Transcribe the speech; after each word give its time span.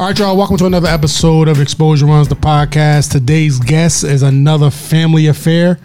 All 0.00 0.06
right, 0.06 0.18
y'all. 0.18 0.34
Welcome 0.34 0.56
to 0.56 0.64
another 0.64 0.88
episode 0.88 1.46
of 1.46 1.58
Xposure 1.58 2.08
Runs 2.08 2.26
the 2.26 2.34
podcast. 2.34 3.12
Today's 3.12 3.58
guest 3.58 4.02
is 4.02 4.22
another 4.22 4.70
family 4.70 5.26
affair. 5.26 5.78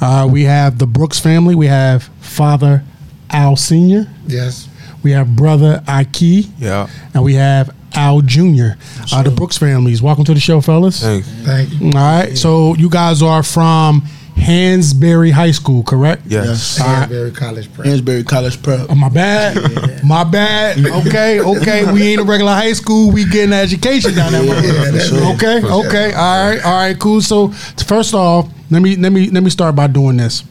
Uh, 0.00 0.26
we 0.32 0.44
have 0.44 0.78
the 0.78 0.86
Brooks 0.86 1.18
family. 1.18 1.54
We 1.54 1.66
have 1.66 2.04
Father 2.20 2.82
Al 3.28 3.56
Senior. 3.56 4.06
Yes. 4.26 4.70
We 5.02 5.10
have 5.10 5.36
Brother 5.36 5.82
Ikee. 5.86 6.48
Yeah. 6.56 6.88
And 7.12 7.22
we 7.22 7.34
have 7.34 7.76
Al 7.92 8.22
Junior. 8.22 8.78
Uh, 9.12 9.22
the 9.22 9.30
Brooks 9.30 9.58
families. 9.58 10.00
Welcome 10.00 10.24
to 10.24 10.32
the 10.32 10.40
show, 10.40 10.62
fellas. 10.62 11.02
Thanks. 11.02 11.28
Thank 11.28 11.70
you. 11.78 11.88
All 11.88 11.92
right. 11.92 12.38
So 12.38 12.74
you 12.76 12.88
guys 12.88 13.20
are 13.20 13.42
from 13.42 14.02
Hansberry 14.38 15.30
High 15.32 15.50
School, 15.50 15.82
correct? 15.82 16.22
Yes. 16.26 16.80
Uh, 16.80 16.84
Hansberry 17.06 17.34
College 17.34 17.72
Prep. 17.72 17.86
Hansberry 17.86 18.26
College 18.26 18.62
Prep. 18.62 18.86
Oh, 18.88 18.94
my 18.94 19.08
bad. 19.08 20.02
My 20.04 20.24
bad. 20.24 20.78
Okay, 21.06 21.40
okay. 21.40 21.92
We 21.92 22.02
ain't 22.12 22.20
a 22.20 22.24
regular 22.24 22.52
high 22.52 22.72
school. 22.72 23.10
We 23.12 23.24
getting 23.28 23.52
education 23.52 24.14
down 24.14 24.32
there. 24.32 24.44
Yeah, 24.44 24.90
that's 24.90 25.10
it. 25.10 25.34
Okay, 25.34 25.62
okay. 25.66 26.12
All 26.14 26.48
right, 26.50 26.64
all 26.64 26.72
right, 26.72 26.98
cool. 26.98 27.20
So 27.20 27.48
first 27.48 28.14
off, 28.14 28.48
let 28.70 28.80
me 28.82 28.96
let 28.96 29.12
me 29.12 29.30
let 29.30 29.42
me 29.42 29.50
start 29.50 29.74
by 29.76 29.86
doing 29.86 30.16
this. 30.16 30.44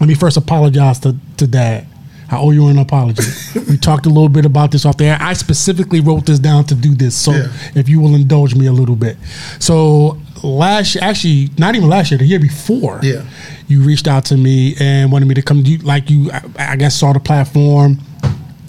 Let 0.00 0.08
me 0.08 0.14
first 0.14 0.36
apologize 0.36 0.98
to, 1.00 1.14
to 1.36 1.46
dad. 1.46 1.86
I 2.30 2.38
owe 2.38 2.50
you 2.50 2.66
an 2.68 2.78
apology. 2.78 3.22
we 3.68 3.76
talked 3.76 4.06
a 4.06 4.08
little 4.08 4.28
bit 4.30 4.46
about 4.46 4.70
this 4.72 4.86
off 4.86 4.96
there. 4.96 5.18
I 5.20 5.34
specifically 5.34 6.00
wrote 6.00 6.24
this 6.24 6.38
down 6.38 6.64
to 6.64 6.74
do 6.74 6.94
this. 6.94 7.14
So 7.14 7.32
Yeah. 7.32 7.48
if 7.74 7.88
you 7.88 8.00
will 8.00 8.14
indulge 8.14 8.54
me 8.54 8.66
a 8.66 8.72
little 8.72 8.96
bit. 8.96 9.16
So 9.58 10.18
last 10.42 10.96
actually 10.96 11.50
not 11.58 11.74
even 11.74 11.88
last 11.88 12.10
year, 12.10 12.18
the 12.18 12.26
year 12.26 12.40
before. 12.40 13.00
Yeah. 13.02 13.24
You 13.68 13.82
reached 13.82 14.06
out 14.06 14.24
to 14.26 14.36
me 14.36 14.74
and 14.80 15.10
wanted 15.10 15.28
me 15.28 15.34
to 15.34 15.42
come 15.42 15.62
do 15.62 15.76
like 15.78 16.10
you 16.10 16.30
I, 16.30 16.42
I 16.58 16.76
guess 16.76 16.96
saw 16.96 17.12
the 17.12 17.20
platform 17.20 17.98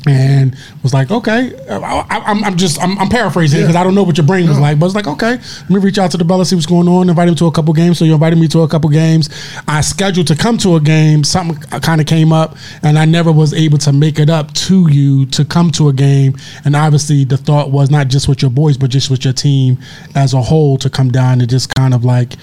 and 0.05 0.55
was 0.81 0.93
like, 0.93 1.11
okay, 1.11 1.53
I, 1.69 2.31
am 2.31 2.43
I'm 2.43 2.57
just, 2.57 2.81
I'm, 2.81 2.97
I'm 2.99 3.09
paraphrasing 3.09 3.59
Yeah. 3.59 3.65
because 3.67 3.75
I 3.75 3.83
don't 3.83 3.95
know 3.95 4.03
what 4.03 4.17
your 4.17 4.27
brain 4.27 4.47
was 4.49 4.59
like, 4.59 4.79
but 4.79 4.87
it's 4.87 4.95
like, 4.95 5.07
okay, 5.07 5.31
let 5.37 5.69
me 5.69 5.77
reach 5.77 5.97
out 5.97 6.11
to 6.11 6.17
the 6.17 6.25
Bella, 6.25 6.45
see 6.45 6.55
what's 6.55 6.65
going 6.65 6.87
on, 6.87 7.09
invite 7.09 7.27
him 7.29 7.35
to 7.35 7.45
a 7.45 7.51
couple 7.51 7.73
games. 7.73 7.99
So 7.99 8.05
you 8.05 8.13
invited 8.13 8.37
me 8.37 8.47
to 8.49 8.61
a 8.61 8.67
couple 8.67 8.89
games. 8.89 9.29
I 9.67 9.81
scheduled 9.81 10.27
to 10.27 10.35
come 10.35 10.57
to 10.59 10.75
a 10.75 10.81
game. 10.81 11.23
Something 11.23 11.57
kind 11.81 12.01
of 12.01 12.07
came 12.07 12.33
up, 12.33 12.57
and 12.81 12.97
I 12.99 13.05
never 13.05 13.31
was 13.31 13.53
able 13.53 13.77
to 13.79 13.93
make 13.93 14.19
it 14.19 14.29
up 14.29 14.53
to 14.53 14.89
you 14.91 15.25
to 15.27 15.45
come 15.45 15.71
to 15.71 15.89
a 15.89 15.93
game. 15.93 16.35
And 16.65 16.75
obviously, 16.75 17.23
the 17.23 17.37
thought 17.37 17.71
was 17.71 17.89
not 17.89 18.07
just 18.09 18.27
with 18.27 18.41
your 18.41 18.51
boys, 18.51 18.77
but 18.77 18.89
just 18.89 19.09
with 19.09 19.23
your 19.23 19.33
team 19.33 19.77
as 20.15 20.33
a 20.33 20.41
whole 20.41 20.77
to 20.77 20.89
come 20.89 21.11
down 21.11 21.39
and 21.41 21.49
just 21.49 21.73
kind 21.75 21.93
of 21.93 22.03
like. 22.03 22.33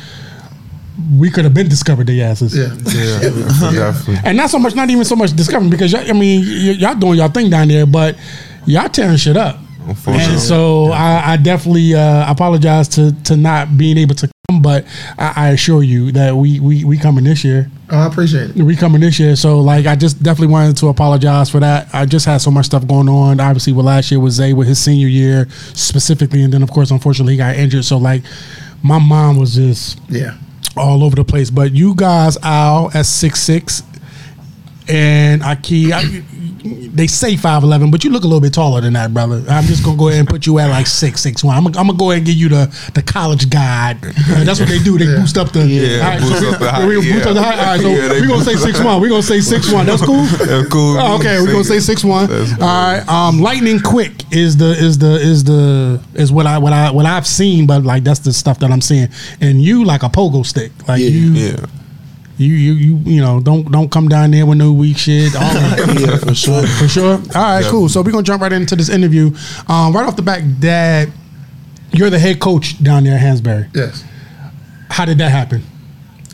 We 1.19 1.31
could 1.31 1.45
have 1.45 1.55
been 1.55 1.69
discovered 1.69 2.07
the 2.07 2.23
asses. 2.23 2.57
Yeah. 2.57 2.75
Yeah. 2.93 3.71
Definitely. 3.73 4.19
And 4.25 4.37
not 4.37 4.51
so 4.51 4.59
much, 4.59 4.75
not 4.75 4.91
even 4.91 5.05
so 5.05 5.17
much 5.17 5.33
discovering 5.35 5.71
because 5.71 5.93
y'all, 5.93 6.09
I 6.09 6.13
mean, 6.13 6.41
y- 6.43 6.77
y'all 6.79 6.95
doing 6.95 7.19
y'all 7.19 7.29
thing 7.29 7.51
down 7.51 7.69
there, 7.69 7.87
but 7.87 8.17
y'all 8.67 8.89
tearing 8.89 9.17
shit 9.17 9.37
up. 9.37 9.59
And 10.07 10.39
so 10.41 10.93
I, 10.93 11.33
I 11.33 11.37
definitely 11.37 11.95
uh, 11.95 12.31
apologize 12.31 12.87
to 12.89 13.13
to 13.25 13.37
not 13.37 13.77
being 13.77 13.97
able 13.99 14.15
to 14.17 14.31
come, 14.49 14.61
but 14.63 14.85
I, 15.19 15.33
I 15.37 15.49
assure 15.51 15.83
you 15.83 16.13
that 16.13 16.37
we 16.37 16.61
we 16.61 16.85
we 16.85 16.97
coming 16.99 17.25
this 17.25 17.43
year. 17.43 17.69
Oh, 17.91 17.97
I 17.99 18.07
appreciate 18.07 18.51
it. 18.57 18.63
We 18.63 18.77
coming 18.77 19.01
this 19.01 19.19
year, 19.19 19.35
so 19.35 19.59
like 19.61 19.87
I 19.87 19.97
just 19.97 20.23
definitely 20.23 20.53
wanted 20.53 20.77
to 20.77 20.89
apologize 20.89 21.51
for 21.51 21.59
that. 21.61 21.89
I 21.93 22.05
just 22.07 22.25
had 22.27 22.39
so 22.39 22.51
much 22.53 22.67
stuff 22.67 22.87
going 22.87 23.09
on. 23.09 23.41
Obviously, 23.41 23.73
with 23.73 23.87
last 23.87 24.11
year 24.13 24.21
was 24.21 24.35
Zay 24.35 24.53
with 24.53 24.69
his 24.69 24.79
senior 24.79 25.09
year 25.09 25.49
specifically, 25.75 26.43
and 26.45 26.53
then 26.53 26.63
of 26.63 26.71
course, 26.71 26.91
unfortunately, 26.93 27.33
he 27.33 27.39
got 27.39 27.57
injured. 27.57 27.85
So 27.85 27.97
like, 27.97 28.23
my 28.83 28.99
mom 28.99 29.39
was 29.39 29.55
just 29.55 29.99
Yeah. 30.09 30.37
All 30.77 31.03
over 31.05 31.17
the 31.17 31.25
place. 31.25 31.51
But 31.51 31.73
you 31.73 31.95
guys 31.95 32.37
out 32.43 32.95
at 32.95 33.07
six 33.07 33.41
six, 33.41 33.83
and 34.91 35.43
Ikee, 35.43 35.93
I, 35.93 36.03
they 36.95 37.07
say 37.07 37.37
five 37.37 37.63
eleven, 37.63 37.91
but 37.91 38.05
you 38.05 38.11
look 38.11 38.25
a 38.25 38.27
little 38.27 38.41
bit 38.41 38.53
taller 38.53 38.81
than 38.81 38.93
that, 38.95 39.15
brother. 39.15 39.43
I'm 39.49 39.65
just 39.65 39.83
gonna 39.85 39.97
go 39.97 40.09
ahead 40.09 40.21
and 40.21 40.29
put 40.29 40.45
you 40.47 40.59
at 40.59 40.69
like 40.69 40.87
six 40.87 41.21
six 41.23 41.43
one. 41.43 41.57
I'm, 41.57 41.65
gonna- 41.65 41.79
I'm 41.79 41.87
gonna 41.87 41.99
go 41.99 42.11
ahead 42.11 42.19
and 42.19 42.27
give 42.27 42.37
you 42.37 42.49
the 42.51 42.91
the 42.95 43.03
college 43.03 43.49
guide. 43.49 43.97
Uh, 44.05 44.45
that's 44.45 44.61
what 44.61 44.69
they 44.69 44.79
do. 44.79 44.99
They 44.99 45.07
Yeah. 45.07 45.17
boost 45.21 45.39
up 45.39 45.53
the 45.53 45.67
Yeah, 45.67 45.97
all 46.05 46.11
right, 46.11 46.21
boost 46.21 46.39
so 46.41 46.51
up 46.51 46.59
the 46.59 46.65
we- 46.65 46.71
height, 46.71 46.87
we 46.89 47.13
boost 47.13 47.27
up 47.27 47.35
the 47.35 47.41
yeah. 47.41 47.47
height. 47.47 47.59
All 47.59 47.65
right, 47.67 47.81
so 47.81 47.89
Yeah, 47.89 48.09
we're 48.21 48.29
gonna 48.29 48.45
say 48.45 48.57
six 48.57 48.81
one. 48.81 49.01
We're 49.01 49.09
gonna 49.09 49.23
say 49.23 49.41
six 49.41 49.73
one. 49.73 49.87
That's 49.87 50.03
cool. 50.05 50.25
That's 50.25 50.69
cool. 50.69 50.97
Oh, 50.99 51.17
okay, 51.19 51.41
we're 51.41 51.53
gonna 51.53 51.65
say 51.65 51.81
six 51.81 52.05
one. 52.05 52.27
That's 52.29 52.53
All 52.61 53.29
Um, 53.29 53.41
lightning 53.41 53.81
quick 53.81 54.13
is 54.33 54.57
the 54.59 54.71
is 54.73 54.99
the 54.99 55.15
is 55.21 55.45
the 55.45 56.01
is 56.15 56.31
what 56.33 56.47
I 56.47 56.59
what 56.59 56.73
I 56.73 56.91
what 56.91 57.07
I've 57.07 57.27
seen, 57.27 57.67
but 57.67 57.85
like 57.85 58.05
that's 58.05 58.21
the 58.21 58.33
stuff 58.33 58.59
that 58.59 58.71
I'm 58.71 58.81
seeing. 58.83 59.09
And 59.41 59.63
you 59.63 59.85
like 59.85 60.03
a 60.03 60.09
pogo 60.11 60.45
stick, 60.45 60.73
like 60.87 61.01
Yeah. 61.01 61.09
you 61.09 61.31
Yeah. 61.33 61.57
You 62.41 62.55
you 62.55 62.73
you 62.73 62.97
you 63.05 63.21
know 63.21 63.41
don't 63.41 63.71
don't 63.71 63.91
come 63.91 64.09
down 64.09 64.31
there 64.31 64.47
with 64.47 64.59
no 64.59 64.73
weak 64.73 64.97
shit. 64.97 65.35
All 65.35 65.41
that. 65.43 65.97
yeah, 66.01 66.17
for 66.17 66.35
sure. 66.35 66.67
For 66.67 66.89
sure. 66.89 67.13
All 67.15 67.19
right, 67.35 67.61
Yeah. 67.61 67.71
cool. 67.71 67.89
So 67.89 68.01
we're 68.03 68.13
gonna 68.13 68.23
jump 68.23 68.43
right 68.43 68.53
into 68.53 68.75
this 68.77 68.89
interview. 68.89 69.27
Um, 69.69 69.95
right 69.95 70.07
off 70.07 70.17
the 70.17 70.23
back, 70.23 70.43
Dad, 70.59 71.13
you're 71.93 72.11
the 72.11 72.19
head 72.19 72.41
coach 72.41 72.83
down 72.83 73.05
there 73.05 73.15
at 73.17 73.21
Hansberry. 73.21 73.69
Yes. 73.75 74.05
How 74.89 75.05
did 75.05 75.19
that 75.19 75.31
happen? 75.31 75.63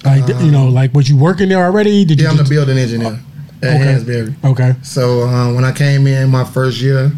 Like 0.05 0.28
you 0.28 0.50
know, 0.50 0.69
like 0.69 0.94
was 0.94 1.09
you 1.09 1.17
working 1.17 1.49
there 1.49 1.65
already? 1.65 2.05
Did 2.05 2.21
Yeah, 2.21 2.27
you? 2.33 2.38
I'm 2.38 2.44
the 2.44 2.49
building 2.49 2.78
engineer 2.78 3.19
at 3.62 3.75
Okay. 3.75 3.84
Hansberry. 3.84 4.34
okay. 4.44 4.75
So 4.83 5.23
uh, 5.23 5.53
when 5.53 5.65
I 5.65 5.73
came 5.73 6.06
in 6.06 6.28
my 6.31 6.44
first 6.44 6.81
year, 6.81 7.11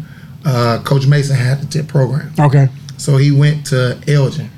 uh, 0.45 0.79
Coach 0.83 1.05
Mason 1.05 1.35
had 1.35 1.61
the 1.61 1.67
tip 1.67 1.87
program. 1.87 2.33
Okay. 2.39 2.67
So 2.97 3.17
he 3.17 3.31
went 3.31 3.67
to 3.67 3.99
Elgin 4.07 4.49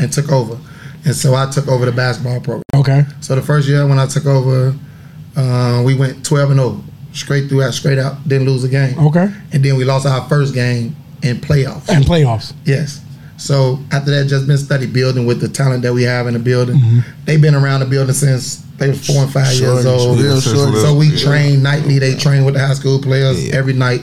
and 0.00 0.12
took 0.12 0.32
over. 0.32 0.58
And 1.04 1.14
so 1.14 1.34
I 1.34 1.50
took 1.50 1.68
over 1.68 1.86
the 1.86 1.92
basketball 1.92 2.40
program. 2.40 2.62
Okay. 2.74 3.04
So 3.20 3.34
the 3.34 3.42
first 3.42 3.68
year 3.68 3.86
when 3.86 3.98
I 3.98 4.06
took 4.06 4.26
over, 4.26 4.74
uh, 5.36 5.82
we 5.84 5.94
went 5.94 6.24
12 6.24 6.50
and 6.50 6.60
0, 6.60 6.84
straight 7.12 7.48
through 7.48 7.62
out, 7.62 7.74
straight 7.74 7.98
out, 7.98 8.26
didn't 8.28 8.46
lose 8.46 8.64
a 8.64 8.68
game. 8.68 8.98
Okay. 8.98 9.28
And 9.52 9.64
then 9.64 9.76
we 9.76 9.84
lost 9.84 10.06
our 10.06 10.28
first 10.28 10.54
game 10.54 10.94
in 11.22 11.36
playoffs. 11.38 11.88
And 11.88 12.04
playoffs. 12.04 12.52
Yes. 12.64 13.00
So 13.36 13.78
after 13.90 14.10
that, 14.10 14.26
just 14.28 14.46
been 14.46 14.58
study 14.58 14.86
building 14.86 15.24
with 15.26 15.40
the 15.40 15.48
talent 15.48 15.82
that 15.82 15.94
we 15.94 16.02
have 16.02 16.26
in 16.26 16.34
the 16.34 16.38
building. 16.38 16.76
Mm-hmm. 16.76 17.24
They've 17.24 17.40
been 17.40 17.54
around 17.54 17.80
the 17.80 17.86
building 17.86 18.14
since 18.14 18.56
they 18.76 18.88
were 18.88 18.94
four 18.94 19.22
and 19.22 19.32
five 19.32 19.54
years 19.54 19.86
old. 19.86 20.20
real 20.20 20.40
Since 20.40 20.54
shorty. 20.56 20.76
So 20.78 20.94
we 20.94 21.06
Yeah. 21.06 21.24
train 21.24 21.62
nightly. 21.62 21.98
They 21.98 22.14
train 22.16 22.44
with 22.44 22.54
the 22.54 22.60
high 22.66 22.74
school 22.74 22.98
players 23.00 23.42
Yeah. 23.42 23.56
every 23.56 23.72
night. 23.72 24.02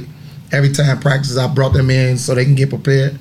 Every 0.51 0.69
time 0.71 0.99
practice, 0.99 1.37
I 1.37 1.47
brought 1.47 1.73
them 1.73 1.89
in 1.91 2.17
so 2.17 2.33
they 2.33 2.45
can 2.45 2.55
get 2.55 2.69
prepared. 2.69 3.19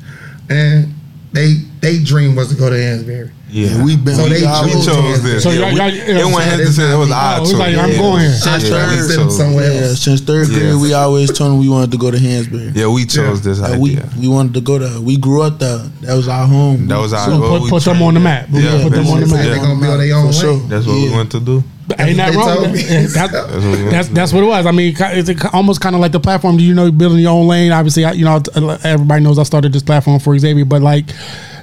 And 0.48 0.94
they 1.36 1.54
they 1.80 2.02
dream 2.02 2.34
was 2.34 2.48
to 2.48 2.54
go 2.56 2.68
to 2.70 2.76
Hansberry. 2.76 3.30
Yeah. 3.48 3.84
We've 3.84 4.02
been. 4.04 4.16
So 4.16 4.24
we 4.24 4.30
they 4.30 4.40
got- 4.40 4.64
we 4.64 4.72
chose 4.72 4.86
chose 4.86 5.22
this. 5.22 5.42
So 5.44 5.50
yeah, 5.50 5.70
y'all- 5.70 5.72
we, 5.72 5.78
y'all- 5.78 6.18
it 6.28 6.32
wasn't 6.32 6.42
hesitant. 6.60 6.92
It 6.94 6.96
was 6.96 7.10
our 7.12 7.36
it 7.36 7.40
was 7.40 7.50
choice. 7.52 7.58
like, 7.60 7.76
I'm 7.76 7.90
yeah. 7.92 7.98
going 7.98 8.20
here. 8.22 8.30
I 8.30 8.32
Since 8.32 8.68
tried 8.68 8.80
to 8.80 8.96
third, 8.96 9.06
send 9.10 9.20
them 9.20 9.30
somewhere 9.30 9.72
yeah, 9.72 9.80
else. 9.86 10.00
since 10.02 10.20
third 10.22 10.48
grade, 10.48 10.62
Yeah. 10.62 10.80
we 10.80 10.92
always 10.94 11.30
told 11.32 11.52
them 11.52 11.58
we 11.60 11.68
wanted 11.68 11.92
to 11.92 11.98
go 11.98 12.10
to 12.10 12.16
Hansberry. 12.18 12.74
Yeah, 12.74 12.88
we 12.88 13.04
chose 13.06 13.42
this 13.42 13.60
Uh, 13.60 13.76
we 13.78 13.90
idea. 13.92 14.08
we 14.18 14.26
wanted 14.26 14.54
to 14.54 14.60
go 14.62 14.78
there. 14.78 15.00
We 15.00 15.16
grew 15.16 15.42
up 15.42 15.60
there. 15.60 15.78
That 16.02 16.14
was 16.16 16.26
our 16.26 16.46
home. 16.46 16.88
That 16.88 16.98
was 16.98 17.12
our 17.12 17.26
So 17.26 17.38
goal. 17.38 17.60
put- 17.60 17.70
put 17.70 17.84
them 17.84 18.02
on 18.02 18.14
the 18.14 18.20
map. 18.20 18.50
We 18.50 18.64
Yeah, 18.64 18.82
put 18.82 18.92
them 18.92 19.06
on 19.06 19.20
the 19.20 19.26
map. 19.28 19.44
They're 19.44 19.56
gonna 19.56 19.80
build 19.80 20.00
their 20.00 20.16
own 20.16 20.26
way. 20.26 20.62
That's 20.68 20.86
what 20.86 20.96
we 20.96 21.06
Yeah. 21.08 21.16
want 21.16 21.30
to 21.30 21.40
do. 21.40 21.62
Ain't 21.98 22.16
that 22.16 22.30
They 22.32 22.36
wrong? 22.36 22.46
told. 22.64 22.74
That- 22.74 23.12
That's 23.14 23.32
what 23.32 23.90
that's 23.90 24.08
to 24.08 24.14
that's 24.14 24.30
do. 24.32 24.36
what 24.36 24.44
it 24.44 24.48
was. 24.48 24.66
I 24.66 24.72
mean, 24.72 24.94
it's 24.98 25.28
it 25.28 25.54
almost 25.54 25.80
kind 25.80 25.94
of 25.94 26.00
like 26.00 26.12
the 26.12 26.20
platform. 26.20 26.56
Do 26.56 26.64
you 26.64 26.74
know, 26.74 26.90
building 26.90 27.18
your 27.20 27.32
own 27.32 27.46
lane. 27.46 27.70
Obviously, 27.72 28.04
I, 28.04 28.12
you 28.12 28.24
know, 28.24 28.42
everybody 28.84 29.22
knows 29.22 29.38
I 29.38 29.44
started 29.44 29.72
this 29.72 29.82
platform 29.82 30.18
for 30.20 30.36
Xavier, 30.38 30.64
but 30.64 30.82
like. 30.82 31.06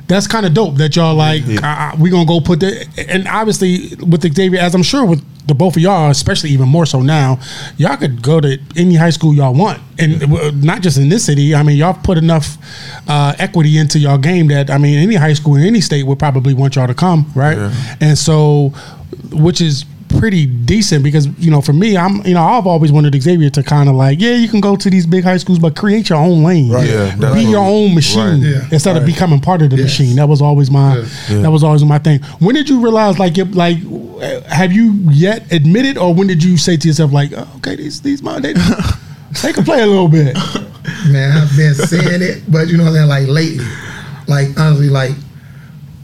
That's 0.05 0.27
kind 0.27 0.45
of 0.45 0.53
dope 0.53 0.75
that 0.75 0.97
y'all 0.97 1.15
like. 1.15 1.43
Uh, 1.63 1.95
we 1.97 2.09
gonna 2.09 2.25
go 2.25 2.41
put 2.41 2.59
the 2.59 2.85
and 3.09 3.25
obviously 3.25 3.95
with 4.05 4.21
Xavier, 4.35 4.59
as 4.59 4.75
I'm 4.75 4.83
sure 4.83 5.05
with 5.05 5.23
the 5.47 5.53
both 5.53 5.77
of 5.77 5.81
y'all, 5.81 6.11
especially 6.11 6.49
even 6.49 6.67
more 6.67 6.85
so 6.85 7.01
now, 7.01 7.39
y'all 7.77 7.95
could 7.95 8.21
go 8.21 8.41
to 8.41 8.57
any 8.75 8.95
high 8.95 9.11
school 9.11 9.33
y'all 9.33 9.53
want, 9.53 9.79
and 9.97 10.21
uh, 10.21 10.51
not 10.55 10.81
just 10.81 10.97
in 10.97 11.07
this 11.07 11.23
city. 11.25 11.55
I 11.55 11.63
mean, 11.63 11.77
y'all 11.77 11.93
put 11.93 12.17
enough 12.17 12.57
uh, 13.07 13.33
equity 13.39 13.77
into 13.77 13.97
y'all 13.97 14.17
game 14.17 14.47
that 14.49 14.69
I 14.69 14.77
mean, 14.77 14.97
any 14.99 15.15
high 15.15 15.33
school 15.33 15.55
in 15.55 15.63
any 15.63 15.79
state 15.79 16.03
would 16.05 16.19
probably 16.19 16.53
want 16.53 16.75
y'all 16.75 16.85
to 16.87 16.93
come, 16.93 17.31
right? 17.33 17.57
And 18.01 18.17
so, 18.17 18.73
which 19.31 19.61
is 19.61 19.85
pretty 20.19 20.45
decent 20.45 21.03
because 21.03 21.27
you 21.39 21.49
know 21.51 21.61
for 21.61 21.73
me 21.73 21.97
I'm 21.97 22.25
you 22.25 22.33
know 22.33 22.41
I've 22.43 22.67
always 22.67 22.91
wanted 22.91 23.21
Xavier 23.21 23.49
to 23.51 23.63
kind 23.63 23.89
of 23.89 23.95
like 23.95 24.21
yeah 24.21 24.33
you 24.35 24.47
can 24.47 24.61
go 24.61 24.75
to 24.75 24.89
these 24.89 25.05
big 25.05 25.23
high 25.23 25.37
schools 25.37 25.59
but 25.59 25.75
create 25.75 26.09
your 26.09 26.19
own 26.19 26.43
lane 26.43 26.71
Right. 26.71 26.87
Yeah, 26.89 27.15
be 27.15 27.21
that's 27.21 27.41
your 27.43 27.63
own 27.65 27.93
machine 27.95 28.41
right. 28.41 28.49
Yeah. 28.51 28.67
instead 28.71 28.95
of 28.97 29.05
becoming 29.05 29.39
part 29.41 29.61
of 29.61 29.69
the 29.69 29.75
Yes. 29.77 29.85
machine 29.85 30.15
that 30.17 30.27
was 30.29 30.41
always 30.41 30.69
my 30.71 30.97
Yeah. 31.29 31.41
that 31.41 31.51
was 31.51 31.63
always 31.63 31.83
my 31.83 31.97
thing 31.99 32.19
when 32.39 32.55
did 32.55 32.69
you 32.69 32.81
realize 32.81 33.19
like 33.19 33.37
it, 33.37 33.53
like 33.55 33.77
have 34.47 34.71
you 34.71 34.93
yet 35.11 35.51
admitted 35.51 35.97
or 35.97 36.13
when 36.13 36.27
did 36.27 36.43
you 36.43 36.57
say 36.57 36.77
to 36.77 36.87
yourself 36.87 37.11
like 37.11 37.31
oh, 37.35 37.47
okay 37.57 37.75
these 37.75 38.01
these 38.01 38.21
my 38.23 38.39
they, 38.39 38.53
they 39.41 39.51
can 39.53 39.63
play 39.63 39.81
a 39.81 39.87
little 39.87 40.07
bit 40.07 40.37
Man, 41.07 41.37
I've 41.37 41.55
been 41.55 41.73
saying 41.75 42.21
it, 42.21 42.43
but 42.51 42.67
you 42.67 42.75
know 42.77 42.83
what 42.83 42.89
I'm 42.89 42.95
saying? 42.95 43.09
Like 43.09 43.27
lately, 43.29 43.65
like 44.27 44.47
honestly, 44.59 44.89
like 44.89 45.11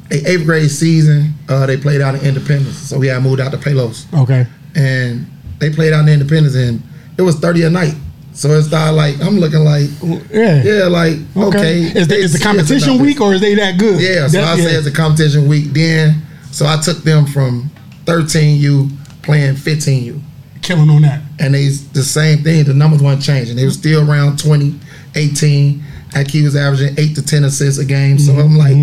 the 0.10 0.26
eighth 0.26 0.46
grade 0.46 0.70
season, 0.72 1.34
uh, 1.48 1.66
they 1.66 1.78
played 1.78 2.02
out 2.02 2.16
in 2.16 2.22
Independence, 2.22 2.78
so 2.78 2.98
we 2.98 3.08
had 3.08 3.22
moved 3.22 3.40
out 3.40 3.52
to 3.52 3.58
Palos, 3.58 4.06
okay 4.14 4.46
and 4.76 5.26
they 5.60 5.70
played 5.70 5.94
out 5.94 6.02
in 6.02 6.10
Independence, 6.10 6.56
and 6.56 6.82
it 7.18 7.22
was 7.22 7.36
thirty 7.36 7.64
a 7.64 7.70
night. 7.70 7.96
So 8.34 8.50
it 8.52 8.64
started 8.64 8.94
like 8.94 9.20
I'm 9.22 9.40
looking 9.40 9.64
like, 9.66 9.90
yeah 10.32 10.64
yeah, 10.64 10.84
like 10.86 11.18
okay. 11.36 11.82
is 11.82 12.08
the, 12.08 12.16
they 12.16 12.22
is 12.22 12.34
the 12.34 12.40
competition 12.40 12.94
about 12.94 13.02
week 13.02 13.20
or 13.20 13.34
is 13.34 13.42
they 13.42 13.56
that 13.56 13.78
good 13.78 14.00
Yeah, 14.00 14.28
so 14.28 14.42
I 14.42 14.56
say 14.56 14.76
it's 14.76 14.88
a 14.88 14.92
competition 14.92 15.48
week. 15.48 15.66
Then, 15.74 16.22
so 16.52 16.66
I 16.66 16.78
took 16.80 17.00
them 17.00 17.26
from 17.26 17.70
13U 18.06 18.90
playing 19.24 19.56
15U. 19.56 20.22
killing 20.62 20.90
on 20.90 21.02
that. 21.02 21.22
and 21.40 21.54
they 21.54 21.68
the 21.68 22.04
same 22.04 22.44
thing. 22.44 22.64
The 22.64 22.74
numbers 22.74 23.02
weren't 23.04 23.22
changing. 23.22 23.56
They 23.56 23.66
were 23.66 23.72
still 23.72 24.10
around 24.10 24.40
20, 24.40 24.80
18. 25.16 25.84
Ikee 26.12 26.44
was 26.44 26.56
averaging 26.56 26.96
eight 26.98 27.16
to 27.16 27.26
ten 27.26 27.44
assists 27.44 27.80
a 27.80 27.86
game. 27.86 28.18
So 28.18 28.34
I'm 28.34 28.58
like, 28.58 28.76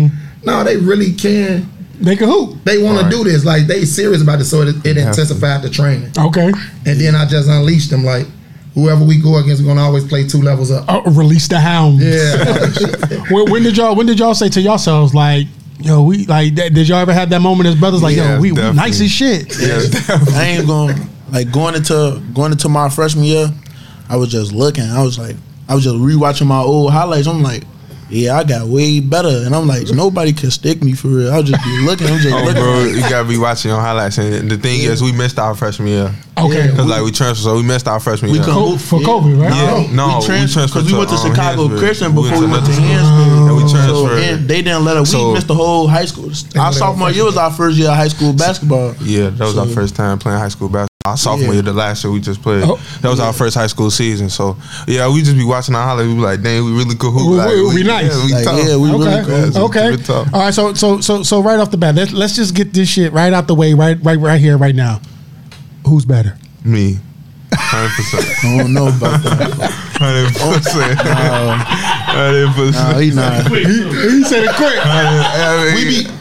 no, 0.47 0.63
they 0.63 0.77
really 0.77 1.11
can. 1.13 1.69
They 1.99 2.15
can 2.15 2.27
hoop. 2.29 2.63
They 2.63 2.81
want 2.81 3.01
Right. 3.01 3.09
to 3.11 3.17
do 3.17 3.23
this. 3.23 3.43
Like 3.43 3.67
they 3.67 3.83
serious 3.85 4.21
about 4.21 4.39
it. 4.39 4.45
So 4.45 4.61
it, 4.61 4.69
it 4.85 4.97
have 4.97 5.15
to. 5.15 5.21
intensified 5.21 5.61
the 5.63 5.69
training. 5.69 6.11
Okay. 6.17 6.51
And 6.85 6.99
then 7.01 7.15
I 7.15 7.25
just 7.25 7.49
unleashed 7.49 7.89
them. 7.89 8.03
Like 8.05 8.27
whoever 8.75 9.03
we 9.03 9.17
go 9.19 9.37
against, 9.37 9.61
we're 9.63 9.67
gonna 9.69 9.81
always 9.81 10.05
play 10.07 10.27
two 10.27 10.41
levels 10.41 10.69
up. 10.71 10.85
Uh, 10.87 11.01
release 11.11 11.47
the 11.47 11.59
hounds. 11.59 12.03
Yeah, 12.03 13.23
when, 13.31 13.51
when 13.51 13.63
did 13.63 13.75
y'all 13.77 13.95
when 13.95 14.05
did 14.05 14.19
y'all 14.19 14.35
say 14.35 14.47
to 14.49 14.61
yourselves 14.61 15.13
like 15.15 15.47
yo 15.79 16.03
we 16.03 16.25
like 16.27 16.53
that, 16.55 16.73
did 16.73 16.87
y'all 16.87 16.99
ever 16.99 17.13
have 17.13 17.29
that 17.31 17.41
moment 17.41 17.67
as 17.67 17.75
brothers 17.75 18.01
like 18.03 18.15
Yeah, 18.15 18.35
yo 18.35 18.41
we, 18.41 18.51
we 18.51 18.61
nice 18.73 19.01
as 19.01 19.11
shit 19.11 19.47
Yeah, 19.59 19.79
I 20.35 20.43
ain't 20.57 20.67
going 20.67 20.95
like 21.31 21.51
going 21.51 21.73
into 21.75 22.21
going 22.33 22.51
into 22.51 22.69
my 22.69 22.89
freshman 22.89 23.25
year. 23.25 23.49
I 24.07 24.15
was 24.17 24.29
just 24.31 24.51
looking. 24.53 24.83
I 24.85 25.01
was 25.03 25.17
like, 25.19 25.35
I 25.67 25.73
was 25.75 25.83
just 25.83 25.95
rewatching 25.95 26.45
my 26.47 26.59
old 26.61 26.91
highlights. 26.93 27.27
I'm 27.27 27.41
like, 27.43 27.63
yeah, 28.09 28.37
I 28.37 28.43
got 28.43 28.67
way 28.67 28.99
better, 28.99 29.27
and 29.45 29.53
I'm 29.55 29.67
like, 29.67 29.87
nobody 29.93 30.33
can 30.33 30.51
stick 30.51 30.83
me 30.83 30.93
for 30.93 31.07
real. 31.09 31.31
I'll 31.33 31.43
just 31.43 31.63
be 31.63 31.79
looking. 31.85 32.07
I'm 32.07 32.19
just 32.19 32.33
Oh, 32.33 32.43
looking. 32.43 32.61
bro, 32.61 32.83
you 32.85 33.01
gotta 33.01 33.27
be 33.27 33.37
watching 33.37 33.69
your 33.71 33.79
highlights. 33.81 34.17
And 34.17 34.49
the 34.49 34.57
thing 34.57 34.81
is, 34.81 35.01
we 35.01 35.11
missed 35.11 35.37
our 35.39 35.53
freshman 35.55 35.87
year 35.89 36.13
okay 36.37 36.67
because 36.69 36.85
like 36.85 37.03
we 37.03 37.11
transferred, 37.11 37.43
so 37.43 37.55
we 37.55 37.63
missed 37.63 37.87
our 37.87 37.99
freshman 37.99 38.31
We 38.31 38.37
year. 38.37 38.45
couldn't- 38.45 38.59
Co- 38.61 38.77
for 38.77 39.01
Yeah. 39.01 39.07
COVID 39.07 39.41
right 39.41 39.53
Yeah, 39.55 39.93
no, 39.95 40.19
we 40.19 40.25
trans- 40.25 40.53
transferred 40.53 40.83
we 40.85 40.91
to, 40.91 40.97
went 40.97 41.09
to 41.09 41.15
um, 41.15 41.29
Chicago 41.31 41.67
Hansburg. 41.67 41.79
Christian 41.79 42.13
before 42.15 42.31
we 42.39 42.45
went 42.45 42.51
went 42.51 42.65
to 42.67 42.71
to- 42.73 42.77
Hansberry. 42.81 43.47
And 43.47 43.55
we 43.57 43.61
So, 43.63 43.75
transferred. 43.75 44.19
and 44.23 44.47
they 44.47 44.61
didn't 44.61 44.85
let 44.85 44.97
us. 44.97 45.09
So- 45.11 45.27
we 45.29 45.33
missed 45.33 45.47
the 45.47 45.55
whole 45.55 45.87
high 45.87 46.05
school. 46.05 46.31
Our 46.55 46.71
sophomore 46.73 47.11
year 47.11 47.25
was 47.25 47.37
our 47.37 47.51
first 47.51 47.77
year 47.77 47.89
of 47.89 47.95
high 47.97 48.07
school 48.09 48.33
basketball. 48.33 48.93
Yeah, 49.03 49.29
that 49.31 49.45
was 49.45 49.57
our 49.57 49.65
first 49.67 49.95
time 49.95 50.19
playing 50.19 50.39
high 50.39 50.49
school 50.49 50.67
basketball. 50.69 50.86
Our 51.07 51.17
sophomore 51.17 51.47
Yeah. 51.49 51.53
year, 51.53 51.61
the 51.63 51.73
last 51.73 52.03
year 52.03 52.11
we 52.13 52.19
just 52.19 52.41
played. 52.41 52.63
Oh. 52.65 52.77
that 53.01 53.09
was 53.09 53.19
our 53.19 53.33
first 53.33 53.55
high 53.55 53.67
school 53.67 53.89
season. 53.91 54.29
So 54.29 54.55
yeah, 54.87 55.07
we 55.11 55.21
just 55.21 55.35
be 55.37 55.43
watching 55.45 55.75
our 55.75 55.83
highlights. 55.85 56.07
We 56.07 56.15
be 56.15 56.21
like, 56.21 56.41
dang, 56.41 56.63
we 56.65 56.71
really 56.71 56.95
could 56.95 57.11
hoop. 57.11 57.29
We- 57.31 57.37
like, 57.37 57.49
we- 57.49 57.73
we 57.75 57.83
nice. 57.83 58.11
Yeah, 58.11 58.25
we 58.25 58.33
Like, 58.33 58.43
tough. 58.43 58.67
yeah, 58.67 58.75
we 58.77 58.89
really 58.91 59.07
okay 59.07 59.25
good. 59.25 59.47
it's 59.49 59.57
okay 59.57 59.89
really 59.91 60.03
tough. 60.03 60.33
all 60.33 60.41
right 60.41 60.53
so 60.53 60.73
so 60.73 60.99
so 61.01 61.23
so 61.23 61.41
right 61.41 61.59
off 61.59 61.71
the 61.71 61.77
bat 61.77 61.95
let's 61.95 62.11
let's 62.13 62.35
just 62.35 62.53
get 62.55 62.73
this 62.73 62.87
shit 62.89 63.11
right 63.13 63.33
out 63.33 63.47
the 63.47 63.55
way 63.55 63.73
right 63.73 63.97
right 64.03 64.19
right 64.19 64.39
here 64.41 64.57
right 64.57 64.75
now 64.75 64.99
who's 65.85 66.05
better 66.05 66.37
Me, 66.63 66.97
hundred 67.53 67.91
percent, 67.95 68.25
I 68.43 68.57
don't 68.57 68.73
know 68.73 68.87
about 68.89 69.23
that. 69.23 69.71
hundred 69.95 70.33
percent, 70.35 70.99
oh. 70.99 71.55
hundred 72.11 72.47
Nah, 72.47 72.53
percent. 72.53 73.01
he 73.01 73.11
not. 73.11 73.47
he 73.47 74.23
said 74.23 74.43
it 74.43 74.55
quick 74.55 74.75
We 75.75 76.03
be. 76.03 76.16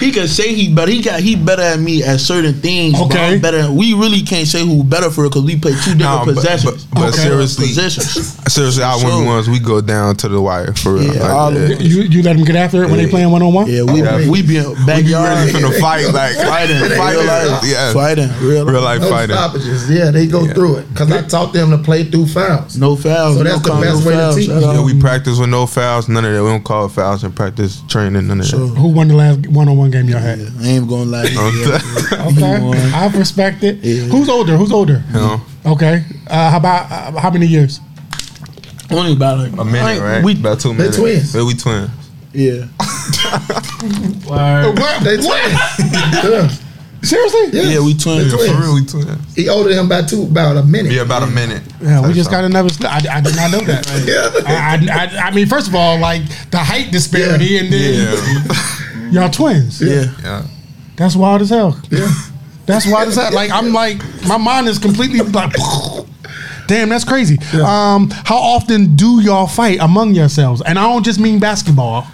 He 0.00 0.12
can 0.12 0.28
say 0.28 0.54
he 0.54 0.72
better. 0.72 0.90
He 0.90 1.02
got 1.02 1.20
he 1.20 1.34
better 1.36 1.62
at 1.62 1.80
me 1.80 2.02
at 2.02 2.20
certain 2.20 2.54
things. 2.60 2.92
but 2.94 3.06
Okay. 3.06 3.34
I'm 3.34 3.40
better. 3.40 3.70
We 3.70 3.94
really 3.94 4.22
can't 4.22 4.46
say 4.46 4.64
who 4.64 4.82
better 4.84 5.10
for 5.10 5.24
it 5.26 5.30
because 5.30 5.42
we 5.44 5.56
play 5.58 5.72
two 5.72 5.94
different 5.94 5.98
Nah, 6.00 6.24
possessions. 6.24 6.84
but- 6.90 7.00
but 7.00 7.08
Okay. 7.14 7.22
seriously, 7.22 7.66
positions. 7.68 8.36
seriously, 8.48 8.82
our 8.82 8.98
So- 8.98 9.08
one 9.08 9.26
ones 9.26 9.48
we 9.48 9.58
go 9.58 9.80
down 9.80 10.16
to 10.16 10.28
the 10.28 10.40
wire 10.40 10.72
for 10.74 10.94
real. 10.94 11.14
Yeah, 11.14 11.22
Like, 11.22 11.30
um, 11.30 11.54
yeah. 11.54 11.60
it. 11.76 11.80
you 11.80 12.02
you 12.02 12.22
let 12.22 12.36
them 12.36 12.44
get 12.44 12.56
after 12.56 12.82
it 12.84 12.88
when 12.88 12.98
they 12.98 13.04
Yeah. 13.04 13.10
playing 13.10 13.30
one 13.30 13.42
on 13.42 13.52
one 13.52 13.66
Yeah, 13.70 13.82
we 13.82 14.02
Yeah. 14.02 14.28
we 14.28 14.42
be 14.42 14.56
in 14.58 14.68
We 14.68 14.74
be 14.74 14.84
backyard 14.86 15.38
ready 15.38 15.52
for 15.52 15.60
the 15.60 15.72
fight, 15.80 16.12
like 16.12 16.34
fighting, 16.36 16.76
fighting, 16.78 16.78
real 16.80 16.96
fighting, 16.96 17.26
life, 17.26 17.62
yeah, 17.64 17.92
fighting, 17.92 18.30
real, 18.42 18.64
real 18.64 18.80
life. 18.82 19.00
life 19.00 19.10
no 19.10 19.16
fighting. 19.16 19.36
stoppages. 19.36 19.90
Yeah, 19.90 20.10
they 20.10 20.26
go 20.26 20.44
Yeah. 20.44 20.52
through 20.54 20.76
it 20.76 20.92
because 20.92 21.10
I 21.12 21.22
taught 21.22 21.52
them 21.52 21.70
to 21.70 21.78
play 21.78 22.04
through 22.04 22.26
fouls. 22.26 22.76
No 22.76 22.96
fouls. 22.96 23.36
So 23.38 23.42
that's 23.44 23.66
no 23.66 23.74
the 23.74 23.80
best 23.80 24.04
no 24.04 24.10
way 24.10 24.16
to 24.16 24.34
teach. 24.36 24.48
at. 24.50 24.62
Yeah, 24.62 24.80
we 24.80 24.94
practice 24.94 25.38
with 25.38 25.48
no 25.50 25.66
fouls, 25.66 26.08
none 26.08 26.24
of 26.24 26.32
that. 26.32 26.42
We 26.42 26.48
don't 26.50 26.64
call 26.64 26.88
fouls 26.88 27.24
in 27.24 27.32
practice 27.32 27.78
training, 27.88 28.26
none 28.28 28.40
of 28.40 28.50
that. 28.50 28.56
Who 28.56 28.88
won 28.88 29.08
the 29.08 29.14
last 29.14 29.46
one 29.48 29.68
on 29.68 29.76
one 29.76 29.87
game 29.90 30.08
y'all 30.08 30.20
had 30.20 30.38
Yeah, 30.38 30.48
I 30.60 30.66
ain't 30.68 30.88
gonna 30.88 31.04
lie. 31.04 31.24
Yeah. 31.24 32.26
okay. 32.28 32.92
I 32.94 33.10
respect 33.16 33.62
it 33.64 33.76
Yeah. 33.82 34.04
who's 34.04 34.28
older 34.28 34.56
who's 34.56 34.72
older 34.72 35.02
You 35.08 35.12
know, 35.14 35.40
okay 35.66 36.04
uh, 36.28 36.50
how 36.50 36.56
about 36.58 36.90
uh, 36.90 37.20
how 37.20 37.30
many 37.30 37.46
years 37.46 37.80
Only 38.90 39.12
about 39.12 39.38
like 39.38 39.52
a 39.52 39.64
minute, 39.64 40.00
right? 40.00 40.24
We, 40.24 40.32
About 40.34 40.60
two 40.60 40.72
minutes. 40.72 40.96
They 40.96 41.02
twins. 41.02 41.34
Yeah, 41.34 41.44
we 41.44 41.54
twins. 41.54 41.90
yeah. 42.32 42.68
What? 44.24 45.04
They 45.04 45.16
twins. 45.16 45.28
yeah. 46.24 46.48
seriously 47.02 47.46
Yeah. 47.52 47.62
Yeah, 47.74 47.80
we 47.84 47.94
twins. 47.94 48.32
Yeah, 48.32 48.54
for 48.54 48.60
real, 48.60 48.74
we 48.74 48.84
twins. 48.84 49.34
He 49.36 49.48
older 49.48 49.72
him 49.72 49.88
by 49.88 50.02
two, 50.02 50.22
about 50.24 50.56
a 50.56 50.62
minute. 50.64 50.92
Yeah, 50.92 51.02
about 51.02 51.22
a 51.22 51.26
minute. 51.26 51.62
Yeah, 51.80 52.06
we 52.06 52.12
just 52.12 52.28
all. 52.28 52.40
got 52.40 52.44
another. 52.44 52.70
I, 52.86 53.00
I 53.10 53.20
did 53.20 53.36
not 53.36 53.50
know 53.52 53.60
that. 53.60 53.86
Yeah. 54.06 54.30
I, 54.46 54.78
I, 54.90 55.04
I, 55.04 55.28
I 55.28 55.30
mean, 55.34 55.46
first 55.46 55.68
of 55.68 55.74
all, 55.74 55.98
like 55.98 56.22
the 56.50 56.58
height 56.58 56.90
disparity, 56.90 57.58
and 57.58 57.72
then 57.72 57.94
Yeah, 57.94 58.54
y'all 59.10 59.30
twins. 59.30 59.80
Yeah. 59.80 60.12
yeah. 60.22 60.46
That's 60.96 61.14
wild 61.16 61.42
as 61.42 61.50
hell. 61.50 61.80
Yeah. 61.90 62.08
That's 62.66 62.86
wild 62.90 63.08
as 63.08 63.14
hell. 63.16 63.32
Like 63.32 63.50
I'm 63.50 63.72
like 63.72 63.98
my 64.26 64.36
mind 64.36 64.68
is 64.68 64.78
completely 64.78 65.20
like. 65.20 65.54
Damn, 66.66 66.90
that's 66.90 67.04
crazy. 67.04 67.38
Um, 67.62 68.10
how 68.10 68.36
often 68.36 68.94
do 68.94 69.22
y'all 69.22 69.46
fight 69.46 69.78
among 69.80 70.14
yourselves? 70.14 70.60
And 70.60 70.78
I 70.78 70.82
don't 70.82 71.02
just 71.02 71.18
mean 71.18 71.38
basketball. 71.38 72.06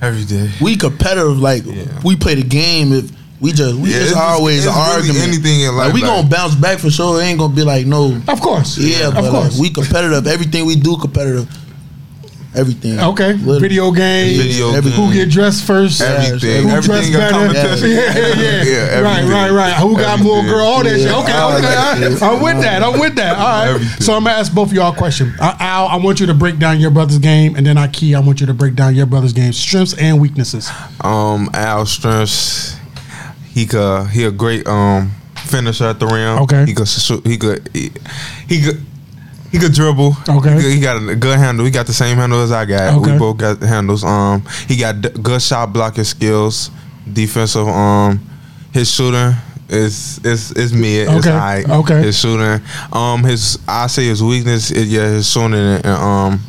Every 0.00 0.24
day. 0.24 0.48
We 0.62 0.76
competitive. 0.76 1.38
Like 1.40 1.64
Yeah. 1.66 1.86
we 2.04 2.14
play 2.16 2.36
the 2.36 2.44
game. 2.44 2.92
If 2.92 3.10
we 3.40 3.52
just 3.52 3.74
we 3.74 3.90
Yeah, 3.90 3.98
just 3.98 4.10
it's 4.12 4.20
always 4.20 4.58
it's 4.58 4.66
an 4.66 4.74
really 4.80 4.94
argument. 4.94 5.24
anything 5.28 5.60
in 5.62 5.74
Like, 5.74 5.86
life, 5.86 5.94
we 5.94 6.02
like- 6.02 6.10
gonna 6.10 6.28
bounce 6.28 6.54
back 6.54 6.78
for 6.78 6.88
sure. 6.90 7.20
It 7.20 7.24
ain't 7.24 7.38
gonna 7.40 7.52
be 7.54 7.64
like 7.64 7.86
no. 7.86 8.16
Of 8.28 8.40
course. 8.40 8.78
Yeah, 8.78 9.08
of 9.08 9.14
but 9.14 9.24
like, 9.24 9.32
course. 9.32 9.58
we 9.58 9.70
competitive. 9.70 10.26
Everything 10.26 10.66
we 10.66 10.76
do 10.76 10.96
competitive. 10.96 11.48
Everything. 12.52 12.98
okay. 12.98 13.34
Literally. 13.34 13.60
Video 13.60 13.92
games. 13.92 14.36
Video 14.36 14.72
Every- 14.72 14.90
Who 14.90 15.12
get 15.12 15.30
dressed 15.30 15.64
first? 15.64 16.00
Everything. 16.00 16.64
Who 16.64 16.80
dressed 16.80 16.90
Everything 16.90 17.12
got 17.12 17.30
better? 17.30 17.46
competition. 17.54 17.90
Yeah, 17.90 17.96
yeah, 17.96 18.62
yeah. 18.64 19.00
right, 19.00 19.18
everything. 19.20 19.30
right, 19.30 19.50
right. 19.52 19.72
Who 19.74 19.96
got 19.96 20.20
more 20.20 20.42
girl? 20.42 20.66
All 20.66 20.82
that 20.82 20.90
shit. 20.90 21.00
Yeah. 21.02 21.18
Okay, 21.20 21.32
okay. 21.32 21.60
that 21.62 21.96
I, 21.96 22.10
shit. 22.10 22.22
I'm 22.22 22.42
with 22.42 22.60
that. 22.62 22.82
I'm 22.82 22.98
with 22.98 23.14
that. 23.14 23.36
All 23.38 23.44
right. 23.44 23.68
Everything. 23.68 24.00
So 24.00 24.14
I'm 24.14 24.24
gonna 24.24 24.36
ask 24.36 24.52
both 24.52 24.70
of 24.70 24.74
y'all 24.74 24.92
a 24.92 24.96
question. 24.96 25.32
Uh, 25.40 25.56
Al, 25.60 25.86
I 25.86 25.96
want 25.96 26.18
you 26.18 26.26
to 26.26 26.34
break 26.34 26.58
down 26.58 26.80
your 26.80 26.90
brother's 26.90 27.18
game, 27.18 27.54
and 27.54 27.64
then 27.64 27.76
Ikee, 27.76 28.16
I 28.16 28.20
want 28.20 28.40
you 28.40 28.46
to 28.46 28.54
break 28.54 28.74
down 28.74 28.96
your 28.96 29.06
brother's 29.06 29.32
game, 29.32 29.52
strengths 29.52 29.96
and 29.96 30.20
weaknesses. 30.20 30.68
Um, 31.02 31.50
Al 31.54 31.86
Strengths, 31.86 32.76
he 33.54 33.64
could 33.64 34.08
he 34.08 34.24
a 34.24 34.32
great 34.32 34.66
um 34.66 35.12
finisher 35.36 35.84
at 35.84 36.00
the 36.00 36.06
rim. 36.06 36.38
Okay. 36.42 36.64
He 36.66 36.74
could. 36.74 36.88
He 37.24 37.36
could 37.38 37.70
he, 37.72 37.90
he 38.48 38.62
could. 38.62 38.84
He 39.50 39.58
could 39.58 39.72
dribble. 39.72 40.14
Okay. 40.28 40.54
He, 40.56 40.62
could- 40.62 40.72
he 40.72 40.80
got 40.80 41.02
a 41.02 41.16
good 41.16 41.38
handle. 41.38 41.64
He 41.64 41.70
got 41.72 41.86
the 41.86 41.92
same 41.92 42.16
handle 42.16 42.40
as 42.40 42.52
I 42.52 42.64
got. 42.64 42.94
Okay. 43.00 43.12
We 43.12 43.18
both 43.18 43.36
got 43.38 43.58
the 43.60 43.66
handles. 43.66 44.04
Um, 44.04 44.42
he 44.68 44.76
got 44.76 45.00
d- 45.00 45.08
good 45.22 45.42
shot 45.42 45.72
blocking 45.72 46.04
skills. 46.04 46.70
Defensive. 47.12 47.66
Um, 47.66 48.20
his 48.72 48.88
shooting 48.92 49.34
is 49.68 50.20
is 50.24 50.52
is 50.52 50.72
mid. 50.72 51.08
It's 51.08 51.26
Okay. 51.26 51.30
high. 51.36 51.64
Okay. 51.68 52.02
His 52.02 52.18
shooting. 52.18 52.60
Um, 52.92 53.24
his 53.24 53.58
I 53.66 53.88
say 53.88 54.06
his 54.06 54.22
weakness. 54.22 54.70
Is, 54.70 54.92
yeah, 54.92 55.08
his 55.08 55.28
shooting 55.28 55.54
and, 55.54 55.84
and 55.84 55.94
um, 55.96 56.40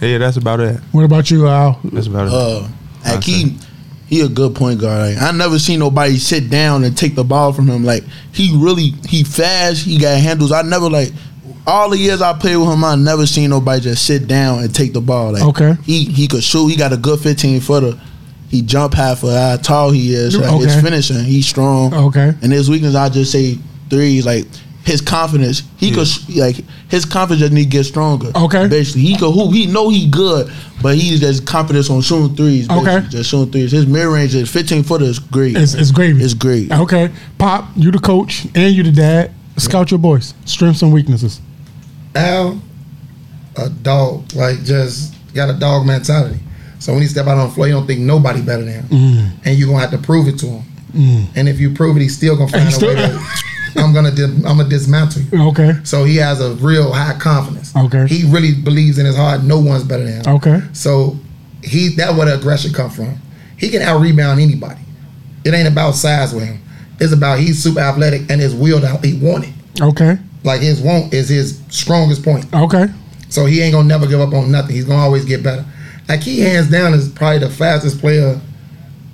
yeah, 0.00 0.16
that's 0.18 0.38
about 0.38 0.60
it. 0.60 0.80
What 0.92 1.04
about 1.04 1.30
you, 1.30 1.46
Al? 1.48 1.78
That's 1.84 2.06
about 2.06 2.28
it. 2.28 2.32
Uh, 2.32 2.68
like 3.04 3.22
he, 3.24 3.58
he 4.06 4.20
a 4.22 4.28
good 4.28 4.54
point 4.54 4.80
guard. 4.80 5.14
Like, 5.14 5.22
I 5.22 5.32
never 5.36 5.58
seen 5.58 5.78
nobody 5.80 6.16
sit 6.18 6.48
down 6.50 6.84
and 6.84 6.96
take 6.96 7.14
the 7.14 7.24
ball 7.24 7.52
from 7.52 7.66
him. 7.68 7.84
Like 7.84 8.04
he 8.32 8.56
really, 8.56 8.94
he 9.06 9.22
fast. 9.24 9.84
He 9.84 9.98
got 9.98 10.18
handles. 10.18 10.50
I 10.52 10.62
never 10.62 10.88
like 10.88 11.12
all 11.66 11.90
the 11.90 11.98
years 11.98 12.20
I 12.22 12.32
played 12.38 12.56
with 12.56 12.68
him. 12.68 12.84
I 12.84 12.94
never 12.96 13.26
seen 13.26 13.50
nobody 13.50 13.80
just 13.82 14.04
sit 14.06 14.26
down 14.26 14.60
and 14.64 14.74
take 14.74 14.92
the 14.92 15.00
ball. 15.00 15.32
Like 15.32 15.42
Okay. 15.42 15.74
he 15.84 16.04
he 16.04 16.26
could 16.28 16.42
shoot. 16.42 16.68
He 16.68 16.76
got 16.76 16.92
a 16.92 16.96
good 16.96 17.20
fifteen 17.20 17.60
footer. 17.60 17.98
He 18.48 18.60
jump 18.62 18.94
half 18.94 19.20
for 19.20 19.32
how 19.32 19.56
tall 19.56 19.90
he 19.90 20.12
is. 20.14 20.36
Like 20.36 20.52
Okay. 20.52 20.64
His 20.64 20.80
finishing, 20.82 21.24
he's 21.24 21.46
strong. 21.46 21.94
Okay. 21.94 22.34
And 22.42 22.52
his 22.52 22.68
weakness, 22.68 22.94
I 22.94 23.08
just 23.08 23.32
say 23.32 23.58
threes. 23.88 24.26
Like 24.26 24.46
his 24.84 25.00
confidence, 25.00 25.62
he 25.76 25.92
could 25.92 26.08
like 26.36 26.56
his 26.88 27.04
confidence 27.04 27.40
just 27.40 27.52
need 27.52 27.64
to 27.64 27.70
get 27.70 27.84
stronger. 27.84 28.30
Okay. 28.34 28.66
basically 28.68 29.02
he 29.02 29.16
could 29.16 29.30
hoop. 29.30 29.52
He 29.54 29.66
know 29.66 29.88
he 29.88 30.08
good, 30.08 30.52
but 30.82 30.96
he's 30.96 31.20
just 31.20 31.46
confidence 31.46 31.88
on 31.88 32.00
shooting 32.02 32.34
threes. 32.36 32.66
basically. 32.68 32.90
Okay. 32.96 33.08
just 33.08 33.30
shooting 33.30 33.52
threes. 33.52 33.70
His 33.72 33.86
mid 33.86 34.06
range 34.06 34.34
is 34.34 34.50
fifteen 34.50 34.82
footer 34.82 35.04
is 35.04 35.18
great. 35.20 35.56
It's, 35.56 35.74
it's 35.74 35.92
gravy. 35.92 36.22
It's 36.22 36.34
great. 36.34 36.72
Okay. 36.72 37.10
Pop, 37.38 37.68
you 37.76 37.90
the 37.92 38.00
coach 38.00 38.44
and 38.56 38.74
you 38.74 38.82
the 38.82 38.90
dad. 38.92 39.32
Scout 39.56 39.90
your 39.90 39.98
boys. 39.98 40.34
Strengths 40.46 40.82
and 40.82 40.92
weaknesses. 40.92 41.40
Al, 42.14 42.60
a 43.56 43.68
dog, 43.68 44.32
like 44.34 44.62
just 44.64 45.14
got 45.34 45.50
a 45.50 45.54
dog 45.58 45.86
mentality. 45.86 46.38
So 46.78 46.92
when 46.92 47.02
he 47.02 47.08
step 47.08 47.26
out 47.26 47.38
on 47.38 47.48
the 47.48 47.54
floor, 47.54 47.66
you 47.68 47.74
don't 47.74 47.86
think 47.86 48.00
nobody 48.00 48.42
better 48.42 48.64
than 48.64 48.82
him, 48.82 48.84
Mm. 48.88 49.30
and 49.44 49.58
you're 49.58 49.68
gonna 49.68 49.80
have 49.80 49.90
to 49.92 49.98
prove 49.98 50.26
it 50.28 50.38
to 50.40 50.46
him. 50.46 50.62
And 51.34 51.48
if 51.48 51.58
you 51.58 51.70
prove 51.72 51.96
it, 51.96 52.00
he's 52.02 52.16
still 52.16 52.36
gonna 52.36 52.48
find 52.52 52.74
a 52.82 52.86
way 52.86 52.94
to. 52.96 53.20
I'm 53.76 53.94
gonna 53.94 54.10
di- 54.10 54.24
I'm 54.24 54.42
gonna 54.58 54.68
dismantle 54.68 55.22
you. 55.22 55.48
Okay. 55.48 55.72
So 55.84 56.04
he 56.04 56.16
has 56.16 56.40
a 56.42 56.52
real 56.56 56.92
high 56.92 57.16
confidence. 57.18 57.74
Okay. 57.74 58.06
He 58.06 58.24
really 58.30 58.52
believes 58.54 58.98
in 58.98 59.06
his 59.06 59.16
heart 59.16 59.42
no 59.44 59.58
one's 59.58 59.84
better 59.84 60.04
than 60.04 60.22
him. 60.22 60.34
Okay. 60.36 60.60
So 60.74 61.16
he 61.64 61.88
that 61.96 62.14
where 62.14 62.26
the 62.26 62.34
aggression 62.34 62.74
come 62.74 62.90
from. 62.90 63.16
He 63.56 63.70
can 63.70 63.80
out 63.80 64.00
rebound 64.00 64.40
anybody. 64.40 64.80
It 65.44 65.54
ain't 65.54 65.68
about 65.68 65.92
size 65.94 66.34
with 66.34 66.44
him. 66.44 66.60
It's 67.00 67.12
about 67.14 67.38
he's 67.38 67.62
super 67.62 67.80
athletic 67.80 68.28
and 68.30 68.40
his 68.40 68.54
will 68.54 68.80
that 68.80 69.02
he 69.02 69.14
want 69.14 69.44
it. 69.46 69.52
Okay. 69.80 70.18
Like 70.44 70.60
his 70.60 70.80
want 70.80 71.12
is 71.14 71.28
his 71.28 71.60
strongest 71.68 72.22
point. 72.24 72.46
Okay. 72.52 72.86
So 73.28 73.46
he 73.46 73.60
ain't 73.62 73.72
gonna 73.74 73.88
never 73.88 74.06
give 74.06 74.20
up 74.20 74.32
on 74.34 74.50
nothing. 74.50 74.74
He's 74.74 74.84
gonna 74.84 75.02
always 75.02 75.24
get 75.24 75.42
better. 75.42 75.64
Like 76.08 76.20
he 76.20 76.40
hands 76.40 76.70
down 76.70 76.94
is 76.94 77.08
probably 77.08 77.38
the 77.38 77.50
fastest 77.50 78.00
player 78.00 78.40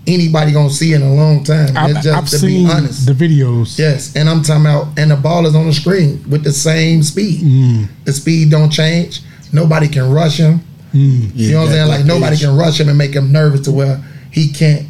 anybody 0.07 0.53
gonna 0.53 0.71
see 0.71 0.95
in 0.95 1.03
a 1.03 1.15
long 1.15 1.45
time. 1.45 1.77
I've, 1.77 1.91
it's 1.91 2.05
just 2.05 2.17
I've 2.19 2.29
to 2.29 2.39
seen 2.39 2.67
be 2.67 2.73
honest. 2.73 3.07
the 3.07 3.13
videos. 3.13 3.79
Yes, 3.79 4.17
and 4.17 4.29
I'm 4.29 4.43
talking 4.43 4.63
about, 4.63 4.99
and 4.99 5.11
the 5.11 5.17
ball 5.17 5.47
is 5.47 5.55
on 5.55 5.67
the 5.67 5.73
screen 5.73 6.25
with 6.29 6.45
the 6.45 6.53
same 6.53 7.03
speed. 7.03 7.41
Mm. 7.43 7.89
The 8.05 8.13
speed 8.13 8.51
don't 8.51 8.71
change. 8.71 9.21
Nobody 9.53 9.89
can 9.89 10.11
rush 10.11 10.39
him. 10.39 10.61
you 10.93 11.53
know 11.53 11.59
what 11.61 11.67
I'm 11.69 11.73
saying? 11.75 11.89
Like 11.89 12.05
nobody 12.07 12.37
can 12.39 12.57
rush 12.57 12.81
him 12.81 12.89
and 12.89 12.97
make 12.97 13.15
him 13.15 13.31
nervous 13.31 13.61
to 13.63 13.73
where 13.73 14.03
he 14.31 14.51
can't 14.51 14.87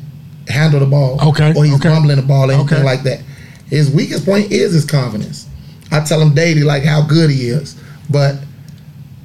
handle 0.48 0.78
the 0.80 0.86
ball. 0.86 1.18
Okay, 1.30 1.52
Or 1.54 1.64
he's 1.64 1.74
okay. 1.74 1.88
fumbling 1.88 2.16
the 2.16 2.22
ball, 2.22 2.50
anything 2.50 2.74
Okay. 2.78 2.84
like 2.84 3.02
that. 3.02 3.20
His 3.66 3.90
weakest 3.90 4.24
point 4.24 4.50
is 4.52 4.72
his 4.72 4.84
confidence. 4.84 5.47
I 5.90 6.00
tell 6.00 6.20
him 6.20 6.34
daily 6.34 6.62
like 6.62 6.82
how 6.82 7.06
good 7.06 7.30
he 7.30 7.48
is, 7.48 7.80
but 8.10 8.36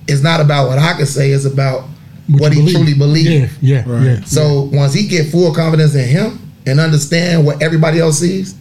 it's 0.08 0.22
not 0.22 0.40
about 0.40 0.68
what 0.70 0.80
I 0.80 0.94
can 0.94 1.06
say. 1.06 1.32
It's 1.32 1.46
about 1.46 1.86
what, 2.28 2.54
you 2.54 2.62
he 2.62 2.72
truly 2.74 2.94
believes. 2.94 3.62
Yeah, 3.62 3.84
yeah, 3.86 4.04
yeah. 4.04 4.24
So 4.24 4.70
once 4.72 4.94
he 4.94 5.08
get 5.08 5.32
full 5.32 5.54
confidence 5.54 5.96
in 5.96 6.08
him 6.08 6.40
and 6.66 6.80
understand 6.80 7.46
what 7.46 7.62
everybody 7.62 8.00
else 8.00 8.20
sees, 8.20 8.56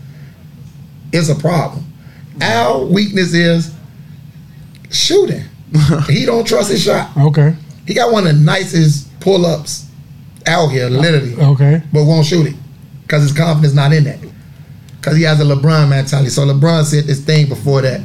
it's 1.13 1.29
a 1.29 1.35
problem. 1.35 1.85
Our 2.41 2.85
weakness 2.85 3.35
is 3.35 3.73
shooting. 4.91 5.45
he 6.09 6.27
don't 6.27 6.47
trust 6.47 6.71
his 6.71 6.83
shot. 6.83 7.17
Okay, 7.17 7.55
He 7.87 7.95
got 7.95 8.13
one 8.13 8.27
of 8.27 8.35
the 8.35 8.41
nicest 8.41 9.09
pull 9.21 9.47
ups 9.47 9.87
out 10.47 10.69
here, 10.69 10.89
literally, 10.89 11.35
okay. 11.35 11.83
but 11.93 12.05
won't 12.05 12.27
shoot 12.27 12.47
it 12.49 12.57
because 13.03 13.23
his 13.23 13.33
confidence 13.33 13.75
not 13.75 13.93
in 13.93 14.05
that. 14.05 14.19
Because 15.03 15.17
he 15.17 15.25
has 15.25 15.41
a 15.41 15.45
LeBron 15.45 15.89
mentality. 15.89 16.31
So 16.31 16.47
LeBron 16.47 16.85
said 16.85 17.05
this 17.07 17.19
thing 17.25 17.49
before 17.49 17.83
that. 17.83 18.01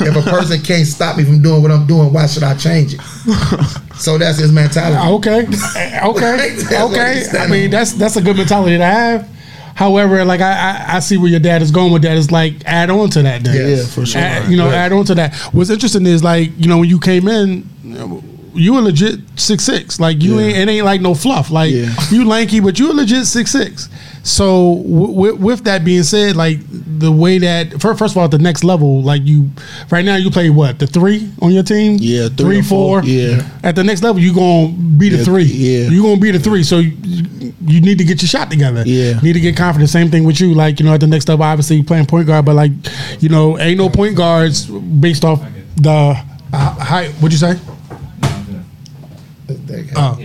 if 0.00 0.16
a 0.16 0.22
person 0.30 0.62
can't 0.62 0.86
stop 0.86 1.18
me 1.18 1.24
from 1.24 1.42
doing 1.42 1.60
what 1.60 1.70
I'm 1.70 1.86
doing, 1.86 2.10
why 2.10 2.26
should 2.26 2.42
I 2.42 2.56
change 2.56 2.94
it? 2.94 3.00
So 3.94 4.16
that's 4.18 4.38
his 4.38 4.50
mentality. 4.50 4.96
Ah, 4.98 5.12
okay, 5.12 5.46
eh, 5.76 6.00
okay, 6.08 6.56
okay. 6.82 7.24
I 7.38 7.46
mean, 7.46 7.70
that's 7.70 7.92
that's 7.92 8.16
a 8.16 8.22
good 8.22 8.36
mentality 8.36 8.78
to 8.78 8.84
have. 8.84 9.28
However, 9.76 10.24
like 10.24 10.40
I, 10.40 10.52
I, 10.52 10.96
I 10.96 10.98
see 11.00 11.18
where 11.18 11.28
your 11.30 11.38
dad 11.38 11.62
is 11.62 11.70
going 11.70 11.92
with 11.92 12.02
that. 12.02 12.16
It's 12.16 12.30
like 12.32 12.54
add 12.64 12.90
on 12.90 13.10
to 13.10 13.22
that. 13.22 13.44
Then. 13.44 13.54
Yes. 13.54 13.78
Yeah, 13.80 13.94
for 13.94 14.00
eh, 14.00 14.04
sure. 14.04 14.20
Add- 14.22 14.50
you 14.50 14.56
know, 14.56 14.66
Right. 14.66 14.74
add 14.74 14.92
on 14.92 15.04
to 15.04 15.14
that. 15.16 15.34
What's 15.52 15.70
interesting 15.70 16.06
is 16.06 16.24
like 16.24 16.50
you 16.56 16.68
know 16.68 16.78
when 16.78 16.88
you 16.88 16.98
came 16.98 17.28
in, 17.28 17.68
you 18.54 18.72
were 18.74 18.80
legit 18.80 19.20
six 19.36 19.62
six. 19.62 20.00
Like 20.00 20.20
you 20.22 20.40
Yeah. 20.40 20.46
ain't 20.46 20.68
it 20.70 20.72
ain't 20.72 20.84
like 20.86 21.00
no 21.02 21.14
fluff. 21.14 21.50
Like 21.50 21.70
Yeah. 21.72 21.94
you 22.10 22.24
lanky, 22.26 22.58
but 22.60 22.78
you 22.80 22.90
a 22.90 22.94
legit 22.94 23.26
six 23.26 23.52
six. 23.52 23.88
So 24.24 24.76
w- 24.86 25.12
w- 25.14 25.34
with 25.36 25.64
that 25.64 25.84
being 25.84 26.04
said, 26.04 26.36
like 26.36 26.58
the 26.70 27.10
way 27.10 27.38
that 27.38 27.80
fir- 27.80 27.94
first 27.96 28.12
of 28.14 28.18
all, 28.18 28.24
at 28.26 28.30
the 28.30 28.38
next 28.38 28.62
level, 28.62 29.02
like 29.02 29.22
you 29.24 29.50
right 29.90 30.04
now 30.04 30.14
you 30.14 30.30
play 30.30 30.48
what 30.48 30.78
the 30.78 30.86
three 30.86 31.28
on 31.40 31.50
your 31.52 31.64
team? 31.64 31.96
Yeah, 32.00 32.28
three 32.28 32.36
three, 32.36 32.62
four. 32.62 33.02
four. 33.02 33.08
Yeah. 33.10 33.42
At 33.64 33.74
the 33.74 33.82
next 33.82 34.02
level, 34.02 34.22
you 34.22 34.32
gonna 34.32 34.68
be 34.68 35.08
the 35.08 35.16
Yeah, 35.18 35.24
three. 35.24 35.42
yeah. 35.44 35.88
you 35.88 36.02
gonna 36.02 36.20
be 36.20 36.30
the 36.30 36.38
three. 36.38 36.62
So 36.62 36.78
you, 36.78 37.52
you 37.66 37.80
need 37.80 37.98
to 37.98 38.04
get 38.04 38.22
your 38.22 38.28
shot 38.28 38.48
together. 38.48 38.84
Yeah. 38.86 39.18
need 39.22 39.32
to 39.32 39.40
get 39.40 39.56
confident. 39.56 39.90
Same 39.90 40.08
thing 40.08 40.22
with 40.22 40.40
you. 40.40 40.54
Like 40.54 40.78
you 40.78 40.86
know, 40.86 40.94
at 40.94 41.00
the 41.00 41.08
next 41.08 41.28
level, 41.28 41.44
obviously 41.44 41.76
you 41.78 41.84
playing 41.84 42.06
point 42.06 42.28
guard, 42.28 42.44
but 42.44 42.54
like 42.54 42.70
you 43.20 43.28
know, 43.28 43.58
ain't 43.58 43.78
no 43.78 43.88
point 43.90 44.16
guards 44.16 44.66
based 44.66 45.24
off 45.24 45.42
the 45.76 45.90
uh, 46.52 46.74
height. 46.78 47.10
What'd 47.14 47.32
you 47.32 47.38
say? 47.38 47.58
Oh. 49.96 50.18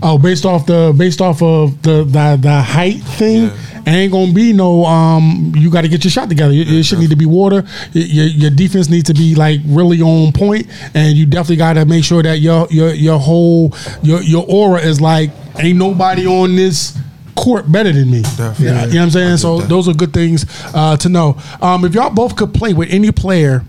Oh, 0.00 0.16
based 0.16 0.44
off 0.44 0.66
the 0.66 0.94
based 0.96 1.20
off 1.20 1.42
of 1.42 1.82
the 1.82 2.04
the, 2.04 2.38
the 2.40 2.62
height 2.62 3.02
thing, 3.02 3.50
ain't 3.86 4.12
gonna 4.12 4.32
be 4.32 4.52
no. 4.52 4.84
Um, 4.84 5.52
you 5.56 5.70
got 5.70 5.82
to 5.82 5.88
get 5.88 6.04
your 6.04 6.10
shot 6.10 6.28
together. 6.28 6.52
It, 6.52 6.68
it 6.68 6.82
should 6.84 7.00
need 7.00 7.10
to 7.10 7.16
be 7.16 7.26
water. 7.26 7.64
Your, 7.92 8.26
your 8.26 8.50
defense 8.50 8.88
needs 8.88 9.04
to 9.04 9.14
be 9.14 9.34
like 9.34 9.60
really 9.66 10.00
on 10.00 10.32
point, 10.32 10.68
and 10.94 11.16
you 11.16 11.26
definitely 11.26 11.56
got 11.56 11.74
to 11.74 11.84
make 11.84 12.04
sure 12.04 12.22
that 12.22 12.38
your 12.38 12.68
your 12.70 12.92
your 12.94 13.18
whole 13.18 13.74
your 14.02 14.22
your 14.22 14.44
aura 14.48 14.80
is 14.80 15.00
like 15.00 15.30
ain't 15.58 15.78
nobody 15.78 16.26
on 16.26 16.54
this 16.54 16.96
court 17.34 17.70
better 17.70 17.92
than 17.92 18.10
me. 18.10 18.22
Definitely. 18.22 18.66
Yeah, 18.66 18.86
you 18.86 18.92
know 18.92 18.98
what 19.00 19.04
I'm 19.04 19.10
saying. 19.10 19.36
So 19.38 19.58
that. 19.58 19.68
those 19.68 19.88
are 19.88 19.94
good 19.94 20.12
things 20.12 20.44
uh, 20.74 20.96
to 20.98 21.08
know. 21.08 21.38
Um, 21.60 21.84
if 21.84 21.94
y'all 21.94 22.10
both 22.10 22.36
could 22.36 22.54
play 22.54 22.72
with 22.72 22.88
any 22.90 23.10
player 23.10 23.64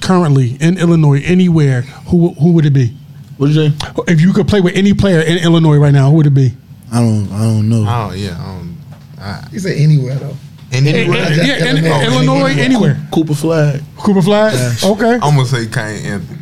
currently 0.00 0.56
in 0.60 0.78
Illinois 0.78 1.22
anywhere, 1.24 1.82
who 1.82 2.30
who 2.34 2.52
would 2.52 2.66
it 2.66 2.72
be? 2.72 2.96
What 3.36 3.48
you 3.50 3.54
say? 3.54 3.72
If 4.08 4.20
you 4.20 4.32
could 4.32 4.46
play 4.48 4.60
with 4.60 4.74
any 4.76 4.94
player 4.94 5.20
in 5.20 5.38
Illinois 5.38 5.76
right 5.78 5.92
now, 5.92 6.10
who 6.10 6.16
would 6.16 6.26
it 6.26 6.34
be? 6.34 6.52
I 6.92 7.00
don't. 7.00 7.30
I 7.32 7.40
don't 7.40 7.68
know. 7.68 7.84
Oh 7.88 8.12
yeah. 8.14 8.38
Um, 8.38 8.78
I, 9.18 9.46
He 9.50 9.58
said 9.58 9.76
anywhere 9.76 10.14
though. 10.16 10.36
anywhere. 10.72 11.18
Anywhere. 11.24 11.44
Yeah, 11.44 11.70
in, 11.70 11.84
Illinois. 11.84 12.04
Illinois, 12.04 12.58
anywhere. 12.60 13.06
Cooper 13.12 13.34
Flagg. 13.34 13.82
Cooper 13.96 14.22
Flagg. 14.22 14.54
Okay. 14.84 15.14
I'm 15.14 15.34
gonna 15.34 15.46
say 15.46 15.66
Kiyan 15.66 16.04
Anthony. 16.04 16.38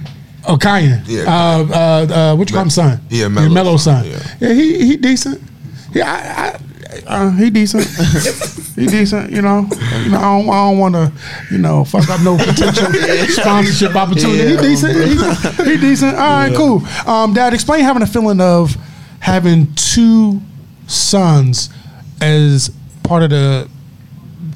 Oh, 0.46 0.56
Kiyan. 0.56 1.02
Yeah. 1.06 1.22
Uh, 1.22 1.66
uh, 1.70 2.14
uh, 2.32 2.36
what 2.36 2.50
you 2.50 2.54
call 2.54 2.64
him, 2.64 2.70
son? 2.70 3.00
Yeah, 3.08 3.28
Melo's 3.28 3.54
Melo's 3.54 3.84
son. 3.84 4.02
son, 4.04 4.12
yeah. 4.12 4.48
Yeah, 4.48 4.54
he 4.54 4.84
he 4.86 4.96
decent. 4.96 5.40
Yeah, 5.94 6.10
I, 6.12 6.48
I, 6.48 6.60
uh, 7.06 7.30
he 7.32 7.50
decent. 7.50 7.84
he 8.76 8.86
decent. 8.86 9.30
You 9.30 9.42
know. 9.42 9.68
You 10.02 10.10
know, 10.10 10.18
I 10.18 10.20
don't, 10.22 10.48
I 10.48 10.70
don't 10.70 10.78
want 10.78 10.94
to, 10.94 11.12
you 11.50 11.58
know, 11.58 11.84
fuck 11.84 12.08
up 12.10 12.20
no 12.22 12.36
potential 12.36 12.86
sponsorship 13.28 13.94
opportunity. 13.94 14.48
He 14.48 14.54
Yeah. 14.54 14.60
decent. 14.60 14.96
He, 14.96 15.70
he 15.72 15.76
decent. 15.78 16.14
All 16.16 16.20
right, 16.20 16.54
cool. 16.54 16.82
Um, 17.06 17.34
Dad, 17.34 17.54
explain 17.54 17.80
having 17.84 18.02
a 18.02 18.06
feeling 18.06 18.40
of 18.40 18.76
having 19.20 19.72
two 19.74 20.40
sons 20.86 21.70
as 22.20 22.70
part 23.02 23.22
of 23.22 23.30
the 23.30 23.68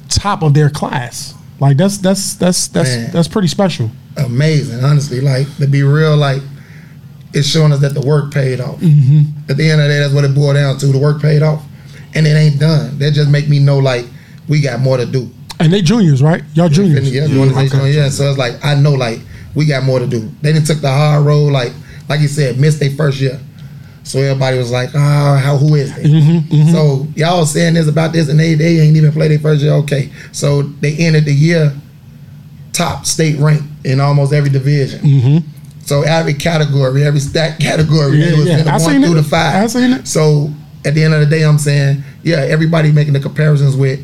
top 0.09 0.41
of 0.43 0.53
their 0.53 0.69
class. 0.69 1.33
Like 1.59 1.77
that's 1.77 1.97
that's 1.97 2.35
that's 2.35 2.67
that's 2.67 2.89
Man. 2.89 3.11
that's 3.11 3.27
pretty 3.27 3.47
special. 3.47 3.89
amazing, 4.17 4.83
honestly. 4.83 5.21
Like 5.21 5.47
to 5.57 5.67
be 5.67 5.83
real, 5.83 6.15
like 6.15 6.41
it's 7.33 7.47
showing 7.47 7.71
us 7.71 7.79
that 7.81 7.93
the 7.93 8.01
work 8.01 8.31
paid 8.33 8.59
off. 8.59 8.79
Mm-hmm. 8.79 9.49
At 9.51 9.57
the 9.57 9.69
end 9.69 9.81
of 9.81 9.87
the 9.87 9.93
day, 9.93 9.99
that's 9.99 10.13
what 10.13 10.23
it 10.23 10.35
boiled 10.35 10.55
down 10.55 10.77
to. 10.79 10.87
The 10.87 10.97
work 10.99 11.21
paid 11.21 11.41
off, 11.41 11.63
and 12.15 12.25
it 12.27 12.31
ain't 12.31 12.59
done. 12.59 12.97
That 12.99 13.11
just 13.11 13.29
make 13.29 13.47
me 13.49 13.59
know 13.59 13.77
like 13.79 14.05
we 14.47 14.61
got 14.61 14.79
more 14.79 14.97
to 14.97 15.05
do. 15.05 15.29
And 15.59 15.73
they 15.73 15.81
juniors, 15.81 16.21
right? 16.21 16.43
Y'all 16.53 16.69
juniors. 16.69 17.11
Yeah, 17.11 17.25
you 17.25 17.39
wanna 17.39 17.67
say, 17.67 17.91
yeah. 17.91 18.09
So 18.09 18.29
it's 18.29 18.37
like 18.37 18.63
I 18.63 18.75
know 18.75 18.93
like 18.93 19.19
we 19.55 19.65
got 19.65 19.83
more 19.83 19.99
to 19.99 20.07
do. 20.07 20.29
They 20.41 20.53
didn't 20.53 20.67
took 20.67 20.79
the 20.81 20.89
hard 20.91 21.25
road, 21.25 21.51
like 21.51 21.73
like 22.09 22.19
you 22.21 22.27
said, 22.27 22.59
missed 22.59 22.79
their 22.79 22.91
first 22.91 23.19
year. 23.19 23.39
So 24.03 24.19
everybody 24.19 24.57
was 24.57 24.71
like, 24.71 24.89
ah, 24.95 25.41
how 25.43 25.57
who 25.57 25.75
is 25.75 25.93
they? 25.95 26.03
Mm-hmm, 26.03 26.71
So 26.71 27.07
y'all 27.15 27.45
saying 27.45 27.73
this 27.73 27.89
about 27.89 28.13
this, 28.13 28.29
and 28.29 28.39
they 28.39 28.53
they 28.53 28.79
ain't 28.79 28.95
even 28.95 29.11
played 29.11 29.31
their 29.31 29.39
first 29.39 29.61
year. 29.61 29.73
Okay, 29.73 30.11
so 30.31 30.61
they 30.61 30.95
ended 30.95 31.25
the 31.25 31.33
year 31.33 31.73
top 32.73 33.05
state 33.05 33.37
ranked 33.39 33.65
in 33.85 33.99
almost 33.99 34.31
every 34.33 34.49
division. 34.49 35.43
So 35.85 36.01
every 36.03 36.33
category, 36.33 37.03
every 37.05 37.19
stat 37.19 37.59
category, 37.59 38.17
Mm-hmm. 38.17 38.19
Yeah, 38.21 38.29
they 38.29 38.37
was 38.37 38.47
yeah. 38.47 38.57
in 38.59 38.65
the 38.65 38.71
I 38.71 38.77
one 38.77 39.01
through 39.01 39.11
it. 39.13 39.15
the 39.15 39.23
five. 39.23 39.63
I 39.63 39.67
seen 39.67 39.91
it. 39.93 40.07
So 40.07 40.51
at 40.87 40.93
the 40.93 41.03
end 41.03 41.13
of 41.13 41.19
the 41.19 41.25
day, 41.25 41.43
I'm 41.43 41.57
saying, 41.57 42.01
yeah, 42.23 42.37
everybody 42.37 42.91
making 42.93 43.13
the 43.13 43.19
comparisons 43.19 43.75
with 43.75 43.99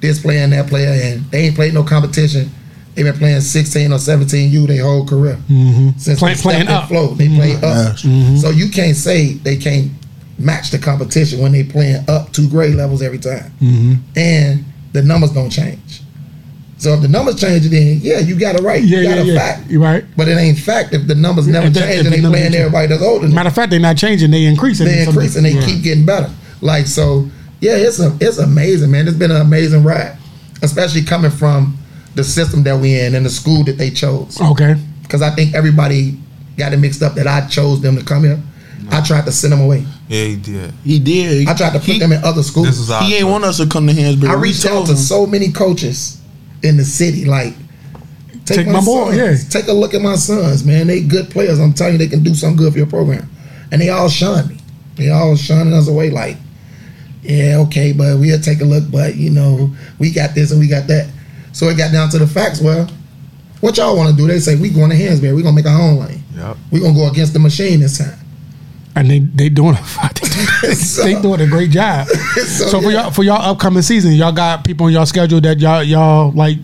this 0.00 0.20
player 0.20 0.40
and 0.40 0.52
that 0.52 0.66
player, 0.66 0.88
and 0.88 1.22
they 1.30 1.46
ain't 1.46 1.54
played 1.54 1.74
no 1.74 1.84
competition. 1.84 2.50
They've 2.94 3.04
been 3.04 3.14
playing 3.14 3.40
16 3.42 3.92
or 3.92 3.98
17 3.98 4.50
U 4.50 4.66
their 4.66 4.82
whole 4.82 5.06
career 5.06 5.36
mm-hmm. 5.48 5.98
since 5.98 6.18
Play- 6.18 6.30
they 6.30 6.34
stepped 6.34 6.42
playing 6.42 6.68
up. 6.68 6.88
flow. 6.88 7.08
They 7.14 7.28
play 7.28 7.52
mm-hmm. 7.52 7.64
up. 7.64 7.86
Yes. 7.86 8.02
Mm-hmm. 8.02 8.36
So 8.36 8.50
you 8.50 8.70
can't 8.70 8.96
say 8.96 9.34
they 9.34 9.56
can't 9.56 9.90
match 10.38 10.70
the 10.70 10.78
competition 10.78 11.40
when 11.40 11.52
they 11.52 11.64
playing 11.64 12.04
up 12.08 12.32
two 12.32 12.48
grade 12.48 12.74
levels 12.74 13.02
every 13.02 13.18
time, 13.18 13.52
and 14.16 14.64
the 14.92 15.02
numbers 15.02 15.32
don't 15.32 15.50
change. 15.50 16.01
So 16.82 16.94
if 16.94 17.00
the 17.00 17.06
numbers 17.06 17.40
change, 17.40 17.62
then 17.68 18.00
yeah, 18.02 18.18
you 18.18 18.36
got 18.36 18.56
it 18.56 18.62
right. 18.64 18.82
Yeah, 18.82 18.98
you 18.98 19.04
got 19.04 19.16
yeah, 19.18 19.22
a 19.22 19.24
yeah. 19.24 19.38
fact. 19.38 19.70
You 19.70 19.80
right. 19.80 20.04
But 20.16 20.26
it 20.26 20.36
ain't 20.36 20.58
fact 20.58 20.92
if 20.92 21.06
the 21.06 21.14
numbers 21.14 21.46
never 21.46 21.68
if 21.68 21.74
change 21.74 22.00
if 22.00 22.06
and 22.06 22.12
they 22.12 22.20
numbers 22.20 22.40
playing 22.40 22.52
change. 22.54 22.60
everybody 22.60 22.86
that's 22.88 23.02
older. 23.04 23.28
Matter 23.28 23.50
of 23.50 23.54
fact, 23.54 23.70
they're 23.70 23.78
not 23.78 23.96
changing; 23.96 24.32
they 24.32 24.46
increasing. 24.46 24.86
they 24.86 25.02
in 25.02 25.08
increase 25.08 25.36
and 25.36 25.46
they 25.46 25.52
yeah. 25.52 25.64
keep 25.64 25.84
getting 25.84 26.04
better. 26.04 26.28
Like 26.60 26.88
so, 26.88 27.30
yeah, 27.60 27.76
it's 27.76 28.00
a 28.00 28.18
it's 28.20 28.38
amazing, 28.38 28.90
man. 28.90 29.06
It's 29.06 29.16
been 29.16 29.30
an 29.30 29.40
amazing 29.42 29.84
ride, 29.84 30.18
especially 30.62 31.04
coming 31.04 31.30
from 31.30 31.78
the 32.16 32.24
system 32.24 32.64
that 32.64 32.76
we 32.76 32.98
in 32.98 33.14
and 33.14 33.24
the 33.24 33.30
school 33.30 33.62
that 33.62 33.78
they 33.78 33.90
chose. 33.90 34.40
Okay. 34.40 34.74
Because 35.02 35.22
I 35.22 35.30
think 35.30 35.54
everybody 35.54 36.18
got 36.56 36.72
it 36.72 36.78
mixed 36.78 37.04
up 37.04 37.14
that 37.14 37.28
I 37.28 37.46
chose 37.46 37.80
them 37.80 37.96
to 37.96 38.04
come 38.04 38.24
here. 38.24 38.42
I 38.90 39.02
tried 39.02 39.24
to 39.26 39.32
send 39.32 39.52
them 39.52 39.60
away. 39.60 39.86
Yeah, 40.08 40.24
he 40.24 40.36
did. 40.36 40.74
He 40.82 40.98
did. 40.98 41.48
I 41.48 41.54
tried 41.54 41.74
to 41.74 41.78
put 41.78 41.86
he, 41.86 41.98
them 42.00 42.10
in 42.10 42.24
other 42.24 42.42
schools. 42.42 42.66
This 42.66 42.78
is 42.80 42.88
He 42.88 43.14
ain't 43.14 43.22
choice. 43.22 43.30
want 43.30 43.44
us 43.44 43.58
to 43.58 43.68
come 43.68 43.86
to 43.86 43.92
Hansberry. 43.92 44.28
I 44.28 44.34
We 44.34 44.48
reached 44.48 44.66
out 44.66 44.88
to 44.88 44.96
so 44.96 45.28
many 45.28 45.52
coaches 45.52 46.21
in 46.62 46.76
the 46.76 46.84
city, 46.84 47.24
like 47.24 47.54
take, 48.44 48.58
Take 48.58 48.66
my, 48.66 48.74
my 48.74 48.84
boy, 48.84 49.16
sons, 49.16 49.44
yeah. 49.54 49.60
take 49.60 49.68
a 49.68 49.72
look 49.72 49.94
at 49.94 50.02
my 50.02 50.16
sons, 50.16 50.64
man. 50.64 50.86
They 50.86 51.02
good 51.02 51.30
players. 51.30 51.58
I'm 51.58 51.72
telling 51.72 51.94
you, 51.94 51.98
they 51.98 52.08
can 52.08 52.22
do 52.22 52.34
something 52.34 52.56
good 52.56 52.72
for 52.72 52.78
your 52.78 52.88
program. 52.88 53.28
And 53.70 53.80
they 53.80 53.88
all 53.88 54.08
shunned 54.08 54.50
me. 54.50 54.58
They 54.96 55.10
all 55.10 55.36
shunning 55.36 55.72
us 55.72 55.88
away, 55.88 56.10
like, 56.10 56.36
yeah, 57.22 57.58
okay, 57.66 57.92
but 57.92 58.18
we'll 58.18 58.40
take 58.40 58.60
a 58.60 58.64
look. 58.64 58.90
But 58.90 59.16
you 59.16 59.30
know, 59.30 59.70
we 59.98 60.10
got 60.10 60.34
this 60.34 60.50
and 60.50 60.60
we 60.60 60.68
got 60.68 60.86
that. 60.88 61.08
So 61.52 61.68
it 61.68 61.76
got 61.76 61.92
down 61.92 62.10
to 62.10 62.18
the 62.18 62.26
facts. 62.26 62.60
Well, 62.60 62.88
what 63.60 63.76
y'all 63.76 63.96
want 63.96 64.10
to 64.10 64.16
do? 64.16 64.26
They 64.26 64.40
say 64.40 64.56
we 64.56 64.70
going 64.70 64.90
to 64.90 64.96
Hansberry. 64.96 65.36
We 65.36 65.42
gonna 65.42 65.54
make 65.54 65.66
our 65.66 65.80
own 65.80 65.98
lane. 65.98 66.22
Yep. 66.34 66.56
We 66.72 66.80
gonna 66.80 66.94
go 66.94 67.08
against 67.08 67.32
the 67.32 67.38
machine 67.38 67.80
this 67.80 67.98
time. 67.98 68.18
And 68.94 69.08
they 69.10 69.20
they 69.20 69.48
doing 69.48 69.74
a 69.74 69.80
they, 70.62 70.74
So- 70.74 71.02
they 71.04 71.20
doing 71.20 71.40
a 71.40 71.46
great 71.46 71.70
job. 71.70 72.06
So, 72.34 72.66
So 72.66 72.80
for 72.82 72.90
yeah. 72.90 73.02
y'all 73.02 73.10
for 73.10 73.22
y'all 73.24 73.40
upcoming 73.42 73.82
season, 73.82 74.12
y'all 74.12 74.32
got 74.32 74.64
people 74.64 74.86
on 74.86 74.92
y'all 74.92 75.06
schedule 75.06 75.40
that 75.42 75.58
y'all 75.60 75.82
y'all 75.82 76.32
like, 76.32 76.58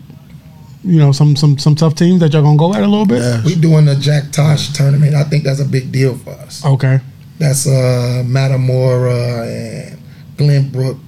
you 0.85 0.99
know, 0.99 1.12
some 1.12 1.37
some 1.37 1.56
some 1.58 1.75
tough 1.75 1.94
teams 1.94 2.20
that 2.20 2.32
y'all 2.32 2.42
gonna 2.42 2.56
go 2.58 2.75
at 2.75 2.82
a 2.82 2.87
little 2.87 3.06
bit. 3.06 3.20
Yeah. 3.23 3.42
we 3.44 3.54
doing 3.54 3.85
the 3.87 3.97
Jack 3.97 4.30
Tosh 4.32 4.73
tournament. 4.75 5.14
I 5.14 5.25
think 5.25 5.44
that's 5.44 5.61
a 5.61 5.64
big 5.64 5.90
deal 5.92 6.16
for 6.18 6.30
us. 6.30 6.64
Okay. 6.64 7.00
That's 7.38 7.66
uh 7.66 8.23
Metamora 8.26 9.47
and 9.47 9.99
Glenbrook. 10.37 10.99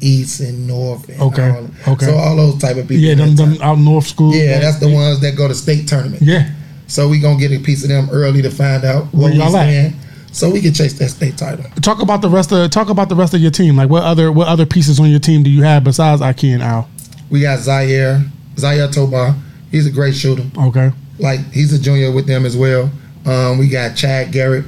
East 0.00 0.38
and 0.40 0.66
North. 0.68 1.08
And 1.08 1.20
Okay, 1.20 1.50
all- 1.50 1.92
okay. 1.94 2.06
So 2.06 2.14
all 2.16 2.36
those 2.36 2.58
type 2.58 2.76
of 2.76 2.86
people. 2.86 3.02
Yeah, 3.02 3.14
them, 3.16 3.34
them 3.34 3.56
out 3.60 3.78
north 3.78 4.06
school. 4.06 4.32
yeah, 4.32 4.60
that's 4.60 4.78
the 4.78 4.88
ones 4.88 5.18
that 5.22 5.34
go 5.36 5.48
to 5.48 5.54
state 5.54 5.88
tournament. 5.88 6.22
Yeah. 6.22 6.50
So 6.86 7.08
we 7.08 7.18
gonna 7.18 7.38
get 7.38 7.50
a 7.50 7.58
piece 7.58 7.82
of 7.82 7.88
them 7.88 8.08
early 8.12 8.40
to 8.42 8.50
find 8.50 8.84
out 8.84 9.06
what 9.12 9.32
we 9.32 9.38
y'all 9.38 9.56
at? 9.56 9.92
Stand, 10.38 10.50
so 10.50 10.54
we 10.54 10.60
can 10.62 10.72
chase 10.72 10.92
that 10.98 11.08
state 11.08 11.36
title. 11.36 11.64
Talk 11.82 12.00
about 12.02 12.22
the 12.22 12.28
rest 12.30 12.52
of 12.52 12.70
talk 12.70 12.88
about 12.88 13.08
the 13.08 13.14
rest 13.16 13.34
of 13.34 13.40
your 13.40 13.50
team. 13.50 13.76
Like 13.76 13.90
what 13.90 14.02
other 14.02 14.30
what 14.32 14.48
other 14.48 14.66
pieces 14.66 14.98
on 15.00 15.10
your 15.10 15.20
team 15.20 15.42
do 15.42 15.50
you 15.50 15.62
have 15.62 15.84
besides 15.84 16.22
Ikee 16.22 16.54
and 16.54 16.62
Al? 16.62 16.88
We 17.30 17.40
got 17.42 17.58
Zaire, 17.60 18.22
Zaire 18.56 18.88
Toba. 18.88 19.34
He's 19.70 19.86
a 19.86 19.90
great 19.90 20.14
shooter. 20.14 20.44
Okay. 20.56 20.90
Like 21.18 21.40
he's 21.52 21.72
a 21.72 21.78
junior 21.78 22.10
with 22.12 22.26
them 22.26 22.46
as 22.46 22.56
well. 22.56 22.90
Um, 23.26 23.58
we 23.58 23.68
got 23.68 23.96
Chad 23.96 24.32
Garrett, 24.32 24.64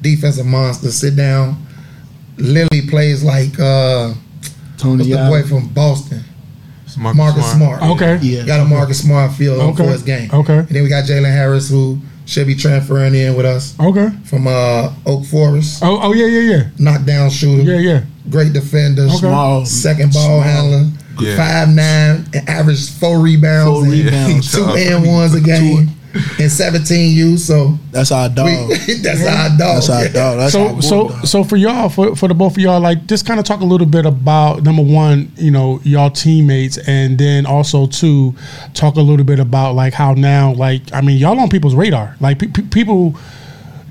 defensive 0.00 0.46
monster. 0.46 0.90
Sit 0.90 1.16
down. 1.16 1.66
Lily 2.38 2.86
plays 2.88 3.24
like 3.24 3.58
uh, 3.58 4.14
Tony 4.78 5.04
the 5.10 5.16
boy 5.28 5.42
from 5.42 5.68
Boston, 5.74 6.22
Marcus, 6.96 7.16
Marcus 7.18 7.52
Smart. 7.52 7.82
Okay. 7.82 8.16
Yeah. 8.22 8.46
Got 8.46 8.60
a 8.60 8.64
Marcus 8.64 9.00
Smart 9.02 9.32
field 9.32 9.60
Okay. 9.60 9.84
for 9.84 9.90
his 9.90 10.02
game. 10.02 10.30
Okay. 10.32 10.58
And 10.58 10.68
then 10.68 10.82
we 10.84 10.88
got 10.88 11.04
Jalen 11.04 11.32
Harris 11.32 11.68
who 11.68 11.98
should 12.28 12.46
be 12.46 12.54
transferring 12.54 13.14
in 13.14 13.34
with 13.34 13.46
us 13.46 13.74
Okay. 13.80 14.10
from 14.24 14.46
uh, 14.46 14.92
Oak 15.06 15.24
Forest. 15.24 15.80
Oh 15.82 15.98
oh 16.02 16.12
yeah 16.12 16.26
yeah 16.26 16.52
yeah 16.56 16.62
Knockdown 16.78 17.30
shooter. 17.30 17.62
yeah 17.62 17.78
yeah. 17.78 18.02
Great 18.30 18.52
defender. 18.52 19.04
Okay. 19.06 19.16
Small. 19.16 19.64
Second 19.64 20.12
ball 20.12 20.26
Small. 20.26 20.40
handler. 20.42 20.90
Yeah. 21.20 21.36
Five 21.36 21.68
nine, 21.74 22.26
and 22.34 22.48
averaged 22.48 22.90
four 22.90 23.18
rebounds, 23.20 23.70
Four 23.72 23.82
and 23.84 23.92
rebounds. 23.92 24.52
two 24.52 24.64
and 24.64 25.04
ones 25.06 25.34
a 25.34 25.40
game, 25.40 25.88
and 26.40 26.50
seventeen 26.50 27.14
U. 27.16 27.36
So 27.36 27.78
That's 27.90 28.10
our 28.12 28.28
dog. 28.28 28.46
we, 28.68 28.94
that's 29.02 29.26
our 29.26 29.48
dog. 29.50 29.58
That's 29.58 29.90
our 29.90 30.08
dog. 30.08 30.38
That's 30.38 30.52
so 30.52 30.66
our 30.66 30.82
so 30.82 30.98
bulldog. 31.08 31.26
so 31.26 31.44
for 31.44 31.56
y'all 31.56 31.88
for, 31.88 32.16
for 32.16 32.28
the 32.28 32.34
both 32.34 32.52
of 32.56 32.62
y'all 32.62 32.80
like 32.80 33.06
just 33.06 33.26
kind 33.26 33.38
of 33.38 33.46
talk 33.46 33.60
a 33.60 33.64
little 33.64 33.86
bit 33.86 34.06
about 34.06 34.62
number 34.62 34.82
one 34.82 35.30
you 35.36 35.50
know 35.50 35.80
y'all 35.84 36.10
teammates 36.10 36.78
and 36.88 37.18
then 37.18 37.44
also 37.46 37.86
two 37.86 38.34
talk 38.74 38.96
a 38.96 39.00
little 39.00 39.24
bit 39.24 39.38
about 39.38 39.74
like 39.74 39.92
how 39.92 40.14
now 40.14 40.52
like 40.54 40.82
i 40.92 41.00
mean 41.00 41.18
y'all 41.18 41.38
on 41.38 41.48
people's 41.48 41.74
radar 41.74 42.16
like 42.20 42.38
pe- 42.38 42.48
pe- 42.48 42.62
people 42.68 43.14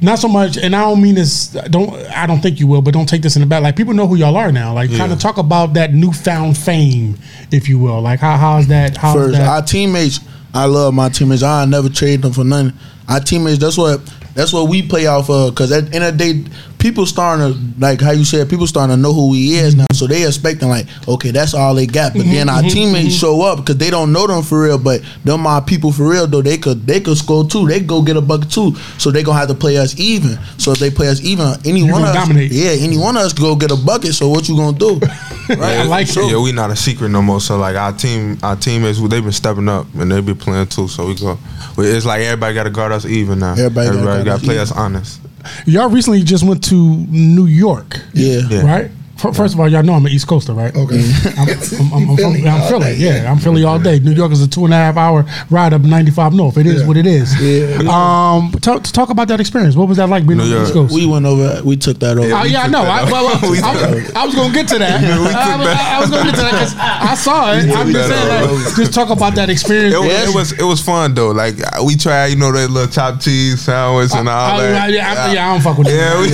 not 0.02 0.20
so 0.20 0.28
much 0.28 0.58
and 0.58 0.76
i 0.76 0.82
don't 0.82 1.02
mean 1.02 1.16
this 1.16 1.48
don't 1.70 1.94
i 2.12 2.26
don't 2.26 2.42
think 2.42 2.60
you 2.60 2.68
will 2.68 2.82
but 2.82 2.94
don't 2.94 3.08
take 3.08 3.22
this 3.22 3.36
in 3.36 3.42
the 3.42 3.46
back 3.48 3.62
like 3.64 3.76
people 3.76 3.94
know 3.94 4.08
who 4.08 4.16
y'all 4.16 4.36
are 4.38 4.52
now 4.52 4.74
like 4.74 4.96
kind 4.96 5.12
of 5.12 5.20
talk 5.20 5.38
about 5.38 5.74
that 5.74 5.94
newfound 5.94 6.58
fame 6.58 7.18
if 7.52 7.68
you 7.70 7.80
will 7.80 8.02
like 8.02 8.20
how 8.20 8.38
how's 8.38 8.68
that 8.68 8.96
how's 8.98 9.16
First, 9.16 9.38
that 9.38 9.48
our 9.48 9.62
teammates, 9.62 10.20
I 10.54 10.66
love 10.66 10.94
my 10.94 11.10
teammates. 11.10 11.44
I 11.44 11.66
never 11.66 11.89
trade 11.89 12.22
them 12.22 12.34
for 12.34 12.44
nothing. 12.44 12.74
Our 13.08 13.20
teammates, 13.20 13.60
that's 13.60 13.77
what 13.77 14.01
that's 14.34 14.54
what 14.54 14.70
we 14.70 14.88
play 14.88 15.08
off 15.08 15.30
of. 15.30 15.56
Cause 15.56 15.72
at 15.72 15.88
the 15.88 15.96
end 15.96 16.04
of 16.04 16.18
the 16.18 16.34
day, 16.44 16.50
people 16.80 17.06
starting 17.06 17.54
to 17.54 17.80
like 17.80 18.02
how 18.02 18.12
you 18.12 18.24
said, 18.24 18.50
people 18.50 18.68
starting 18.68 18.96
to 18.96 19.02
know 19.02 19.14
who 19.14 19.34
he 19.34 19.56
is 19.56 19.76
now. 19.76 19.86
So 19.94 20.08
they 20.08 20.26
expecting 20.26 20.70
like, 20.70 20.88
okay, 21.08 21.32
that's 21.32 21.54
all 21.54 21.76
they 21.76 21.86
got. 21.88 22.14
But 22.14 22.26
then 22.26 22.50
our 22.50 22.60
mm-hmm. 22.60 22.70
teammates 22.70 23.08
mm-hmm. 23.08 23.18
show 23.18 23.42
up 23.42 23.60
because 23.60 23.78
they 23.78 23.90
don't 23.90 24.12
know 24.12 24.28
them 24.28 24.44
for 24.44 24.64
real. 24.64 24.78
But 24.78 25.02
them 25.24 25.42
my 25.42 25.60
people 25.60 25.92
for 25.92 26.10
real 26.10 26.28
though. 26.28 26.42
They 26.42 26.58
could 26.58 26.86
they 26.86 27.00
could 27.00 27.18
score 27.18 27.48
too. 27.48 27.68
They 27.68 27.80
could 27.80 27.88
go 27.88 28.02
get 28.02 28.18
a 28.18 28.22
bucket 28.22 28.52
too. 28.52 28.76
So 28.98 29.12
they 29.12 29.24
gonna 29.24 29.40
have 29.40 29.48
to 29.50 29.56
play 29.56 29.78
us 29.78 30.00
even. 30.00 30.38
So 30.58 30.72
if 30.72 30.80
they 30.80 30.90
play 30.92 31.08
us 31.08 31.22
even, 31.22 31.54
any 31.66 31.82
You 31.82 31.92
one 31.92 32.02
gonna 32.02 32.12
of 32.12 32.16
us, 32.16 32.28
dominate. 32.28 32.52
yeah, 32.52 32.72
any 32.72 32.98
one 32.98 33.18
of 33.18 33.24
us 33.24 33.34
go 33.34 33.56
get 33.56 33.72
a 33.72 33.76
bucket. 33.78 34.14
So 34.14 34.30
what 34.30 34.48
you 34.50 34.56
gonna 34.56 34.78
do? 34.78 35.00
Right, 35.50 35.78
I 35.78 35.84
like 35.84 36.08
so, 36.08 36.28
Yeah, 36.28 36.44
we 36.44 36.52
not 36.52 36.72
a 36.72 36.76
secret 36.76 37.08
no 37.08 37.22
more. 37.22 37.40
So 37.40 37.58
like 37.58 37.78
our 37.78 37.94
team, 37.94 38.38
our 38.44 38.58
teammates, 38.58 39.00
they've 39.00 39.24
been 39.24 39.32
stepping 39.32 39.70
up 39.70 39.88
and 39.96 40.12
they 40.12 40.20
been 40.20 40.36
playing 40.36 40.68
too. 40.68 40.90
So 40.90 41.08
we 41.08 41.16
go. 41.16 41.40
It's 41.78 42.06
like 42.06 42.20
everybody 42.22 42.54
got 42.54 42.64
to 42.64 42.70
guard 42.70 42.92
us 42.92 43.06
even 43.06 43.40
now. 43.40 43.52
Everybody 43.54 43.74
gotta 43.74 43.88
everybody 43.88 44.24
guard 44.24 44.26
got 44.26 44.40
to 44.40 44.46
play 44.46 44.56
even. 44.56 44.64
us 44.64 44.72
honest. 44.74 45.22
Y'all 45.66 45.89
recently 45.89 46.22
just 46.24 46.44
went 46.44 46.63
to 46.66 46.75
new 46.75 47.46
york 47.46 48.00
Yeah. 48.13 48.42
Yeah. 48.50 48.66
right 48.66 48.86
F- 48.86 48.97
First 49.18 49.54
of 49.56 49.60
all, 49.60 49.68
y'all 49.68 49.84
know 49.84 49.94
I'm 49.94 50.06
an 50.06 50.12
East 50.12 50.28
Coaster, 50.28 50.54
right? 50.54 50.76
Okay. 50.76 51.00
I'm, 51.38 51.50
I'm, 51.50 51.94
I'm, 51.94 52.10
I'm, 52.12 52.15
Philly 52.18 52.41
from, 52.41 52.50
I'm 52.50 52.68
Philly, 52.70 52.84
day, 52.84 52.96
yeah. 52.96 53.24
yeah. 53.24 53.32
I'm 53.32 53.38
Philly 53.39 53.63
all 53.63 53.80
day. 53.80 54.00
New 54.00 54.12
York 54.12 54.32
is 54.32 54.41
a 54.44 54.48
two 54.48 54.65
and 54.65 54.74
a 54.74 54.78
half 54.78 54.96
hour 54.98 55.26
ride 55.50 55.74
up 55.74 55.82
95 55.82 56.34
North. 56.34 56.58
It 56.58 56.68
is 56.68 56.82
Yeah. 56.82 56.88
what 56.88 56.98
it 56.98 57.06
is. 57.08 57.34
Yeah. 57.41 57.78
Um, 57.89 58.52
talk, 58.62 58.84
talk 58.84 59.10
about 59.10 59.28
that 59.30 59.39
experience. 59.39 59.76
What 59.76 59.88
was 59.88 59.98
that 59.98 60.10
like 60.10 60.26
being 60.28 60.38
New 60.38 60.44
on 60.44 60.50
the 60.52 60.63
East 60.63 60.74
Coast? 60.74 60.94
We 60.94 61.06
went 61.06 61.26
over. 61.26 61.62
We 61.63 61.78
took 61.78 62.00
that 62.00 62.18
over. 62.18 62.32
Oh, 62.32 62.44
we 62.44 62.50
yeah, 62.50 62.63
I 62.63 62.68
know. 62.68 62.84
that 62.84 63.08
I, 63.08 63.12
well, 63.12 63.26
well, 63.41 63.52
We 63.52 63.60
I, 63.60 63.74
took 63.74 63.96
was, 63.96 64.13
I 64.13 64.26
was 64.26 64.36
going 64.36 64.50
to 64.52 64.54
get 64.56 64.68
to 64.70 64.78
that. 64.80 65.02
we 65.02 65.08
took 65.08 65.36
I, 65.36 65.58
that. 65.65 65.94
I 65.98 66.00
was 66.00 66.10
going 66.10 66.26
to 66.26 66.32
get 66.32 66.38
to 66.38 66.41
that 66.44 66.52
because 66.58 66.76
I 66.78 67.15
saw 67.15 67.54
it. 67.54 67.76
I'm 67.76 67.91
just 67.91 68.10
saying, 68.10 68.32
out. 68.32 68.52
like, 68.54 68.76
just 68.76 68.94
talk 68.94 69.10
about 69.10 69.36
that 69.36 69.50
experience. 69.50 69.96
It 69.96 70.00
was, 70.00 70.08
Yes. 70.08 70.30
it 70.30 70.36
was 70.36 70.52
it 70.60 70.63
was 70.63 70.82
fun 70.82 71.13
though. 71.13 71.32
Like 71.32 71.56
we 71.84 71.96
tried, 71.96 72.28
you 72.28 72.36
know, 72.38 72.52
that 72.52 72.70
little 72.70 72.89
chopped 72.91 73.24
cheese 73.24 73.62
sandwich 73.62 74.12
and 74.13 74.30
all 74.30 74.60
I, 74.60 74.62
that. 74.62 74.76
I, 74.76 74.86
I, 74.86 75.34
yeah, 75.34 75.50
I 75.50 75.54
don't 75.54 75.62
fuck 75.62 75.78
with 75.78 75.88
that. 75.88 75.96
Yeah, 75.96 76.22
we, 76.22 76.30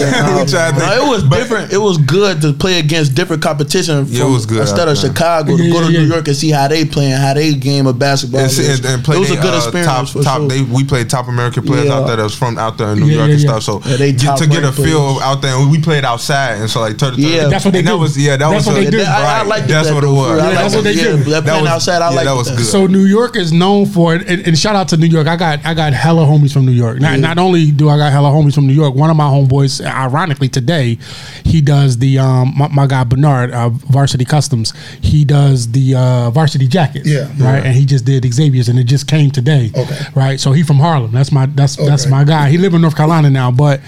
tried. 0.52 0.74
No, 0.74 0.80
that. 0.80 1.02
it 1.02 1.10
was 1.10 1.24
different. 1.24 1.74
It 1.74 1.78
was 1.80 1.98
good 1.98 2.42
to 2.42 2.54
play 2.54 2.73
against 2.80 3.16
different 3.16 3.42
competition. 3.42 4.06
From, 4.06 4.14
Yeah, 4.14 4.28
it 4.28 4.30
was 4.32 4.46
good 4.46 4.62
Instead 4.62 4.88
of 4.88 5.00
there. 5.00 5.10
Chicago, 5.12 5.58
to 5.58 5.70
go 5.72 5.86
to 5.86 5.92
yeah, 5.92 6.00
New 6.00 6.06
yeah. 6.08 6.14
York 6.16 6.28
and 6.28 6.36
see 6.38 6.50
how 6.52 6.68
they 6.68 6.86
playing, 6.86 7.14
how 7.14 7.34
they 7.34 7.54
game 7.54 7.88
of 7.88 7.98
basketball. 8.00 8.42
And, 8.42 8.52
and, 8.60 8.86
and 8.86 9.04
play 9.04 9.16
it 9.18 9.20
was 9.20 9.30
they, 9.30 9.38
a 9.38 9.42
good 9.42 9.54
uh, 9.54 9.58
experience. 9.58 9.88
top, 9.88 10.08
for 10.10 10.24
top, 10.24 10.38
sure. 10.40 10.48
they, 10.50 10.62
we 10.64 10.84
played 10.84 11.10
top 11.10 11.28
American 11.28 11.64
players 11.64 11.86
Yeah. 11.86 11.94
out 11.96 12.08
there 12.08 12.16
that 12.18 12.24
was 12.24 12.36
from 12.36 12.58
out 12.58 12.78
there 12.78 12.90
in 12.94 13.00
New 13.00 13.06
Yeah, 13.08 13.16
York 13.16 13.28
yeah, 13.30 13.34
and 13.34 13.44
yeah. 13.44 13.50
stuff. 13.60 13.64
So 13.64 13.82
Yeah, 13.90 13.98
they 13.98 14.12
get, 14.14 14.38
to 14.38 14.48
get 14.48 14.60
a 14.60 14.68
ranked 14.68 14.78
feel 14.78 15.14
players. 15.16 15.22
out 15.24 15.42
there, 15.42 15.56
and 15.58 15.72
we 15.72 15.80
played 15.82 16.06
outside, 16.06 16.58
and 16.60 16.70
so 16.70 16.82
like 16.82 16.98
turn 16.98 17.16
to 17.16 17.22
turn. 17.22 17.32
Yeah. 17.32 17.48
That's 17.48 17.66
what 17.66 17.72
they 17.74 17.80
and 17.80 17.88
do. 17.88 17.94
That 17.94 18.00
was 18.00 18.18
yeah, 18.18 18.38
that 18.38 18.50
That's 18.50 18.66
was 18.66 18.74
what 18.76 18.82
a- 18.82 18.86
they 18.86 18.92
do. 18.92 19.02
I, 19.02 19.04
I 19.04 19.24
Right. 19.40 19.48
like 19.48 19.66
That's 19.68 19.88
that 19.88 19.94
what 19.94 20.04
it 20.04 20.08
was. 20.08 20.28
for 20.28 20.34
real. 20.36 20.42
I 20.42 20.44
Yeah, 20.44 20.44
like 20.46 20.56
that's 20.58 20.76
what 20.76 20.84
they 20.84 20.94
yeah, 20.94 21.04
do. 21.04 21.18
That 21.18 21.30
That 21.30 21.44
playing 21.46 21.62
was- 21.64 21.72
outside, 21.72 22.02
I 22.02 22.10
yeah, 22.10 22.16
like 22.16 22.26
that 22.26 22.36
was 22.36 22.50
good. 22.52 22.66
So 22.66 22.88
New 22.88 23.06
York 23.06 23.36
is 23.36 23.52
known 23.54 23.86
for 23.86 24.16
it, 24.16 24.28
and, 24.28 24.46
and 24.48 24.58
shout 24.58 24.76
out 24.76 24.90
to 24.90 24.98
New 24.98 25.08
York. 25.08 25.28
I 25.28 25.36
got 25.36 25.66
I 25.66 25.74
got 25.74 25.94
hella 25.94 26.26
homies 26.26 26.52
from 26.54 26.66
New 26.66 26.72
York. 26.72 27.00
Not, 27.00 27.20
not 27.20 27.38
only 27.38 27.72
do 27.72 27.90
I 27.90 27.98
got 27.98 28.12
hella 28.12 28.30
homies 28.30 28.54
from 28.56 28.68
New 28.68 28.74
York, 28.74 28.96
one 28.96 29.10
of 29.10 29.16
my 29.18 29.26
homeboys, 29.26 29.84
ironically 29.86 30.50
today, 30.50 30.98
he 31.44 31.62
does 31.62 31.98
the 31.98 32.20
um 32.20 32.54
my, 32.70 32.84
my 32.84 32.88
guy 32.88 33.04
Bernard, 33.04 33.52
uh, 33.52 33.70
Varsity 33.70 34.26
Customs. 34.26 34.74
He 35.02 35.26
does 35.26 35.72
the 35.72 35.96
uh, 35.96 36.30
varsity 36.32 36.68
jackets. 36.68 37.08
Yeah. 37.08 37.30
right. 37.40 37.64
And 37.66 37.76
he 37.76 37.86
just 37.86 38.06
did 38.06 38.26
Xavier's, 38.32 38.70
and 38.70 38.80
it 38.80 38.86
just 38.86 39.08
came 39.08 39.32
today. 39.32 39.72
Okay. 39.76 40.00
right. 40.16 40.40
So 40.40 40.52
he 40.52 40.64
from 40.64 40.78
Harlem. 40.78 41.12
That's 41.12 41.32
my 41.32 41.46
that's 41.48 41.76
that's 41.76 42.08
my 42.08 42.24
guy. 42.24 42.50
He 42.50 42.58
live 42.58 42.74
in 42.74 42.82
North 42.82 42.96
Carolina 42.96 43.30
now, 43.30 43.52
but. 43.52 43.82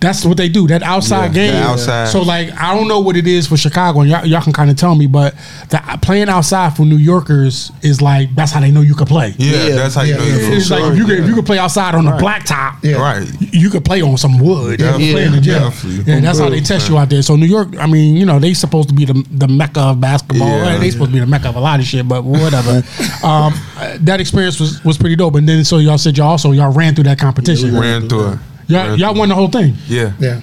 That's 0.00 0.24
what 0.24 0.36
they 0.36 0.48
do. 0.48 0.66
That 0.68 0.82
outside 0.82 1.34
Yeah, 1.34 1.46
game. 1.46 1.52
the 1.54 1.62
outside. 1.62 2.08
So 2.08 2.22
like, 2.22 2.52
I 2.60 2.74
don't 2.76 2.86
know 2.86 3.00
what 3.00 3.16
it 3.16 3.26
is 3.26 3.46
for 3.48 3.56
Chicago, 3.56 4.00
and 4.00 4.08
y'all, 4.10 4.24
y'all 4.24 4.40
can 4.42 4.52
kind 4.52 4.70
of 4.70 4.76
tell 4.76 4.94
me. 4.94 5.06
But 5.06 5.34
the, 5.70 5.80
playing 6.02 6.28
outside 6.28 6.76
for 6.76 6.82
New 6.84 6.96
Yorkers 6.96 7.72
is 7.82 8.00
like 8.00 8.34
that's 8.34 8.52
how 8.52 8.60
they 8.60 8.70
know 8.70 8.80
you 8.82 8.94
can 8.94 9.06
play. 9.06 9.34
Yeah, 9.38 9.66
Yeah. 9.66 9.74
that's 9.76 9.94
how 9.96 10.02
you 10.02 10.12
Yeah, 10.12 10.18
know 10.18 10.24
yeah, 10.24 10.36
you're 10.36 10.52
It's 10.54 10.68
from 10.68 10.80
like 10.82 10.92
if 10.92 10.98
you 10.98 11.04
could 11.06 11.18
if 11.20 11.26
you 11.28 11.34
could 11.34 11.46
play 11.46 11.58
outside 11.58 11.94
on 11.96 12.04
the 12.04 12.12
blacktop, 12.12 12.82
Yeah. 12.84 12.96
Right. 12.96 13.28
you 13.40 13.70
could 13.70 13.84
play 13.84 14.00
on 14.02 14.16
some 14.18 14.38
wood. 14.38 14.78
You 14.80 14.86
could 14.86 15.00
Yeah. 15.00 15.12
play 15.12 15.24
in 15.24 15.32
the 15.32 15.40
gym. 15.40 15.62
Definitely. 15.62 16.12
Yeah, 16.12 16.20
that's 16.20 16.38
how 16.38 16.48
they 16.48 16.60
test 16.60 16.88
you 16.88 16.96
out 16.98 17.08
there. 17.10 17.22
So 17.22 17.34
New 17.36 17.46
York, 17.46 17.76
I 17.78 17.86
mean, 17.86 18.16
you 18.16 18.24
know, 18.24 18.38
they 18.38 18.54
supposed 18.54 18.88
to 18.90 18.94
be 18.94 19.04
the 19.04 19.24
the 19.32 19.48
mecca 19.48 19.80
of 19.80 20.00
basketball. 20.00 20.46
Yeah. 20.48 20.78
they 20.78 20.90
supposed 20.90 21.10
to 21.10 21.14
be 21.14 21.20
the 21.20 21.26
mecca 21.26 21.48
of 21.48 21.56
a 21.56 21.60
lot 21.60 21.80
of 21.80 21.86
shit, 21.86 22.06
but 22.06 22.22
whatever. 22.24 22.82
um, 23.24 23.52
that 24.00 24.20
experience 24.20 24.60
was 24.60 24.82
was 24.84 24.96
pretty 24.96 25.16
dope. 25.16 25.34
And 25.34 25.48
then 25.48 25.64
so 25.64 25.78
y'all 25.78 25.98
said 25.98 26.16
y'all 26.16 26.28
also 26.28 26.52
y'all 26.52 26.72
ran 26.72 26.94
through 26.94 27.04
that 27.04 27.18
competition. 27.18 27.76
Ran 27.76 28.08
through 28.08 28.28
it. 28.34 28.38
Y'all 28.68 28.96
y'all 28.96 29.14
won 29.14 29.28
the 29.28 29.34
whole 29.34 29.48
thing. 29.48 29.74
Yeah. 29.88 30.12
Yeah. 30.20 30.40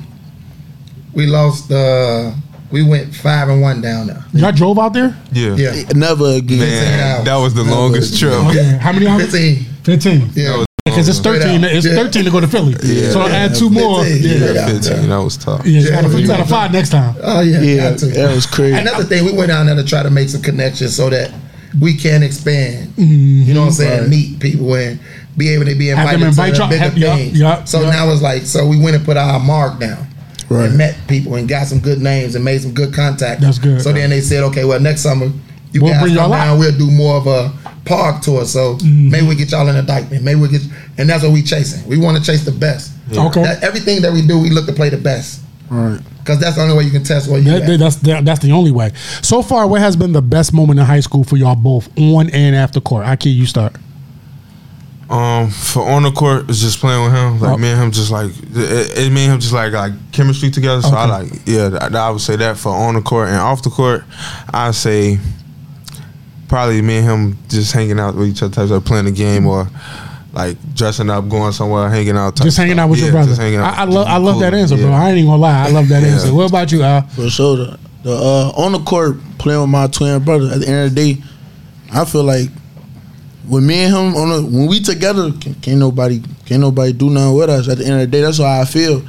We 1.13 1.25
lost. 1.27 1.71
uh 1.71 2.31
We 2.71 2.83
went 2.83 3.13
five 3.15 3.47
and 3.49 3.61
one 3.61 3.81
down 3.81 4.07
there. 4.07 4.23
Y'all 4.33 4.51
drove 4.51 4.77
out 4.79 4.93
there. 4.93 5.15
Yeah. 5.31 5.55
Yeah. 5.55 5.83
Never 5.93 6.25
again. 6.37 6.59
Man, 6.59 7.23
that 7.25 7.37
was 7.37 7.53
the 7.53 7.63
That 7.63 7.71
longest 7.71 8.11
was- 8.11 8.19
trip. 8.19 8.33
Okay, 8.33 8.77
how 8.81 8.91
many 8.91 9.07
hours? 9.07 9.23
Fifteen. 9.31 9.65
Fifteen. 9.83 10.29
Yeah. 10.33 10.63
Because 10.83 11.07
it's 11.09 11.19
thirteen. 11.19 11.63
It's 11.63 11.85
Yeah. 11.85 11.95
thirteen 11.95 12.25
to 12.25 12.31
go 12.31 12.39
to 12.39 12.47
Philly. 12.47 12.75
Yeah. 12.83 13.11
So 13.11 13.21
I 13.21 13.29
add 13.29 13.55
two 13.55 13.69
more. 13.69 14.03
15, 14.03 14.23
Yeah, 14.23 14.37
yeah. 14.37 14.53
yeah. 14.53 14.67
15, 14.67 15.09
that 15.09 15.17
was 15.17 15.37
tough. 15.37 15.65
you 15.65 15.89
gotta, 15.89 16.07
Yeah. 16.09 16.17
you 16.17 16.27
gotta 16.27 16.45
fly 16.45 16.67
next 16.69 16.89
time. 16.89 17.15
Oh 17.23 17.41
yeah. 17.41 17.61
Yeah, 17.61 17.89
got 17.91 17.99
to. 17.99 18.05
that 18.07 18.33
was 18.35 18.45
crazy. 18.45 18.77
Another 18.77 19.03
thing, 19.03 19.25
we 19.25 19.31
went 19.33 19.49
down 19.49 19.65
there 19.67 19.75
to 19.75 19.83
try 19.83 20.03
to 20.03 20.09
make 20.09 20.29
some 20.29 20.41
connections 20.41 20.95
so 20.95 21.09
that 21.09 21.31
we 21.79 21.95
can 21.95 22.23
expand. 22.23 22.89
Mm-hmm. 22.95 23.43
You 23.47 23.53
know 23.53 23.61
what 23.61 23.67
I'm 23.67 23.73
saying? 23.73 23.99
Right. 24.01 24.09
Meet 24.09 24.39
people 24.39 24.73
and 24.75 24.99
be 25.37 25.49
able 25.49 25.65
to 25.65 25.75
be 25.75 25.87
Have 25.87 25.97
them 26.19 26.23
invited 26.23 26.27
invite 26.27 26.53
to 26.55 26.59
y'all- 26.61 26.69
bigger 26.69 26.83
have- 26.83 26.97
yeah, 26.97 27.15
things. 27.15 27.39
yeah, 27.39 27.63
so 27.65 27.81
yeah. 27.81 27.89
now 27.91 28.09
it's 28.11 28.21
like, 28.21 28.43
so 28.43 28.65
we 28.67 28.79
went 28.79 28.95
and 28.95 29.03
put 29.05 29.17
our 29.17 29.39
mark 29.39 29.79
down. 29.79 30.07
Right. 30.47 30.65
And 30.69 30.77
met 30.77 30.95
people 31.07 31.35
and 31.35 31.49
got 31.49 31.65
some 31.67 31.79
good 31.79 31.99
names 32.01 32.35
and 32.35 32.45
made 32.45 32.61
some 32.61 32.71
good 32.71 32.93
contact. 32.93 33.41
That's 33.41 33.57
good. 33.57 33.81
So 33.81 33.91
then 33.91 34.11
they 34.11 34.21
said, 34.21 34.43
okay, 34.43 34.63
well 34.63 34.79
next 34.79 35.01
summer 35.01 35.31
you 35.71 35.81
We'll 35.81 35.91
guys 35.93 36.03
bring 36.03 36.15
come 36.15 36.29
y'all 36.29 36.33
out. 36.33 36.45
down. 36.45 36.59
We'll 36.59 36.77
do 36.77 36.89
more 36.91 37.17
of 37.17 37.25
a 37.27 37.51
park 37.83 38.21
tour. 38.21 38.45
So 38.45 38.75
Mm-hmm. 38.75 39.09
maybe 39.09 39.25
we 39.27 39.35
get 39.35 39.51
y'all 39.51 39.67
in 39.67 39.75
a 39.75 39.81
Dyckman. 39.81 40.21
Maybe 40.21 40.39
we 40.39 40.47
get, 40.47 40.61
and 40.99 41.09
that's 41.09 41.23
what 41.23 41.31
we 41.33 41.41
chasing. 41.41 41.85
We 41.89 41.97
want 41.97 42.17
to 42.17 42.23
chase 42.23 42.45
the 42.45 42.51
best. 42.51 42.91
Okay. 43.11 43.41
That, 43.41 43.63
everything 43.63 44.03
that 44.03 44.13
we 44.13 44.21
do, 44.25 44.39
we 44.39 44.51
look 44.51 44.67
to 44.67 44.73
play 44.73 44.89
the 44.89 44.97
best 44.97 45.41
Right. 45.69 45.99
because 46.19 46.39
that's 46.39 46.55
the 46.57 46.61
only 46.61 46.77
way 46.77 46.83
you 46.83 46.91
can 46.91 47.03
test 47.03 47.27
what 47.29 47.37
you 47.41 47.49
That, 47.51 47.65
that- 47.65 47.77
that's 47.79 47.95
that, 47.97 48.23
that's 48.25 48.39
the 48.39 48.51
only 48.51 48.71
way. 48.71 48.91
So 49.23 49.41
far, 49.41 49.65
what 49.67 49.81
has 49.81 49.95
been 49.95 50.11
the 50.11 50.21
best 50.21 50.53
moment 50.53 50.79
in 50.79 50.85
high 50.85 50.99
school 50.99 51.23
for 51.23 51.37
y'all 51.37 51.55
both, 51.55 51.89
on 51.97 52.29
and 52.29 52.55
after 52.55 52.79
court? 52.79 53.05
I 53.07 53.15
kid 53.15 53.29
you 53.31 53.47
start. 53.47 53.75
Um, 55.09 55.49
for 55.51 55.83
on 55.87 56.01
the 56.03 56.11
court, 56.11 56.49
it's 56.49 56.59
just 56.61 56.79
playing 56.79 57.03
with 57.03 57.13
him. 57.13 57.39
Like 57.39 57.51
Oh. 57.53 57.57
me 57.57 57.69
and 57.69 57.79
him, 57.81 57.91
just 57.91 58.09
like 58.11 58.31
it, 58.31 58.97
it 58.97 59.11
me 59.13 59.25
and 59.25 59.33
him, 59.33 59.39
just 59.39 59.53
like 59.53 59.71
like 59.71 59.93
chemistry 60.11 60.49
together. 60.49 60.81
So 60.81 60.95
I 60.95 61.05
like 61.05 61.31
yeah, 61.45 61.69
th- 61.69 61.93
I 61.93 62.09
would 62.09 62.21
say 62.21 62.35
that 62.37 62.57
for 62.57 62.69
on 62.69 62.95
the 62.95 63.01
court 63.01 63.27
and 63.29 63.37
off 63.37 63.61
the 63.61 63.69
court, 63.69 64.03
I 64.51 64.71
say 64.71 65.19
probably 66.47 66.81
me 66.81 66.97
and 66.97 67.05
him 67.05 67.37
just 67.49 67.71
hanging 67.71 67.99
out 67.99 68.15
with 68.15 68.27
each 68.29 68.41
other, 68.43 68.53
types 68.53 68.71
of 68.71 68.83
playing 68.85 69.05
the 69.05 69.11
game 69.11 69.45
or 69.45 69.67
like 70.33 70.57
dressing 70.73 71.09
up, 71.09 71.29
going 71.29 71.51
somewhere, 71.53 71.87
hanging 71.89 72.17
out. 72.17 72.35
Just 72.37 72.57
hanging 72.57 72.77
out 72.79 72.89
with 72.89 72.99
your 72.99 73.11
brother. 73.11 73.29
just 73.29 73.39
hanging 73.41 73.59
out. 73.59 73.73
I, 73.77 73.81
I 73.81 73.85
love 73.85 74.07
I 74.07 74.17
love 74.17 74.39
that 74.39 74.51
Cool. 74.53 74.59
answer, 74.59 74.77
bro. 74.77 74.91
I 74.91 75.09
ain't 75.09 75.17
even 75.19 75.29
gonna 75.29 75.41
lie. 75.41 75.67
I 75.67 75.69
love 75.71 75.87
that 75.89 76.01
Yeah. 76.01 76.09
answer. 76.09 76.33
What 76.33 76.49
about 76.49 76.71
you, 76.71 76.81
Al? 76.83 77.03
For 77.09 77.29
sure. 77.29 77.57
the 77.57 77.77
uh, 78.11 78.51
on 78.55 78.71
the 78.71 78.79
court 78.79 79.17
playing 79.37 79.61
with 79.61 79.69
my 79.69 79.87
twin 79.87 80.23
brother. 80.23 80.51
At 80.51 80.59
the 80.61 80.67
end 80.67 80.85
of 80.87 80.95
the 80.95 81.13
day, 81.13 81.21
I 81.93 82.05
feel 82.05 82.23
like 82.23 82.49
with 83.47 83.63
me 83.63 83.83
and 83.85 83.93
him 83.93 84.15
on 84.15 84.29
the, 84.29 84.49
when 84.49 84.67
we 84.67 84.79
together, 84.79 85.31
can, 85.31 85.55
can't 85.55 85.79
nobody 85.79 86.21
can't 86.45 86.61
nobody 86.61 86.93
do 86.93 87.09
nothing 87.09 87.35
with 87.35 87.49
us. 87.49 87.67
At 87.67 87.79
the 87.79 87.85
end 87.85 87.93
of 87.95 87.99
the 88.01 88.07
day, 88.07 88.21
that's 88.21 88.37
how 88.37 88.61
I 88.61 88.65
feel. 88.65 89.03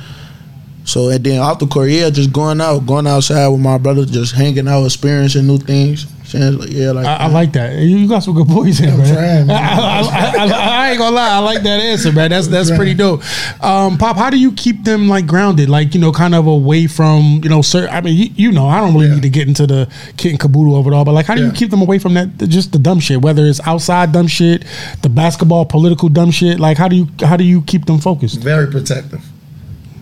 So 0.85 1.09
and 1.09 1.23
then 1.23 1.41
off 1.41 1.59
the 1.59 1.67
court, 1.67 1.91
yeah, 1.91 2.11
just 2.11 2.33
going 2.33 2.61
out, 2.61 2.87
going 2.87 3.07
outside 3.07 3.49
with 3.49 3.61
my 3.61 3.79
brother, 3.79 4.07
just 4.07 4.35
hanging 4.35 4.69
out, 4.69 4.85
experiencing 4.85 5.47
new 5.47 5.59
things. 5.59 6.07
Like, 6.35 6.71
yeah, 6.71 6.91
like 6.91 7.07
I, 7.07 7.15
I 7.17 7.27
like 7.29 7.53
that. 7.53 7.77
You 7.79 8.09
got 8.09 8.21
some 8.21 8.35
good 8.35 8.49
points 8.49 8.79
here, 8.79 8.91
I'm 8.91 8.99
man. 8.99 9.15
trying, 9.15 9.47
man. 9.47 9.57
I, 9.63 10.01
I- 10.01 10.87
I- 10.87 10.91
ain't 10.91 10.99
gonna 10.99 11.15
lie. 11.17 11.31
I 11.31 11.39
like 11.39 11.63
that 11.63 11.81
answer, 11.81 12.13
man. 12.13 12.31
That's 12.31 12.49
that's 12.49 12.71
pretty 12.71 12.95
dope. 12.95 13.23
Um, 13.63 13.97
Pop, 13.99 14.17
how 14.17 14.31
do 14.31 14.39
you 14.39 14.53
keep 14.53 14.85
them 14.85 15.09
like 15.09 15.27
grounded, 15.27 15.69
like 15.69 15.95
you 15.95 16.01
know, 16.01 16.13
kind 16.13 16.35
of 16.35 16.47
away 16.47 16.87
from 16.87 17.41
you 17.43 17.49
know, 17.49 17.63
sir? 17.63 17.89
I 17.89 18.01
mean, 18.01 18.17
you, 18.17 18.31
you 18.37 18.53
know, 18.53 18.67
I 18.67 18.81
don't 18.81 18.95
really 18.95 19.07
Yeah. 19.09 19.15
need 19.15 19.23
to 19.23 19.29
get 19.31 19.49
into 19.49 19.67
the 19.67 19.89
kit 20.17 20.31
and 20.33 20.41
caboodle 20.41 20.79
of 20.79 20.87
it 20.87 20.93
all, 20.93 21.05
but 21.05 21.13
like, 21.13 21.27
how 21.27 21.35
do 21.35 21.45
you 21.45 21.53
keep 21.53 21.71
them 21.71 21.83
away 21.83 21.99
from 21.99 22.15
that, 22.15 22.37
just 22.49 22.73
the 22.73 22.79
dumb 22.79 23.01
shit, 23.01 23.21
whether 23.23 23.45
it's 23.47 23.61
outside 23.67 24.13
dumb 24.13 24.27
shit, 24.27 24.65
the 25.03 25.09
basketball, 25.09 25.65
political 25.65 26.09
dumb 26.09 26.31
shit? 26.31 26.59
Like, 26.61 26.77
how 26.79 26.89
do 26.89 26.97
you 26.97 27.09
how 27.21 27.37
do 27.37 27.45
you 27.45 27.63
keep 27.63 27.85
them 27.87 27.99
focused? 27.99 28.41
Very 28.41 28.67
protective. 28.71 29.25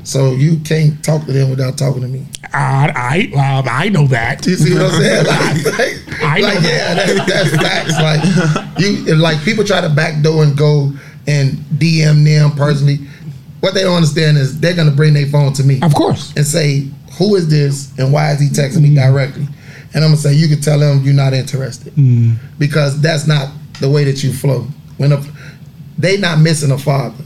So 0.05 0.33
you 0.33 0.59
can't 0.61 1.03
talk 1.03 1.25
to 1.25 1.33
them 1.33 1.49
without 1.51 1.79
talking 1.79 2.03
to 2.03 2.09
me. 2.09 2.27
I 2.55 3.31
I, 3.35 3.59
um, 3.59 3.67
I 3.71 3.88
know 3.88 4.07
that. 4.09 4.47
You 4.47 4.55
see 4.57 4.75
what 4.75 4.83
I'm 4.95 5.01
saying? 5.01 5.27
Like, 6.14 6.23
I 6.23 6.40
know. 6.40 6.47
like, 6.47 6.62
yeah, 6.62 6.95
that, 6.95 7.27
that's 7.27 7.57
facts. 7.57 8.01
Like 8.01 8.79
you, 8.81 9.14
like 9.17 9.43
people 9.45 9.64
try 9.64 9.81
to 9.81 9.88
backdoor 9.88 10.45
and 10.45 10.57
go 10.57 10.93
and 11.27 11.53
DM 11.79 12.25
them 12.25 12.53
personally. 12.53 12.99
What 13.61 13.75
they 13.75 13.83
don't 13.83 13.97
understand 13.97 14.37
is 14.38 14.59
they're 14.61 14.75
gonna 14.77 14.90
bring 14.93 15.14
their 15.14 15.27
phone 15.27 15.53
to 15.55 15.64
me 15.64 15.81
Of 15.83 15.95
course. 15.95 16.33
and 16.37 16.47
say, 16.47 16.88
"Who 17.19 17.35
is 17.35 17.49
this? 17.49 17.93
And 17.99 18.12
why 18.12 18.33
is 18.33 18.40
he 18.40 18.49
texting 18.49 18.83
me 18.83 18.95
directly?" 18.95 19.47
And 19.95 20.05
I'm 20.05 20.11
gonna 20.11 20.17
say, 20.17 20.35
"You 20.35 20.49
can 20.49 20.61
tell 20.61 20.79
them 20.79 21.03
you're 21.03 21.14
not 21.14 21.33
interested 21.35 21.93
because 22.59 23.01
that's 23.01 23.27
not 23.27 23.51
the 23.81 23.90
way 23.90 24.05
that 24.05 24.23
you 24.23 24.33
flow. 24.33 24.67
When 24.99 25.12
a, 25.12 25.23
they 25.99 26.17
not 26.17 26.38
missing 26.40 26.71
a 26.71 26.79
father." 26.79 27.23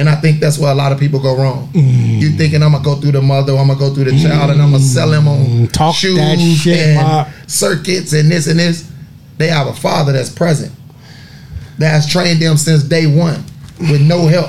And 0.00 0.08
I 0.08 0.14
think 0.14 0.40
that's 0.40 0.58
where 0.58 0.72
a 0.72 0.74
lot 0.74 0.92
of 0.92 0.98
people 0.98 1.20
go 1.20 1.36
wrong. 1.36 1.68
You 1.74 2.30
mm. 2.30 2.38
thinking 2.38 2.62
I'm 2.62 2.72
gonna 2.72 2.82
go 2.82 2.96
through 2.96 3.12
the 3.12 3.20
mother, 3.20 3.54
I'm 3.54 3.66
gonna 3.66 3.78
go 3.78 3.92
through 3.92 4.04
the 4.04 4.12
mm. 4.12 4.22
child, 4.22 4.50
and 4.50 4.62
I'm 4.62 4.70
gonna 4.70 4.82
sell 4.82 5.10
them 5.10 5.28
on 5.28 5.38
mm, 5.44 5.72
Talk 5.72 5.94
shoes 5.94 6.16
that 6.16 6.38
shit, 6.38 6.78
and 6.78 6.96
Bob. 6.96 7.28
circuits 7.46 8.14
and 8.14 8.30
this 8.30 8.46
and 8.46 8.58
this. 8.58 8.90
They 9.36 9.48
have 9.48 9.66
a 9.66 9.74
father 9.74 10.12
that's 10.12 10.30
present, 10.30 10.72
that 11.76 11.90
has 11.90 12.10
trained 12.10 12.40
them 12.40 12.56
since 12.56 12.82
day 12.82 13.06
one 13.06 13.44
with 13.78 14.00
no 14.00 14.26
help. 14.26 14.48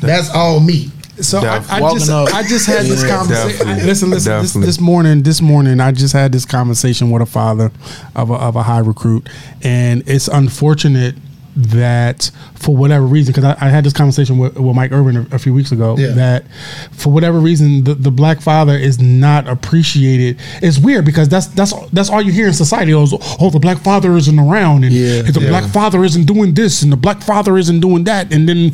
That's 0.00 0.30
all 0.34 0.60
me. 0.60 0.90
So 1.20 1.40
I, 1.40 1.56
I 1.68 1.80
just 1.92 2.10
up. 2.10 2.32
I 2.32 2.42
just 2.42 2.66
had 2.66 2.86
this 2.86 3.02
Yeah, 3.02 3.16
conversation. 3.16 3.58
definitely. 3.58 3.84
Listen, 3.84 4.10
listen. 4.10 4.40
This, 4.40 4.52
this 4.54 4.80
morning, 4.80 5.22
this 5.22 5.42
morning, 5.42 5.78
I 5.78 5.92
just 5.92 6.14
had 6.14 6.32
this 6.32 6.46
conversation 6.46 7.10
with 7.10 7.20
a 7.20 7.26
father 7.26 7.70
of 8.14 8.30
a, 8.30 8.34
of 8.34 8.56
a 8.56 8.62
high 8.62 8.78
recruit, 8.78 9.28
and 9.62 10.02
it's 10.06 10.28
unfortunate 10.28 11.16
that 11.56 12.30
for 12.54 12.76
whatever 12.76 13.06
reason, 13.06 13.32
because 13.32 13.44
I, 13.44 13.66
I 13.66 13.68
had 13.70 13.84
this 13.84 13.92
conversation 13.92 14.38
with, 14.38 14.56
with 14.58 14.76
Mike 14.76 14.92
Irvin 14.92 15.16
a, 15.30 15.34
a 15.36 15.38
few 15.38 15.54
weeks 15.54 15.72
ago, 15.72 15.96
Yeah. 15.98 16.08
that 16.12 16.44
for 16.92 17.10
whatever 17.12 17.38
reason, 17.38 17.84
the, 17.84 17.94
the 17.94 18.10
black 18.10 18.40
father 18.40 18.74
is 18.74 19.00
not 19.00 19.48
appreciated. 19.48 20.38
It's 20.62 20.78
weird 20.78 21.04
because 21.04 21.28
that's 21.28 21.46
that's 21.48 21.72
that's 21.90 22.10
all 22.10 22.20
you 22.22 22.32
hear 22.32 22.46
in 22.46 22.52
society. 22.52 22.92
Oh, 22.94 23.06
oh 23.40 23.50
the 23.50 23.58
black 23.58 23.78
father 23.78 24.16
isn't 24.16 24.38
around, 24.38 24.84
and 24.84 24.92
Yeah. 24.92 25.22
the 25.22 25.40
Yeah. 25.40 25.48
black 25.48 25.64
father 25.72 26.04
isn't 26.04 26.24
doing 26.26 26.54
this, 26.54 26.82
and 26.82 26.92
the 26.92 26.96
black 26.96 27.22
father 27.22 27.56
isn't 27.58 27.80
doing 27.80 28.04
that, 28.04 28.32
and 28.32 28.48
then. 28.48 28.72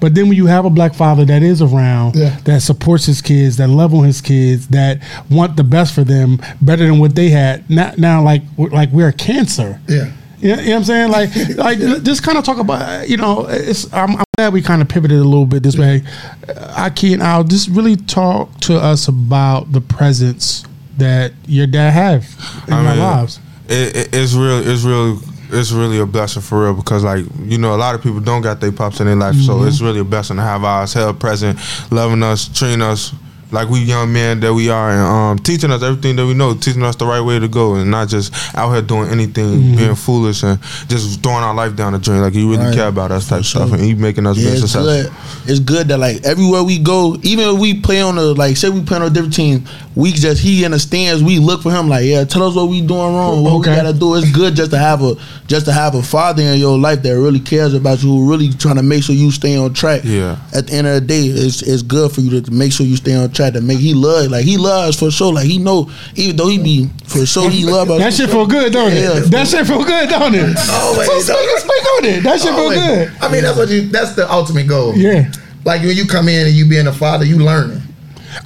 But 0.00 0.14
then 0.14 0.28
when 0.28 0.36
you 0.36 0.46
have 0.46 0.66
a 0.66 0.70
black 0.70 0.92
father 0.94 1.24
that 1.24 1.42
is 1.42 1.62
around, 1.62 2.16
Yeah. 2.16 2.36
that 2.44 2.60
supports 2.60 3.06
his 3.06 3.22
kids, 3.22 3.56
that 3.56 3.68
love 3.70 3.94
on 3.94 4.04
his 4.04 4.20
kids, 4.20 4.66
that 4.68 4.98
want 5.30 5.56
the 5.56 5.64
best 5.64 5.94
for 5.94 6.04
them, 6.04 6.40
better 6.60 6.84
than 6.84 6.98
what 6.98 7.14
they 7.14 7.30
had. 7.30 7.70
Now, 7.70 7.92
now 7.96 8.22
like 8.22 8.42
like 8.58 8.90
we're 8.90 9.08
a 9.08 9.12
cancer. 9.14 9.80
Yeah. 9.88 10.10
You 10.44 10.54
know, 10.56 10.60
you 10.62 10.68
know 10.68 10.72
what 10.74 10.76
I'm 10.76 10.84
saying? 10.84 11.10
Like, 11.10 11.56
like 11.56 11.78
just 12.04 12.22
kind 12.22 12.36
of 12.36 12.44
talk 12.44 12.58
about, 12.58 13.08
you 13.08 13.16
know, 13.16 13.46
it's, 13.48 13.90
I'm, 13.94 14.16
I'm 14.16 14.24
glad 14.36 14.52
we 14.52 14.60
kind 14.60 14.82
of 14.82 14.88
pivoted 14.90 15.18
a 15.18 15.24
little 15.24 15.46
bit 15.46 15.62
this 15.62 15.78
way. 15.78 16.02
Uh, 16.46 16.86
Ikee 16.90 17.14
and 17.14 17.22
I'll 17.22 17.44
just 17.44 17.68
really 17.70 17.96
talk 17.96 18.60
to 18.60 18.76
us 18.76 19.08
about 19.08 19.72
the 19.72 19.80
presence 19.80 20.64
that 20.98 21.32
your 21.46 21.66
dad 21.66 21.92
have 21.92 22.26
in 22.68 22.74
I 22.74 22.90
our 22.90 22.96
lives. 22.96 23.40
It, 23.68 23.96
it, 23.96 24.08
it's 24.12 24.34
real. 24.34 24.60
It's 24.68 24.82
real. 24.82 25.18
It's 25.50 25.72
really 25.72 25.98
a 25.98 26.04
blessing 26.06 26.42
for 26.42 26.64
real 26.64 26.74
because, 26.74 27.04
like, 27.04 27.24
you 27.44 27.56
know, 27.56 27.74
a 27.74 27.78
lot 27.78 27.94
of 27.94 28.02
people 28.02 28.20
don't 28.20 28.42
got 28.42 28.60
their 28.60 28.72
pops 28.72 29.00
in 29.00 29.06
their 29.06 29.16
life, 29.16 29.36
so 29.36 29.54
Mm-hmm. 29.54 29.68
it's 29.68 29.80
really 29.80 30.00
a 30.00 30.04
blessing 30.04 30.36
to 30.36 30.42
have 30.42 30.62
ours 30.64 30.92
held 30.92 31.18
present, 31.20 31.58
loving 31.90 32.22
us, 32.22 32.48
treating 32.48 32.82
us 32.82 33.14
like 33.54 33.68
we 33.68 33.80
young 33.80 34.12
men 34.12 34.40
that 34.40 34.52
we 34.52 34.68
are, 34.68 34.90
and 34.90 35.00
um, 35.00 35.38
teaching 35.38 35.70
us 35.70 35.82
everything 35.82 36.16
that 36.16 36.26
we 36.26 36.34
know, 36.34 36.52
teaching 36.54 36.82
us 36.82 36.96
the 36.96 37.06
right 37.06 37.20
way 37.22 37.38
to 37.38 37.48
go, 37.48 37.76
and 37.76 37.90
not 37.90 38.08
just 38.08 38.32
out 38.56 38.72
here 38.72 38.82
doing 38.82 39.08
anything, 39.10 39.44
Mm-hmm. 39.44 39.76
being 39.76 39.94
foolish 39.94 40.42
and 40.42 40.60
just 40.88 41.22
throwing 41.22 41.42
our 41.44 41.54
life 41.54 41.76
down 41.76 41.92
the 41.92 41.98
drain. 41.98 42.20
Like 42.20 42.32
he 42.34 42.42
really 42.44 42.58
Right. 42.66 42.74
care 42.74 42.88
about 42.88 43.10
us 43.12 43.28
type 43.28 43.44
sure. 43.44 43.62
stuff, 43.66 43.72
and 43.72 43.80
he 43.82 43.94
making 43.94 44.26
us 44.26 44.36
Yeah, 44.36 44.44
be 44.46 44.50
it's 44.52 44.60
successful. 44.72 44.84
good. 44.84 45.12
It's 45.50 45.60
good 45.60 45.88
that 45.88 45.98
like 45.98 46.24
everywhere 46.24 46.62
we 46.64 46.78
go, 46.78 47.16
even 47.22 47.48
if 47.54 47.58
we 47.60 47.80
play 47.80 48.00
on 48.02 48.16
the 48.16 48.34
like 48.34 48.56
say 48.56 48.68
we 48.70 48.82
play 48.82 48.96
on 48.96 49.02
a 49.04 49.10
different 49.10 49.34
team, 49.34 49.64
we 49.94 50.12
just 50.12 50.42
he 50.42 50.64
in 50.64 50.72
the 50.72 50.78
stands, 50.78 51.22
we 51.22 51.38
look 51.38 51.62
for 51.62 51.70
him 51.70 51.88
like, 51.88 52.04
yeah, 52.06 52.24
tell 52.24 52.42
us 52.42 52.54
what 52.56 52.68
we 52.68 52.80
doing 52.80 53.14
wrong, 53.14 53.44
what 53.44 53.52
Okay. 53.54 53.70
we 53.70 53.76
gotta 53.76 53.92
do. 53.92 54.14
It's 54.16 54.30
good 54.32 54.54
just 54.56 54.70
to 54.72 54.78
have 54.78 55.02
a 55.02 55.14
just 55.46 55.66
to 55.66 55.72
have 55.72 55.94
a 55.94 56.02
father 56.02 56.42
in 56.42 56.58
your 56.58 56.78
life 56.78 57.02
that 57.02 57.10
really 57.16 57.40
cares 57.40 57.74
about 57.74 58.02
you, 58.02 58.08
who 58.08 58.28
really 58.30 58.48
trying 58.48 58.76
to 58.76 58.82
make 58.82 59.02
sure 59.04 59.14
you 59.14 59.30
stay 59.30 59.56
on 59.56 59.72
track. 59.74 60.00
Yeah. 60.04 60.36
At 60.54 60.66
the 60.68 60.74
end 60.74 60.86
of 60.86 60.94
the 60.94 61.00
day, 61.02 61.24
it's 61.26 61.60
it's 61.62 61.82
good 61.82 62.10
for 62.12 62.22
you 62.22 62.40
to 62.40 62.50
make 62.50 62.72
sure 62.72 62.86
you 62.86 62.96
stay 62.96 63.14
on 63.14 63.30
track. 63.30 63.43
To 63.52 63.60
make 63.60 63.78
he 63.78 63.94
love 63.94 64.30
like 64.30 64.44
he 64.44 64.56
loves 64.56 64.98
for 64.98 65.10
sure. 65.10 65.32
Like 65.32 65.46
he 65.46 65.58
know 65.58 65.90
even 66.16 66.36
though 66.36 66.48
he 66.48 66.58
be 66.58 66.88
for 67.06 67.26
sure 67.26 67.50
he 67.50 67.64
love 67.64 67.90
us. 67.90 67.98
That 68.00 68.14
shit 68.14 68.30
feel 68.30 68.46
good, 68.46 68.72
don't 68.72 68.92
it? 68.92 69.02
Yeah. 69.02 69.20
That 69.20 69.46
shit 69.46 69.66
feel 69.66 69.84
good, 69.84 70.08
don't 70.08 70.34
it? 70.34 70.56
Always. 70.70 71.06
So 71.06 71.20
speak, 71.20 71.58
speak 71.58 71.86
on 71.96 72.04
it. 72.04 72.22
That 72.22 72.40
shit 72.40 72.54
feel 72.54 72.70
good. 72.70 73.12
I 73.20 73.30
mean, 73.30 73.42
that's 73.42 73.56
what 73.56 73.68
you. 73.68 73.88
That's 73.88 74.14
the 74.14 74.30
ultimate 74.30 74.66
goal. 74.66 74.94
Yeah. 74.96 75.30
Like 75.64 75.82
when 75.82 75.96
you 75.96 76.06
come 76.06 76.28
in 76.28 76.46
and 76.46 76.54
you 76.54 76.66
being 76.68 76.86
a 76.86 76.92
father, 76.92 77.24
you 77.24 77.38
learning. 77.38 77.80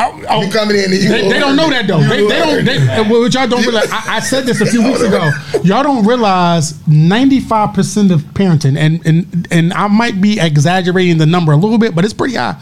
Oh, 0.01 0.25
oh, 0.29 0.43
You 0.43 0.53
coming 0.53 0.77
in 0.77 0.85
and 0.85 0.95
you. 0.95 1.09
They, 1.09 1.29
they 1.29 1.39
don't 1.39 1.57
know 1.57 1.71
that 1.71 1.87
though. 1.87 2.01
They, 2.01 2.27
they 2.27 2.39
don't. 2.39 2.65
They, 2.65 2.79
learning. 2.79 3.11
what 3.11 3.35
y'all 3.35 3.49
don't 3.49 3.63
realize. 3.63 3.91
I, 3.91 4.17
I 4.17 4.21
said 4.21 4.45
this 4.45 4.61
a 4.61 4.67
few 4.67 4.83
weeks 4.85 5.01
ago. 5.03 5.31
Y'all 5.63 5.83
don't 5.83 6.07
realize 6.07 6.87
ninety 6.87 7.41
five 7.41 7.75
percent 7.75 8.11
of 8.11 8.21
parenting, 8.35 8.77
and 8.77 9.05
and 9.07 9.49
and 9.51 9.73
I 9.73 9.89
might 9.89 10.21
be 10.21 10.39
exaggerating 10.39 11.19
the 11.19 11.27
number 11.27 11.53
a 11.53 11.57
little 11.57 11.79
bit, 11.79 11.95
but 11.95 12.05
it's 12.05 12.15
pretty 12.15 12.35
high. 12.35 12.61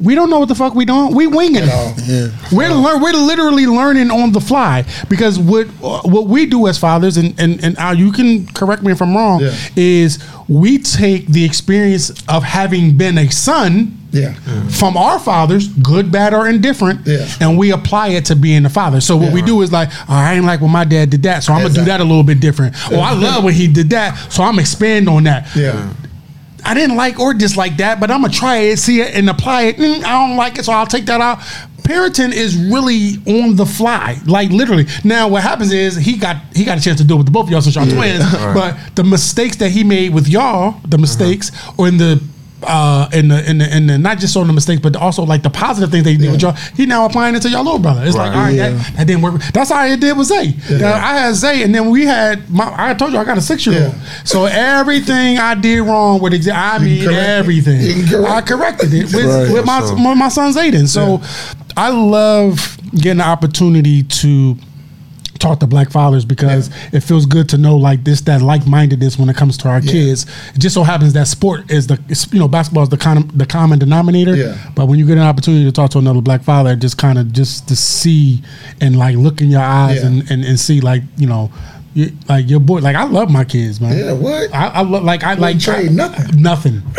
We 0.00 0.14
don't 0.14 0.28
know 0.28 0.38
what 0.38 0.48
the 0.48 0.54
fuck 0.54 0.74
we 0.74 0.84
doing. 0.84 1.14
We 1.14 1.26
winging 1.26 1.62
it. 1.64 2.02
Yeah. 2.06 2.28
We're 2.52 2.70
learn, 2.70 3.00
We're 3.00 3.12
literally 3.12 3.66
learning 3.66 4.10
on 4.10 4.32
the 4.32 4.40
fly 4.40 4.84
because 5.08 5.38
what 5.38 5.66
what 5.80 6.26
we 6.26 6.44
do 6.46 6.66
as 6.66 6.76
fathers, 6.78 7.16
and 7.16 7.34
and 7.40 7.62
and 7.64 7.78
Al, 7.78 7.94
you 7.94 8.12
can 8.12 8.46
correct 8.48 8.82
me 8.82 8.92
if 8.92 9.00
I'm 9.00 9.16
wrong, 9.16 9.40
Yeah. 9.40 9.54
is 9.74 10.18
we 10.48 10.78
take 10.78 11.28
the 11.28 11.44
experience 11.44 12.10
of 12.28 12.42
having 12.44 12.96
been 12.96 13.16
a 13.18 13.30
son 13.30 13.96
Yeah. 14.12 14.34
from 14.68 14.96
our 14.96 15.18
fathers, 15.18 15.68
good, 15.68 16.12
bad, 16.12 16.32
or 16.34 16.46
indifferent, 16.46 17.00
Yeah. 17.06 17.26
and 17.40 17.56
we 17.58 17.70
apply 17.72 18.08
it 18.08 18.26
to 18.26 18.36
being 18.36 18.64
a 18.66 18.70
father. 18.70 19.00
So 19.00 19.16
what 19.16 19.32
we 19.32 19.40
do 19.42 19.62
is 19.62 19.72
like, 19.72 19.88
oh, 20.08 20.14
I 20.14 20.34
ain't 20.34 20.44
like 20.44 20.60
when 20.60 20.70
my 20.70 20.84
dad 20.84 21.10
did 21.10 21.22
that, 21.24 21.42
so 21.42 21.52
I'm 21.54 21.62
gonna 21.62 21.74
do 21.74 21.84
that 21.86 22.00
a 22.00 22.04
little 22.04 22.22
bit 22.22 22.38
different. 22.40 22.74
Oh, 22.92 23.00
I 23.00 23.12
love 23.14 23.44
when 23.44 23.54
he 23.54 23.66
did 23.66 23.90
that, 23.90 24.16
so 24.32 24.42
I'm 24.44 24.58
expand 24.58 25.08
on 25.08 25.24
that. 25.24 25.48
Yeah. 25.56 25.88
I 26.66 26.74
didn't 26.74 26.96
like 26.96 27.20
or 27.20 27.32
dislike 27.32 27.76
that, 27.76 28.00
but 28.00 28.10
I'm 28.10 28.22
gonna 28.22 28.32
try 28.32 28.56
it, 28.58 28.78
see 28.78 29.00
it, 29.00 29.14
and 29.14 29.30
apply 29.30 29.62
it. 29.64 29.76
Mm, 29.76 30.04
I 30.04 30.26
don't 30.26 30.36
like 30.36 30.58
it, 30.58 30.64
so 30.64 30.72
I'll 30.72 30.86
take 30.86 31.06
that 31.06 31.20
out. 31.20 31.38
Parenting 31.82 32.32
is 32.32 32.56
really 32.56 33.18
on 33.40 33.54
the 33.54 33.64
fly, 33.64 34.18
like 34.26 34.50
literally. 34.50 34.86
Now, 35.04 35.28
what 35.28 35.42
happens 35.44 35.72
is 35.72 35.94
he 35.96 36.16
got 36.16 36.36
he 36.54 36.64
got 36.64 36.78
a 36.78 36.80
chance 36.80 36.98
to 36.98 37.04
do 37.06 37.14
it 37.14 37.18
with 37.18 37.26
the 37.26 37.32
both 37.32 37.44
of 37.46 37.50
y'all 37.50 37.60
since 37.60 37.76
y'all 37.76 37.86
twins, 37.86 38.24
but 38.54 38.76
the 38.96 39.04
mistakes 39.04 39.56
that 39.58 39.70
he 39.70 39.84
made 39.84 40.12
with 40.12 40.26
y'all, 40.28 40.80
the 40.88 40.98
mistakes, 40.98 41.52
or 41.78 41.86
in 41.86 41.96
the 41.98 42.20
uh 42.62 43.08
in 43.12 43.28
the 43.28 43.48
in 43.50 43.58
the 43.58 43.76
in 43.76 43.86
the 43.86 43.98
not 43.98 44.18
just 44.18 44.36
on 44.36 44.46
the 44.46 44.52
mistakes, 44.52 44.80
but 44.80 44.96
also 44.96 45.22
like 45.22 45.42
the 45.42 45.50
positive 45.50 45.90
things 45.90 46.04
they 46.04 46.16
did 46.16 46.30
with 46.30 46.40
y'all. 46.40 46.52
He 46.74 46.86
now 46.86 47.04
applying 47.04 47.34
it 47.34 47.42
to 47.42 47.50
your 47.50 47.62
little 47.62 47.78
brother. 47.78 48.02
It's 48.04 48.16
like, 48.16 48.32
all 48.32 48.38
right, 48.44 48.54
Yeah. 48.54 48.70
that, 48.70 48.96
that 48.96 49.06
didn't 49.06 49.22
work. 49.22 49.42
That's 49.52 49.70
how 49.70 49.84
it 49.84 50.00
did 50.00 50.16
with 50.16 50.28
Zay. 50.28 50.54
Now, 50.70 50.94
I 50.94 51.18
had 51.18 51.34
Zay, 51.34 51.62
and 51.62 51.74
then 51.74 51.90
we 51.90 52.06
had 52.06 52.48
my. 52.50 52.72
I 52.90 52.94
told 52.94 53.12
you 53.12 53.18
I 53.18 53.24
got 53.24 53.36
a 53.36 53.42
six 53.42 53.66
year 53.66 53.84
old. 53.86 53.94
So 54.24 54.46
everything 54.46 55.38
I 55.38 55.54
did 55.54 55.80
wrong 55.82 56.20
with 56.20 56.32
exa- 56.32 56.54
I 56.54 56.78
mean 56.78 57.04
correct 57.04 57.18
everything. 57.28 57.80
You 57.82 58.06
correct 58.08 58.30
I 58.32 58.40
corrected 58.40 58.94
it 58.94 59.04
with, 59.14 59.26
Right. 59.26 59.52
with 59.52 59.66
my 59.66 59.80
So- 59.80 59.94
with 59.94 60.16
my 60.18 60.28
son 60.28 60.52
Zayden. 60.54 60.88
So 60.88 61.20
I 61.76 61.90
love 61.90 62.78
getting 62.94 63.18
the 63.18 63.24
opportunity 63.26 64.02
to 64.02 64.56
talk 65.38 65.60
to 65.60 65.66
black 65.66 65.90
fathers 65.90 66.24
because 66.24 66.70
it 66.92 67.00
feels 67.00 67.26
good 67.26 67.48
to 67.50 67.58
know 67.58 67.76
like 67.76 68.04
this 68.04 68.20
that 68.22 68.42
like 68.42 68.66
mindedness 68.66 69.18
when 69.18 69.28
it 69.28 69.36
comes 69.36 69.56
to 69.58 69.68
our 69.68 69.80
kids. 69.80 70.26
It 70.54 70.58
just 70.58 70.74
so 70.74 70.82
happens 70.82 71.12
that 71.14 71.28
sport 71.28 71.70
is 71.70 71.86
the 71.86 71.98
you 72.32 72.38
know 72.38 72.48
basketball 72.48 72.82
is 72.82 72.88
the 72.88 72.96
common 72.96 73.28
the 73.36 73.46
common 73.46 73.78
denominator. 73.78 74.34
Yeah. 74.36 74.56
But 74.74 74.86
when 74.86 74.98
you 74.98 75.06
get 75.06 75.18
an 75.18 75.24
opportunity 75.24 75.64
to 75.64 75.72
talk 75.72 75.90
to 75.92 75.98
another 75.98 76.20
black 76.20 76.42
father, 76.42 76.76
just 76.76 76.98
kind 76.98 77.18
of 77.18 77.32
just 77.32 77.68
to 77.68 77.76
see 77.76 78.42
and 78.80 78.96
like 78.98 79.16
look 79.16 79.40
in 79.40 79.50
your 79.50 79.62
eyes 79.62 80.00
Yeah. 80.00 80.06
and, 80.08 80.30
and 80.30 80.44
and 80.44 80.58
see 80.58 80.80
like 80.80 81.02
you 81.16 81.26
know 81.26 81.50
You, 81.96 82.12
like 82.28 82.46
your 82.50 82.60
boy, 82.60 82.80
like 82.80 82.94
I 82.94 83.04
love 83.04 83.30
my 83.30 83.42
kids, 83.42 83.80
man. 83.80 83.96
Yeah, 83.96 84.12
what? 84.12 84.54
I, 84.54 84.66
I 84.68 84.80
lo- 84.82 85.00
like 85.00 85.24
I 85.24 85.32
like 85.32 85.58
trade 85.58 85.88
I- 85.88 85.92
nothing. 85.94 86.42
nothing, 86.42 86.82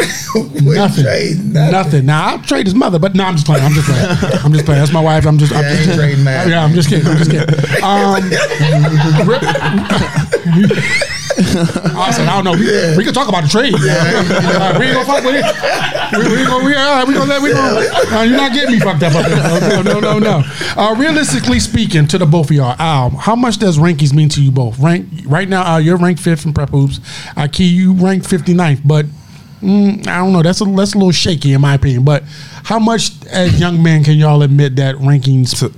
nothing, 0.64 1.04
trade 1.04 1.38
nothing. 1.46 1.72
nothing. 1.72 2.06
Now 2.08 2.30
I'll 2.30 2.40
trade 2.40 2.66
his 2.66 2.74
mother, 2.74 2.98
but 2.98 3.14
no, 3.14 3.24
I'm 3.26 3.36
just 3.36 3.46
playing. 3.46 3.64
I'm 3.64 3.74
just 3.74 3.86
playing. 3.88 4.06
I'm 4.44 4.52
just 4.54 4.66
playing. 4.66 4.80
That's 4.82 4.92
my 4.92 5.00
wife. 5.02 5.28
I'm 5.28 5.38
just. 5.38 5.54
I'm 5.54 5.62
Yeah, 5.64 5.70
I 5.70 5.76
just 5.86 6.00
trading 6.00 6.26
that. 6.26 6.48
Yeah, 6.48 6.64
I'm 6.64 6.74
just 6.74 6.90
kidding. 6.90 7.06
I'm 7.08 7.18
just 7.18 7.30
kidding. 7.30 7.48
Um, 7.84 8.24
I 11.38 12.12
said, 12.12 12.28
I 12.28 12.42
don't 12.42 12.46
know. 12.46 12.54
We, 12.54 12.98
we 12.98 13.04
can 13.04 13.14
talk 13.14 13.30
about 13.30 13.44
the 13.44 13.50
trade. 13.50 13.74
Uh, 13.76 14.78
we 14.80 14.86
ain't 14.86 14.94
gonna 14.96 15.06
fuck 15.06 15.24
with 15.24 15.36
it. 15.36 15.46
We, 16.18 16.34
we 16.34 16.40
ain't 16.40 16.48
gonna. 16.48 16.66
We, 16.66 16.76
all 16.76 16.96
right, 16.98 17.08
we 17.08 17.14
gonna 17.14 17.30
let. 17.30 17.42
We 17.42 17.52
gonna. 17.54 17.80
Uh, 17.80 18.24
you're 18.24 18.38
not 18.38 18.54
getting 18.54 18.72
me 18.72 18.80
fucked 18.80 19.04
up. 19.04 19.14
up. 19.14 19.62
No, 19.62 19.82
no, 19.82 20.00
no, 20.00 20.20
no. 20.20 20.44
Uh, 20.76 20.96
realistically 20.98 21.60
speaking, 21.60 22.08
to 22.08 22.18
the 22.18 22.26
both 22.26 22.50
of 22.50 22.56
y'all, 22.56 22.76
Al, 22.80 23.10
how 23.12 23.36
much 23.36 23.58
does 23.58 23.78
rankings 23.78 24.14
mean 24.14 24.30
to 24.30 24.42
you 24.44 24.52
both? 24.52 24.80
Rank 24.80 25.08
right 25.26 25.48
now. 25.48 25.64
Al, 25.64 25.82
you're 25.82 25.98
ranked 25.98 26.22
fifth 26.22 26.46
in 26.46 26.54
prep 26.54 26.70
hoops. 26.70 27.00
Ikee, 27.36 27.72
you 27.72 27.94
ranked 27.94 28.28
59th, 28.28 28.82
but. 28.86 29.06
Mm, 29.62 30.06
I 30.06 30.20
don't 30.20 30.34
know. 30.34 30.44
That's 30.44 30.62
a 30.62 30.66
that's 30.66 30.94
a 30.94 30.98
little 31.00 31.12
shaky 31.12 31.54
in 31.54 31.62
my 31.62 31.74
opinion. 31.74 32.06
But 32.06 32.22
how 32.64 32.78
much, 32.78 33.10
as 33.26 33.60
young 33.60 33.82
men, 33.82 34.04
can 34.04 34.14
y'all 34.16 34.44
admit 34.44 34.76
that 34.76 34.96
rankings? 34.98 35.58
to 35.60 35.74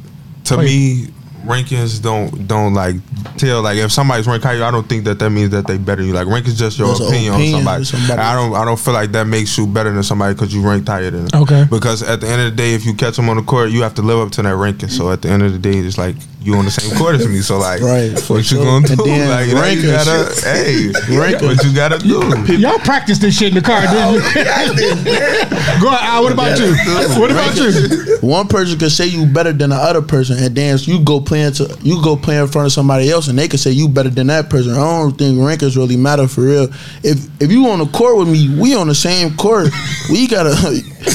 to 0.49 0.57
Wait. 0.57 0.65
me, 0.65 1.07
rankings 1.45 2.01
don't 2.01 2.47
don't 2.47 2.73
like 2.73 2.95
tell 3.37 3.61
like 3.61 3.77
if 3.77 3.91
somebody's 3.91 4.27
ranked 4.27 4.45
higher, 4.45 4.63
I 4.63 4.71
don't 4.71 4.87
think 4.87 5.05
that 5.05 5.19
that 5.19 5.29
means 5.29 5.49
that 5.51 5.67
they 5.67 5.77
better 5.77 6.01
than 6.01 6.07
you. 6.09 6.13
Like 6.13 6.27
rankings 6.27 6.55
just 6.57 6.77
your 6.77 6.87
That's 6.89 6.99
opinion, 7.01 7.33
opinion 7.33 7.55
on 7.55 7.59
somebody. 7.61 7.83
somebody. 7.85 8.19
I 8.21 8.33
don't 8.35 8.53
I 8.55 8.65
don't 8.65 8.79
feel 8.79 8.93
like 8.93 9.11
that 9.13 9.25
makes 9.27 9.57
you 9.57 9.67
better 9.67 9.91
than 9.91 10.03
somebody 10.03 10.33
because 10.33 10.53
you 10.53 10.61
ranked 10.61 10.87
higher 10.87 11.09
than 11.11 11.25
them. 11.25 11.41
Okay. 11.43 11.65
Because 11.69 12.03
at 12.03 12.21
the 12.21 12.27
end 12.27 12.41
of 12.41 12.51
the 12.51 12.55
day, 12.57 12.73
if 12.73 12.85
you 12.85 12.93
catch 12.93 13.15
them 13.15 13.29
on 13.29 13.37
the 13.37 13.43
court, 13.43 13.71
you 13.71 13.81
have 13.83 13.95
to 13.95 14.01
live 14.01 14.19
up 14.19 14.31
to 14.33 14.41
that 14.41 14.55
ranking. 14.55 14.89
So 14.89 15.11
at 15.11 15.21
the 15.21 15.29
end 15.29 15.43
of 15.43 15.51
the 15.53 15.59
day, 15.59 15.77
it's 15.77 15.97
like 15.97 16.15
you 16.41 16.55
on 16.55 16.63
the 16.65 16.71
same 16.71 16.97
court 16.97 17.15
as 17.15 17.27
me. 17.27 17.39
So 17.41 17.57
like, 17.57 17.81
Right, 17.81 18.17
for 18.17 18.33
what 18.33 18.49
you 18.51 18.57
sure. 18.57 18.63
gonna 18.63 18.87
do? 18.87 18.93
And 18.93 19.01
then 19.05 19.29
like, 19.29 19.47
now 19.53 19.65
you 19.67 19.81
rankings. 19.81 20.05
gotta, 20.05 20.47
hey, 20.47 20.91
Rankings. 21.15 21.41
what 21.43 21.63
you 21.65 21.75
gotta 21.75 21.97
do? 21.99 22.53
Y'all 22.57 22.79
practice 22.79 23.17
this 23.19 23.37
shit 23.37 23.49
in 23.49 23.55
the 23.55 23.61
car, 23.61 23.81
didn't 23.81 24.13
you? 24.15 24.21
I 24.49 24.73
did, 24.75 25.03
man. 25.03 25.81
Go 25.81 25.87
ahead, 25.89 26.01
Al. 26.09 26.23
What 26.23 26.31
about 26.33 26.57
you? 26.59 27.19
What 27.19 27.31
about 27.31 27.55
you? 27.57 28.17
One 28.21 28.47
person 28.47 28.79
could 28.79 28.91
say 28.91 29.07
you 29.07 29.25
better 29.25 29.51
than 29.53 29.69
the 29.71 29.75
other 29.75 30.01
person, 30.01 30.37
and 30.41 30.55
then 30.55 30.77
you 30.81 31.03
go 31.03 31.19
play 31.29 31.43
into 31.43 31.77
you 31.81 32.03
go 32.03 32.15
play 32.17 32.37
in 32.39 32.47
front 32.47 32.65
of 32.65 32.71
somebody 32.73 33.09
else, 33.09 33.27
and 33.29 33.37
they 33.39 33.47
could 33.47 33.59
say 33.59 33.71
you 33.71 33.87
better 33.87 34.09
than 34.09 34.27
that 34.27 34.49
person. 34.49 34.73
I 34.73 34.77
don't 34.77 35.17
think 35.17 35.37
rankings 35.37 35.77
really 35.77 35.95
matter 35.95 36.27
for 36.27 36.41
real. 36.41 36.63
If 37.03 37.41
if 37.41 37.51
you 37.51 37.67
on 37.69 37.79
the 37.79 37.85
court 37.85 38.17
with 38.17 38.27
me, 38.27 38.49
we 38.59 38.75
on 38.75 38.87
the 38.87 38.95
same 38.95 39.35
court. 39.37 39.69
we 40.11 40.27
gotta 40.27 40.51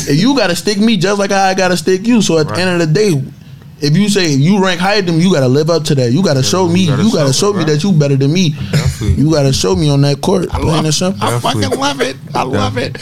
if 0.09 0.19
you 0.19 0.37
gotta 0.37 0.55
stick 0.57 0.79
me 0.79 0.97
just 0.97 1.19
like 1.19 1.33
I 1.33 1.53
gotta 1.55 1.77
stick 1.77 2.07
you. 2.07 2.23
So 2.23 2.39
at 2.39 2.49
the 2.49 2.57
end 2.59 2.81
of 2.81 2.89
the 2.89 2.95
day. 2.95 3.23
If 3.81 3.95
you 3.97 4.09
say 4.09 4.29
you 4.33 4.63
rank 4.65 4.81
higher 4.81 5.03
than 5.03 5.19
me, 5.19 5.25
you 5.25 5.33
gotta 5.33 5.49
live 5.49 5.69
up 5.69 5.83
to 5.85 5.95
that. 5.97 6.11
You 6.13 6.23
gotta 6.25 6.43
show 6.43 6.69
you 6.69 6.73
me. 6.73 6.87
gotta 6.87 7.03
You 7.03 7.13
gotta 7.13 7.33
show 7.35 7.39
show 7.41 7.51
it, 7.51 7.53
me 7.55 7.59
right? 7.65 7.67
that 7.73 7.85
you 7.85 7.93
better 7.93 8.17
than 8.17 8.33
me. 8.33 8.51
Definitely. 8.71 9.23
You 9.23 9.31
gotta 9.33 9.53
show 9.53 9.75
me 9.77 9.91
on 9.91 10.01
that 10.03 10.23
court. 10.23 10.49
Plain 10.49 10.87
and 10.87 10.95
simple. 10.95 11.23
I 11.23 11.39
fucking 11.41 11.71
love 11.79 12.01
it. 12.01 12.17
I 12.35 12.45
love 12.45 12.79
it. 12.79 12.97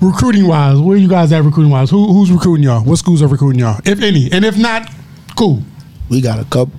Recruiting 0.00 0.46
wise, 0.46 0.78
where 0.78 0.96
you 0.96 1.08
guys 1.08 1.32
at 1.32 1.42
recruiting 1.42 1.72
wise? 1.72 1.90
Who, 1.90 2.12
who's 2.12 2.30
recruiting 2.30 2.64
y'all? 2.64 2.84
What 2.84 2.96
schools 2.96 3.20
are 3.22 3.26
recruiting 3.26 3.60
y'all? 3.60 3.80
If 3.84 4.00
any, 4.02 4.30
and 4.30 4.44
if 4.44 4.56
not, 4.56 4.88
cool. 5.36 5.62
We 6.10 6.20
got 6.20 6.38
a 6.40 6.44
couple. 6.44 6.72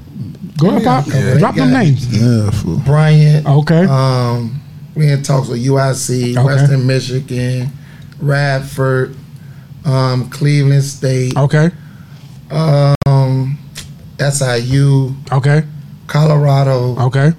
Go 0.58 0.70
ahead, 0.70 0.84
pop. 0.84 1.08
Yeah. 1.08 1.38
Drop 1.40 1.56
them 1.56 1.72
names. 1.72 2.06
Yeah, 2.16 2.52
fool. 2.52 2.78
Bryant. 2.80 3.48
Okay. 3.48 3.86
Um, 3.86 4.62
we 4.94 5.10
in 5.12 5.24
talks 5.24 5.48
with 5.48 5.64
UIC, 5.66 6.38
Okay. 6.38 6.44
Western 6.46 6.86
Michigan, 6.86 7.70
Radford, 8.20 9.16
um, 9.86 10.30
Cleveland 10.30 10.84
State, 10.84 11.36
Okay. 11.38 11.72
um, 12.52 13.58
SIU, 14.20 15.16
Okay. 15.32 15.64
Colorado. 16.08 17.00
Okay. 17.08 17.32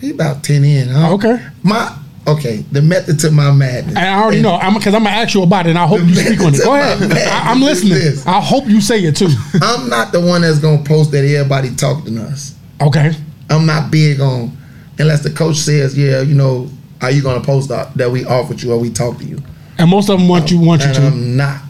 He 0.00 0.10
about 0.10 0.42
ten 0.42 0.64
in. 0.64 0.88
Huh? 0.88 1.12
Okay. 1.14 1.38
My 1.62 1.92
okay. 2.26 2.56
The 2.72 2.82
method 2.82 3.18
to 3.20 3.30
my 3.30 3.52
madness. 3.52 3.96
And 3.96 3.98
I 4.06 4.20
already 4.20 4.42
know. 4.42 4.54
I'm 4.56 4.74
because 4.74 4.94
I'm 4.94 5.04
gonna 5.04 5.14
ask 5.16 5.34
you 5.34 5.42
about 5.42 5.66
it, 5.66 5.70
and 5.70 5.78
I 5.78 5.86
hope 5.86 6.00
you 6.02 6.14
speak 6.14 6.40
on 6.40 6.54
it. 6.54 6.62
Go 6.62 6.74
ahead. 6.74 7.12
I, 7.12 7.50
I'm 7.50 7.60
listening. 7.60 7.94
This. 7.94 8.26
I 8.26 8.40
hope 8.40 8.66
you 8.66 8.80
say 8.80 9.00
it 9.00 9.16
too. 9.16 9.28
I'm 9.62 9.88
not 9.88 10.12
the 10.12 10.20
one 10.20 10.42
that's 10.42 10.58
gonna 10.58 10.82
post 10.82 11.12
that 11.12 11.24
everybody 11.24 11.74
talking 11.74 12.14
to 12.16 12.22
us. 12.22 12.54
Okay. 12.80 13.12
I'm 13.50 13.64
not 13.66 13.90
big 13.90 14.20
on 14.20 14.56
unless 14.98 15.22
the 15.22 15.30
coach 15.30 15.56
says, 15.56 15.96
yeah, 15.96 16.20
you 16.20 16.34
know, 16.34 16.68
are 17.00 17.10
you 17.10 17.22
gonna 17.22 17.44
post 17.44 17.68
that 17.68 17.94
that 17.94 18.10
we 18.10 18.24
offered 18.24 18.62
you 18.62 18.72
or 18.72 18.78
we 18.78 18.90
talked 18.90 19.20
to 19.20 19.24
you? 19.24 19.42
And 19.78 19.90
most 19.90 20.08
of 20.08 20.18
them 20.18 20.28
want 20.28 20.50
you 20.50 20.58
want 20.60 20.82
you 20.82 20.88
and 20.88 20.96
to. 20.96 21.06
I'm 21.06 21.36
not 21.36 21.60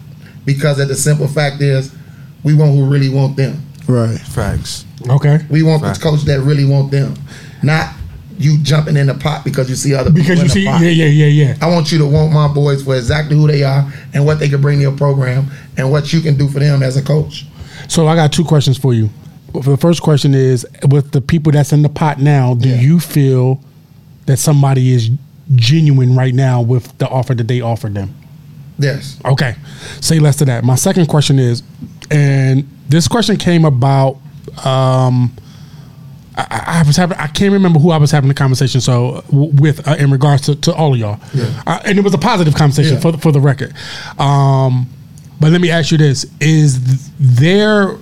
because 0.44 0.78
of 0.78 0.88
the 0.88 0.94
simple 0.94 1.26
fact 1.28 1.60
is 1.60 1.92
we 2.44 2.54
want 2.54 2.72
who 2.72 2.86
really 2.86 3.08
want 3.08 3.36
them. 3.36 3.62
Right. 3.88 4.18
Facts. 4.18 4.84
Okay. 5.08 5.40
We 5.50 5.62
want 5.62 5.82
Right. 5.82 5.94
the 5.94 6.00
coach 6.00 6.22
that 6.22 6.40
really 6.40 6.64
want 6.64 6.90
them, 6.90 7.14
not 7.62 7.92
you 8.38 8.58
jumping 8.58 8.96
in 8.96 9.06
the 9.06 9.14
pot 9.14 9.44
because 9.44 9.68
you 9.70 9.76
see 9.76 9.94
other 9.94 10.10
Because 10.10 10.26
people 10.28 10.36
you 10.38 10.42
in 10.44 10.48
see, 10.50 10.64
the 10.64 10.70
pot. 10.70 10.80
yeah, 10.82 10.88
yeah, 10.90 11.06
yeah, 11.26 11.44
yeah. 11.46 11.56
I 11.60 11.68
want 11.70 11.90
you 11.92 11.98
to 11.98 12.06
want 12.06 12.32
my 12.32 12.48
boys 12.48 12.82
for 12.82 12.94
exactly 12.96 13.36
who 13.36 13.46
they 13.46 13.62
are 13.62 13.90
and 14.14 14.24
what 14.26 14.38
they 14.38 14.48
can 14.48 14.60
bring 14.60 14.78
to 14.78 14.82
your 14.82 14.96
program 14.96 15.46
and 15.76 15.90
what 15.90 16.12
you 16.12 16.20
can 16.20 16.36
do 16.36 16.48
for 16.48 16.58
them 16.58 16.82
as 16.82 16.96
a 16.96 17.02
coach. 17.02 17.46
So 17.88 18.06
I 18.08 18.14
got 18.14 18.32
two 18.32 18.44
questions 18.44 18.76
for 18.78 18.92
you. 18.94 19.10
The 19.54 19.76
first 19.76 20.02
question 20.02 20.34
is 20.34 20.66
with 20.88 21.12
the 21.12 21.20
people 21.20 21.52
that's 21.52 21.72
in 21.72 21.82
the 21.82 21.88
pot 21.88 22.20
now, 22.20 22.54
do 22.54 22.68
Yeah. 22.68 22.80
you 22.80 23.00
feel 23.00 23.60
that 24.26 24.38
somebody 24.38 24.92
is 24.92 25.08
genuine 25.54 26.14
right 26.16 26.34
now 26.34 26.60
with 26.60 26.96
the 26.98 27.08
offer 27.08 27.34
that 27.34 27.48
they 27.48 27.60
offered 27.60 27.94
them? 27.94 28.14
Yes. 28.78 29.16
Okay. 29.24 29.54
Say 30.00 30.18
less 30.18 30.36
to 30.36 30.44
that. 30.46 30.62
My 30.64 30.74
second 30.74 31.06
question 31.06 31.38
is, 31.38 31.62
and 32.10 32.68
this 32.88 33.08
question 33.08 33.36
came 33.36 33.64
about. 33.64 34.18
Um, 34.64 35.32
I, 36.36 36.80
I- 36.80 36.86
was 36.86 36.96
having. 36.96 37.16
I 37.18 37.26
can't 37.28 37.52
remember 37.52 37.78
who 37.78 37.90
I 37.90 37.96
was 37.96 38.10
having 38.10 38.28
the 38.28 38.34
conversation 38.34 38.80
so 38.80 39.24
with 39.30 39.86
uh, 39.88 39.96
in 39.98 40.10
regards 40.10 40.42
to, 40.42 40.56
to 40.56 40.74
all 40.74 40.92
of 40.92 40.98
y'all, 41.00 41.18
Yeah. 41.34 41.62
uh, 41.66 41.80
and 41.84 41.98
it 41.98 42.02
was 42.04 42.12
a 42.14 42.18
positive 42.18 42.54
conversation 42.54 42.94
Yeah. 42.94 43.00
for 43.00 43.12
the, 43.12 43.18
for 43.18 43.32
the 43.32 43.40
record. 43.40 43.74
Um, 44.18 44.86
but 45.40 45.50
let 45.52 45.60
me 45.60 45.70
ask 45.70 45.90
you 45.92 45.98
this: 45.98 46.26
Is 46.40 46.78
th- 46.84 47.00
there 47.18 47.96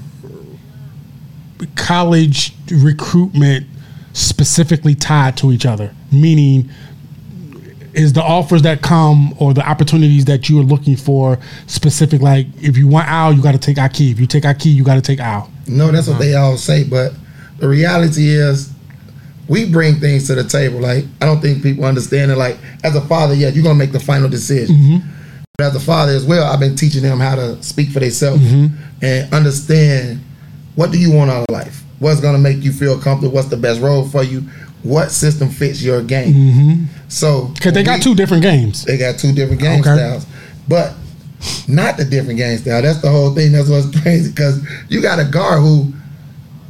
college 1.77 2.53
recruitment 2.71 3.67
specifically 4.13 4.95
tied 4.95 5.37
to 5.39 5.53
each 5.53 5.67
other? 5.67 5.95
Meaning, 6.13 6.71
is 7.93 8.13
the 8.13 8.23
offers 8.23 8.63
that 8.63 8.83
come 8.83 9.35
or 9.39 9.55
the 9.55 9.67
opportunities 9.69 10.25
that 10.27 10.49
you 10.49 10.61
are 10.61 10.65
looking 10.65 10.97
for 10.97 11.39
specific? 11.67 12.21
Like, 12.21 12.47
if 12.61 12.77
you 12.77 12.89
want 12.89 13.09
Al, 13.09 13.33
you 13.33 13.43
got 13.43 13.53
to 13.53 13.59
take 13.59 13.77
Ikee. 13.77 14.11
If 14.13 14.21
you 14.21 14.27
take 14.27 14.43
Ikee, 14.45 14.75
you 14.75 14.83
got 14.85 14.95
to 14.97 15.03
take 15.03 15.21
Al. 15.21 15.51
No, 15.67 15.91
that's 15.91 16.09
what 16.09 16.19
they 16.19 16.35
all 16.35 16.57
say, 16.57 16.85
but 16.85 17.13
the 17.59 17.69
reality 17.69 18.29
is 18.29 18.73
we 19.49 19.71
bring 19.71 19.97
things 19.97 20.27
to 20.29 20.35
the 20.35 20.45
table. 20.45 20.81
Like 20.81 21.05
I 21.21 21.27
don't 21.27 21.41
think 21.41 21.63
people 21.63 21.85
understand 21.85 22.31
it. 22.31 22.37
Like 22.37 22.57
as 22.83 22.95
a 22.97 23.01
father, 23.03 23.35
yeah, 23.35 23.49
you're 23.49 23.63
gonna 23.63 23.75
make 23.79 23.93
the 23.93 24.01
final 24.01 24.29
decision. 24.29 24.77
Mm-hmm. 24.77 25.09
But 25.57 25.67
as 25.67 25.77
a 25.77 25.81
father 25.81 26.13
as 26.13 26.25
well, 26.25 26.51
I've 26.53 26.59
been 26.61 26.75
teaching 26.77 27.03
them 27.03 27.21
how 27.21 27.37
to 27.37 27.63
speak 27.63 27.91
for 27.91 28.01
themselves 28.01 28.43
mm-hmm. 28.43 28.75
and 29.03 29.33
understand 29.33 30.21
what 30.75 30.91
do 30.91 30.99
you 30.99 31.13
want 31.13 31.31
out 31.31 31.45
of 31.49 31.53
life. 31.53 31.83
What's 32.01 32.21
gonna 32.21 32.39
make 32.39 32.63
you 32.63 32.73
feel 32.73 32.99
comfortable? 32.99 33.35
What's 33.35 33.49
the 33.49 33.57
best 33.57 33.81
role 33.81 34.09
for 34.09 34.23
you? 34.23 34.41
What 34.83 35.11
system 35.11 35.49
fits 35.49 35.83
your 35.83 36.03
game? 36.03 36.35
Mm-hmm. 36.35 36.85
So 37.09 37.47
Because 37.55 37.73
they 37.73 37.83
got 37.85 37.99
we- 37.99 38.03
two 38.03 38.15
different 38.15 38.43
games. 38.43 38.85
they 38.85 38.99
got 38.99 39.19
two 39.19 39.33
different 39.33 39.61
game 39.61 39.81
Okay. 39.81 39.95
styles, 39.95 40.27
but 40.69 40.95
not 41.69 41.97
the 41.97 42.05
different 42.05 42.39
game 42.39 42.59
style. 42.59 42.83
That's 42.83 43.01
the 43.01 43.11
whole 43.11 43.35
thing. 43.35 43.53
That's 43.53 43.69
what's 43.69 43.99
crazy 44.03 44.31
because 44.31 44.61
you 44.89 45.01
got 45.01 45.19
a 45.19 45.25
guard 45.25 45.61
who 45.61 45.93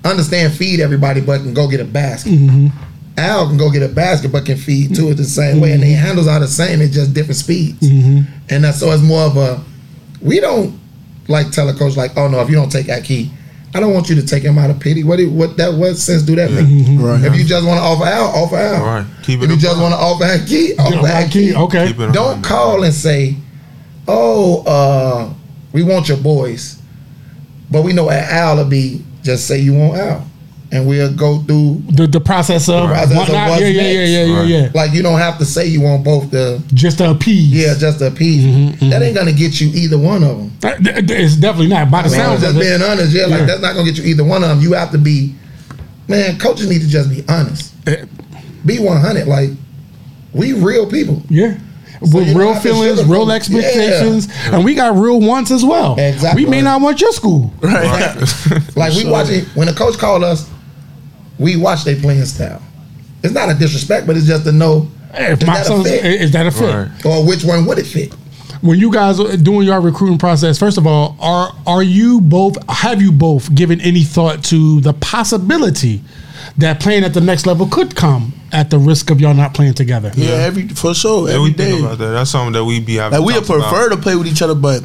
understand 0.05 0.53
feed 0.55 0.81
everybody, 0.81 1.21
but 1.21 1.39
can 1.41 1.55
go 1.55 1.69
get 1.69 1.81
a 1.81 1.85
basket. 1.85 2.33
Mm-hmm. 2.33 2.69
Al 3.17 3.47
can 3.49 3.57
go 3.57 3.71
get 3.71 3.83
a 3.83 3.89
basket, 3.89 4.33
but 4.33 4.45
can 4.45 4.57
feed 4.57 4.95
two 4.95 5.09
at 5.11 5.17
the 5.17 5.25
same 5.25 5.61
way, 5.61 5.73
and 5.73 5.83
Mm-hmm. 5.83 5.91
the 5.93 5.97
handles 5.97 6.27
are 6.27 6.41
the 6.41 6.49
same. 6.49 6.81
It's 6.83 6.95
just 6.95 7.15
different 7.15 7.37
speeds, 7.37 7.79
and 7.83 8.27
that's 8.65 8.79
so 8.81 8.91
it's 8.91 9.03
more 9.03 9.23
of 9.23 9.37
a. 9.37 9.63
We 10.21 10.41
don't 10.41 10.79
like 11.29 11.51
tell 11.53 11.69
a 11.69 11.75
coach 11.75 11.97
like, 11.97 12.17
oh 12.17 12.29
no, 12.29 12.41
if 12.41 12.49
you 12.51 12.57
don't 12.57 12.71
take 12.73 12.87
that 12.87 13.05
key, 13.05 13.31
I 13.75 13.81
don't 13.81 13.95
want 13.95 14.09
you 14.09 14.15
to 14.17 14.27
take 14.27 14.43
him 14.43 14.59
out 14.59 14.69
of 14.71 14.81
pity. 14.81 15.05
What 15.05 15.17
do- 15.19 15.31
what 15.31 15.57
that 15.59 15.75
what 15.75 15.97
sense 15.97 16.23
do 16.23 16.35
that 16.35 16.51
make? 16.51 16.67
Mm-hmm. 16.67 17.03
Right. 17.03 17.23
If 17.25 17.37
you 17.37 17.45
just 17.45 17.65
want 17.67 17.79
to 17.79 17.83
offer 17.85 18.05
Al, 18.05 18.25
offer 18.45 18.57
Al. 18.57 18.75
All 18.83 18.87
right. 18.87 19.07
Keep 19.23 19.41
it 19.41 19.45
If 19.45 19.51
you 19.53 19.57
just 19.59 19.81
want 19.81 19.93
to 19.95 19.99
offer 19.99 20.25
that 20.25 20.49
key, 20.49 20.75
offer 20.79 21.03
that 21.07 21.29
Ikee, 21.29 21.33
key. 21.33 21.55
okay. 21.55 21.87
Keep 21.89 22.01
it 22.01 22.09
a 22.11 22.13
Don't 22.13 22.43
call 22.43 22.83
and 22.83 22.93
say, 22.93 23.37
"Oh, 24.09 24.63
uh, 24.67 25.33
we 25.73 25.83
want 25.85 26.09
your 26.09 26.19
boys," 26.19 26.81
but 27.71 27.83
we 27.83 27.93
know 27.93 28.11
Al 28.11 28.57
will 28.57 28.65
be 28.65 29.05
just 29.25 29.47
say 29.49 29.59
you 29.59 29.75
want 29.75 29.99
out. 29.99 30.23
and 30.73 30.87
we'll 30.89 31.13
go 31.15 31.39
through. 31.43 31.83
The, 31.91 32.07
the 32.07 32.21
process 32.21 32.69
of, 32.69 32.89
Process 32.89 33.15
one- 33.17 33.29
of 33.29 33.35
yeah, 33.35 33.59
yeah, 33.59 33.69
yeah, 33.69 33.91
yeah, 33.91 34.25
yeah, 34.25 34.39
Right. 34.41 34.49
yeah. 34.49 34.71
Like 34.75 34.93
you 34.93 35.03
don't 35.03 35.19
have 35.21 35.39
to 35.39 35.45
say 35.45 35.67
you 35.67 35.81
want 35.81 36.03
both 36.05 36.31
the 36.31 36.61
Just 36.75 36.99
to 36.99 37.11
appease. 37.11 37.53
yeah, 37.53 37.75
just 37.79 37.99
to 38.01 38.09
appease. 38.09 38.43
Mm-hmm, 38.45 38.91
That 38.91 39.03
ain't 39.03 39.15
gonna 39.17 39.33
get 39.33 39.61
you 39.61 39.71
either 39.75 39.99
one 39.99 40.25
of 40.25 40.37
them. 40.39 40.51
It's 40.63 41.37
definitely 41.37 41.69
not. 41.69 41.91
By 41.91 42.03
the 42.03 42.09
I 42.09 42.11
mean, 42.11 42.21
sounds 42.21 42.41
just 42.41 42.55
of 42.57 42.61
it. 42.61 42.65
being 42.65 42.83
honest, 42.83 43.13
yeah, 43.15 43.27
like 43.27 43.47
that's 43.47 43.61
not 43.61 43.75
gonna 43.75 43.85
get 43.91 43.99
you 43.99 44.05
either 44.11 44.25
one 44.25 44.43
of 44.43 44.49
them. 44.49 44.61
You 44.61 44.73
have 44.73 44.91
to 44.93 44.99
be, 44.99 45.35
man. 46.09 46.39
Coaches 46.39 46.69
need 46.69 46.81
to 46.81 46.89
just 46.89 47.09
be 47.11 47.23
honest, 47.29 47.73
Eh, 47.87 48.05
be 48.67 48.79
one 48.81 49.01
hundred. 49.01 49.29
Like 49.29 49.51
we 50.33 50.55
real 50.55 50.91
people. 50.91 51.23
Yeah. 51.29 51.57
So 52.05 52.19
With 52.19 52.29
you 52.29 52.39
real 52.39 52.55
feelings, 52.57 53.05
real 53.05 53.31
it. 53.31 53.35
expectations, 53.35 54.29
and 54.53 54.65
we 54.65 54.75
got 54.75 54.97
real 54.97 55.21
wants 55.21 55.51
as 55.51 55.65
well. 55.65 55.99
Exactly. 55.99 56.45
We 56.45 56.51
may 56.51 56.61
not 56.63 56.81
want 56.81 57.01
your 57.01 57.13
school. 57.13 57.53
right 57.61 58.17
Like 58.77 58.93
we 58.95 59.09
watch 59.09 59.31
it 59.31 59.45
when 59.55 59.67
the 59.69 59.73
coach 59.73 59.97
called 59.99 60.23
us, 60.25 60.49
we 61.39 61.57
watch 61.57 61.85
their 61.85 61.97
playing 61.97 62.25
style. 62.27 62.61
It's 63.23 63.33
not 63.33 63.49
a 63.51 63.55
disrespect, 63.55 64.07
but 64.07 64.17
it's 64.17 64.27
just 64.27 64.45
to 64.45 64.53
know 64.53 64.89
If 65.15 65.41
is 65.41 65.47
my 65.47 65.55
that 65.55 65.63
a 65.63 65.65
son's, 65.65 65.89
fit? 65.91 66.05
is 66.21 66.31
that 66.33 66.47
a 66.47 66.51
fit? 66.51 66.63
Right. 66.75 67.07
or 67.07 67.27
which 67.27 67.43
one 67.45 67.65
would 67.67 67.79
it 67.79 67.87
fit. 67.87 68.15
When 68.65 68.79
you 68.79 68.91
guys 68.91 69.21
are 69.21 69.37
doing 69.37 69.67
your 69.67 69.79
recruiting 69.79 70.17
process, 70.17 70.59
first 70.59 70.79
of 70.79 70.87
all, 70.87 71.19
are 71.21 71.53
are 71.67 71.83
you 71.83 72.23
both 72.23 72.57
have 72.71 73.03
you 73.03 73.13
both 73.13 73.55
given 73.55 73.79
any 73.83 74.05
thought 74.05 74.43
to 74.45 74.81
the 74.81 74.95
possibility 74.95 76.01
that 76.57 76.81
playing 76.81 77.05
at 77.05 77.13
the 77.13 77.21
next 77.21 77.45
level 77.45 77.67
could 77.67 77.95
come 77.95 78.33
at 78.53 78.71
the 78.71 78.79
risk 78.79 79.11
of 79.11 79.21
y'all 79.21 79.35
not 79.35 79.53
playing 79.53 79.75
together? 79.75 80.11
Yeah, 80.15 80.31
every 80.31 80.69
for 80.69 80.95
sure. 80.95 81.29
Yeah, 81.29 81.35
every 81.35 81.51
we 81.51 81.55
day. 81.55 81.73
think 81.73 81.85
about 81.85 81.99
that. 81.99 82.13
That's 82.13 82.31
something 82.31 82.55
that 82.55 82.65
we 82.65 82.81
be 82.81 82.95
having. 82.95 83.19
Like 83.19 83.27
we 83.27 83.35
talks 83.35 83.49
prefer 83.49 83.89
about. 83.89 83.97
to 83.97 84.03
play 84.03 84.17
with 84.17 84.29
each 84.29 84.41
other, 84.41 84.55
but 84.55 84.83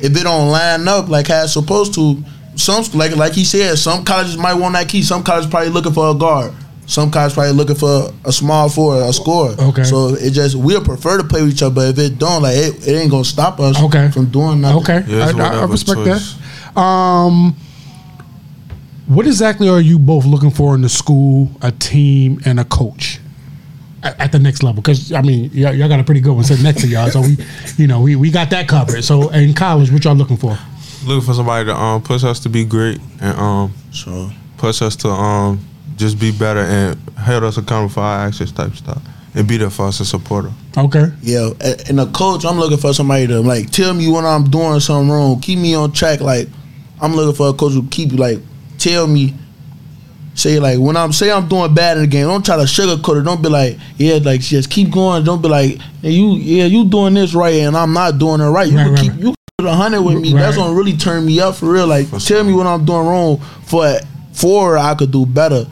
if 0.00 0.14
it 0.14 0.22
don't 0.22 0.50
line 0.50 0.86
up 0.86 1.08
like 1.08 1.28
how 1.28 1.44
it's 1.44 1.54
supposed 1.54 1.94
to, 1.94 2.22
some 2.56 2.84
like 2.92 3.16
like 3.16 3.32
he 3.32 3.46
said, 3.46 3.78
some 3.78 4.04
colleges 4.04 4.36
might 4.36 4.52
want 4.52 4.74
that 4.74 4.86
key. 4.90 5.02
Some 5.02 5.22
colleges 5.24 5.50
probably 5.50 5.70
looking 5.70 5.94
for 5.94 6.10
a 6.10 6.14
guard. 6.14 6.52
Some 6.86 7.10
colleges 7.10 7.34
probably 7.34 7.52
looking 7.54 7.76
for 7.76 8.10
a 8.24 8.32
small 8.32 8.68
four, 8.68 9.00
a 9.00 9.12
score. 9.12 9.50
Okay. 9.58 9.84
So 9.84 10.08
it 10.14 10.30
just 10.32 10.54
we'll 10.54 10.84
prefer 10.84 11.16
to 11.18 11.24
play 11.24 11.42
with 11.42 11.52
each 11.52 11.62
other, 11.62 11.74
but 11.74 11.88
if 11.88 11.98
it 11.98 12.18
don't, 12.18 12.42
like 12.42 12.56
it, 12.56 12.86
it 12.86 12.92
ain't 12.92 13.10
gonna 13.10 13.24
stop 13.24 13.58
us 13.60 13.80
Okay. 13.82 14.10
from 14.10 14.26
doing 14.30 14.60
nothing. 14.60 14.78
Okay, 14.98 15.04
Yeah, 15.08 15.32
I, 15.34 15.40
I- 15.58 15.60
I 15.62 15.64
respect 15.64 16.00
choice. 16.04 16.34
that. 16.74 16.80
Um, 16.80 17.56
what 19.06 19.26
exactly 19.26 19.68
are 19.68 19.80
you 19.80 19.98
both 19.98 20.24
looking 20.24 20.50
for 20.50 20.74
in 20.74 20.80
the 20.82 20.88
school, 20.88 21.50
a 21.62 21.70
team, 21.72 22.40
and 22.44 22.58
a 22.58 22.64
coach 22.64 23.20
at, 24.02 24.18
at 24.20 24.32
the 24.32 24.38
next 24.38 24.62
level? 24.62 24.80
Because 24.82 25.12
I 25.12 25.20
mean, 25.22 25.50
y'all, 25.52 25.74
y'all 25.74 25.88
got 25.88 26.00
a 26.00 26.04
pretty 26.04 26.20
good 26.20 26.32
one 26.34 26.44
sitting 26.44 26.64
next 26.64 26.80
to 26.82 26.86
y'all, 26.88 27.10
so 27.10 27.20
we, 27.22 27.36
you 27.76 27.86
know, 27.86 28.00
we, 28.00 28.16
we 28.16 28.30
got 28.30 28.50
that 28.50 28.66
covered. 28.68 29.04
So 29.04 29.28
in 29.30 29.54
college, 29.54 29.90
what 29.90 30.04
y'all 30.04 30.14
looking 30.14 30.36
for? 30.36 30.58
looking 31.06 31.20
for 31.26 31.34
somebody 31.34 31.66
to 31.66 31.74
um 31.76 32.02
push 32.02 32.24
us 32.24 32.40
to 32.40 32.48
be 32.48 32.64
great 32.64 32.98
and 33.20 33.38
um 33.38 33.74
So 33.92 34.30
push 34.56 34.80
us 34.80 34.96
to 34.96 35.08
um 35.08 35.60
just 35.96 36.18
be 36.18 36.30
better 36.32 36.60
and 36.60 36.98
hold 37.18 37.44
us 37.44 37.56
accountable 37.56 37.92
for 37.94 38.00
our 38.00 38.26
actions 38.26 38.52
type 38.52 38.72
stuff 38.74 39.02
and 39.34 39.46
be 39.48 39.56
there 39.56 39.70
for 39.70 39.86
us 39.86 39.98
and 40.00 40.06
support 40.06 40.46
us. 40.46 40.52
Okay, 40.76 41.06
Yeah, 41.22 41.50
and 41.88 42.00
a 42.00 42.06
coach, 42.06 42.44
I'm 42.44 42.58
looking 42.58 42.78
for 42.78 42.92
somebody 42.92 43.26
to 43.28 43.40
like 43.40 43.70
tell 43.70 43.94
me 43.94 44.08
when 44.10 44.24
I'm 44.24 44.44
doing 44.44 44.80
something 44.80 45.10
wrong, 45.10 45.40
keep 45.40 45.58
me 45.58 45.74
on 45.74 45.92
track. 45.92 46.20
Like 46.20 46.48
I'm 47.00 47.14
looking 47.14 47.34
for 47.34 47.48
a 47.48 47.52
coach 47.52 47.72
who 47.72 47.86
keep 47.88 48.12
like 48.12 48.38
tell 48.78 49.06
me, 49.06 49.34
say 50.34 50.58
like 50.58 50.78
when 50.78 50.96
I'm 50.96 51.12
say 51.12 51.30
I'm 51.30 51.48
doing 51.48 51.72
bad 51.74 51.96
in 51.96 52.02
the 52.04 52.06
game, 52.08 52.26
don't 52.26 52.44
try 52.44 52.56
to 52.56 52.62
sugarcoat 52.64 53.20
it. 53.20 53.24
Don't 53.24 53.42
be 53.42 53.48
like 53.48 53.78
yeah, 53.96 54.18
like 54.22 54.40
just 54.40 54.70
keep 54.70 54.90
going. 54.90 55.24
Don't 55.24 55.42
be 55.42 55.48
like 55.48 55.78
hey, 56.02 56.10
you 56.10 56.32
yeah 56.34 56.64
you 56.64 56.84
doing 56.88 57.14
this 57.14 57.34
right 57.34 57.54
and 57.60 57.76
I'm 57.76 57.92
not 57.92 58.18
doing 58.18 58.40
it 58.40 58.48
right. 58.48 58.68
You 58.68 58.76
Right, 58.76 58.84
can 58.84 58.92
right, 58.94 59.00
keep 59.02 59.12
right. 59.12 59.20
you 59.20 59.34
put 59.58 59.66
a 59.66 59.72
hundred 59.74 60.02
with 60.02 60.20
me. 60.20 60.32
That's 60.32 60.56
gonna 60.56 60.74
really 60.74 60.96
turn 60.96 61.24
me 61.24 61.40
up 61.40 61.54
for 61.56 61.66
real. 61.72 61.86
Like 61.86 62.06
For 62.08 62.18
tell 62.18 62.42
me 62.42 62.50
sure. 62.50 62.58
when 62.58 62.66
I'm 62.66 62.84
doing 62.84 63.06
wrong 63.06 63.38
for 63.66 63.96
for 64.32 64.76
I 64.76 64.94
could 64.96 65.12
do 65.12 65.24
better. 65.26 65.66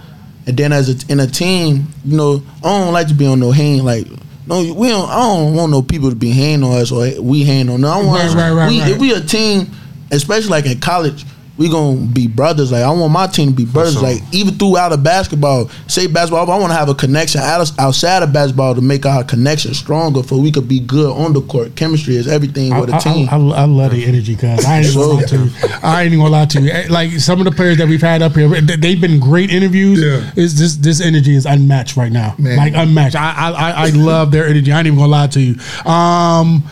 And 0.46 0.56
then 0.56 0.72
as 0.72 0.88
a, 1.04 1.12
in 1.12 1.20
a 1.20 1.26
team, 1.26 1.86
you 2.04 2.16
know, 2.16 2.42
I 2.64 2.68
don't 2.84 2.92
like 2.92 3.08
to 3.08 3.14
be 3.14 3.26
on 3.26 3.38
no 3.40 3.52
hand. 3.52 3.84
Like, 3.84 4.06
no, 4.46 4.58
we 4.74 4.88
don't. 4.88 5.08
I 5.08 5.20
don't 5.20 5.54
want 5.54 5.70
no 5.70 5.82
people 5.82 6.10
to 6.10 6.16
be 6.16 6.30
hand 6.30 6.64
on 6.64 6.72
us 6.80 6.90
or 6.90 7.20
we 7.22 7.44
hand 7.44 7.70
on 7.70 7.80
No, 7.80 7.88
I 7.88 7.96
want 8.04 8.08
Right, 8.18 8.26
us, 8.26 8.34
right, 8.34 8.50
right, 8.52 8.68
we, 8.68 8.80
right. 8.80 8.90
if 8.90 8.98
we 8.98 9.12
a 9.14 9.20
team, 9.20 9.68
especially 10.10 10.50
like 10.50 10.66
in 10.66 10.80
college, 10.80 11.24
we 11.58 11.68
gonna 11.68 11.96
be 12.06 12.26
brothers. 12.26 12.72
Like 12.72 12.82
I 12.82 12.90
want 12.90 13.12
my 13.12 13.26
team 13.26 13.50
to 13.50 13.54
be 13.54 13.64
brothers. 13.66 13.94
sure. 13.94 14.02
Like 14.02 14.22
even 14.32 14.54
throughout 14.54 14.92
of 14.92 15.04
basketball, 15.04 15.68
say 15.86 16.06
basketball, 16.06 16.50
I 16.50 16.58
want 16.58 16.72
to 16.72 16.76
have 16.78 16.88
a 16.88 16.94
connection 16.94 17.40
outside 17.42 18.22
of 18.22 18.32
basketball 18.32 18.74
to 18.74 18.80
make 18.80 19.04
our 19.04 19.22
connection 19.22 19.74
stronger, 19.74 20.22
for 20.22 20.40
we 20.40 20.50
could 20.50 20.66
be 20.66 20.80
good 20.80 21.10
on 21.14 21.34
the 21.34 21.42
court. 21.42 21.76
Chemistry 21.76 22.16
is 22.16 22.26
everything 22.26 22.72
I, 22.72 22.80
with 22.80 22.88
a 22.94 22.98
team. 22.98 23.28
I, 23.30 23.36
I 23.36 23.64
love 23.66 23.92
the 23.92 24.04
energy, 24.04 24.34
cuz 24.34 24.64
I 24.64 24.78
ain't 24.78 24.86
even 24.86 24.98
gonna 25.00 25.12
lie 25.20 25.24
to 25.26 25.36
you. 25.36 25.50
I 25.82 26.02
ain't 26.02 26.06
even 26.14 26.18
gonna 26.20 26.30
lie 26.30 26.44
to 26.46 26.60
you. 26.62 26.70
Eh, 26.70 26.86
Like 26.88 27.10
some 27.12 27.38
of 27.38 27.44
the 27.44 27.52
players 27.52 27.76
that 27.78 27.86
we've 27.88 28.00
had 28.00 28.22
up 28.22 28.32
here, 28.32 28.48
they- 28.48 28.76
they've 28.76 29.00
been 29.00 29.20
great 29.20 29.50
interviews. 29.50 30.00
Yeah. 30.02 30.30
Is 30.36 30.58
this 30.58 30.76
this 30.76 31.00
energy 31.02 31.34
is 31.36 31.44
unmatched 31.46 31.96
right 31.96 32.10
now? 32.12 32.34
Man. 32.38 32.56
Like 32.56 32.72
unmatched. 32.74 33.14
I, 33.16 33.32
I 33.36 33.50
I 33.50 33.86
I 33.86 33.90
love 33.90 34.30
their 34.32 34.46
energy. 34.46 34.72
I 34.72 34.78
ain't 34.78 34.86
even 34.86 34.98
gonna 34.98 35.10
lie 35.12 35.26
to 35.28 35.40
you. 35.40 35.56
Um, 35.90 36.64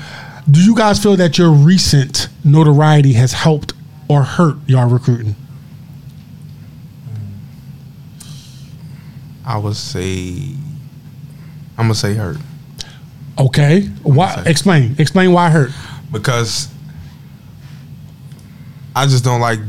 do 0.51 0.61
you 0.61 0.75
guys 0.75 1.01
feel 1.01 1.17
that 1.17 1.39
your 1.39 1.51
recent 1.51 2.29
notoriety 2.45 3.13
has 3.13 3.33
helped 3.33 3.75
or 4.11 4.25
hurt 4.25 4.57
y'all 4.67 4.89
recruiting? 4.89 5.37
I 9.47 9.57
would 9.57 9.77
say 9.77 10.55
I'm 11.79 11.85
gonna 11.85 11.95
say 11.95 12.15
hurt 12.15 12.37
Okay. 13.39 13.83
Why? 14.03 14.43
Explain. 14.45 14.97
Explain 14.99 15.33
why 15.33 15.49
hurt. 15.49 15.71
because 16.13 16.69
I 18.95 19.07
just 19.07 19.25
don't 19.25 19.41
like 19.41 19.61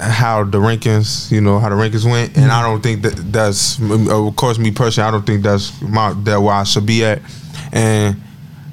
how 0.00 0.42
the 0.44 0.58
rankings, 0.58 1.30
you 1.30 1.40
know, 1.42 1.58
how 1.58 1.68
the 1.68 1.74
rankings 1.76 2.10
went, 2.10 2.36
and 2.36 2.50
I 2.50 2.62
don't 2.62 2.82
think 2.82 3.02
that 3.02 3.14
that's, 3.30 3.78
of 3.78 4.34
course, 4.34 4.58
me 4.58 4.70
personally, 4.72 5.06
I 5.06 5.10
don't 5.10 5.26
think 5.26 5.42
that's 5.42 5.80
my 5.82 6.14
that 6.24 6.40
where 6.40 6.54
I 6.54 6.64
should 6.64 6.86
be 6.86 7.04
at, 7.04 7.20
and 7.70 8.20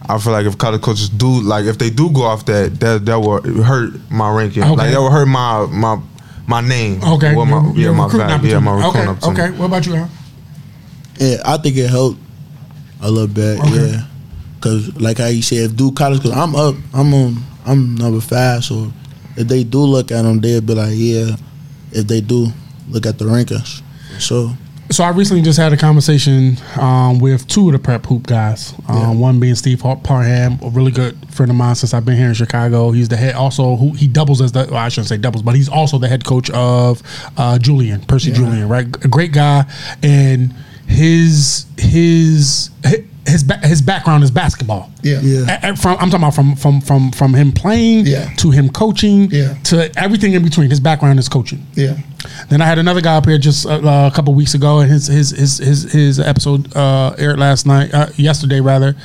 I 0.09 0.17
feel 0.17 0.33
like 0.33 0.45
if 0.47 0.57
college 0.57 0.81
coaches 0.81 1.07
do 1.09 1.41
like 1.41 1.65
if 1.65 1.77
they 1.77 1.89
do 1.91 2.09
go 2.09 2.23
off 2.23 2.45
that, 2.45 2.79
that 2.79 3.05
that 3.05 3.15
will 3.19 3.41
hurt 3.63 3.93
my 4.09 4.29
ranking, 4.31 4.63
Okay. 4.63 4.75
like 4.75 4.91
that 4.91 4.99
will 4.99 5.11
hurt 5.11 5.27
my 5.27 5.65
my 5.67 6.01
my 6.47 6.61
name, 6.61 6.99
Okay. 7.03 7.35
Well, 7.35 7.45
my, 7.45 7.71
yeah, 7.75 7.91
my 7.91 8.05
recruiting 8.05 8.27
value, 8.27 8.49
yeah, 8.51 8.59
my 8.59 8.73
recruiting 8.73 9.01
Okay. 9.01 9.09
opportunity. 9.11 9.41
Okay. 9.43 9.59
What 9.59 9.65
about 9.67 9.85
you, 9.85 9.95
Aaron? 9.95 10.09
Yeah, 11.19 11.37
I 11.45 11.57
think 11.57 11.77
it 11.77 11.89
helped 11.89 12.19
a 13.01 13.11
little 13.11 13.27
bit. 13.27 13.59
Okay. 13.59 13.91
Yeah, 13.91 14.03
cause 14.61 14.89
like 14.99 15.19
how 15.19 15.27
you 15.27 15.43
said, 15.43 15.57
if 15.69 15.75
Duke 15.75 15.95
college, 15.95 16.21
cause 16.23 16.31
I'm 16.31 16.55
up, 16.55 16.73
I'm 16.93 17.13
on, 17.13 17.37
I'm 17.67 17.93
number 17.95 18.19
five. 18.19 18.63
So 18.63 18.91
if 19.37 19.47
they 19.47 19.63
do 19.63 19.79
look 19.79 20.11
at 20.11 20.23
them, 20.23 20.39
they'll 20.41 20.61
be 20.61 20.73
like, 20.73 20.93
yeah. 20.95 21.35
If 21.91 22.07
they 22.07 22.21
do 22.21 22.47
look 22.89 23.05
at 23.05 23.17
the 23.19 23.25
rankings, 23.25 23.81
so 24.19 24.51
So 24.91 25.03
I 25.03 25.09
recently 25.09 25.43
just 25.43 25.59
had 25.59 25.71
a 25.71 25.77
conversation 25.77 26.57
um, 26.79 27.19
with 27.19 27.47
two 27.47 27.67
of 27.67 27.73
the 27.73 27.79
prep 27.79 28.07
hoop 28.07 28.25
guys. 28.25 28.73
Um, 28.87 29.19
One 29.19 29.39
being 29.39 29.53
Steve 29.53 29.81
Parham, 29.81 30.57
a 30.63 30.69
really 30.69 30.91
good 30.91 31.15
friend 31.31 31.51
of 31.51 31.55
mine 31.57 31.75
since 31.75 31.93
I've 31.93 32.05
been 32.05 32.17
here 32.17 32.29
in 32.29 32.33
Chicago. 32.33 32.89
He's 32.89 33.07
the 33.07 33.15
head, 33.15 33.35
also 33.35 33.75
who 33.75 33.91
he 33.93 34.07
doubles 34.07 34.41
as 34.41 34.51
the. 34.51 34.65
Well, 34.65 34.77
I 34.77 34.89
shouldn't 34.89 35.09
say 35.09 35.17
doubles, 35.17 35.43
but 35.43 35.53
he's 35.53 35.69
also 35.69 35.99
the 35.99 36.07
head 36.07 36.25
coach 36.25 36.49
of 36.49 37.03
uh, 37.37 37.59
Julian 37.59 38.01
Percy 38.01 38.31
Julian. 38.31 38.67
Right, 38.67 38.87
a 39.05 39.07
great 39.07 39.31
guy, 39.31 39.65
and 40.01 40.53
his 40.87 41.67
his 41.77 42.71
his 42.83 43.03
ba- 43.43 43.59
his 43.63 43.81
background 43.81 44.23
is 44.23 44.31
basketball. 44.31 44.89
Yeah. 45.03 45.19
Yeah. 45.21 45.59
A- 45.63 45.71
a- 45.71 45.75
From 45.75 45.97
I'm 45.99 46.09
talking 46.09 46.23
about 46.23 46.35
from 46.35 46.55
from 46.55 46.81
from 46.81 47.11
from 47.11 47.33
him 47.33 47.51
playing 47.51 48.05
Yeah. 48.07 48.29
to 48.37 48.51
him 48.51 48.69
coaching 48.69 49.29
Yeah. 49.31 49.53
to 49.65 49.89
everything 49.97 50.33
in 50.33 50.43
between. 50.43 50.69
His 50.69 50.79
background 50.79 51.19
is 51.19 51.29
coaching. 51.29 51.65
Yeah. 51.75 51.95
Then 52.49 52.61
I 52.61 52.65
had 52.65 52.79
another 52.79 53.01
guy 53.01 53.15
up 53.15 53.25
here 53.25 53.37
just 53.37 53.65
uh, 53.65 53.69
uh, 53.79 54.09
a 54.11 54.15
couple 54.15 54.33
weeks 54.33 54.53
ago, 54.53 54.79
and 54.79 54.91
his 54.91 55.07
his 55.07 55.29
his 55.31 55.57
his, 55.57 55.91
his 55.91 56.19
episode 56.19 56.75
uh, 56.75 57.15
aired 57.17 57.39
last 57.39 57.65
night, 57.65 57.93
uh, 57.93 58.07
yesterday 58.17 58.59
rather, 58.61 58.95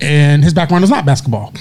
and 0.00 0.44
his 0.44 0.54
background 0.54 0.84
is 0.84 0.90
not 0.90 1.04
basketball, 1.04 1.52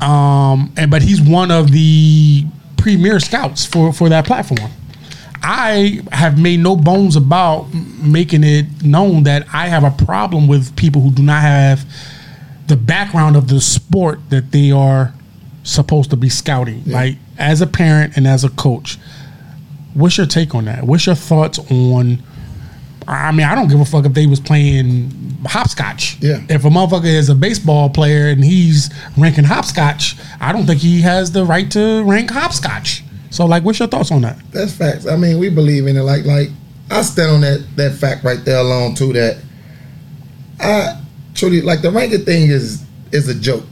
um, 0.00 0.72
and 0.76 0.90
but 0.90 1.02
he's 1.02 1.20
one 1.20 1.50
of 1.50 1.70
the 1.70 2.44
premier 2.76 3.20
scouts 3.20 3.66
for 3.66 3.92
for 3.92 4.08
that 4.08 4.24
platform. 4.24 4.70
I 5.48 6.00
have 6.10 6.40
made 6.40 6.58
no 6.58 6.74
bones 6.74 7.14
about 7.14 7.72
making 7.72 8.42
it 8.42 8.66
known 8.82 9.22
that 9.22 9.46
I 9.52 9.68
have 9.68 9.84
a 9.84 10.04
problem 10.04 10.48
with 10.48 10.74
people 10.74 11.00
who 11.00 11.12
do 11.12 11.22
not 11.22 11.40
have 11.40 11.84
the 12.66 12.76
background 12.76 13.36
of 13.36 13.46
the 13.46 13.60
sport 13.60 14.18
that 14.30 14.50
they 14.50 14.72
are 14.72 15.14
supposed 15.62 16.10
to 16.10 16.16
be 16.16 16.28
scouting. 16.28 16.82
Like 16.84 17.18
as 17.38 17.60
a 17.60 17.66
parent 17.68 18.16
and 18.16 18.26
as 18.26 18.42
a 18.42 18.48
coach, 18.50 18.98
what's 19.94 20.18
your 20.18 20.26
take 20.26 20.52
on 20.52 20.64
that? 20.64 20.82
What's 20.82 21.06
your 21.06 21.14
thoughts 21.14 21.60
on? 21.70 22.24
I 23.06 23.30
mean, 23.30 23.46
I 23.46 23.54
don't 23.54 23.68
give 23.68 23.78
a 23.78 23.84
fuck 23.84 24.04
if 24.04 24.14
they 24.14 24.26
was 24.26 24.40
playing 24.40 25.38
hopscotch. 25.46 26.18
Yeah. 26.20 26.44
If 26.48 26.64
a 26.64 26.68
motherfucker 26.68 27.04
is 27.04 27.28
a 27.28 27.36
baseball 27.36 27.88
player 27.88 28.30
and 28.30 28.42
he's 28.42 28.92
ranking 29.16 29.44
hopscotch, 29.44 30.16
I 30.40 30.50
don't 30.50 30.66
think 30.66 30.80
he 30.80 31.02
has 31.02 31.30
the 31.30 31.44
right 31.44 31.70
to 31.70 32.02
rank 32.02 32.32
hopscotch. 32.32 33.04
So, 33.36 33.44
like, 33.44 33.64
what's 33.64 33.78
your 33.78 33.88
thoughts 33.88 34.10
on 34.10 34.22
that? 34.22 34.38
That's 34.50 34.72
facts. 34.72 35.06
I 35.06 35.14
mean, 35.16 35.38
we 35.38 35.50
believe 35.50 35.86
in 35.86 35.98
it. 35.98 36.02
Like, 36.02 36.24
like 36.24 36.48
I 36.90 37.02
stand 37.02 37.32
on 37.32 37.40
that 37.42 37.66
that 37.76 37.92
fact 37.92 38.24
right 38.24 38.42
there 38.46 38.58
alone 38.58 38.94
too. 38.94 39.12
That 39.12 39.36
I 40.58 41.02
truly 41.34 41.60
like 41.60 41.82
the 41.82 41.90
ranking 41.90 42.24
thing 42.24 42.48
is 42.48 42.82
is 43.12 43.28
a 43.28 43.34
joke 43.34 43.64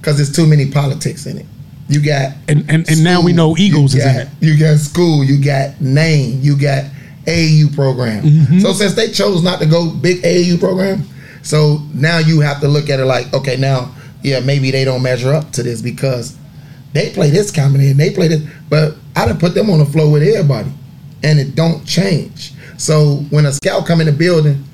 because 0.00 0.16
there's 0.16 0.34
too 0.34 0.48
many 0.48 0.72
politics 0.72 1.26
in 1.26 1.38
it. 1.38 1.46
You 1.88 2.04
got 2.04 2.32
And 2.48 2.68
and, 2.68 2.90
and 2.90 3.04
now 3.04 3.22
we 3.22 3.32
know 3.32 3.56
Eagles 3.56 3.94
you 3.94 4.00
is 4.00 4.06
in 4.06 4.16
it. 4.16 4.28
You 4.40 4.58
got 4.58 4.78
school. 4.78 5.22
You 5.22 5.42
got 5.42 5.80
name. 5.80 6.40
You 6.42 6.60
got 6.60 6.84
AAU 7.26 7.72
program. 7.76 8.24
Mm-hmm. 8.24 8.58
So 8.58 8.72
since 8.72 8.94
they 8.94 9.12
chose 9.12 9.44
not 9.44 9.60
to 9.60 9.66
go 9.66 9.92
big 9.92 10.22
AAU 10.22 10.58
program, 10.58 11.04
so 11.42 11.78
now 11.94 12.18
you 12.18 12.40
have 12.40 12.60
to 12.62 12.68
look 12.68 12.90
at 12.90 12.98
it 12.98 13.04
like, 13.04 13.32
okay, 13.32 13.56
now 13.56 13.94
yeah, 14.22 14.40
maybe 14.40 14.72
they 14.72 14.84
don't 14.84 15.04
measure 15.04 15.32
up 15.32 15.52
to 15.52 15.62
this 15.62 15.80
because 15.82 16.36
they 16.98 17.10
play 17.12 17.30
this 17.30 17.50
comedy 17.50 17.90
and 17.90 17.98
they 18.00 18.10
play 18.10 18.28
this, 18.28 18.42
but 18.68 18.96
I 19.16 19.26
done 19.26 19.38
put 19.38 19.54
them 19.54 19.70
on 19.70 19.78
the 19.78 19.86
floor 19.86 20.10
with 20.10 20.22
everybody, 20.22 20.70
and 21.22 21.38
it 21.38 21.54
don't 21.54 21.84
change. 21.86 22.52
So 22.76 23.16
when 23.30 23.46
a 23.46 23.52
scout 23.52 23.86
come 23.86 24.00
in 24.00 24.06
the 24.06 24.12
building, 24.12 24.64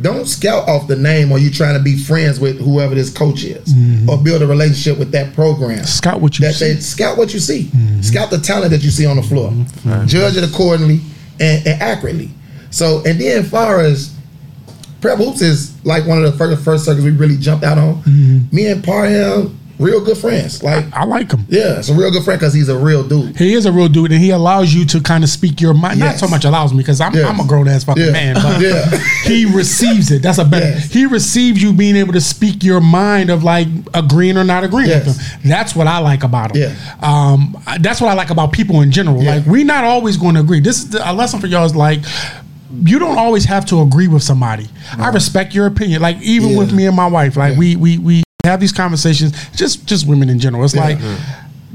don't 0.00 0.26
scout 0.26 0.68
off 0.68 0.88
the 0.88 0.96
name 0.96 1.30
or 1.30 1.38
you 1.38 1.50
trying 1.50 1.76
to 1.78 1.82
be 1.82 1.96
friends 1.96 2.40
with 2.40 2.58
whoever 2.58 2.94
this 2.96 3.10
coach 3.10 3.44
is 3.44 3.72
or 4.08 4.18
build 4.18 4.42
a 4.42 4.46
relationship 4.46 4.98
with 4.98 5.12
that 5.12 5.32
program 5.34 5.78
Mm-hmm. 5.78 5.84
Scout 5.84 6.20
what 6.20 6.36
you 6.38 6.46
that 6.46 6.54
see. 6.54 6.72
they 6.74 6.80
scout 6.80 7.16
what 7.16 7.32
you 7.32 7.38
see, 7.40 7.70
scout 8.02 8.30
the 8.30 8.38
talent 8.38 8.70
that 8.72 8.82
you 8.82 8.90
see 8.90 9.06
on 9.06 9.16
the 9.16 9.22
floor, 9.22 9.52
judge 10.06 10.36
it 10.36 10.42
accordingly 10.44 11.00
and, 11.40 11.66
and 11.66 11.80
accurately. 11.80 12.30
So 12.70 13.02
and 13.06 13.20
then 13.20 13.44
as 13.44 13.50
far 13.50 13.80
as 13.80 14.14
prep 15.00 15.18
hoops 15.18 15.42
is 15.42 15.84
like 15.84 16.06
one 16.06 16.22
of 16.22 16.30
the 16.30 16.36
first 16.36 16.64
first 16.64 16.84
circuits 16.86 17.04
we 17.04 17.12
really 17.12 17.36
jumped 17.36 17.64
out 17.64 17.78
on. 17.78 18.02
Mm-hmm. 18.02 18.56
Me 18.56 18.66
and 18.66 18.82
Parham, 18.82 19.58
real 19.78 20.04
good 20.04 20.16
friends. 20.16 20.62
Like 20.62 20.84
I 20.92 21.04
like 21.04 21.30
him. 21.32 21.44
yeah, 21.48 21.78
it's 21.78 21.88
a 21.88 21.94
real 21.94 22.10
good 22.10 22.22
friend 22.24 22.38
because 22.38 22.54
he's 22.54 22.68
a 22.68 22.78
real 22.78 23.02
dude. 23.06 23.36
He 23.36 23.54
is 23.54 23.66
a 23.66 23.72
real 23.72 23.88
dude, 23.88 24.12
and 24.12 24.20
he 24.20 24.30
allows 24.30 24.72
you 24.74 24.84
to 24.86 25.00
kind 25.00 25.24
of 25.24 25.30
speak 25.30 25.60
your 25.60 25.74
mind. 25.74 25.98
Not 26.00 26.16
so 26.16 26.28
much 26.28 26.44
allows 26.44 26.72
me 26.72 26.78
because 26.78 27.00
I'm, 27.00 27.14
Yes. 27.14 27.28
I'm 27.28 27.40
a 27.40 27.46
grown 27.46 27.68
ass 27.68 27.84
fucking 27.84 28.02
Yeah. 28.04 28.10
man, 28.12 28.34
but 28.36 28.60
Yeah. 28.60 28.98
he 29.24 29.44
receives 29.44 30.10
it. 30.10 30.22
That's 30.22 30.38
a 30.38 30.44
better. 30.44 30.66
Yes. 30.66 30.92
He 30.92 31.06
receives 31.06 31.62
you 31.62 31.72
being 31.72 31.96
able 31.96 32.12
to 32.12 32.20
speak 32.20 32.62
your 32.62 32.80
mind 32.80 33.30
of 33.30 33.42
like 33.44 33.68
agreeing 33.94 34.36
or 34.36 34.44
not 34.44 34.64
agreeing 34.64 34.88
Yes. 34.88 35.06
with 35.06 35.18
him. 35.20 35.50
That's 35.50 35.74
what 35.74 35.86
I 35.86 35.98
like 35.98 36.22
about 36.24 36.54
him. 36.54 36.62
Yeah. 36.70 36.98
Um, 37.02 37.56
that's 37.80 38.00
what 38.00 38.10
I 38.10 38.14
like 38.14 38.30
about 38.30 38.52
people 38.52 38.80
in 38.82 38.90
general. 38.92 39.22
Yeah. 39.22 39.36
Like 39.36 39.46
we're 39.46 39.64
not 39.64 39.84
always 39.84 40.16
going 40.16 40.34
to 40.34 40.40
agree. 40.40 40.60
This 40.60 40.78
is 40.78 40.90
the, 40.90 41.10
a 41.10 41.12
lesson 41.12 41.40
for 41.40 41.46
y'all 41.46 41.64
is 41.64 41.74
like. 41.76 42.00
You 42.76 42.98
don't 42.98 43.18
always 43.18 43.44
have 43.44 43.64
to 43.66 43.82
agree 43.82 44.08
with 44.08 44.24
somebody. 44.24 44.68
I 44.98 45.08
respect 45.10 45.54
your 45.54 45.66
opinion. 45.66 46.02
Like 46.02 46.20
even 46.22 46.50
Yeah. 46.50 46.58
with 46.58 46.72
me 46.72 46.86
and 46.86 46.96
my 46.96 47.06
wife, 47.06 47.36
like 47.36 47.52
Yeah. 47.52 47.58
we 47.60 47.76
we 47.76 47.98
we 47.98 48.22
have 48.44 48.60
these 48.60 48.72
conversations. 48.72 49.32
Just 49.50 49.86
just 49.86 50.06
women 50.06 50.28
in 50.28 50.38
general. 50.38 50.64
It's 50.64 50.76
like 50.76 50.98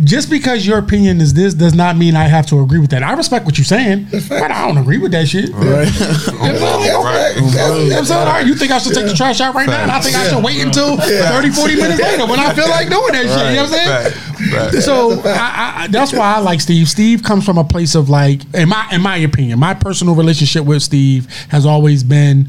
just 0.03 0.29
because 0.29 0.65
your 0.65 0.77
opinion 0.77 1.19
is 1.19 1.33
this 1.33 1.53
does 1.53 1.73
not 1.73 1.97
mean 1.97 2.15
I 2.15 2.23
have 2.23 2.45
to 2.47 2.61
agree 2.61 2.79
with 2.79 2.91
that. 2.91 3.03
I 3.03 3.13
respect 3.13 3.45
what 3.45 3.57
you're 3.57 3.65
saying, 3.65 4.07
but. 4.29 4.49
I 4.49 4.65
don't 4.65 4.77
agree 4.77 4.97
with 4.97 5.11
that 5.11 5.27
shit. 5.27 5.49
Right. 5.49 5.63
Right. 5.65 7.35
You 7.35 7.41
know 7.41 7.49
what 7.89 7.97
I'm 7.97 8.05
saying? 8.05 8.19
All 8.19 8.25
right, 8.25 8.47
you 8.47 8.55
think 8.55 8.71
I 8.71 8.77
should 8.77 8.93
take 8.93 9.07
the 9.07 9.13
trash 9.13 9.41
out 9.41 9.55
right 9.55 9.67
now? 9.67 9.81
And 9.81 9.91
I 9.91 9.99
think 9.99 10.15
I 10.15 10.27
should 10.29 10.43
wait 10.43 10.61
until 10.61 10.97
30, 10.97 11.49
40 11.49 11.75
minutes 11.75 12.01
later 12.01 12.25
when 12.25 12.39
I 12.39 12.53
feel 12.53 12.69
like 12.69 12.89
doing 12.89 13.11
that 13.11 13.23
shit. 13.23 13.49
You 13.49 13.55
know 13.55 13.63
what 13.63 13.71
I'm 13.71 13.77
saying? 13.77 13.89
Right. 13.89 14.73
Right. 14.73 14.83
So 14.83 15.09
That's 15.09 15.19
a 15.19 15.23
fact. 15.23 15.57
I, 15.57 15.83
I, 15.83 15.87
that's 15.87 16.13
why 16.13 16.35
I 16.35 16.39
like 16.39 16.61
Steve. 16.61 16.87
Steve 16.87 17.21
comes 17.23 17.45
from 17.45 17.57
a 17.57 17.63
place 17.63 17.93
of 17.93 18.09
like, 18.09 18.41
in 18.53 18.69
my 18.69 18.87
in 18.93 19.01
my 19.01 19.17
opinion, 19.17 19.59
my 19.59 19.73
personal 19.73 20.15
relationship 20.15 20.63
with 20.63 20.81
Steve 20.81 21.27
has 21.49 21.65
always 21.65 22.03
been. 22.03 22.47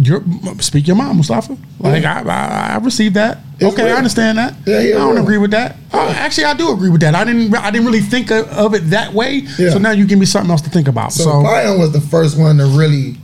Your, 0.00 0.22
speak 0.60 0.86
your 0.86 0.96
mind, 0.96 1.16
Mustafa. 1.16 1.56
Like 1.80 2.04
I, 2.04 2.22
I, 2.22 2.74
I 2.74 2.78
received 2.78 3.16
that. 3.16 3.38
It's 3.58 3.72
okay, 3.74 3.90
I 3.90 3.96
understand 3.96 4.38
that. 4.38 4.54
Yeah, 4.66 4.80
yeah, 4.80 4.94
I 4.94 4.98
don't 4.98 5.14
real. 5.14 5.22
agree 5.24 5.38
with 5.38 5.50
that. 5.50 5.76
Uh, 5.92 6.14
actually, 6.16 6.44
I 6.44 6.54
do 6.54 6.72
agree 6.72 6.88
with 6.90 7.00
that. 7.00 7.14
I 7.16 7.24
didn't. 7.24 7.52
I 7.56 7.70
didn't 7.72 7.86
really 7.86 8.00
think 8.00 8.30
of, 8.30 8.46
of 8.50 8.74
it 8.74 8.90
that 8.90 9.12
way. 9.12 9.42
Yeah. 9.58 9.70
So 9.70 9.78
now 9.78 9.90
you 9.90 10.06
give 10.06 10.18
me 10.20 10.26
something 10.26 10.50
else 10.50 10.62
to 10.62 10.70
think 10.70 10.86
about. 10.86 11.12
So, 11.12 11.24
So, 11.24 11.42
Parham 11.42 11.78
was 11.80 11.92
the 11.92 12.00
first 12.00 12.38
one 12.38 12.58
to 12.58 12.66
really, 12.66 13.16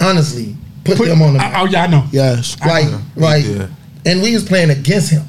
honestly, 0.00 0.56
put, 0.84 0.96
put- 0.98 1.06
them 1.08 1.22
on 1.22 1.34
the 1.34 1.40
I- 1.40 1.62
oh 1.62 1.64
yeah, 1.66 1.84
I 1.84 1.86
know. 1.88 2.04
Yes. 2.12 2.56
like 2.60 2.86
like, 3.16 3.44
Yeah. 3.44 3.66
and 4.06 4.22
we 4.22 4.32
was 4.34 4.44
playing 4.44 4.70
against 4.70 5.10
him. 5.10 5.24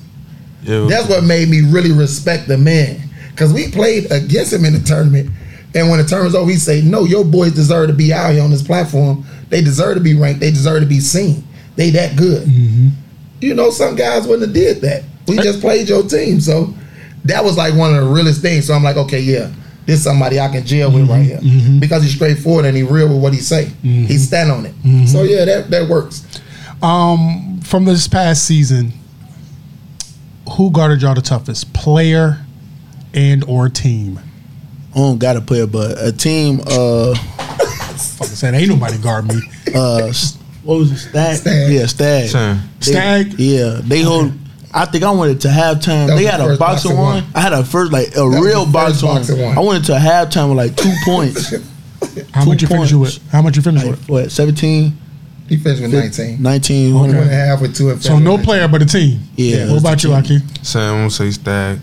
Yeah, 0.64 0.86
That's 0.90 1.08
what 1.10 1.24
made 1.24 1.48
me 1.50 1.62
really 1.62 1.92
respect 1.92 2.48
the 2.48 2.58
man. 2.58 3.02
Cause 3.36 3.54
we 3.54 3.70
played 3.70 4.12
against 4.12 4.54
him 4.54 4.64
in 4.66 4.74
the 4.74 4.80
tournament. 4.80 5.30
And 5.76 5.90
when 5.90 6.00
the 6.00 6.06
tournament's 6.06 6.36
over, 6.38 6.50
he 6.50 6.56
say, 6.58 6.82
No, 6.82 7.04
your 7.04 7.26
boys 7.26 7.52
deserve 7.54 7.88
to 7.90 7.94
be 7.94 8.14
out 8.14 8.32
here 8.34 8.42
on 8.42 8.50
this 8.50 8.62
platform. 8.64 9.26
They 9.50 9.62
deserve 9.62 9.96
to 9.96 10.02
be 10.02 10.16
ranked. 10.16 10.40
They 10.40 10.52
deserve 10.52 10.82
to 10.82 10.88
be 10.88 11.00
seen. 11.00 11.44
They 11.76 11.90
that 11.92 12.18
good. 12.18 12.48
Mm-hmm. 12.48 12.90
You 13.42 13.54
know, 13.54 13.70
some 13.70 13.96
guys 13.96 14.28
wouldn't 14.28 14.48
have 14.48 14.54
did 14.54 14.82
that. 14.82 15.04
We 15.28 15.38
just 15.38 15.62
played 15.62 15.90
your 15.90 16.04
team. 16.04 16.40
So 16.40 16.74
that 17.26 17.44
was 17.44 17.58
like 17.58 17.76
one 17.76 17.96
of 17.96 18.04
the 18.04 18.10
realest 18.10 18.42
things. 18.42 18.68
So 18.68 18.74
I'm 18.74 18.84
like, 18.84 18.98
okay, 18.98 19.20
yeah, 19.20 19.52
this 19.86 19.98
is 19.98 20.04
somebody 20.04 20.40
I 20.40 20.48
can 20.48 20.66
jail 20.66 20.92
with 20.92 21.10
right 21.10 21.26
mm-hmm. 21.26 21.46
here. 21.46 21.62
Mm-hmm. 21.62 21.80
Because 21.80 22.04
he's 22.04 22.16
straightforward 22.16 22.66
and 22.66 22.76
he 22.78 22.84
real 22.84 23.10
with 23.10 23.22
what 23.22 23.34
he 23.34 23.40
say. 23.40 23.66
He 23.82 24.18
stand 24.18 24.52
on 24.52 24.66
it. 24.66 25.08
So 25.08 25.24
yeah, 25.24 25.46
that, 25.46 25.70
that 25.70 25.90
works. 25.90 26.26
Um, 26.82 27.62
from 27.62 27.86
this 27.86 28.08
past 28.08 28.46
season, 28.46 28.94
who 30.58 30.72
guarded 30.72 31.02
y'all 31.02 31.16
the 31.16 31.22
toughest, 31.22 31.74
player 31.74 32.46
and 33.14 33.44
or 33.46 33.70
team? 33.70 34.20
I 34.94 34.98
don't 34.98 35.18
got 35.18 35.36
a 35.36 35.42
player, 35.42 35.68
but 35.68 35.98
a 36.00 36.12
team. 36.12 36.62
Uh, 36.66 37.16
Fucking 38.18 38.36
said, 38.36 38.54
ain't 38.56 38.70
nobody 38.70 38.98
guard 38.98 39.28
me. 39.28 39.36
uh, 39.76 40.12
what 40.64 40.80
was 40.80 40.92
it? 40.92 40.98
Stagg. 40.98 41.38
Stagg. 41.38 41.72
Yeah, 41.72 41.86
Stagg. 41.86 42.30
Same. 42.30 42.60
They- 42.80 42.86
Stagg? 42.92 43.34
Yeah, 43.40 43.82
they 43.84 44.02
hold. 44.02 44.32
I 44.74 44.86
think 44.86 45.04
I 45.06 45.12
wanted 45.12 45.40
to 45.42 45.48
halftime. 45.48 46.08
That 46.08 46.14
was 46.16 46.20
They 46.20 46.26
the 46.26 46.32
had 46.32 46.42
a 46.42 46.46
first 46.48 46.60
boxing 46.60 46.92
boxing 46.92 46.98
one. 46.98 47.14
one. 47.24 47.32
I 47.34 47.40
had 47.42 47.54
a 47.54 47.64
first 47.64 47.92
like 47.94 48.16
a 48.18 48.26
was 48.28 48.40
real 48.42 48.66
the 48.66 48.72
first 48.80 49.04
one. 49.04 49.40
one. 49.42 49.58
I 49.58 49.62
went 49.62 49.86
to 49.86 49.94
halftime 49.94 50.50
with 50.50 50.58
like 50.58 50.76
two 50.76 50.92
points. 51.06 51.52
How 52.34 52.44
Two 52.44 52.50
much 52.50 52.62
you 52.62 52.68
finish 52.68 52.92
with? 52.94 53.32
How 53.32 53.42
much 53.42 53.56
you 53.56 53.62
finish 53.62 53.84
like, 53.84 53.92
with? 53.92 54.10
what 54.10 54.32
17, 54.32 54.98
He 55.48 55.58
finished 55.58 55.82
with 55.82 55.94
19. 55.94 56.42
19, 56.42 56.94
One 56.96 57.06
and 57.10 57.14
a 57.18 57.22
100. 57.22 57.34
half 57.36 57.62
with 57.62 57.76
two 57.76 57.98
So 58.00 58.20
no 58.20 58.38
player 58.38 58.68
but 58.68 58.82
a 58.82 58.86
team. 58.86 59.22
Yeah, 59.36 59.58
it 59.66 59.70
What 59.72 59.80
about 59.80 60.04
you, 60.04 60.10
team. 60.10 60.40
Ikee? 60.40 60.66
Same. 60.66 60.82
I'm 60.82 60.98
gonna 61.00 61.10
say 61.10 61.32
Stagg. 61.32 61.80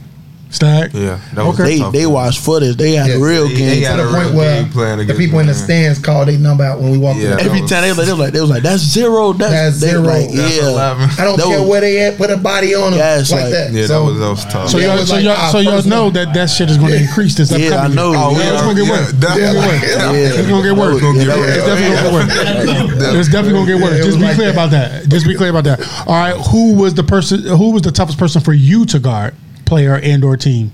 Stagg. 0.52 0.92
Yeah. 0.94 1.18
That 1.34 1.44
was 1.46 1.58
Okay. 1.58 1.70
They 1.70 1.78
tough. 1.78 1.92
they 1.92 2.06
watched 2.06 2.40
footage. 2.40 2.76
They 2.76 2.92
had 2.92 3.06
Yes, 3.08 3.16
a 3.16 3.20
real 3.20 3.48
they- 3.48 3.54
game. 3.54 3.68
they 3.70 3.80
to 3.80 3.86
had 3.86 3.98
the 3.98 4.02
a 4.02 4.06
real 4.06 4.14
point 4.22 4.34
where 4.34 4.62
game 4.62 4.72
plan 4.72 4.96
the 4.98 5.02
against 5.04 5.18
people 5.20 5.38
in 5.40 5.46
the 5.46 5.54
stands 5.54 5.98
called 5.98 6.28
their 6.28 6.38
number 6.38 6.64
out 6.64 6.80
when 6.80 6.90
we 6.92 6.98
walked 6.98 7.20
Yeah. 7.20 7.32
in. 7.34 7.40
Every 7.40 7.60
time 7.66 7.82
they, 7.82 7.92
they 8.04 8.10
was 8.12 8.18
like 8.18 8.32
they 8.32 8.40
was 8.40 8.50
like 8.50 8.62
that's 8.62 8.82
zero. 8.82 9.32
That's, 9.32 9.52
That's 9.52 9.80
they 9.80 9.90
zero. 9.90 10.02
Like, 10.02 10.30
That's 10.30 10.56
yeah, 10.56 10.68
11. 10.68 11.10
I 11.18 11.24
don't 11.24 11.36
That 11.38 11.46
care 11.46 11.60
was- 11.60 11.68
where 11.68 11.80
they 11.80 12.00
at, 12.06 12.18
put 12.18 12.30
a 12.30 12.36
body 12.36 12.74
on 12.74 12.90
them 12.92 12.98
Yes, 13.00 13.30
like, 13.32 13.42
like- 13.44 13.52
that. 13.52 13.72
Yeah, 13.72 13.86
so, 13.86 13.92
that 14.06 14.10
was 14.12 14.20
that 14.20 14.28
was 14.30 14.44
tough. 14.52 14.68
So 14.70 14.78
y'all, 14.78 14.96
was 14.96 15.08
so 15.08 15.14
like 15.16 15.24
y'all, 15.24 15.52
so 15.52 15.58
y'all 15.58 15.82
know 15.84 16.10
that 16.10 16.34
that 16.34 16.46
shit 16.50 16.68
is 16.70 16.76
going 16.76 16.92
to 16.92 16.98
increase 17.00 17.34
this 17.34 17.50
Yeah, 17.50 17.76
I 17.84 17.88
know. 17.88 18.10
year. 18.12 18.20
Oh, 18.22 18.30
Yeah, 18.32 18.38
yeah, 18.38 18.52
it's 18.52 18.62
going 18.62 18.76
to 18.76 18.82
get 18.84 18.90
worse. 18.90 19.08
It's 19.08 19.16
going 19.16 19.38
to 19.40 19.42
get 20.66 20.76
worse. 20.76 20.96
It's 21.02 21.02
gonna 21.02 21.24
get 21.24 21.26
Yeah. 21.32 21.52
It's 21.52 21.68
definitely 21.68 21.92
gonna 21.92 22.06
get 22.06 22.12
worse. 22.12 23.14
It's 23.18 23.28
definitely 23.28 23.52
gonna 23.52 23.66
get 23.66 23.80
worse. 23.82 24.04
Just 24.04 24.18
be 24.20 24.34
clear 24.34 24.50
about 24.50 24.70
that. 24.70 25.08
Just 25.08 25.26
be 25.26 25.34
clear 25.34 25.50
about 25.50 25.64
that. 25.64 25.80
All 26.06 26.14
right, 26.14 26.34
who 26.34 26.74
was 26.74 26.94
the 26.94 27.02
person? 27.04 27.42
Who 27.44 27.70
was 27.70 27.82
the 27.82 27.90
toughest 27.92 28.18
person 28.18 28.40
for 28.40 28.52
you 28.52 28.84
to 28.86 28.98
guard, 28.98 29.34
player 29.72 29.98
and 30.02 30.22
or 30.22 30.36
team? 30.36 30.70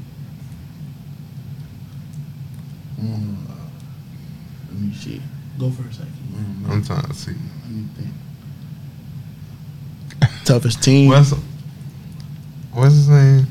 Let 2.99 4.81
me 4.81 4.93
see. 4.93 5.23
Go 5.57 5.71
for 5.71 5.87
a 5.87 5.93
second. 5.93 6.67
I'm 6.69 6.83
trying 6.83 7.03
to 7.03 7.15
see. 7.15 7.37
Toughest 10.45 10.83
team. 10.83 11.11
What's 11.11 11.33
what's 12.73 12.95
his 12.95 13.09
name? 13.09 13.47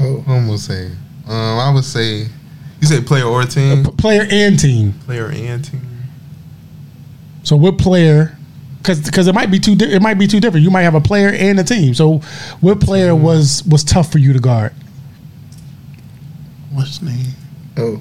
Oh, 0.00 0.24
I'm 0.26 0.46
gonna 0.46 0.56
say. 0.56 0.86
Um, 1.28 1.58
I 1.58 1.70
would 1.74 1.84
say. 1.84 2.28
You 2.80 2.86
say 2.88 3.02
player 3.02 3.26
or 3.26 3.42
team? 3.44 3.84
P- 3.84 3.90
player 3.92 4.26
and 4.30 4.58
team. 4.58 4.94
Player 5.04 5.26
and 5.26 5.62
team. 5.62 5.86
So 7.42 7.56
what 7.56 7.76
player? 7.76 8.38
Because 8.82 9.00
because 9.00 9.26
it 9.28 9.34
might 9.34 9.50
be 9.50 9.58
too 9.60 9.76
Di- 9.76 9.92
it 9.92 10.02
might 10.02 10.18
be 10.18 10.26
two 10.26 10.40
different. 10.40 10.64
You 10.64 10.70
might 10.70 10.82
have 10.82 10.94
a 10.96 11.00
player 11.00 11.28
and 11.28 11.58
a 11.60 11.64
team. 11.64 11.94
So 11.94 12.18
what 12.60 12.80
player 12.80 13.14
was 13.14 13.62
was 13.64 13.84
tough 13.84 14.10
for 14.10 14.18
you 14.18 14.32
to 14.32 14.40
guard? 14.40 14.72
What's 16.72 16.98
his 16.98 17.02
name? 17.02 17.26
oh, 17.76 18.00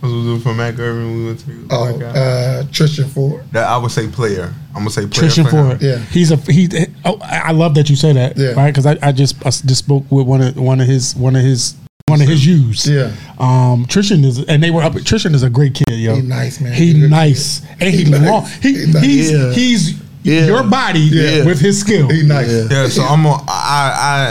What 0.00 0.08
was 0.10 0.40
it 0.40 0.42
from 0.42 0.56
Mac 0.56 0.78
Irvin? 0.78 1.16
We 1.18 1.26
went 1.26 1.40
to. 1.40 1.66
oh, 1.70 1.92
workout? 1.92 2.16
uh, 2.16 2.64
Tristan 2.72 3.08
Ford. 3.08 3.44
that 3.52 3.68
I 3.68 3.76
would 3.76 3.90
say 3.90 4.08
player. 4.08 4.52
I'm 4.68 4.80
gonna 4.80 4.90
say 4.90 5.06
player. 5.06 5.20
Christian 5.20 5.44
for. 5.44 5.50
Ford. 5.50 5.82
Yeah. 5.82 5.98
he's 5.98 6.30
a 6.30 6.36
he. 6.36 6.68
Oh, 7.04 7.18
I 7.22 7.38
I 7.46 7.50
love 7.52 7.74
that 7.74 7.88
you 7.90 7.96
say 7.96 8.12
that. 8.14 8.36
Yeah. 8.36 8.52
Right, 8.52 8.72
because 8.72 8.86
I, 8.86 8.96
I 9.02 9.12
just 9.12 9.36
I 9.44 9.50
just 9.50 9.76
spoke 9.76 10.10
with 10.10 10.26
one 10.26 10.40
of 10.42 10.56
one 10.56 10.80
of 10.80 10.86
his 10.86 11.14
one 11.16 11.36
of 11.36 11.42
his 11.42 11.74
one 12.08 12.22
of 12.22 12.28
his 12.28 12.46
youths. 12.46 12.86
Yeah, 12.86 13.10
Um, 13.36 13.84
Trishan 13.86 14.24
is, 14.24 14.38
and 14.44 14.62
they 14.62 14.70
were 14.70 14.80
up. 14.82 14.92
Trishan 14.92 15.34
is 15.34 15.42
a 15.42 15.50
great 15.50 15.74
kid, 15.74 15.90
yo. 15.90 16.14
He 16.14 16.22
nice, 16.22 16.60
man. 16.60 16.72
He 16.72 16.92
He 16.92 17.00
good 17.00 17.10
nice, 17.10 17.62
and 17.80 17.90
he, 17.92 18.04
He 18.04 18.10
nice. 18.10 18.20
long. 18.22 18.46
He, 18.62 18.74
He 18.86 18.92
nice. 18.92 19.02
he's 19.02 19.30
Yeah. 19.32 19.52
he's 19.52 19.94
Yeah. 20.22 20.46
your 20.46 20.62
body 20.62 21.00
Yeah. 21.00 21.44
with 21.44 21.58
his 21.58 21.80
skill. 21.80 22.08
he 22.08 22.22
nice. 22.22 22.48
Yeah. 22.48 22.68
Yeah, 22.70 22.88
so 22.88 23.02
I'm 23.02 23.24
gonna. 23.24 23.42
I 23.48 23.90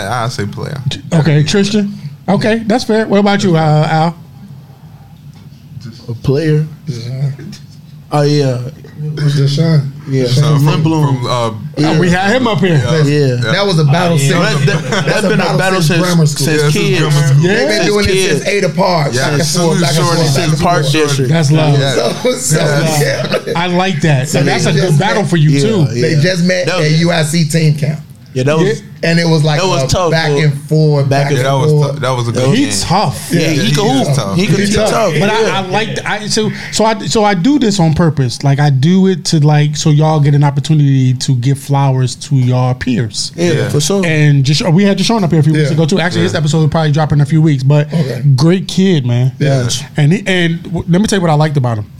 I 0.10 0.24
I 0.24 0.30
say 0.30 0.46
player. 0.46 0.82
Okay, 1.16 1.44
Tristan. 1.44 1.94
Okay, 2.30 2.60
that's 2.66 2.86
fair. 2.86 3.08
What 3.10 3.20
about 3.20 3.44
you, 3.44 3.58
uh, 3.58 3.88
Al? 3.92 4.16
A 6.08 6.14
player. 6.14 6.66
Yeah. 6.88 7.32
Oh 8.10 8.22
yeah, 8.22 8.70
Who's 8.96 9.36
Deshaun? 9.36 9.92
yeah. 10.08 10.26
So 10.28 10.42
From 10.42 10.60
from, 10.82 10.84
Lindblom. 10.84 11.18
from 11.20 11.26
uh, 11.26 11.60
Oh, 11.78 12.00
we 12.00 12.10
had 12.10 12.34
him 12.36 12.48
up 12.48 12.60
here. 12.60 12.78
Yeah. 12.78 13.36
That 13.52 13.64
was 13.68 13.78
a 13.80 13.84
battle 13.84 14.18
So 14.18 14.24
since. 14.42 14.66
that's, 14.66 14.66
that, 14.90 15.06
that's 15.06 15.26
a 15.26 15.30
been 15.30 15.40
a 15.42 15.44
battle 15.44 15.58
battle 15.58 15.82
since 15.82 15.88
since 16.00 16.02
grammar 16.08 16.26
school. 16.26 16.46
since 16.48 16.62
Yeah, 16.64 16.82
kids. 16.82 17.00
grammar 17.02 17.28
school. 17.28 17.42
Yeah. 17.44 17.54
They've 17.56 17.68
been 17.68 17.76
Since 17.76 17.86
doing 17.92 18.06
this 18.08 18.16
kids. 18.16 18.34
since 18.40 18.48
eight 18.48 18.64
apart. 18.64 19.14
Yeah, 19.14 19.22
back 19.22 19.34
and 19.34 19.44
so 19.44 19.60
forth, 19.68 19.82
back 19.82 19.96
and 19.96 20.06
forth, 20.06 20.18
since 20.20 20.36
back 20.38 20.48
and 20.48 20.62
Park 20.64 20.82
forth. 20.84 20.94
District. 20.94 21.30
That's 21.30 21.52
love. 21.52 21.80
Yeah. 21.80 21.94
So, 22.24 22.32
so, 22.40 22.58
yeah. 23.04 23.54
I 23.58 23.68
like 23.68 24.00
that. 24.02 24.30
So 24.30 24.40
So 24.40 24.46
that's 24.46 24.66
a 24.66 24.72
good 24.72 24.96
just 24.96 25.00
battle 25.00 25.26
for 25.26 25.36
you 25.38 25.50
Yeah, 25.50 25.60
too. 25.62 25.80
yeah. 25.92 26.02
They 26.16 26.22
just 26.22 26.46
met 26.46 26.68
at 26.70 26.80
was- 26.80 27.34
UIC 27.34 27.52
team 27.52 27.76
camp. 27.76 28.00
Yeah, 28.34 28.44
that 28.44 28.58
was. 28.58 28.82
And 29.06 29.20
it 29.20 29.26
was 29.28 29.44
like 29.44 29.60
That 29.62 29.68
was 29.68 29.84
a 29.84 29.88
tough 29.88 30.12
back 30.12 30.32
for- 30.32 30.44
and 30.44 30.62
forth, 30.64 31.10
back 31.10 31.26
back, 31.26 31.32
and 31.32 31.40
yeah, 31.40 31.40
and 31.40 31.46
that 31.48 31.62
was 31.66 31.72
forth. 31.72 31.94
tou- 31.96 32.00
that 32.02 32.12
was 32.12 32.28
a 32.28 32.32
good 32.32 32.56
He's 32.58 32.80
game. 32.80 32.88
tough. 32.90 33.30
Yeah, 33.32 33.40
Yeah, 33.42 33.48
he 33.50 33.66
he 33.68 33.72
can 33.76 33.86
is 34.02 34.08
hoop. 34.08 34.16
tough. 34.18 34.36
He 34.38 34.46
can 34.48 34.56
He's 34.56 34.70
he 34.70 34.76
tough. 34.76 34.90
tough. 34.90 35.14
But 35.14 35.20
yeah. 35.30 35.34
I, 35.34 35.58
I 35.58 35.62
like 35.70 36.06
I 36.06 36.28
so 36.28 36.50
so 36.72 36.86
I 36.86 37.00
so 37.06 37.24
I 37.24 37.34
do 37.36 37.60
this 37.60 37.80
on 37.80 37.94
purpose. 37.94 38.44
Like 38.44 38.60
I 38.60 38.70
do 38.70 39.08
it 39.08 39.24
to 39.26 39.40
like 39.46 39.76
so 39.78 39.90
y'all 39.90 40.20
get 40.20 40.34
an 40.36 40.44
opportunity 40.44 41.14
to 41.14 41.36
give 41.36 41.60
flowers 41.60 42.16
to 42.16 42.36
y'all 42.36 42.74
peers. 42.74 43.32
yeah, 43.36 43.52
Yeah. 43.52 43.70
for 43.70 43.80
sure. 43.80 44.06
And 44.06 44.44
just 44.44 44.68
we 44.72 44.84
had 44.84 44.98
Deshaun 44.98 45.24
up 45.24 45.32
here 45.32 45.40
a 45.40 45.44
few 45.44 45.54
weeks 45.54 45.72
ago 45.72 45.86
too. 45.86 46.00
Actually, 46.00 46.24
his 46.24 46.36
episode 46.36 46.60
will 46.60 46.70
probably 46.70 46.92
drop 46.92 47.12
in 47.12 47.22
a 47.22 47.26
few 47.26 47.42
weeks. 47.42 47.64
But 47.64 47.88
Okay. 47.94 48.22
great 48.36 48.68
kid, 48.68 49.06
man. 49.06 49.32
Yes. 49.40 49.84
And 49.98 50.12
he, 50.14 50.24
and 50.26 50.64
w- 50.64 50.86
let 50.90 51.00
me 51.02 51.08
tell 51.08 51.18
you 51.18 51.22
what 51.22 51.32
I 51.32 51.36
liked 51.36 51.58
about 51.58 51.78
him. 51.78 51.92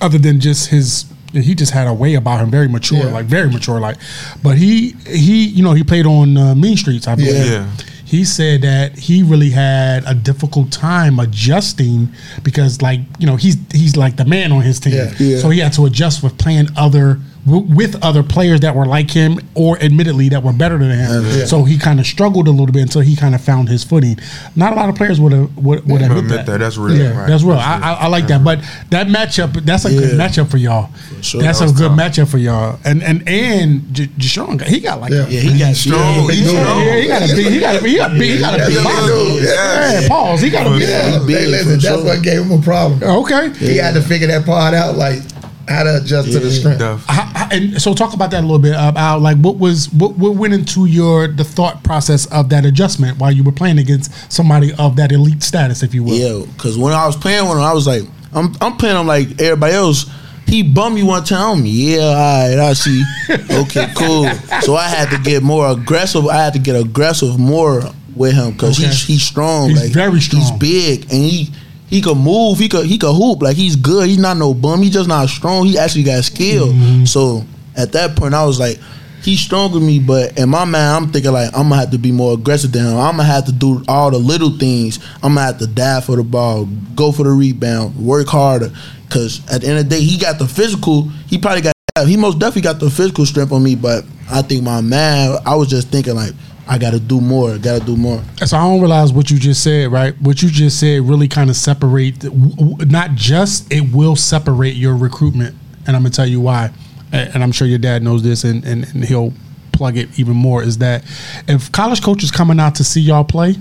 Other 0.00 0.18
than 0.18 0.40
just 0.40 0.68
his, 0.70 1.04
he 1.32 1.54
just 1.54 1.72
had 1.72 1.86
a 1.86 1.94
way 1.94 2.14
about 2.14 2.40
him, 2.40 2.50
very 2.50 2.68
mature, 2.68 2.98
Yeah. 2.98 3.12
like 3.12 3.26
very 3.26 3.48
mature, 3.50 3.80
like. 3.80 3.96
But 4.42 4.58
he 4.58 4.90
he 5.06 5.46
you 5.46 5.62
know 5.62 5.72
he 5.72 5.82
played 5.84 6.06
on 6.06 6.36
uh, 6.36 6.54
Mean 6.54 6.76
Streets, 6.76 7.06
I 7.08 7.14
believe. 7.14 7.34
Yeah. 7.34 7.44
Yeah. 7.52 7.66
he 8.04 8.24
said 8.26 8.60
that 8.60 8.98
he 8.98 9.22
really 9.22 9.48
had 9.50 10.04
a 10.06 10.14
difficult 10.14 10.70
time 10.70 11.18
adjusting 11.18 12.08
because, 12.42 12.82
like, 12.82 13.00
you 13.18 13.26
know, 13.26 13.36
he's 13.36 13.56
he's 13.72 13.96
like 13.96 14.16
the 14.16 14.24
man 14.26 14.52
on 14.52 14.60
his 14.62 14.78
team, 14.80 14.92
Yeah. 14.94 15.12
Yeah. 15.18 15.38
so 15.38 15.48
he 15.50 15.60
had 15.60 15.72
to 15.74 15.86
adjust 15.86 16.22
with 16.22 16.36
playing 16.36 16.68
other 16.76 17.18
w- 17.46 17.64
with 17.74 18.02
other 18.04 18.22
players 18.22 18.60
that 18.60 18.74
were 18.74 18.86
like 18.86 19.10
him 19.10 19.38
or 19.54 19.78
admittedly 19.80 20.28
that 20.30 20.42
were 20.42 20.52
better 20.52 20.78
than 20.78 20.90
him. 20.90 21.24
Yeah. 21.38 21.44
So 21.46 21.64
he 21.64 21.78
kind 21.78 22.00
of 22.00 22.06
struggled 22.06 22.48
a 22.48 22.50
little 22.50 22.66
bit 22.72 22.82
until 22.82 23.00
he 23.02 23.16
kind 23.16 23.34
of 23.34 23.40
found 23.40 23.68
his 23.68 23.84
footing. 23.84 24.18
Not 24.56 24.72
a 24.72 24.76
lot 24.76 24.88
of 24.88 24.94
players 24.94 25.20
would 25.20 25.32
have 25.32 25.56
would, 25.56 25.86
would 25.88 26.00
have 26.00 26.10
I'll 26.12 26.18
admit 26.18 26.32
admit 26.32 26.46
that. 26.46 26.52
that. 26.52 26.58
That's 26.58 26.76
real, 26.76 26.96
Yeah, 26.96 27.18
right. 27.18 27.28
that's 27.28 27.42
real. 27.42 27.56
That's 27.56 27.82
I. 27.84 27.92
I, 27.92 27.94
I 28.04 28.06
like 28.08 28.26
that. 28.28 28.44
But 28.44 28.60
that 28.90 29.06
matchup, 29.08 29.52
that's 29.64 29.84
a 29.84 29.90
good 29.90 30.18
matchup 30.18 30.50
for 30.50 30.56
y'all. 30.56 30.90
sure. 31.20 31.42
That's 31.42 31.60
That 31.60 31.70
a 31.70 31.72
good 31.72 31.88
tough. 31.88 31.98
matchup 31.98 32.28
for 32.30 32.38
y'all. 32.38 32.78
And 32.84 33.02
and 33.02 33.26
and 33.28 33.92
J- 33.94 34.06
got- 34.06 34.62
he 34.68 34.80
got 34.80 35.00
like 35.00 35.12
Yeah. 35.12 35.26
Yeah, 35.28 35.40
he 35.40 35.58
got 35.58 35.74
strong. 35.76 36.00
Yeah, 36.26 36.32
He's 36.32 36.52
Yeah. 36.52 36.62
strong. 36.62 36.80
yeah, 36.82 37.00
he 37.00 37.08
got 37.08 37.22
a 37.22 37.34
big, 37.34 37.46
he 37.52 37.60
got 37.60 37.74
a, 37.82 37.88
he 37.88 37.96
got 37.96 38.10
big, 38.12 38.30
he 38.32 38.38
got 38.38 38.54
a 38.54 38.66
big 38.66 38.74
yeah, 38.74 39.42
Yeah, 39.42 40.00
Yeah. 40.02 40.08
pause. 40.08 40.40
He 40.40 40.50
got 40.50 40.66
a 40.66 40.70
big. 40.70 40.82
Yeah, 40.88 41.18
hey, 41.26 41.46
listen, 41.46 41.72
that's 41.72 41.84
sure. 41.84 42.04
what 42.04 42.22
gave 42.22 42.42
him 42.42 42.52
a 42.52 42.62
problem. 42.62 43.02
Okay. 43.02 43.50
He 43.58 43.76
had 43.76 43.94
to 43.94 44.00
figure 44.02 44.26
that 44.28 44.44
part 44.44 44.74
out, 44.74 44.96
like 44.96 45.20
how 45.68 45.82
to 45.84 45.96
adjust 45.98 46.32
to 46.32 46.38
the 46.40 46.50
strength. 46.50 46.78
Def. 46.78 47.04
How- 47.06 47.22
how- 47.34 47.48
and 47.50 47.80
so 47.80 47.94
talk 47.94 48.14
about 48.14 48.30
that 48.30 48.40
a 48.40 48.46
little 48.46 48.58
bit 48.58 48.74
uh, 48.74 48.88
about 48.88 49.20
like 49.20 49.36
what 49.38 49.58
was 49.58 49.92
what, 49.92 50.16
what 50.16 50.34
went 50.36 50.54
into 50.54 50.86
your 50.86 51.28
the 51.28 51.44
thought 51.44 51.82
process 51.84 52.26
of 52.26 52.48
that 52.50 52.64
adjustment 52.64 53.18
while 53.18 53.30
you 53.32 53.42
were 53.44 53.52
playing 53.52 53.78
against 53.78 54.10
somebody 54.32 54.72
of 54.78 54.96
that 54.96 55.12
elite 55.12 55.42
status, 55.42 55.82
if 55.82 55.92
you 55.94 56.02
will. 56.04 56.14
Yeah, 56.14 56.46
because 56.54 56.78
when 56.78 56.92
I 56.92 57.06
was 57.06 57.16
playing 57.16 57.44
with 57.44 57.58
him, 57.58 57.62
I 57.62 57.72
was 57.74 57.86
like, 57.86 58.02
I'm, 58.34 58.54
I'm 58.60 58.76
playing 58.76 58.96
him 58.98 59.06
like 59.06 59.40
everybody 59.40 59.74
else. 59.74 60.10
He 60.46 60.62
bummed 60.62 60.96
me 60.96 61.02
one 61.02 61.24
time. 61.24 61.62
Yeah, 61.64 62.00
all 62.00 62.48
right, 62.48 62.58
I 62.58 62.72
see. 62.72 63.02
Okay, 63.50 63.92
cool. 63.96 64.28
So 64.62 64.74
I 64.74 64.88
had 64.88 65.08
to 65.10 65.18
get 65.22 65.42
more 65.42 65.68
aggressive. 65.70 66.26
I 66.26 66.36
had 66.44 66.52
to 66.54 66.58
get 66.58 66.74
aggressive 66.76 67.38
more 67.38 67.82
with 68.14 68.32
him 68.34 68.52
because 68.52 68.78
Okay. 68.78 68.88
he's 68.88 69.02
he's 69.04 69.22
strong. 69.22 69.70
He's 69.70 69.82
like 69.84 69.92
very 69.92 70.20
strong. 70.20 70.42
He's 70.42 70.50
big 70.52 71.02
and 71.04 71.12
he 71.24 71.50
he 71.92 72.00
could 72.00 72.16
move. 72.16 72.58
He 72.58 72.70
could 72.70 72.86
he 72.86 72.96
could 72.96 73.12
hoop. 73.12 73.42
Like 73.42 73.54
he's 73.54 73.76
good. 73.76 74.08
He's 74.08 74.18
not 74.18 74.38
no 74.38 74.54
bum. 74.54 74.82
He's 74.82 74.94
just 74.94 75.08
not 75.08 75.28
strong. 75.28 75.66
He 75.66 75.76
actually 75.76 76.04
got 76.04 76.24
skill. 76.24 76.68
Mm-hmm. 76.68 77.04
So 77.04 77.44
at 77.76 77.92
that 77.92 78.16
point, 78.16 78.34
I 78.34 78.44
was 78.44 78.58
like. 78.58 78.78
He's 79.22 79.38
stronger 79.38 79.78
than 79.78 79.86
me, 79.86 80.00
but 80.00 80.36
in 80.36 80.48
my 80.48 80.64
mind, 80.64 80.76
I'm 80.76 81.12
thinking 81.12 81.30
like 81.30 81.46
I'm 81.54 81.68
gonna 81.68 81.76
have 81.76 81.92
to 81.92 81.98
be 81.98 82.10
more 82.10 82.34
aggressive 82.34 82.72
than 82.72 82.86
him. 82.86 82.96
I'm 82.96 83.18
gonna 83.18 83.22
have 83.22 83.44
to 83.44 83.52
do 83.52 83.84
all 83.86 84.10
the 84.10 84.18
little 84.18 84.58
things. 84.58 84.98
I'm 85.22 85.34
gonna 85.34 85.42
have 85.42 85.58
to 85.58 85.68
dive 85.68 86.06
for 86.06 86.16
the 86.16 86.24
ball, 86.24 86.66
go 86.96 87.12
for 87.12 87.22
the 87.22 87.30
rebound, 87.30 87.94
work 88.04 88.26
harder. 88.26 88.72
Cause 89.10 89.40
at 89.48 89.60
the 89.60 89.68
end 89.68 89.78
of 89.78 89.88
the 89.88 89.94
day, 89.94 90.02
he 90.02 90.18
got 90.18 90.40
the 90.40 90.48
physical. 90.48 91.04
He 91.28 91.38
probably 91.38 91.60
got. 91.60 91.72
He 92.04 92.16
most 92.16 92.40
definitely 92.40 92.62
got 92.62 92.80
the 92.80 92.90
physical 92.90 93.24
strength 93.24 93.52
on 93.52 93.62
me, 93.62 93.76
but 93.76 94.04
I 94.28 94.42
think 94.42 94.64
my 94.64 94.80
man. 94.80 95.38
I 95.46 95.54
was 95.54 95.68
just 95.68 95.86
thinking 95.86 96.16
like 96.16 96.32
I 96.66 96.78
got 96.78 96.92
to 96.92 97.00
do 97.00 97.20
more. 97.20 97.58
Got 97.58 97.80
to 97.80 97.86
do 97.86 97.96
more. 97.96 98.22
So 98.44 98.56
I 98.56 98.62
don't 98.62 98.80
realize 98.80 99.12
what 99.12 99.30
you 99.30 99.38
just 99.38 99.62
said, 99.62 99.90
right? 99.90 100.18
What 100.20 100.42
you 100.42 100.48
just 100.48 100.78
said 100.78 101.02
really 101.02 101.28
kind 101.28 101.50
of 101.50 101.56
separate, 101.56 102.24
not 102.32 103.14
just 103.14 103.72
it 103.72 103.92
will 103.92 104.16
separate 104.16 104.76
your 104.76 104.96
recruitment, 104.96 105.56
and 105.86 105.96
I'm 105.96 106.02
gonna 106.02 106.10
tell 106.10 106.26
you 106.26 106.40
why. 106.40 106.70
And 107.12 107.42
I'm 107.42 107.52
sure 107.52 107.66
your 107.66 107.78
dad 107.78 108.02
knows 108.02 108.22
this, 108.22 108.44
and, 108.44 108.64
and, 108.64 108.84
and 108.94 109.04
he'll 109.04 109.34
plug 109.72 109.98
it 109.98 110.18
even 110.18 110.34
more. 110.34 110.62
Is 110.62 110.78
that 110.78 111.04
if 111.46 111.70
college 111.72 112.02
coaches 112.02 112.30
coming 112.30 112.58
out 112.58 112.76
to 112.76 112.84
see 112.84 113.00
y'all 113.00 113.24
play, 113.24 113.56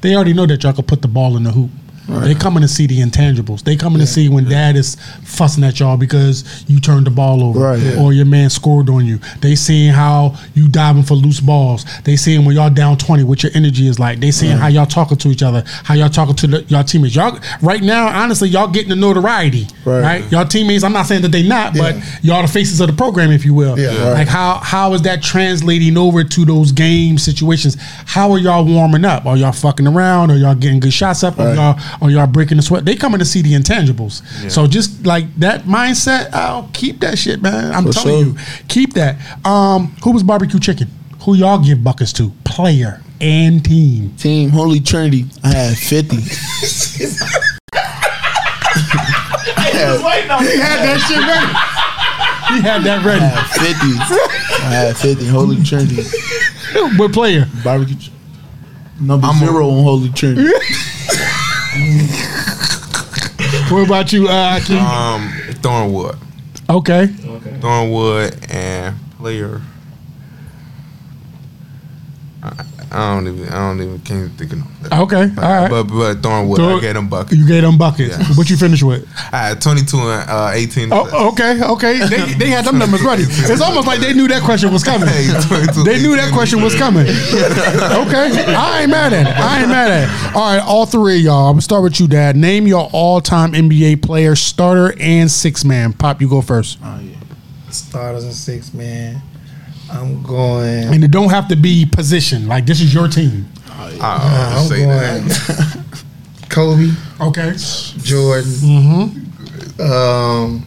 they 0.00 0.16
already 0.16 0.32
know 0.32 0.46
that 0.46 0.62
y'all 0.62 0.72
can 0.72 0.84
put 0.84 1.02
the 1.02 1.08
ball 1.08 1.36
in 1.36 1.44
the 1.44 1.52
hoop. 1.52 1.70
They 2.08 2.34
coming 2.34 2.62
to 2.62 2.68
see 2.68 2.86
the 2.86 3.00
intangibles. 3.00 3.62
They 3.62 3.76
coming 3.76 3.98
to 4.00 4.06
see 4.06 4.28
when 4.30 4.48
dad 4.48 4.76
is 4.76 4.96
fussing 5.24 5.62
at 5.62 5.78
y'all 5.78 5.98
because 5.98 6.64
you 6.66 6.80
turned 6.80 7.06
the 7.06 7.10
ball 7.10 7.42
over 7.42 7.58
Right. 7.60 7.78
Yeah. 7.80 8.00
or 8.00 8.12
your 8.14 8.24
man 8.24 8.48
scored 8.48 8.88
on 8.88 9.04
you. 9.04 9.20
They 9.42 9.54
seeing 9.54 9.92
how 9.92 10.34
you 10.54 10.68
diving 10.68 11.02
for 11.02 11.14
loose 11.14 11.40
balls. 11.40 11.84
They 12.04 12.16
seeing 12.16 12.44
when 12.46 12.56
y'all 12.56 12.70
down 12.70 12.96
twenty, 12.96 13.24
what 13.24 13.42
your 13.42 13.52
energy 13.54 13.88
is 13.88 13.98
like. 13.98 14.20
They 14.20 14.30
seeing 14.30 14.56
how 14.56 14.68
y'all 14.68 14.86
talking 14.86 15.18
to 15.18 15.28
each 15.28 15.42
other, 15.42 15.62
how 15.84 15.94
y'all 15.94 16.08
talking 16.08 16.34
to 16.36 16.46
the, 16.46 16.62
y'all 16.64 16.82
teammates. 16.84 17.14
Y'all 17.14 17.38
right 17.62 17.82
now, 17.82 18.06
honestly, 18.08 18.48
y'all 18.48 18.68
getting 18.68 18.88
the 18.88 18.96
notoriety, 18.96 19.66
right? 19.84 20.00
Right. 20.02 20.32
Y'all 20.32 20.46
teammates. 20.46 20.84
I'm 20.84 20.92
not 20.94 21.06
saying 21.06 21.22
that 21.22 21.32
they 21.32 21.46
not, 21.46 21.74
but 21.76 21.96
y'all 22.22 22.40
the 22.42 22.48
faces 22.48 22.80
of 22.80 22.86
the 22.86 22.94
program, 22.94 23.30
if 23.32 23.44
you 23.44 23.52
will. 23.52 23.78
Yeah. 23.78 23.88
Right. 23.88 24.12
Like 24.20 24.28
how 24.28 24.54
how 24.62 24.94
is 24.94 25.02
that 25.02 25.22
translating 25.22 25.96
over 25.98 26.24
to 26.24 26.44
those 26.46 26.72
game 26.72 27.18
situations? 27.18 27.76
How 28.06 28.30
are 28.32 28.38
y'all 28.38 28.64
warming 28.64 29.04
up? 29.04 29.26
Are 29.26 29.36
y'all 29.36 29.52
fucking 29.52 29.86
around? 29.86 30.30
Are 30.30 30.36
y'all 30.36 30.54
getting 30.54 30.80
good 30.80 30.92
shots 30.92 31.22
up? 31.22 31.38
Are 31.38 31.54
y'all 31.54 31.78
are 32.00 32.10
y'all 32.10 32.26
breaking 32.26 32.56
the 32.58 32.62
sweat? 32.62 32.84
They 32.84 32.94
coming 32.96 33.18
to 33.18 33.24
see 33.24 33.42
the 33.42 33.52
intangibles. 33.54 34.22
So 34.50 34.66
just 34.66 35.04
like 35.06 35.34
that 35.36 35.62
mindset, 35.62 36.32
I'll 36.32 36.70
keep 36.72 37.00
that 37.00 37.18
shit, 37.18 37.42
man. 37.42 37.72
I'm 37.74 37.84
For 37.86 37.92
telling 37.92 38.24
sure. 38.24 38.32
you, 38.34 38.38
keep 38.68 38.94
that. 38.94 39.16
Um, 39.46 39.88
who 40.04 40.12
was 40.12 40.22
barbecue 40.22 40.60
chicken? 40.60 40.88
Who 41.22 41.34
y'all 41.34 41.58
give 41.62 41.82
buckets 41.82 42.12
to? 42.14 42.30
Player 42.44 43.02
and 43.20 43.64
team. 43.64 44.14
Team 44.16 44.50
Holy 44.50 44.80
Trinity. 44.80 45.24
I 45.42 45.48
had 45.48 45.76
fifty. 45.76 46.18
He 49.28 50.58
had 50.58 50.78
that 50.84 50.98
shit 51.06 51.18
ready. 51.18 51.52
He 52.54 52.62
had 52.62 52.82
that 52.84 53.00
I 53.00 53.06
ready. 53.06 53.20
had 53.20 53.46
fifty. 53.50 53.92
I 54.64 54.70
had 54.70 54.96
fifty. 54.96 55.26
Holy 55.26 55.62
Trinity. 55.62 56.02
What 56.96 57.12
player? 57.12 57.46
Barbecue. 57.64 57.96
ch- 57.96 58.10
Number 59.00 59.26
I'm 59.26 59.38
zero 59.38 59.68
on 59.70 59.84
Holy 59.84 60.08
Trinity. 60.10 60.50
What 63.70 63.86
about 63.86 64.12
you, 64.12 64.28
uh, 64.28 64.58
Akeem? 64.58 64.80
Um, 64.80 65.28
Thornwood, 65.62 66.16
Okay. 66.68 67.02
Okay. 67.04 67.50
Thornwood, 67.60 68.50
and 68.50 68.96
player. 69.18 69.60
I, 72.90 73.12
I 73.12 73.14
don't 73.14 73.26
even. 73.28 73.48
I 73.48 73.68
don't 73.68 73.80
even. 73.82 73.98
Can't 74.00 74.32
think 74.32 74.52
of. 74.52 74.58
No. 74.90 75.02
Okay. 75.02 75.22
All 75.22 75.42
right. 75.42 75.68
But 75.70 75.84
but 75.84 76.14
Thornwood, 76.22 76.56
Thor- 76.56 76.78
I 76.78 76.80
get 76.80 76.92
them 76.94 77.08
buckets. 77.08 77.36
You 77.36 77.46
gave 77.46 77.62
them 77.62 77.76
buckets. 77.78 78.16
Yeah. 78.18 78.24
What 78.36 78.48
you 78.50 78.56
finish 78.56 78.82
with? 78.82 79.06
I 79.32 79.48
had 79.48 79.60
22 79.60 79.96
and 79.98 80.30
uh, 80.30 80.50
18. 80.54 80.88
Oh, 80.92 81.28
okay, 81.32 81.60
okay. 81.62 81.98
They, 82.08 82.32
they 82.34 82.50
had 82.50 82.64
them 82.64 82.78
numbers 82.82 83.02
ready. 83.02 83.24
It's 83.26 83.60
almost 83.60 83.86
like 83.86 84.00
they 84.00 84.12
knew 84.14 84.28
that 84.28 84.42
question 84.42 84.72
was 84.72 84.84
coming. 84.84 85.08
Hey, 85.08 85.26
They 85.84 86.00
knew 86.00 86.16
that 86.16 86.30
question 86.32 86.62
was 86.62 86.74
coming. 86.74 87.06
Okay, 87.98 88.30
I 88.54 88.82
ain't 88.82 88.90
mad 88.90 89.12
at 89.12 89.26
it. 89.26 89.36
I 89.36 89.60
ain't 89.60 89.68
mad 89.68 89.90
at 89.90 90.04
it. 90.30 90.36
All 90.36 90.52
right, 90.54 90.62
all 90.62 90.86
three 90.86 91.16
of 91.18 91.22
y'all. 91.22 91.46
I'm 91.48 91.52
gonna 91.54 91.62
start 91.62 91.82
with 91.82 91.98
you, 92.00 92.06
Dad. 92.08 92.36
Name 92.36 92.66
your 92.66 92.88
all-time 92.92 93.52
NBA 93.52 94.02
player, 94.02 94.34
starter 94.36 94.94
and 95.00 95.30
six 95.30 95.64
man. 95.64 95.92
Pop, 95.92 96.20
you 96.20 96.28
go 96.28 96.40
first. 96.42 96.78
Oh 96.82 97.00
yeah, 97.02 97.16
Starters 97.70 98.24
and 98.24 98.32
six 98.34 98.72
man. 98.72 99.20
I'm 99.90 100.22
going. 100.22 100.84
And 100.94 101.02
it 101.04 101.10
don't 101.10 101.30
have 101.30 101.48
to 101.48 101.56
be 101.56 101.86
position. 101.86 102.46
Like 102.48 102.66
this 102.66 102.80
is 102.80 102.92
your 102.92 103.08
team. 103.08 103.46
I, 103.70 104.54
I'm 104.58 104.66
say 104.66 104.84
that. 104.84 105.20
going. 105.22 105.84
Kobe, 106.50 106.90
Okay. 107.20 107.54
Jordan. 107.98 108.50
Mm-hmm. 108.50 109.82
Um, 109.82 110.64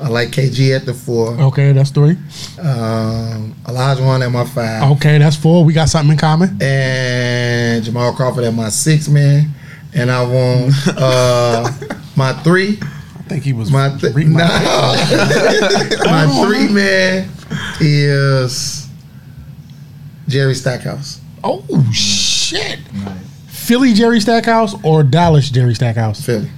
I 0.00 0.08
like 0.08 0.30
KG 0.30 0.74
at 0.74 0.86
the 0.86 0.94
four. 0.94 1.32
Okay, 1.40 1.72
that's 1.72 1.90
three. 1.90 2.16
Um, 2.60 3.54
Olajuwon 3.64 4.24
at 4.24 4.30
my 4.32 4.44
five. 4.46 4.90
Okay, 4.92 5.18
that's 5.18 5.36
four. 5.36 5.64
We 5.64 5.72
got 5.72 5.88
something 5.88 6.12
in 6.12 6.18
common. 6.18 6.56
and 6.62 7.84
Jamal 7.84 8.12
Crawford 8.14 8.44
at 8.44 8.54
my 8.54 8.68
six 8.68 9.08
man, 9.08 9.50
and 9.94 10.10
I 10.10 10.22
want 10.24 10.74
uh, 10.96 11.70
my 12.16 12.32
three. 12.42 12.78
I 12.82 13.22
think 13.34 13.44
he 13.44 13.52
was 13.52 13.70
My 13.70 13.96
th- 13.98 14.14
reading 14.14 14.32
nah. 14.34 14.46
my- 14.48 15.96
my 16.04 16.44
three 16.44 16.68
man 16.68 17.28
is 17.80 18.88
Jerry 20.28 20.54
Stackhouse. 20.54 21.20
Oh 21.44 21.64
shit. 21.92 22.78
Philly 23.48 23.92
Jerry 23.94 24.20
Stackhouse 24.20 24.74
or 24.84 25.02
Dallas 25.02 25.50
Jerry 25.50 25.74
Stackhouse? 25.74 26.24
Philly. 26.24 26.50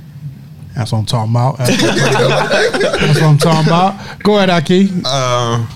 That's 0.75 0.91
what 0.93 0.99
I'm 0.99 1.07
talking 1.07 1.33
about. 1.33 1.59
That's 1.59 1.83
what 3.21 3.23
I'm 3.23 3.39
talking 3.39 3.67
about. 3.69 4.23
Go 4.23 4.39
ahead, 4.39 4.49
Ikee. 4.51 5.03
Uh, 5.05 5.67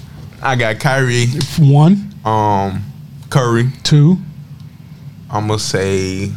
I 0.42 0.56
got 0.56 0.78
Kyrie, 0.80 1.26
One, 1.58 2.12
um, 2.24 2.82
Curry. 3.30 3.68
two, 3.84 4.16
I'm 5.30 5.46
gonna 5.46 5.58
say. 5.58 6.32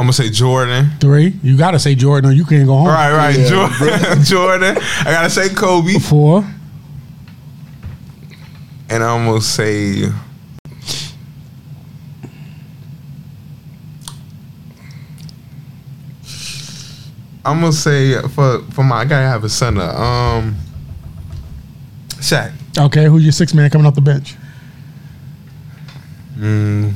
I'm 0.00 0.06
gonna 0.06 0.14
say 0.14 0.30
Jordan. 0.30 0.92
three. 0.98 1.34
You 1.42 1.58
gotta 1.58 1.78
say 1.78 1.94
Jordan 1.94 2.30
or 2.30 2.32
you 2.32 2.46
can't 2.46 2.64
go 2.66 2.72
home. 2.78 2.86
Right, 2.86 3.12
right, 3.14 3.38
Yeah, 3.38 3.48
Jordan. 3.50 4.22
Jordan. 4.24 4.76
I 4.78 5.04
gotta 5.04 5.28
say 5.28 5.50
Kobe, 5.50 5.98
Four. 5.98 6.42
and 8.88 9.04
I'm 9.04 9.26
gonna 9.26 9.42
say. 9.42 10.04
I'm 17.44 17.60
gonna 17.60 17.72
say 17.72 18.20
for 18.28 18.60
for 18.70 18.84
my 18.84 19.00
I 19.00 19.04
gotta 19.04 19.26
have 19.26 19.44
a 19.44 19.48
center. 19.48 19.82
Um, 19.82 20.56
Shaq. 22.20 22.52
Okay, 22.78 23.06
who's 23.06 23.22
your 23.22 23.32
six 23.32 23.54
man 23.54 23.70
coming 23.70 23.86
off 23.86 23.94
the 23.94 24.00
bench? 24.00 24.34
Mm. 26.36 26.94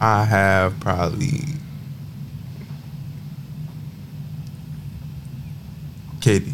I 0.00 0.24
have 0.24 0.78
probably 0.80 1.40
KD. 6.20 6.52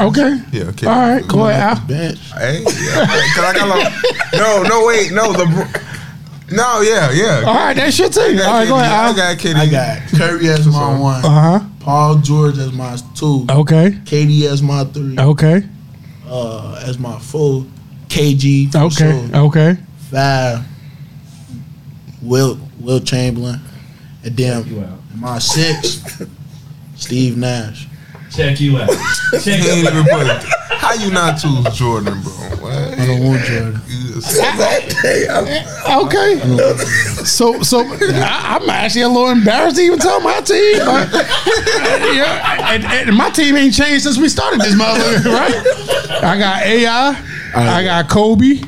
Okay. 0.00 0.40
Yeah, 0.52 0.64
okay. 0.64 0.86
All 0.86 0.98
right. 0.98 1.26
Go 1.28 1.46
ahead, 1.46 1.78
Al. 1.78 1.86
Bench. 1.86 2.18
Hey, 2.32 2.60
yeah, 2.62 3.06
cause 3.34 3.44
I 3.44 3.52
got 3.54 3.68
like, 3.68 3.92
no, 4.34 4.62
no, 4.62 4.86
wait, 4.86 5.12
no, 5.12 5.32
the, 5.32 5.44
no, 6.52 6.80
yeah, 6.80 7.10
yeah. 7.12 7.42
All 7.46 7.54
right, 7.54 7.74
that's 7.76 7.98
your 7.98 8.08
team. 8.08 8.38
All 8.40 8.44
right, 8.46 8.66
go 8.68 8.76
ahead, 8.76 8.90
I 8.92 9.12
got 9.14 9.36
KD. 9.38 9.54
I 9.56 9.66
got 9.70 10.08
Curry 10.18 10.48
as 10.48 10.66
my 10.66 10.98
one. 10.98 11.24
Uh 11.24 11.28
huh. 11.58 11.60
Paul 11.80 12.16
George 12.16 12.56
as 12.58 12.72
my 12.72 12.96
two. 13.14 13.46
Okay. 13.50 13.90
KD 14.04 14.42
as 14.50 14.62
my 14.62 14.84
three. 14.84 15.18
Okay. 15.18 15.62
Uh, 16.26 16.82
as 16.86 16.98
my 16.98 17.18
four. 17.18 17.64
KG. 18.08 18.72
for 18.72 18.78
Okay. 18.78 19.28
sure. 19.28 19.36
Okay. 19.46 19.76
Five. 20.10 20.64
Wilt 22.22 22.58
Wilt 22.80 23.04
Chamberlain. 23.06 23.60
And 24.24 24.36
then 24.36 24.98
my 25.16 25.38
six. 25.38 26.02
Steve 26.96 27.36
Nash. 27.38 27.86
Check 28.30 28.60
you 28.60 28.78
out. 28.78 28.88
Check 29.42 29.62
you 29.64 29.70
out. 29.70 29.94
even 29.94 30.04
put. 30.04 30.44
How 30.80 30.94
you 30.94 31.10
not 31.10 31.38
choose 31.40 31.64
Jordan, 31.76 32.20
bro? 32.22 32.32
What? 32.60 32.72
I 32.98 33.06
don't 33.06 33.24
want 33.24 33.42
Jordan. 33.44 33.80
Hey, 35.02 35.26
I'm- 35.28 36.04
Okay. 36.04 36.38
So, 37.24 37.62
so 37.62 37.80
I, 37.80 38.58
I'm 38.60 38.68
actually 38.70 39.02
a 39.02 39.08
little 39.08 39.30
embarrassed 39.30 39.76
to 39.76 39.82
even 39.82 39.98
tell 39.98 40.20
my 40.20 40.40
team, 40.40 40.78
but 40.78 41.10
yeah, 42.14 42.72
and, 42.74 42.84
and 42.84 43.16
my 43.16 43.30
team 43.30 43.56
ain't 43.56 43.74
changed 43.74 44.04
since 44.04 44.18
we 44.18 44.28
started 44.28 44.60
this 44.60 44.74
motherfucker, 44.74 45.32
right? 45.32 46.22
I 46.22 46.38
got 46.38 46.62
AI, 46.62 47.24
I 47.54 47.84
got 47.84 48.08
Kobe, 48.10 48.60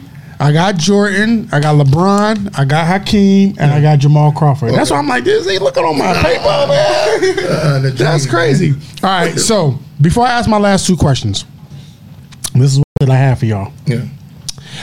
I 0.42 0.50
got 0.50 0.76
Jordan, 0.76 1.48
I 1.52 1.60
got 1.60 1.76
LeBron, 1.76 2.58
I 2.58 2.64
got 2.64 2.84
Hakeem, 2.88 3.54
and 3.60 3.70
I 3.70 3.80
got 3.80 4.00
Jamal 4.00 4.32
Crawford. 4.32 4.72
That's 4.74 4.90
why 4.90 4.98
I'm 4.98 5.06
like, 5.06 5.22
this 5.22 5.46
ain't 5.46 5.62
looking 5.62 5.84
on 5.84 5.96
my 5.96 6.12
paper, 6.14 6.66
man. 6.66 7.86
uh, 7.86 7.90
That's 7.94 8.26
crazy. 8.26 8.72
All 9.04 9.10
right, 9.10 9.38
so 9.38 9.78
before 10.00 10.26
I 10.26 10.32
ask 10.32 10.50
my 10.50 10.58
last 10.58 10.84
two 10.84 10.96
questions, 10.96 11.44
this 12.54 12.72
is 12.72 12.82
what 12.98 13.08
I 13.08 13.14
have 13.14 13.38
for 13.38 13.46
y'all. 13.46 13.72
Yeah. 13.86 14.04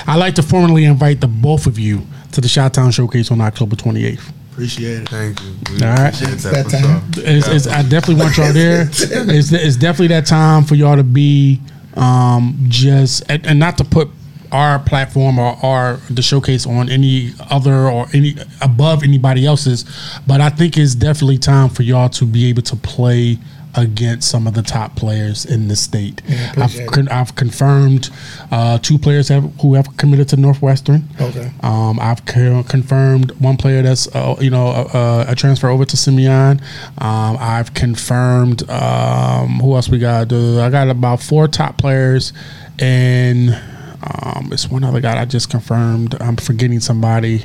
I'd 0.08 0.16
like 0.16 0.36
to 0.36 0.44
formally 0.44 0.86
invite 0.86 1.20
the 1.20 1.28
both 1.28 1.68
of 1.68 1.78
you 1.78 2.08
to 2.32 2.40
the 2.40 2.48
Shot 2.48 2.74
Town 2.74 2.92
Showcase 2.92 3.30
on 3.30 3.42
October 3.42 3.76
28th. 3.76 4.32
Appreciate 4.54 5.02
it. 5.02 5.10
Thank 5.10 5.42
you. 5.42 5.56
We 5.76 5.84
All 5.84 5.90
right. 5.94 6.22
It's 6.22 6.44
that 6.44 6.68
that 6.68 6.70
time. 6.70 7.12
It's, 7.18 7.48
it's, 7.50 7.68
I 7.68 7.82
definitely 7.82 8.24
want 8.24 8.38
y'all 8.38 8.54
there. 8.54 8.84
It's, 8.92 9.52
it's 9.52 9.76
definitely 9.76 10.08
that 10.08 10.26
time 10.26 10.64
for 10.64 10.76
y'all 10.76 10.96
to 10.96 11.04
be 11.04 11.60
um, 11.96 12.58
just 12.70 13.24
and, 13.30 13.46
and 13.46 13.60
not 13.60 13.78
to 13.80 13.84
put 13.84 14.10
our 14.52 14.80
platform 14.80 15.40
or 15.40 15.58
our 15.64 15.98
the 16.10 16.22
showcase 16.22 16.66
on 16.66 16.90
any 16.90 17.32
other 17.50 17.88
or 17.90 18.08
any 18.14 18.36
above 18.62 19.04
anybody 19.04 19.46
else's, 19.46 19.86
but 20.28 20.42
I 20.42 20.50
think 20.50 20.78
it's 20.78 20.96
definitely 20.96 21.38
time 21.38 21.70
for 21.70 21.84
y'all 21.84 22.10
to 22.10 22.26
be 22.26 22.50
able 22.50 22.64
to 22.64 22.76
play 22.76 23.38
against 23.76 24.30
some 24.30 24.48
of 24.48 24.54
the 24.54 24.62
top 24.62 24.96
players 24.96 25.46
in 25.46 25.68
the 25.68 25.76
state. 25.76 26.22
Yeah, 26.28 26.54
I've 26.58 26.88
con- 26.88 27.08
I've 27.10 27.36
confirmed 27.36 28.10
uh, 28.52 28.80
two 28.80 28.98
players 28.98 29.28
have, 29.30 29.44
who 29.62 29.76
have 29.76 29.96
committed 29.98 30.28
to 30.30 30.38
Northwestern. 30.38 31.08
Okay. 31.20 31.52
Um, 31.62 32.00
I've 32.00 32.26
co- 32.26 32.64
confirmed 32.64 33.32
one 33.40 33.58
player 33.58 33.82
that's 33.82 34.08
uh, 34.16 34.36
you 34.40 34.50
know 34.50 34.68
a, 34.68 35.26
a 35.30 35.36
transfer 35.36 35.70
over 35.70 35.86
to 35.86 35.98
Simeon. 35.98 36.62
Um, 36.98 37.38
I've 37.40 37.74
confirmed 37.74 38.68
um, 38.70 39.60
who 39.60 39.76
else 39.76 39.90
we 39.90 40.00
got? 40.00 40.32
Uh, 40.34 40.62
I 40.62 40.70
got 40.70 40.90
about 40.90 41.22
four 41.22 41.48
top 41.48 41.78
players, 41.78 42.34
and 42.80 43.50
um, 44.02 44.50
it's 44.52 44.70
one 44.70 44.84
other 44.84 45.02
guy 45.02 45.22
I 45.22 45.26
just 45.26 45.50
confirmed. 45.50 46.16
I'm 46.22 46.38
forgetting 46.38 46.80
somebody. 46.80 47.44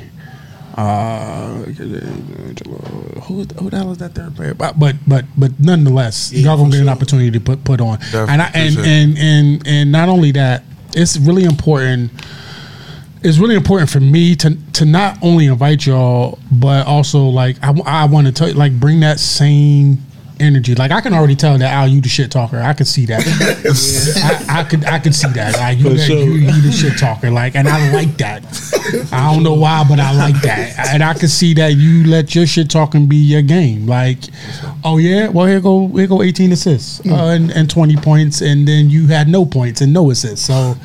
Uh, 0.75 1.53
who, 1.63 3.43
who 3.43 3.45
the 3.45 3.77
hell 3.77 3.91
is 3.91 3.97
that 3.99 4.13
third 4.13 4.35
player? 4.35 4.53
But 4.53 4.77
but 4.77 4.95
but, 5.07 5.25
but 5.37 5.57
nonetheless, 5.59 6.31
Yeah, 6.33 6.47
y'all 6.49 6.57
gonna 6.57 6.71
get 6.71 6.81
an 6.81 6.89
opportunity 6.89 7.31
to 7.31 7.39
put 7.39 7.63
put 7.63 7.79
on. 7.79 7.97
Definitely, 7.99 8.33
and 8.33 8.41
I, 8.41 8.51
and, 8.53 8.77
and 8.79 9.17
and 9.17 9.67
and 9.67 9.91
not 9.91 10.09
only 10.09 10.31
that, 10.31 10.63
it's 10.93 11.17
really 11.17 11.45
important 11.45 12.11
it's 13.25 13.39
really 13.39 13.55
important 13.55 13.89
for 13.89 13.99
me 13.99 14.35
to 14.35 14.55
to 14.73 14.85
not 14.85 15.17
only 15.23 15.47
invite 15.47 15.85
y'all, 15.85 16.37
but 16.51 16.85
also 16.85 17.23
like 17.23 17.57
I, 17.63 17.73
I 17.85 18.05
want 18.05 18.27
to 18.27 18.33
tell 18.33 18.47
you, 18.47 18.53
like 18.53 18.79
bring 18.79 18.99
that 18.99 19.19
same 19.19 20.04
energy. 20.39 20.75
Like 20.75 20.91
I 20.91 21.01
can 21.01 21.13
already 21.13 21.35
tell 21.35 21.57
that 21.57 21.71
Al, 21.71 21.87
you 21.87 22.01
the 22.01 22.09
shit 22.09 22.31
talker. 22.31 22.59
I 22.59 22.73
could 22.73 22.87
see 22.87 23.05
that. 23.07 23.21
I, 24.49 24.61
I 24.61 24.63
could 24.63 24.85
I 24.85 24.99
could 24.99 25.15
see 25.15 25.29
that. 25.29 25.53
Like 25.57 25.77
you, 25.79 25.97
sure. 25.97 26.17
you, 26.17 26.31
you 26.33 26.61
the 26.61 26.71
shit 26.71 26.97
talker. 26.97 27.31
Like, 27.31 27.55
and 27.55 27.67
I 27.67 27.91
like 27.93 28.17
that. 28.17 28.43
I 29.11 29.33
don't 29.33 29.43
know 29.43 29.53
why, 29.53 29.85
but 29.87 29.99
I 29.99 30.13
like 30.13 30.41
that. 30.41 30.89
And 30.93 31.03
I 31.03 31.13
can 31.13 31.27
see 31.27 31.53
that 31.55 31.73
you 31.73 32.05
let 32.07 32.35
your 32.35 32.45
shit 32.45 32.69
talking 32.69 33.07
be 33.07 33.17
your 33.17 33.41
game. 33.41 33.87
Like, 33.87 34.19
oh 34.83 34.97
yeah, 34.97 35.29
well 35.29 35.45
here 35.45 35.59
go 35.59 35.87
here 35.87 36.07
go 36.07 36.21
eighteen 36.21 36.51
assists 36.51 36.99
uh, 37.05 37.27
and, 37.27 37.51
and 37.51 37.69
twenty 37.69 37.95
points, 37.95 38.41
and 38.41 38.67
then 38.67 38.89
you 38.89 39.07
had 39.07 39.27
no 39.27 39.45
points 39.45 39.81
and 39.81 39.93
no 39.93 40.11
assists. 40.11 40.45
So, 40.45 40.75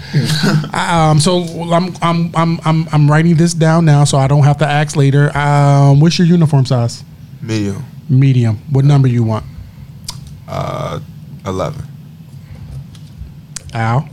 um, 0.73 1.19
so 1.19 1.43
I'm 1.73 1.95
I'm 2.03 2.35
I'm 2.35 2.61
I'm 2.65 2.89
I'm 2.93 3.11
writing 3.11 3.37
this 3.37 3.55
down 3.55 3.85
now, 3.85 4.05
so 4.05 4.19
I 4.19 4.27
don't 4.27 4.45
have 4.45 4.59
to 4.59 4.67
ask 4.67 4.97
later. 4.97 5.37
Um, 5.37 6.01
what's 6.01 6.19
your 6.19 6.27
uniform 6.27 6.67
size? 6.67 7.05
Medium. 7.43 7.85
Medium. 8.11 8.57
What 8.71 8.85
number 8.85 9.09
you 9.09 9.23
want? 9.25 9.45
Uh, 10.49 11.01
eleven. 11.47 11.87
Al. 13.73 14.09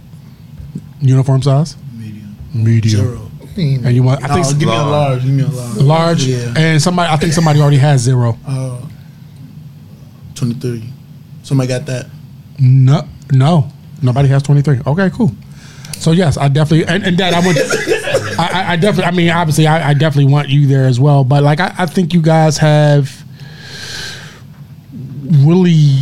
Uniform 1.02 1.42
size? 1.42 1.76
Medium. 1.98 2.36
Medium. 2.54 2.90
Zero. 3.06 3.32
And 3.58 3.96
you 3.96 4.04
want? 4.04 4.24
I 4.24 4.28
No, 4.28 4.44
think 4.44 4.60
give 4.60 4.68
me 4.70 4.76
a 4.76 4.78
large. 4.78 4.90
large. 4.92 5.24
Give 5.24 5.34
me 5.34 5.44
a 5.44 5.48
large. 5.48 5.78
large. 5.78 6.24
Yeah. 6.26 6.54
And 6.56 6.82
somebody, 6.82 7.12
I 7.12 7.18
think 7.18 7.34
somebody 7.34 7.60
already 7.60 7.78
has 7.78 8.02
zero. 8.02 8.38
Uh, 8.46 8.82
23. 10.36 10.84
Somebody 11.42 11.68
got 11.68 11.86
that? 11.88 12.06
No, 12.60 13.08
no, 13.32 13.72
nobody 14.02 14.28
has 14.30 14.44
twenty 14.44 14.62
three. 14.62 14.80
Okay, 14.86 15.10
cool. 15.12 15.32
So 15.94 16.12
yes, 16.12 16.38
I 16.38 16.48
definitely 16.50 16.86
and, 16.94 17.04
and 17.04 17.18
that 17.18 17.34
I 17.34 17.40
would. 17.46 17.58
I, 18.40 18.48
I- 18.62 18.74
I 18.74 18.76
definitely. 18.76 19.06
I 19.06 19.12
mean, 19.12 19.30
obviously, 19.32 19.66
I, 19.66 19.90
I 19.90 19.94
definitely 19.94 20.32
want 20.32 20.50
you 20.50 20.68
there 20.68 20.86
as 20.86 21.00
well. 21.00 21.24
But 21.24 21.42
like, 21.44 21.60
I, 21.60 21.74
I 21.80 21.86
think 21.88 22.14
you 22.14 22.22
guys 22.22 22.58
have 22.58 23.24
really 25.46 25.96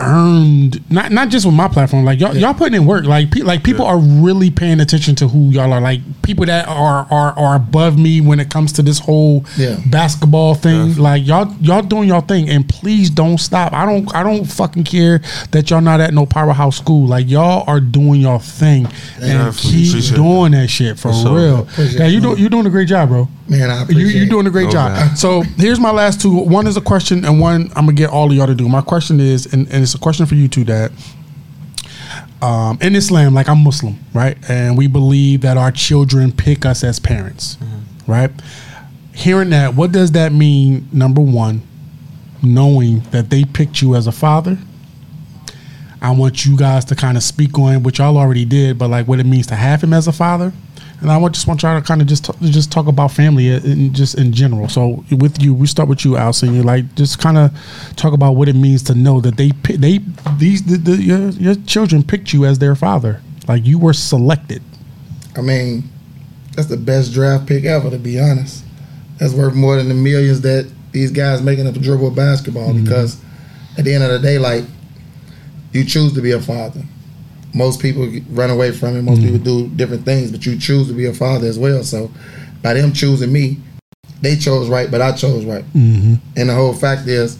earned 0.00 0.90
not 0.90 1.12
not 1.12 1.28
just 1.28 1.44
with 1.46 1.54
my 1.54 1.68
platform. 1.68 2.04
Like 2.04 2.20
y'all, 2.20 2.36
y'all 2.36 2.54
putting 2.54 2.74
in 2.74 2.86
work. 2.86 3.04
Like 3.04 3.30
pe- 3.30 3.42
like 3.42 3.62
people 3.62 3.84
are 3.84 3.98
really 3.98 4.50
paying 4.50 4.80
attention 4.80 5.14
to 5.16 5.28
who 5.28 5.50
y'all 5.50 5.72
are. 5.72 5.80
Like 5.80 6.00
people 6.22 6.46
that 6.46 6.66
are 6.68 7.06
are 7.10 7.32
are 7.38 7.56
above 7.56 7.98
me 7.98 8.20
when 8.20 8.40
it 8.40 8.50
comes 8.50 8.72
to 8.74 8.82
this 8.82 8.98
whole 8.98 9.44
Yeah. 9.56 9.76
basketball 9.86 10.54
thing. 10.54 10.96
Like 10.96 11.26
y'all 11.26 11.52
y'all 11.60 11.82
doing 11.82 12.08
y'all 12.08 12.20
thing, 12.22 12.48
and 12.48 12.68
please 12.68 13.10
don't 13.10 13.38
stop. 13.38 13.72
I 13.72 13.84
don't 13.86 14.12
I 14.14 14.22
don't 14.22 14.44
fucking 14.44 14.84
care 14.84 15.20
that 15.50 15.70
y'all 15.70 15.80
not 15.80 16.00
at 16.00 16.14
no 16.14 16.26
powerhouse 16.26 16.76
school. 16.78 17.06
Like 17.06 17.28
y'all 17.28 17.64
are 17.66 17.80
doing 17.80 18.20
your 18.20 18.40
thing, 18.40 18.86
and 19.20 19.54
keep 19.56 20.14
doing 20.14 20.52
that 20.52 20.68
shit 20.68 20.98
for 20.98 21.10
real. 21.10 21.68
Yeah, 21.78 22.06
you 22.06 22.20
do 22.20 22.36
you 22.38 22.48
doing 22.48 22.66
a 22.66 22.70
great 22.70 22.88
job, 22.88 23.08
bro. 23.10 23.28
Man, 23.50 23.68
I 23.68 23.78
You, 23.78 23.82
appreciate 23.82 24.14
you're 24.14 24.26
doing 24.26 24.46
a 24.46 24.50
great 24.50 24.70
job. 24.70 25.16
So 25.16 25.42
here's 25.42 25.80
my 25.80 25.90
last 25.90 26.20
two. 26.20 26.32
One 26.32 26.68
is 26.68 26.76
a 26.76 26.80
question, 26.80 27.24
and 27.24 27.40
one 27.40 27.62
I'm 27.74 27.84
gonna 27.86 27.94
get 27.94 28.10
all 28.10 28.30
of 28.30 28.36
y'all 28.36 28.46
to 28.46 28.54
do. 28.54 28.68
My 28.68 28.80
question 28.80 29.18
is, 29.18 29.52
and, 29.52 29.66
and 29.72 29.82
it's 29.82 29.94
a 29.94 29.98
question 29.98 30.24
for 30.26 30.36
you 30.36 30.46
too, 30.46 30.64
Dad. 30.64 30.92
Um, 32.40 32.78
in 32.80 32.94
Islam, 32.94 33.34
like 33.34 33.48
I'm 33.48 33.62
Muslim, 33.62 33.98
right, 34.14 34.38
and 34.48 34.78
we 34.78 34.86
believe 34.86 35.40
that 35.42 35.56
our 35.58 35.70
children 35.72 36.32
pick 36.32 36.64
us 36.64 36.82
as 36.84 36.98
parents, 36.98 37.58
right? 38.06 38.30
Hearing 39.12 39.50
that, 39.50 39.74
what 39.74 39.92
does 39.92 40.12
that 40.12 40.32
mean? 40.32 40.88
Number 40.92 41.20
one, 41.20 41.60
knowing 42.42 43.00
that 43.10 43.28
they 43.30 43.44
picked 43.44 43.82
you 43.82 43.94
as 43.96 44.06
a 44.06 44.12
father. 44.12 44.56
I 46.02 46.12
want 46.12 46.46
you 46.46 46.56
guys 46.56 46.86
to 46.86 46.94
kind 46.96 47.18
of 47.18 47.22
speak 47.22 47.58
on 47.58 47.82
what 47.82 47.98
y'all 47.98 48.16
already 48.16 48.46
did, 48.46 48.78
but 48.78 48.88
like 48.88 49.06
what 49.06 49.20
it 49.20 49.26
means 49.26 49.46
to 49.48 49.54
have 49.56 49.82
him 49.82 49.92
as 49.92 50.08
a 50.08 50.12
father. 50.12 50.50
And 51.00 51.10
I 51.10 51.28
just 51.28 51.46
want 51.46 51.62
y'all 51.62 51.80
to 51.80 51.86
kind 51.86 52.02
of 52.02 52.06
just 52.06 52.26
talk, 52.26 52.38
just 52.40 52.70
talk 52.70 52.86
about 52.86 53.10
family 53.12 53.48
in, 53.48 53.94
just 53.94 54.18
in 54.18 54.32
general. 54.32 54.68
So 54.68 55.04
with 55.10 55.40
you, 55.42 55.54
we 55.54 55.66
start 55.66 55.88
with 55.88 56.04
you, 56.04 56.16
Al. 56.16 56.32
You 56.42 56.62
Like 56.62 56.94
just 56.94 57.18
kind 57.18 57.38
of 57.38 57.52
talk 57.96 58.12
about 58.12 58.32
what 58.32 58.48
it 58.48 58.54
means 58.54 58.82
to 58.84 58.94
know 58.94 59.20
that 59.20 59.36
they 59.36 59.52
they 59.76 60.00
these 60.36 60.62
the, 60.64 60.76
the, 60.76 61.02
your 61.02 61.28
your 61.30 61.54
children 61.66 62.02
picked 62.02 62.32
you 62.32 62.44
as 62.44 62.58
their 62.58 62.74
father. 62.74 63.22
Like 63.48 63.66
you 63.66 63.78
were 63.78 63.94
selected. 63.94 64.62
I 65.36 65.40
mean, 65.40 65.88
that's 66.54 66.68
the 66.68 66.76
best 66.76 67.12
draft 67.12 67.46
pick 67.46 67.64
ever, 67.64 67.90
to 67.90 67.98
be 67.98 68.20
honest. 68.20 68.64
That's 69.18 69.32
worth 69.32 69.54
more 69.54 69.76
than 69.76 69.88
the 69.88 69.94
millions 69.94 70.40
that 70.42 70.70
these 70.92 71.10
guys 71.10 71.42
making 71.42 71.66
up 71.66 71.76
a 71.76 71.78
dribble 71.78 72.08
of 72.08 72.16
basketball 72.16 72.70
mm-hmm. 72.70 72.84
because 72.84 73.20
at 73.78 73.84
the 73.84 73.94
end 73.94 74.02
of 74.04 74.10
the 74.10 74.18
day, 74.18 74.38
like, 74.38 74.64
you 75.72 75.84
choose 75.84 76.12
to 76.14 76.20
be 76.20 76.32
a 76.32 76.40
father. 76.40 76.82
Most 77.54 77.80
people 77.80 78.08
run 78.30 78.50
away 78.50 78.72
from 78.72 78.96
it, 78.96 79.02
most 79.02 79.20
mm-hmm. 79.20 79.36
people 79.36 79.44
do 79.44 79.68
different 79.76 80.04
things, 80.04 80.30
but 80.30 80.46
you 80.46 80.58
choose 80.58 80.86
to 80.88 80.94
be 80.94 81.06
a 81.06 81.14
father 81.14 81.46
as 81.46 81.58
well. 81.58 81.82
So 81.82 82.10
by 82.62 82.74
them 82.74 82.92
choosing 82.92 83.32
me, 83.32 83.58
they 84.20 84.36
chose 84.36 84.68
right, 84.68 84.90
but 84.90 85.00
I 85.00 85.12
chose 85.12 85.44
right. 85.44 85.64
Mm-hmm. 85.72 86.14
And 86.36 86.48
the 86.48 86.54
whole 86.54 86.74
fact 86.74 87.08
is, 87.08 87.38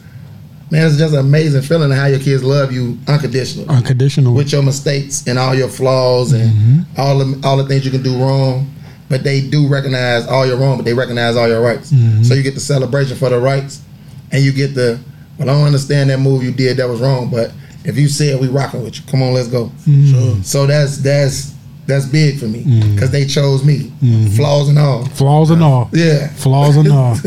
man, 0.70 0.86
it's 0.86 0.96
just 0.96 1.12
an 1.12 1.20
amazing 1.20 1.62
feeling 1.62 1.90
how 1.90 2.06
your 2.06 2.20
kids 2.20 2.42
love 2.42 2.72
you 2.72 2.98
unconditionally 3.08 3.68
Unconditional. 3.68 4.34
with 4.34 4.52
your 4.52 4.62
mistakes 4.62 5.26
and 5.26 5.38
all 5.38 5.54
your 5.54 5.68
flaws 5.68 6.32
and 6.32 6.50
mm-hmm. 6.50 7.00
all 7.00 7.18
the 7.18 7.40
all 7.44 7.56
the 7.56 7.66
things 7.66 7.84
you 7.84 7.90
can 7.90 8.02
do 8.02 8.16
wrong. 8.18 8.72
But 9.08 9.24
they 9.24 9.40
do 9.40 9.66
recognize 9.66 10.26
all 10.28 10.46
your 10.46 10.56
wrong, 10.56 10.76
but 10.76 10.84
they 10.84 10.94
recognize 10.94 11.36
all 11.36 11.48
your 11.48 11.60
rights. 11.60 11.90
Mm-hmm. 11.92 12.22
So 12.22 12.34
you 12.34 12.44
get 12.44 12.54
the 12.54 12.60
celebration 12.60 13.16
for 13.16 13.28
the 13.28 13.40
rights, 13.40 13.82
and 14.30 14.42
you 14.42 14.52
get 14.52 14.74
the 14.74 15.00
well. 15.36 15.50
I 15.50 15.52
don't 15.52 15.66
understand 15.66 16.10
that 16.10 16.18
move 16.18 16.44
you 16.44 16.52
did 16.52 16.76
that 16.76 16.88
was 16.88 17.00
wrong, 17.00 17.28
but 17.28 17.52
If 17.84 17.96
you 17.96 18.08
said 18.08 18.40
we 18.40 18.48
rocking 18.48 18.82
with 18.82 18.98
you, 18.98 19.06
come 19.10 19.22
on, 19.22 19.32
let's 19.32 19.48
go. 19.48 19.66
Mm-hmm. 19.86 20.42
So 20.42 20.66
that's 20.66 20.98
that's 20.98 21.54
that's 21.86 22.06
big 22.06 22.38
for 22.38 22.46
me 22.46 22.62
because 22.92 23.10
they 23.10 23.26
chose 23.26 23.64
me, 23.64 23.92
flaws 24.36 24.68
and 24.68 24.78
all. 24.78 25.06
Flaws 25.06 25.50
and 25.50 25.62
all. 25.62 25.90
Yeah. 25.92 26.28
Flaws 26.28 26.76
and 26.76 26.88
all. 26.88 27.14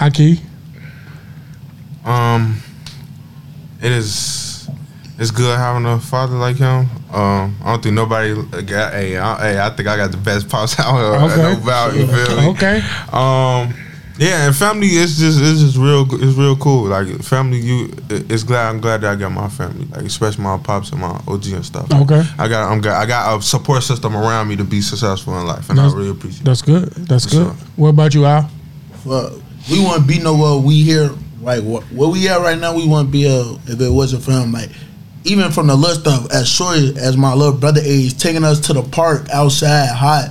Ikee. 0.00 0.40
Um, 2.04 2.62
it 3.82 3.90
is. 3.92 4.68
It's 5.18 5.30
good 5.30 5.56
having 5.56 5.86
a 5.86 6.00
father 6.00 6.36
like 6.36 6.56
him. 6.56 6.88
Um, 7.12 7.56
I 7.62 7.72
don't 7.72 7.82
think 7.82 7.94
nobody 7.94 8.34
got. 8.62 8.92
Hey, 8.92 9.16
I, 9.16 9.52
hey, 9.52 9.60
I 9.60 9.70
think 9.70 9.88
I 9.88 9.96
got 9.96 10.10
the 10.10 10.16
best 10.16 10.48
pops 10.48 10.78
out 10.78 10.96
here. 10.96 11.30
Okay. 11.30 11.42
No 11.60 11.66
doubt, 11.66 11.94
you 11.94 12.06
feel 12.06 12.36
me? 12.40 12.48
Okay. 12.50 12.82
Um, 13.12 13.74
yeah, 14.18 14.46
and 14.46 14.54
family 14.54 14.86
is 14.86 15.18
just 15.18 15.40
it's 15.40 15.60
just 15.60 15.76
real 15.76 16.06
it's 16.22 16.36
real 16.36 16.56
cool. 16.56 16.84
Like 16.84 17.08
family, 17.22 17.58
you 17.58 17.92
it's 18.10 18.44
glad 18.44 18.68
I'm 18.70 18.80
glad 18.80 19.00
that 19.00 19.12
I 19.12 19.16
got 19.16 19.32
my 19.32 19.48
family, 19.48 19.86
like 19.86 20.02
especially 20.04 20.44
my 20.44 20.56
pops 20.58 20.90
and 20.92 21.00
my 21.00 21.20
OG 21.26 21.46
and 21.48 21.64
stuff. 21.64 21.92
Okay. 21.92 22.22
I 22.38 22.48
got 22.48 22.70
I'm 22.70 22.80
got 22.80 23.02
I 23.02 23.06
got 23.06 23.38
a 23.38 23.42
support 23.42 23.82
system 23.82 24.16
around 24.16 24.48
me 24.48 24.56
to 24.56 24.64
be 24.64 24.80
successful 24.80 25.38
in 25.40 25.46
life, 25.46 25.68
and 25.68 25.78
That's- 25.78 25.94
I 25.94 25.96
really 25.96 26.10
appreciate. 26.10 26.42
it. 26.42 26.44
That's 26.44 26.62
good. 26.62 26.88
That's 26.92 27.24
For 27.24 27.30
good. 27.30 27.44
sure. 27.46 27.56
What 27.76 27.88
about 27.88 28.14
you, 28.14 28.24
Al? 28.24 28.48
Well, 29.04 29.42
we 29.70 29.80
want 29.82 30.02
to 30.02 30.06
be 30.06 30.18
nowhere 30.20 30.56
we 30.64 30.82
here 30.82 31.10
like 31.42 31.62
where 31.64 32.08
we 32.08 32.28
at 32.28 32.40
right 32.40 32.58
now. 32.58 32.74
We 32.74 32.86
want 32.86 33.08
to 33.08 33.12
be 33.12 33.22
here 33.22 33.44
if 33.66 33.80
it 33.80 33.90
wasn't 33.90 34.22
for 34.22 34.30
him. 34.32 34.52
Like 34.52 34.70
even 35.24 35.50
from 35.50 35.66
the 35.66 35.74
little 35.74 35.96
stuff, 36.00 36.30
as 36.32 36.48
short 36.48 36.76
as 36.98 37.16
my 37.16 37.34
little 37.34 37.52
brother 37.58 37.80
age, 37.82 38.16
taking 38.18 38.44
us 38.44 38.60
to 38.60 38.72
the 38.74 38.82
park 38.82 39.26
outside, 39.32 39.88
hot, 39.88 40.30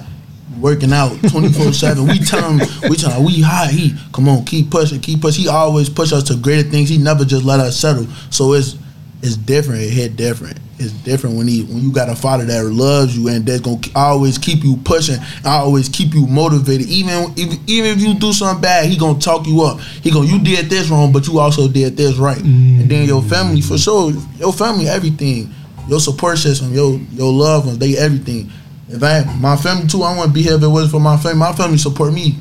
working 0.59 0.93
out 0.93 1.11
twenty 1.29 1.51
four 1.51 1.71
seven. 1.73 2.07
We 2.07 2.19
tell 2.19 2.51
him 2.51 2.59
we 2.89 2.95
tell 2.95 3.11
him 3.11 3.25
we 3.25 3.41
high. 3.41 3.71
He 3.71 3.95
come 4.13 4.27
on, 4.29 4.45
keep 4.45 4.69
pushing, 4.71 4.99
keep 5.01 5.21
pushing. 5.21 5.43
He 5.43 5.49
always 5.49 5.89
push 5.89 6.11
us 6.13 6.23
to 6.23 6.35
greater 6.35 6.67
things. 6.69 6.89
He 6.89 6.97
never 6.97 7.25
just 7.25 7.43
let 7.45 7.59
us 7.59 7.77
settle. 7.79 8.05
So 8.29 8.53
it's 8.53 8.77
it's 9.21 9.37
different. 9.37 9.81
It 9.81 9.89
hit 9.91 10.15
different. 10.17 10.59
It's 10.79 10.91
different 10.91 11.37
when 11.37 11.47
he 11.47 11.63
when 11.63 11.81
you 11.81 11.93
got 11.93 12.09
a 12.09 12.15
father 12.15 12.43
that 12.45 12.65
loves 12.65 13.17
you 13.17 13.29
and 13.29 13.45
that's 13.45 13.61
gonna 13.61 13.79
always 13.95 14.37
keep 14.37 14.63
you 14.63 14.75
pushing, 14.77 15.17
I 15.45 15.57
always 15.57 15.87
keep 15.87 16.13
you 16.13 16.27
motivated. 16.27 16.87
Even 16.87 17.31
if 17.37 17.57
even 17.69 17.91
if 17.91 18.01
you 18.01 18.15
do 18.15 18.33
something 18.33 18.61
bad, 18.61 18.87
he 18.87 18.97
gonna 18.97 19.19
talk 19.19 19.47
you 19.47 19.61
up. 19.61 19.79
He 19.79 20.11
gonna 20.11 20.25
you 20.27 20.39
did 20.43 20.69
this 20.69 20.89
wrong, 20.89 21.13
but 21.13 21.27
you 21.27 21.39
also 21.39 21.67
did 21.69 21.95
this 21.95 22.17
right. 22.17 22.41
And 22.41 22.89
then 22.89 23.07
your 23.07 23.21
family 23.21 23.61
for 23.61 23.77
sure, 23.77 24.11
your 24.37 24.51
family 24.51 24.87
everything, 24.89 25.53
your 25.87 25.99
support 26.01 26.37
system, 26.37 26.73
your 26.73 26.97
your 27.11 27.31
loved 27.31 27.67
ones, 27.67 27.77
they 27.79 27.97
everything. 27.97 28.51
If 28.93 29.03
I 29.03 29.23
my 29.39 29.55
family 29.55 29.87
too, 29.87 30.03
I 30.03 30.15
wouldn't 30.15 30.33
be 30.33 30.41
here 30.43 30.55
if 30.55 30.63
it 30.63 30.67
wasn't 30.67 30.91
for 30.91 30.99
my 30.99 31.17
family. 31.17 31.37
My 31.39 31.53
family 31.53 31.77
support 31.77 32.13
me 32.13 32.37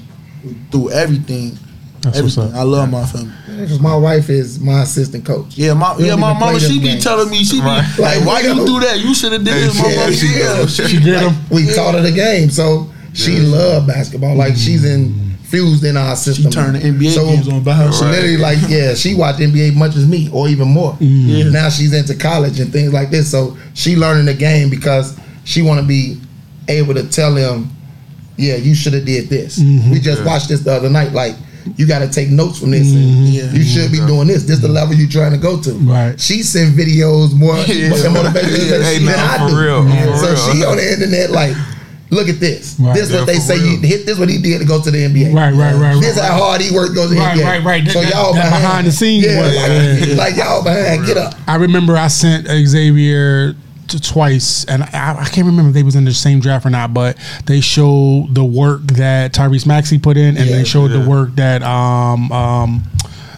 through 0.71 0.91
everything. 0.91 1.57
That's 2.03 2.21
what's 2.21 2.37
everything. 2.37 2.55
up. 2.55 2.61
I 2.61 2.63
love 2.65 2.91
my 2.91 3.05
family. 3.07 3.33
Because 3.47 3.81
my 3.81 3.95
wife 3.97 4.29
is 4.29 4.59
my 4.59 4.83
assistant 4.83 5.25
coach. 5.25 5.57
Yeah, 5.57 5.75
my 5.75 5.97
We 5.97 6.07
yeah, 6.07 6.17
my 6.17 6.31
even 6.31 6.41
mama 6.41 6.59
she 6.61 6.67
them 6.67 6.79
be 6.79 6.85
games. 6.85 7.05
telling 7.05 7.31
me 7.31 7.45
she 7.45 7.61
be 7.61 7.67
Right. 7.67 7.87
like, 7.99 8.19
Like, 8.19 8.27
why 8.27 8.43
we 8.43 8.49
you 8.49 8.55
don't- 8.57 8.67
do 8.67 8.81
that? 8.81 9.01
You 9.01 9.15
should 9.15 9.33
have 9.33 9.45
did 9.45 9.55
this. 9.55 9.79
My 9.79 9.89
Yeah, 9.89 9.97
mama, 10.01 10.13
she 10.13 10.27
yeah, 10.27 10.39
does. 10.57 10.75
she- 10.75 10.87
She 10.89 11.01
get 11.01 11.23
him. 11.23 11.35
We 11.51 11.73
taught 11.73 11.95
her 11.95 12.01
the 12.03 12.11
game, 12.11 12.51
so 12.51 12.89
she 13.13 13.39
loved 13.39 13.87
basketball. 13.87 14.35
Like 14.35 14.57
she's 14.57 14.85
infused 14.85 15.85
in 15.85 15.97
our 15.97 16.17
system. 16.17 16.51
turned 16.51 16.75
the 16.77 16.81
NBA 16.81 17.11
so, 17.15 17.25
games 17.27 17.47
on 17.49 17.63
by 17.63 17.75
herself. 17.75 17.95
So 17.97 18.07
literally, 18.07 18.37
like, 18.39 18.59
yeah, 18.69 18.95
she 18.95 19.15
watched 19.15 19.39
NBA 19.41 19.71
much 19.75 19.95
as 19.95 20.07
me, 20.07 20.29
or 20.33 20.49
even 20.49 20.67
more. 20.69 20.97
Yeah. 20.99 21.51
Now 21.51 21.69
she's 21.69 21.93
into 21.93 22.15
college 22.17 22.59
and 22.59 22.73
things 22.73 22.93
like 22.93 23.11
this. 23.11 23.31
So 23.31 23.57
she 23.75 23.95
learning 23.97 24.25
the 24.27 24.35
game 24.35 24.71
because 24.71 25.15
she 25.45 25.63
want 25.63 25.81
to 25.81 25.87
be 25.87 26.19
able 26.69 26.95
to 26.95 27.09
tell 27.09 27.35
him, 27.35 27.71
yeah, 28.37 28.57
you 28.57 28.75
should 28.75 28.95
have 28.95 29.05
did 29.05 29.29
this. 29.29 29.59
Mm-hmm. 29.59 29.91
We 29.93 30.01
just 30.01 30.25
watched 30.25 30.49
this 30.49 30.61
the 30.61 30.73
other 30.73 30.89
night. 30.91 31.13
Like, 31.13 31.35
you 31.77 31.87
got 31.87 32.01
to 32.01 32.09
take 32.11 32.31
notes 32.31 32.59
from 32.59 32.71
this. 32.73 32.91
And 32.93 33.29
Yeah. 33.29 33.51
You 33.53 33.63
should 33.63 33.93
be 33.93 33.99
doing 33.99 34.27
this. 34.27 34.43
This 34.45 34.57
is 34.57 34.61
the 34.63 34.67
mm-hmm. 34.69 34.75
level 34.75 34.95
you 34.95 35.09
trying 35.09 35.33
to 35.33 35.39
go 35.39 35.61
to. 35.61 35.73
Right. 35.75 36.19
She 36.21 36.43
send 36.43 36.75
videos 36.77 37.35
more 37.39 37.55
Yeah. 37.67 37.95
and 37.95 38.15
motivation 38.15 38.67
Yeah, 38.67 38.79
than 38.79 38.83
hey, 38.83 38.99
than 38.99 39.07
nah, 39.17 39.47
I 39.47 39.49
do. 39.51 39.59
real, 39.61 39.83
for 39.85 40.17
so 40.19 40.27
real. 40.29 40.37
she 40.55 40.65
on 40.65 40.77
the 40.77 40.93
internet 40.93 41.31
like, 41.31 41.55
look 42.11 42.29
at 42.29 42.41
this. 42.41 42.77
Right. 42.81 42.95
This 42.95 43.11
Yeah, 43.11 43.19
what 43.19 43.27
they 43.27 43.37
say. 43.39 43.59
real. 43.59 43.79
He, 43.81 43.87
hit 43.87 44.07
this 44.07 44.19
what 44.19 44.29
he 44.29 44.39
did 44.43 44.61
to 44.61 44.67
go 44.67 44.83
to 44.83 44.91
the 44.91 44.99
NBA. 45.07 45.33
Right, 45.35 45.53
right, 45.55 45.75
right, 45.77 46.01
This 46.01 46.17
right, 46.17 46.27
how 46.31 46.39
hard 46.39 46.61
he 46.63 46.75
worked 46.75 46.95
goes 46.97 47.11
to 47.11 47.15
the 47.15 47.21
Right, 47.21 47.39
NBA. 47.39 47.45
right, 47.45 47.65
right. 47.65 47.89
So 47.89 48.01
That- 48.03 48.13
y'all 48.13 48.33
that 48.35 48.45
behind, 48.45 48.63
behind 48.63 48.87
the 48.89 48.93
scenes 48.93 49.27
Yeah, 49.27 49.39
work. 49.41 49.55
like, 49.55 50.09
Yeah. 50.09 50.15
like 50.17 50.37
y'all 50.37 50.63
behind. 50.65 51.07
Get 51.07 51.17
up. 51.17 51.35
I 51.47 51.57
remember 51.57 51.97
I 51.97 52.09
sent 52.09 52.49
Xavier 52.49 53.53
to 53.53 53.57
twice, 54.01 54.65
and 54.65 54.83
I, 54.83 55.17
I 55.21 55.25
can't 55.27 55.47
remember 55.47 55.69
if 55.71 55.75
they 55.75 55.83
was 55.83 55.97
in 55.97 56.05
the 56.05 56.13
same 56.15 56.41
draft 56.41 56.65
or 56.67 56.71
not, 56.71 56.93
but 56.95 57.17
they 57.47 57.61
showed 57.61 58.29
the 58.33 58.45
work 58.45 58.83
that 58.93 59.33
Tyrese 59.33 59.67
Maxey 59.67 59.99
put 59.99 60.17
in, 60.17 60.37
and 60.37 60.49
Yeah. 60.49 60.57
they 60.57 60.65
showed 60.65 60.89
the 60.89 61.01
work 61.09 61.35
that 61.37 61.63
um, 61.63 62.31
um, 62.33 62.83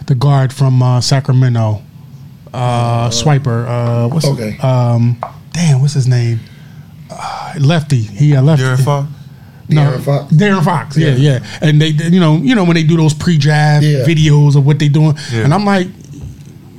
the 0.07 0.15
guard 0.15 0.51
from 0.53 0.81
uh, 0.83 1.01
Sacramento, 1.01 1.81
uh, 2.53 3.09
Swipa, 3.09 3.65
uh, 4.05 4.07
what's 4.09 4.25
Okay. 4.25 4.57
um, 4.59 5.17
damn, 5.53 5.81
what's 5.81 5.93
his 5.93 6.07
name? 6.07 6.39
Uh, 7.09 7.53
lefty. 7.59 8.01
He 8.01 8.35
uh, 8.35 8.41
lefty. 8.41 8.63
Darren 8.63 8.83
Fox. 8.83 9.07
De'Aaron 9.69 10.01
Fox. 10.01 10.33
Darren 10.33 10.63
Fox, 10.63 10.95
yeah, 10.97 11.15
Yeah. 11.15 11.39
yeah, 11.39 11.57
and 11.61 11.81
they, 11.81 11.91
they- 11.91 12.09
you 12.09 12.19
know, 12.19 12.37
you 12.37 12.53
know 12.53 12.63
when 12.65 12.75
they 12.75 12.83
do 12.83 12.97
those 12.97 13.15
pre-draft 13.15 13.83
Yeah. 13.83 14.03
videos 14.05 14.55
of 14.55 14.63
what 14.63 14.77
they 14.77 14.89
doing, 14.89 15.17
Yeah. 15.33 15.39
and 15.43 15.53
I'm 15.55 15.65
like, 15.65 15.87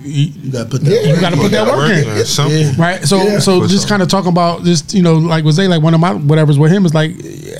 you, 0.07 0.32
You 0.42 0.52
gotta 0.52 0.68
put 0.70 0.82
that. 0.82 0.90
Yeah. 0.90 1.14
you 1.14 1.20
got 1.20 1.30
to 1.30 1.36
put 1.36 1.50
that 1.50 1.66
work 1.66 1.90
in. 1.90 2.04
It's. 2.18 2.38
Yeah. 2.38 2.72
Right. 2.78 3.04
So 3.04 3.22
Yeah. 3.22 3.38
so 3.38 3.61
For 3.62 3.66
just 3.68 3.82
sure. 3.84 3.88
kind 3.90 4.02
of 4.02 4.09
talking 4.09 4.30
about 4.30 4.64
just 4.64 4.94
you 4.94 5.02
know 5.02 5.14
like 5.16 5.44
was 5.44 5.57
they 5.57 5.68
like 5.68 5.82
one 5.82 5.94
of 5.94 6.00
my 6.00 6.14
whatever's 6.14 6.59
with 6.59 6.72
him 6.72 6.86
is 6.86 6.94
like 6.94 7.12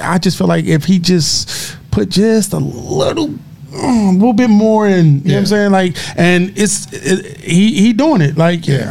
I 0.03 0.19
just 0.19 0.39
feel 0.39 0.47
like 0.47 0.65
if 0.65 0.85
he 0.85 0.99
just 0.99 1.77
put 1.91 2.09
just 2.09 2.53
a 2.53 2.59
little. 2.59 3.29
mm, 3.29 4.11
A 4.11 4.13
little 4.13 4.33
bit 4.33 4.49
more, 4.49 4.87
and 4.87 5.21
you 5.23 5.29
know 5.29 5.35
what 5.35 5.41
I'm 5.41 5.47
saying, 5.47 5.71
like, 5.71 5.97
and 6.17 6.53
it's 6.57 6.87
it, 6.93 7.39
he 7.41 7.75
he 7.75 7.93
doing 7.93 8.23
it. 8.23 8.37
Like, 8.39 8.67
Yeah. 8.67 8.89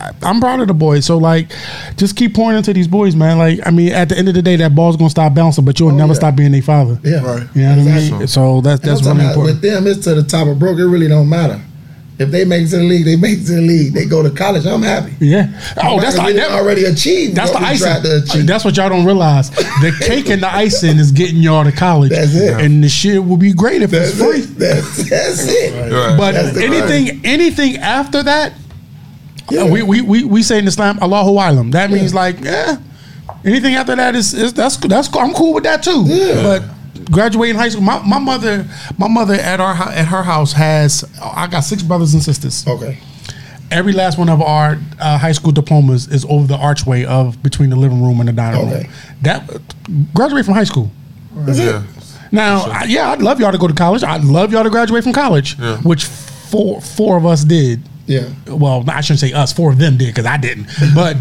I, 0.00 0.06
I, 0.06 0.10
I'm 0.30 0.40
proud 0.40 0.58
of 0.60 0.66
the 0.68 0.74
boys. 0.74 1.04
So, 1.04 1.18
like, 1.18 1.52
just 1.96 2.16
keep 2.16 2.34
pouring 2.34 2.56
into 2.56 2.72
these 2.72 2.88
boys, 2.88 3.14
man. 3.14 3.38
Like, 3.38 3.60
I 3.66 3.70
mean, 3.70 3.92
at 3.92 4.08
the 4.08 4.18
end 4.18 4.28
of 4.28 4.34
the 4.34 4.42
day, 4.42 4.56
that 4.56 4.74
ball's 4.74 4.96
gonna 4.96 5.10
stop 5.10 5.34
bouncing, 5.34 5.64
but 5.64 5.78
you'll 5.78 5.90
Oh, 5.92 5.96
never 5.96 6.12
yeah. 6.14 6.18
stop 6.22 6.34
being 6.36 6.50
their 6.52 6.62
father. 6.62 6.98
Yeah. 7.04 7.22
Right. 7.22 7.46
You 7.54 7.62
know 7.62 7.68
what 7.70 7.78
I 7.78 7.80
Exactly. 7.82 8.18
mean? 8.18 8.26
So 8.28 8.60
that's 8.60 8.82
And 8.82 8.90
that's 8.90 9.06
I'm 9.06 9.16
really 9.18 9.28
important. 9.28 9.62
With 9.62 9.70
them, 9.70 9.86
it's 9.86 10.04
to 10.04 10.14
the 10.14 10.22
top 10.24 10.48
of 10.48 10.58
broke. 10.58 10.78
It 10.78 10.86
really 10.86 11.08
don't 11.08 11.28
matter. 11.28 11.60
If 12.16 12.30
they 12.30 12.44
make 12.44 12.62
it 12.66 12.68
to 12.68 12.76
the 12.76 12.84
league, 12.84 13.04
they 13.04 13.16
make 13.16 13.38
it 13.40 13.46
to 13.46 13.52
the 13.54 13.60
league. 13.60 13.92
They 13.92 14.04
go 14.06 14.22
to 14.22 14.30
college. 14.30 14.64
I'm 14.66 14.82
happy. 14.82 15.12
Yeah. 15.18 15.48
Oh, 15.82 15.98
that's 16.00 16.14
We 16.14 16.18
like 16.22 16.36
done 16.36 16.48
that, 16.48 16.50
already 16.52 16.84
achieved. 16.84 17.34
That's 17.34 17.50
the 17.50 17.58
what 17.58 17.72
we 17.72 17.78
tried 17.78 18.02
to 18.04 18.16
icing. 18.16 18.22
achieve. 18.30 18.46
That's 18.46 18.64
what 18.64 18.76
y'all 18.76 18.88
don't 18.88 19.04
realize. 19.04 19.50
The 19.50 19.92
cake 20.06 20.28
and 20.30 20.40
the 20.40 20.46
icing 20.54 20.98
is 20.98 21.10
getting 21.10 21.38
y'all 21.38 21.64
to 21.64 21.72
college. 21.72 22.10
That's 22.10 22.32
it. 22.36 22.60
And 22.60 22.84
the 22.84 22.88
shit 22.88 23.24
will 23.24 23.36
be 23.36 23.52
great 23.52 23.82
if 23.82 23.90
That's 23.90 24.10
it's 24.10 24.18
free. 24.20 24.40
it. 24.42 24.58
That's, 24.58 25.10
that's 25.10 25.46
it. 25.48 25.92
Right. 25.92 26.16
But 26.16 26.32
That's 26.32 26.56
the 26.56 26.64
anything 26.64 27.20
anything 27.26 27.76
after 27.78 28.22
that, 28.22 28.52
Yeah. 29.50 29.68
we, 29.68 29.82
we, 29.82 30.00
we, 30.00 30.22
we 30.22 30.42
say 30.44 30.60
in 30.60 30.68
Islam, 30.68 31.00
Allahu 31.02 31.30
Alam. 31.30 31.72
That 31.72 31.90
means 31.90 32.14
like, 32.14 32.40
yeah. 32.40 32.76
Anything 33.44 33.74
after 33.74 33.96
that 33.96 34.14
is, 34.14 34.32
is 34.34 34.54
that's 34.54 34.76
that's. 34.76 35.14
I'm 35.16 35.34
cool 35.34 35.54
with 35.54 35.64
that 35.64 35.82
too. 35.82 36.04
Yeah. 36.06 36.42
But 36.42 36.62
graduating 37.10 37.56
high 37.56 37.68
school, 37.68 37.82
my, 37.82 38.00
my 38.06 38.18
mother 38.18 38.66
my 38.98 39.08
mother 39.08 39.34
at 39.34 39.60
our 39.60 39.74
at 39.74 40.06
her 40.06 40.22
house 40.22 40.52
has 40.52 41.04
I 41.22 41.46
got 41.46 41.60
six 41.60 41.82
brothers 41.82 42.14
and 42.14 42.22
sisters. 42.22 42.64
Okay. 42.66 42.98
Every 43.70 43.92
last 43.92 44.18
one 44.18 44.28
of 44.28 44.40
our 44.42 44.78
uh, 45.00 45.18
high 45.18 45.32
school 45.32 45.50
diplomas 45.52 46.06
is 46.08 46.24
over 46.26 46.46
the 46.46 46.56
archway 46.56 47.04
of 47.04 47.42
between 47.42 47.70
the 47.70 47.76
living 47.76 48.02
room 48.02 48.20
and 48.20 48.28
the 48.28 48.32
dining 48.32 48.60
Okay. 48.68 48.82
room. 48.84 48.92
That 49.22 49.60
graduate 50.14 50.44
from 50.44 50.54
high 50.54 50.64
school. 50.64 50.90
Yeah. 51.46 51.82
Now, 52.30 52.64
I, 52.66 52.84
yeah, 52.84 53.10
I'd 53.10 53.22
love 53.22 53.40
y'all 53.40 53.52
to 53.52 53.58
go 53.58 53.66
to 53.68 53.74
college. 53.74 54.02
I'd 54.04 54.22
love 54.24 54.52
y'all 54.52 54.64
to 54.64 54.70
graduate 54.70 55.02
from 55.04 55.12
college, 55.12 55.58
Yeah. 55.58 55.78
which 55.78 56.04
four 56.04 56.80
four 56.80 57.16
of 57.16 57.24
us 57.26 57.42
did. 57.44 57.80
Yeah. 58.06 58.28
Well, 58.46 58.84
I 58.88 59.00
shouldn't 59.00 59.20
say 59.20 59.32
us. 59.32 59.52
Four 59.52 59.72
of 59.72 59.78
them 59.78 59.96
did 59.96 60.08
because 60.08 60.26
I 60.26 60.36
didn't. 60.36 60.66
But 60.94 61.16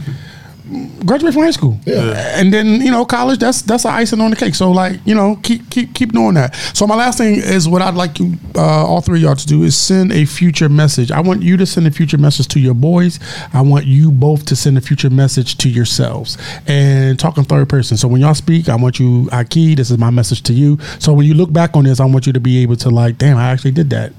graduate 1.05 1.34
from 1.34 1.43
high 1.43 1.51
school, 1.51 1.78
Yeah. 1.86 2.39
and 2.39 2.53
then 2.53 2.82
you 2.82 2.91
know 2.91 3.05
college. 3.05 3.39
That's 3.39 3.61
that's 3.61 3.84
the 3.84 3.89
icing 3.89 4.22
on 4.22 4.30
the 4.30 4.36
cake. 4.36 4.55
So 4.55 4.72
like 4.72 4.99
you 5.05 5.14
know 5.16 5.38
keep 5.43 5.70
keep 5.70 5.93
keep 5.93 6.11
doing 6.14 6.36
that. 6.36 6.55
So 6.74 6.88
my 6.88 6.95
last 6.95 7.18
thing 7.18 7.36
is 7.36 7.68
what 7.68 7.82
I'd 7.82 7.95
like 7.95 8.20
you 8.20 8.34
uh, 8.55 8.61
all 8.86 9.01
three 9.01 9.20
of 9.20 9.24
y'all 9.24 9.36
to 9.36 9.45
do 9.47 9.64
is 9.64 9.76
send 9.76 10.11
a 10.11 10.26
future 10.26 10.70
message. 10.70 11.11
I 11.11 11.20
want 11.20 11.41
you 11.41 11.57
to 11.57 11.66
send 11.66 11.88
a 11.88 11.91
future 11.91 12.18
message 12.18 12.47
to 12.49 12.59
your 12.59 12.74
boys. 12.74 13.20
I 13.53 13.61
want 13.61 13.86
you 13.86 14.11
both 14.11 14.45
to 14.45 14.55
send 14.55 14.78
a 14.78 14.82
future 14.82 15.09
message 15.09 15.57
to 15.59 15.70
yourselves 15.70 16.38
and 16.68 17.20
talk 17.20 17.38
in 17.38 17.43
third 17.43 17.70
person. 17.70 17.97
So 17.97 18.07
when 18.07 18.22
y'all 18.22 18.34
speak, 18.34 18.70
I 18.70 18.76
want 18.76 18.99
you, 18.99 19.26
Ikee. 19.32 19.76
This 19.76 19.91
is 19.91 19.97
my 19.97 20.09
message 20.09 20.43
to 20.43 20.53
you. 20.53 20.78
So 20.99 21.14
when 21.14 21.26
you 21.26 21.34
look 21.34 21.51
back 21.51 21.76
on 21.76 21.84
this, 21.84 21.99
I 21.99 22.05
want 22.05 22.26
you 22.28 22.34
to 22.34 22.39
be 22.39 22.61
able 22.64 22.76
to 22.78 22.89
like, 22.89 23.18
damn, 23.18 23.38
I 23.38 23.49
actually 23.51 23.72
did 23.72 23.89
that 23.91 24.14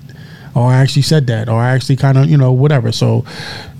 or 0.55 0.71
I 0.71 0.77
actually 0.77 1.03
said 1.03 1.27
that, 1.29 1.49
or 1.49 1.61
I 1.61 1.73
actually 1.73 1.97
kind 1.97 2.19
of, 2.19 2.27
you 2.27 2.37
know, 2.37 2.53
whatever. 2.53 2.93
So, 2.93 3.25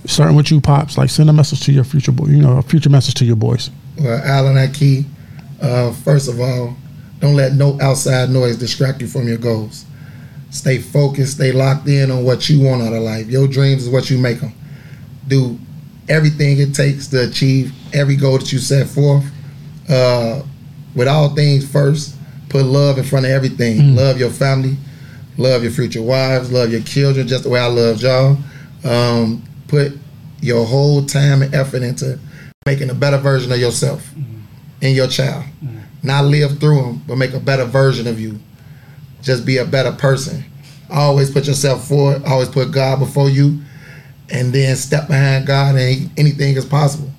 starting 0.07 0.37
with 0.37 0.51
you, 0.51 0.61
pops, 0.61 0.99
like 0.99 1.11
send 1.11 1.31
a 1.31 1.33
message 1.33 1.61
to 1.63 1.73
your 1.73 1.85
future 1.85 2.13
boy, 2.13 2.27
you 2.27 2.43
know, 2.43 2.59
a 2.59 2.63
future 2.63 2.91
message 2.91 3.15
to 3.15 3.25
your 3.25 3.37
boys. 3.37 3.71
Well, 3.99 4.21
Alan 4.25 4.57
Ikee, 4.57 5.05
uh, 5.63 5.93
first 5.93 6.29
of 6.29 6.41
all, 6.41 6.77
don't 7.21 7.37
let 7.37 7.55
no 7.55 7.79
outside 7.81 8.31
noise 8.31 8.57
distract 8.57 9.01
you 9.01 9.07
from 9.07 9.29
your 9.29 9.39
goals. 9.39 9.85
Stay 10.51 10.79
focused, 10.79 11.37
stay 11.37 11.53
locked 11.53 11.89
in 11.89 12.11
on 12.11 12.25
what 12.25 12.49
you 12.49 12.61
want 12.61 12.83
out 12.83 12.93
of 12.93 13.03
life. 13.03 13.27
Your 13.29 13.49
dreams 13.49 13.85
is 13.85 13.89
what 13.89 14.11
you 14.11 14.19
make 14.19 14.41
them. 14.41 14.53
Do 15.27 15.59
everything 16.09 16.59
it 16.59 16.75
takes 16.75 17.09
to 17.09 17.29
achieve 17.29 17.73
every 17.93 18.17
goal 18.17 18.39
that 18.39 18.53
you 18.53 18.59
set 18.59 18.87
forth. 18.87 19.25
Uh, 19.89 20.43
with 20.95 21.09
all 21.09 21.35
things 21.35 21.69
first, 21.71 22.17
put 22.49 22.65
love 22.65 22.99
in 22.99 23.05
front 23.05 23.27
of 23.27 23.33
everything. 23.33 23.97
Love 23.97 24.19
your 24.19 24.31
family, 24.31 24.77
love 25.37 25.63
your 25.63 25.73
future 25.73 26.03
wives, 26.03 26.53
love 26.53 26.71
your 26.71 26.83
children, 26.83 27.27
just 27.27 27.45
the 27.45 27.51
way 27.51 27.61
I 27.61 27.67
love 27.67 28.01
y'all. 28.01 28.37
Um, 28.85 29.43
put 29.69 29.93
your 30.41 30.65
whole 30.65 31.05
time 31.05 31.43
and 31.43 31.55
effort 31.55 31.83
into 31.83 32.19
making 32.67 32.91
a 32.91 32.95
better 32.95 33.19
version 33.19 33.51
of 33.53 33.59
yourself 33.59 34.11
and 34.83 34.95
your 34.95 35.07
child. 35.07 35.45
Not 36.03 36.27
live 36.27 36.61
through 36.61 36.83
them, 36.83 37.03
but 37.07 37.17
make 37.17 37.33
a 37.33 37.41
better 37.41 37.65
version 37.65 38.07
of 38.07 38.21
you. 38.21 38.39
Just 39.23 39.47
be 39.47 39.57
a 39.57 39.65
better 39.65 39.93
person. 39.93 40.45
Always 40.91 41.31
put 41.31 41.47
yourself 41.47 41.89
forward. 41.89 42.23
Always 42.25 42.51
put 42.51 42.71
God 42.71 42.99
before 42.99 43.31
you, 43.31 43.61
and 44.31 44.53
then 44.53 44.77
step 44.77 45.09
behind 45.09 45.47
God, 45.47 45.77
and 45.77 46.11
anything 46.19 46.57
is 46.57 46.67
possible. 46.67 47.11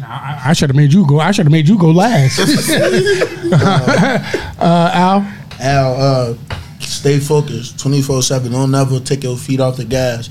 I, 0.00 0.42
I 0.46 0.52
should 0.52 0.70
have 0.70 0.76
made 0.76 0.92
you 0.92 1.04
go. 1.04 1.18
I 1.18 1.32
should 1.32 1.46
have 1.46 1.52
made 1.52 1.68
you 1.68 1.76
go 1.76 1.90
last. 1.90 2.38
uh, 4.60 4.90
Al, 4.94 5.26
Al, 5.60 5.94
uh, 6.00 6.34
stay 6.80 7.18
focused 7.18 7.78
24 7.80 8.22
7. 8.22 8.52
Don't 8.52 8.70
never 8.70 9.00
take 9.00 9.24
your 9.24 9.36
feet 9.36 9.60
off 9.60 9.76
the 9.76 9.84
gas. 9.84 10.30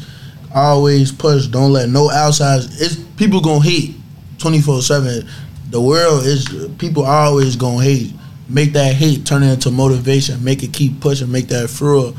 Always 0.54 1.12
push. 1.12 1.48
Don't 1.48 1.74
let 1.74 1.90
no 1.90 2.10
outside. 2.10 2.62
It's 2.64 2.96
people 3.18 3.42
gonna 3.42 3.64
hate 3.64 3.96
24 4.40 4.82
7. 4.82 5.28
The 5.70 5.82
world 5.82 6.26
is 6.26 6.48
people 6.78 7.06
always 7.06 7.56
gonna 7.56 7.84
hate. 7.84 8.14
Make 8.50 8.74
that 8.74 8.96
hate 8.96 9.26
turn 9.26 9.44
it 9.44 9.52
into 9.52 9.72
motivation. 9.72 10.44
Make 10.44 10.64
it 10.64 10.72
keep 10.74 11.02
pushing. 11.02 11.32
Make 11.32 11.50
that 11.50 11.70
thrill. 11.70 12.16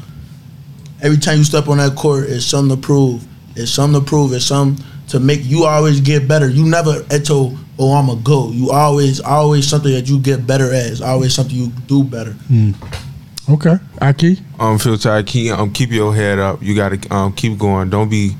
Every 1.00 1.16
time 1.16 1.38
you 1.38 1.44
step 1.44 1.68
on 1.68 1.78
that 1.78 1.96
court, 1.96 2.28
it's 2.28 2.44
something 2.44 2.76
to 2.76 2.82
prove. 2.82 3.26
It's 3.56 3.70
something 3.70 4.00
to 4.00 4.06
prove. 4.06 4.32
It's 4.32 4.44
something 4.44 4.84
to 5.08 5.20
make 5.20 5.40
you 5.44 5.64
always 5.64 6.00
get 6.00 6.28
better. 6.28 6.48
You 6.48 6.64
never 6.66 7.00
eto, 7.04 7.56
oh, 7.78 7.94
I'm 7.94 8.08
a 8.08 8.16
go. 8.16 8.50
You 8.50 8.70
always, 8.70 9.20
always 9.20 9.66
something 9.68 9.92
that 9.92 10.08
you 10.08 10.18
get 10.20 10.46
better 10.46 10.66
at. 10.72 10.86
It's 10.86 11.00
always 11.00 11.34
something 11.34 11.54
you 11.56 11.68
do 11.86 12.04
better. 12.04 12.34
okay, 13.50 13.76
Ikee. 14.00 14.40
um, 14.60 14.78
Future, 14.78 15.22
keep 15.22 15.52
um, 15.52 15.72
keep 15.72 15.90
your 15.90 16.14
head 16.14 16.38
up. 16.38 16.62
You 16.62 16.74
got 16.74 16.90
to 17.00 17.14
um, 17.14 17.32
keep 17.32 17.58
going. 17.58 17.90
Don't 17.90 18.08
be 18.08 18.36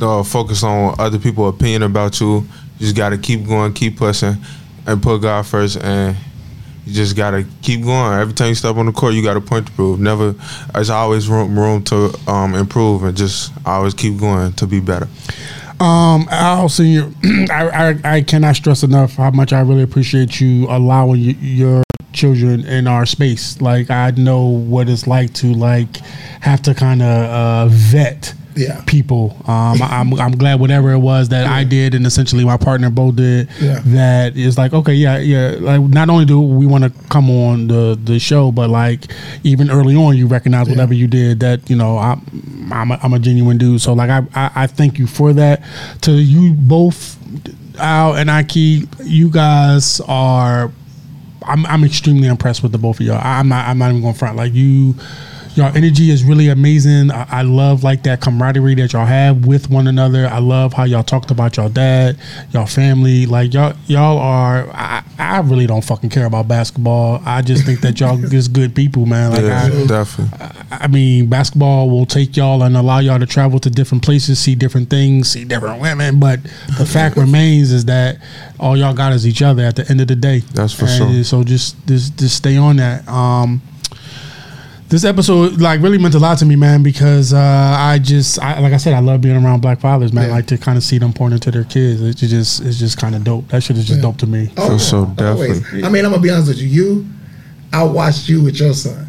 uh, 0.00 0.22
focused 0.22 0.64
on 0.64 0.94
other 0.98 1.18
people's 1.18 1.54
opinion 1.54 1.82
about 1.82 2.20
you. 2.20 2.36
You 2.78 2.80
just 2.80 2.96
got 2.96 3.10
to 3.10 3.18
keep 3.18 3.46
going, 3.46 3.72
keep 3.72 3.96
pushing, 3.96 4.36
and 4.86 5.02
put 5.02 5.18
God 5.18 5.46
first. 5.46 5.76
And 5.82 6.16
you 6.86 6.92
just 6.92 7.16
got 7.16 7.30
to 7.32 7.44
keep 7.62 7.82
going. 7.82 8.18
Every 8.20 8.34
time 8.34 8.48
you 8.48 8.54
step 8.54 8.76
on 8.76 8.86
the 8.86 8.92
court, 8.92 9.14
you 9.14 9.22
got 9.22 9.36
a 9.36 9.40
point 9.40 9.66
to 9.66 9.72
prove. 9.72 9.98
Never, 10.00 10.32
there's 10.72 10.90
always 10.90 11.28
room 11.28 11.58
room 11.58 11.82
to 11.84 12.14
um, 12.28 12.54
improve, 12.54 13.04
and 13.04 13.16
just 13.16 13.52
always 13.66 13.94
keep 13.94 14.18
going 14.18 14.52
to 14.54 14.66
be 14.66 14.80
better. 14.80 15.08
Um, 15.80 16.28
Al 16.30 16.68
Senior, 16.68 17.10
I, 17.50 17.94
I 18.04 18.16
I 18.16 18.22
cannot 18.22 18.56
stress 18.56 18.82
enough 18.82 19.14
how 19.16 19.30
much 19.30 19.52
I 19.52 19.60
really 19.60 19.82
appreciate 19.82 20.40
you 20.40 20.66
allowing 20.70 21.20
y- 21.26 21.36
your 21.40 21.82
children 22.12 22.64
in 22.64 22.86
our 22.86 23.04
space. 23.04 23.60
Like 23.60 23.90
I 23.90 24.12
know 24.12 24.46
what 24.46 24.88
it's 24.88 25.06
like 25.06 25.34
to 25.34 25.52
like 25.52 25.96
have 26.40 26.62
to 26.62 26.74
kind 26.74 27.02
of 27.02 27.08
uh, 27.08 27.66
vet. 27.70 28.34
Yeah. 28.56 28.82
people. 28.86 29.36
Um, 29.46 29.82
I- 29.82 29.88
I'm 30.00 30.14
I'm 30.20 30.32
glad 30.32 30.60
whatever 30.60 30.92
it 30.92 30.98
was 30.98 31.28
that 31.30 31.46
I 31.46 31.64
did 31.64 31.94
and 31.94 32.06
essentially 32.06 32.44
my 32.44 32.56
partner 32.56 32.90
both 32.90 33.16
did. 33.16 33.48
Yeah. 33.60 33.80
That 33.86 34.36
is 34.36 34.56
like 34.58 34.72
okay, 34.72 34.94
yeah, 34.94 35.18
yeah. 35.18 35.56
Like 35.60 35.80
not 35.82 36.08
only 36.10 36.24
do 36.24 36.40
we 36.40 36.66
want 36.66 36.84
to 36.84 36.90
come 37.08 37.30
on 37.30 37.66
the 37.68 37.98
the 38.02 38.18
show, 38.18 38.52
but 38.52 38.70
like 38.70 39.10
even 39.42 39.70
early 39.70 39.96
on, 39.96 40.16
you 40.16 40.26
recognize 40.26 40.68
whatever 40.68 40.94
you 40.94 41.06
did. 41.06 41.40
That 41.40 41.68
you 41.68 41.76
know, 41.76 41.98
I'm 41.98 42.20
I'm 42.72 42.90
a, 42.92 42.98
I'm 43.02 43.12
a 43.12 43.18
genuine 43.18 43.58
dude. 43.58 43.80
So 43.80 43.92
like 43.92 44.10
I, 44.10 44.22
I 44.34 44.50
I 44.62 44.66
thank 44.66 44.98
you 44.98 45.06
for 45.06 45.32
that. 45.32 45.62
To 46.02 46.12
you 46.12 46.52
both, 46.54 47.18
Al 47.78 48.14
and 48.14 48.30
Ikee, 48.30 48.86
you 49.04 49.30
guys 49.30 50.00
are. 50.06 50.70
I'm 51.46 51.66
I'm 51.66 51.84
extremely 51.84 52.28
impressed 52.28 52.62
with 52.62 52.72
the 52.72 52.78
both 52.78 53.00
of 53.00 53.06
y'all. 53.06 53.20
I'm 53.22 53.48
not 53.48 53.68
I'm 53.68 53.76
not 53.78 53.90
even 53.90 54.00
going 54.00 54.14
to 54.14 54.18
front 54.18 54.36
like 54.36 54.54
you. 54.54 54.94
Your 55.54 55.68
energy 55.68 56.10
is 56.10 56.24
really 56.24 56.48
amazing. 56.48 57.10
I, 57.10 57.26
I 57.30 57.42
love 57.42 57.84
like 57.84 58.02
that 58.04 58.20
camaraderie 58.20 58.74
that 58.76 58.92
y'all 58.92 59.06
have 59.06 59.46
with 59.46 59.70
one 59.70 59.86
another. 59.86 60.26
I 60.26 60.38
love 60.38 60.72
how 60.72 60.84
y'all 60.84 61.04
talked 61.04 61.30
about 61.30 61.56
y'all 61.56 61.68
dad, 61.68 62.18
y'all 62.50 62.66
family. 62.66 63.26
Like 63.26 63.54
y'all 63.54 63.74
y'all 63.86 64.18
are. 64.18 64.68
I, 64.72 65.04
I 65.18 65.40
really 65.40 65.66
don't 65.66 65.84
fucking 65.84 66.10
care 66.10 66.26
about 66.26 66.48
basketball. 66.48 67.22
I 67.24 67.42
just 67.42 67.64
think 67.64 67.80
that 67.82 68.00
y'all 68.00 68.16
just 68.28 68.52
good 68.52 68.74
people, 68.74 69.06
man. 69.06 69.30
Like 69.30 69.42
yeah, 69.42 69.70
I, 69.72 69.86
definitely. 69.86 70.38
I 70.70 70.88
mean, 70.88 71.28
basketball 71.28 71.88
will 71.88 72.06
take 72.06 72.36
y'all 72.36 72.62
and 72.62 72.76
allow 72.76 72.98
y'all 72.98 73.20
to 73.20 73.26
travel 73.26 73.60
to 73.60 73.70
different 73.70 74.02
places, 74.02 74.38
see 74.40 74.54
different 74.54 74.90
things, 74.90 75.30
see 75.30 75.44
different 75.44 75.80
women. 75.80 76.18
But 76.18 76.42
the 76.78 76.86
fact 76.86 77.16
remains 77.24 77.70
is 77.70 77.84
that 77.84 78.18
all 78.58 78.76
y'all 78.76 78.94
got 78.94 79.12
is 79.12 79.26
each 79.26 79.42
other 79.42 79.62
at 79.62 79.76
the 79.76 79.88
end 79.88 80.00
of 80.00 80.08
the 80.08 80.16
day. 80.16 80.40
That's 80.52 80.72
for 80.72 80.86
And 80.86 81.12
sure. 81.12 81.24
So 81.24 81.44
just 81.44 81.86
just 81.86 82.18
just 82.18 82.36
stay 82.36 82.56
on 82.56 82.76
that. 82.76 83.06
Um, 83.08 83.62
this 84.94 85.04
episode 85.04 85.60
like 85.60 85.80
really 85.80 85.98
meant 85.98 86.14
a 86.14 86.20
lot 86.20 86.38
to 86.38 86.44
me, 86.44 86.54
man, 86.54 86.80
because 86.80 87.32
uh, 87.32 87.38
I 87.76 87.98
just 87.98 88.38
I, 88.38 88.60
like 88.60 88.72
I 88.72 88.76
said, 88.76 88.94
I 88.94 89.00
love 89.00 89.20
being 89.20 89.36
around 89.36 89.60
black 89.60 89.80
fathers, 89.80 90.12
man. 90.12 90.28
Yeah. 90.28 90.36
Like 90.36 90.46
to 90.46 90.56
kind 90.56 90.78
of 90.78 90.84
see 90.84 90.98
them 90.98 91.12
pointing 91.12 91.40
to 91.40 91.50
their 91.50 91.64
kids. 91.64 92.00
It's 92.00 92.20
just 92.20 92.62
it's 92.62 92.78
just 92.78 92.96
kind 92.96 93.16
of 93.16 93.24
dope. 93.24 93.48
That 93.48 93.62
shit 93.64 93.76
is 93.76 93.86
just 93.86 94.00
dope 94.00 94.18
to 94.18 94.26
me. 94.26 94.52
Oh, 94.56 94.78
so 94.78 94.98
always. 94.98 95.16
definitely. 95.16 95.82
I 95.82 95.88
mean, 95.88 96.04
I'm 96.04 96.12
gonna 96.12 96.22
be 96.22 96.30
honest 96.30 96.48
with 96.48 96.58
you. 96.58 96.68
You, 96.68 97.06
I 97.72 97.82
watched 97.82 98.28
you 98.28 98.44
with 98.44 98.60
your 98.60 98.72
son, 98.72 99.08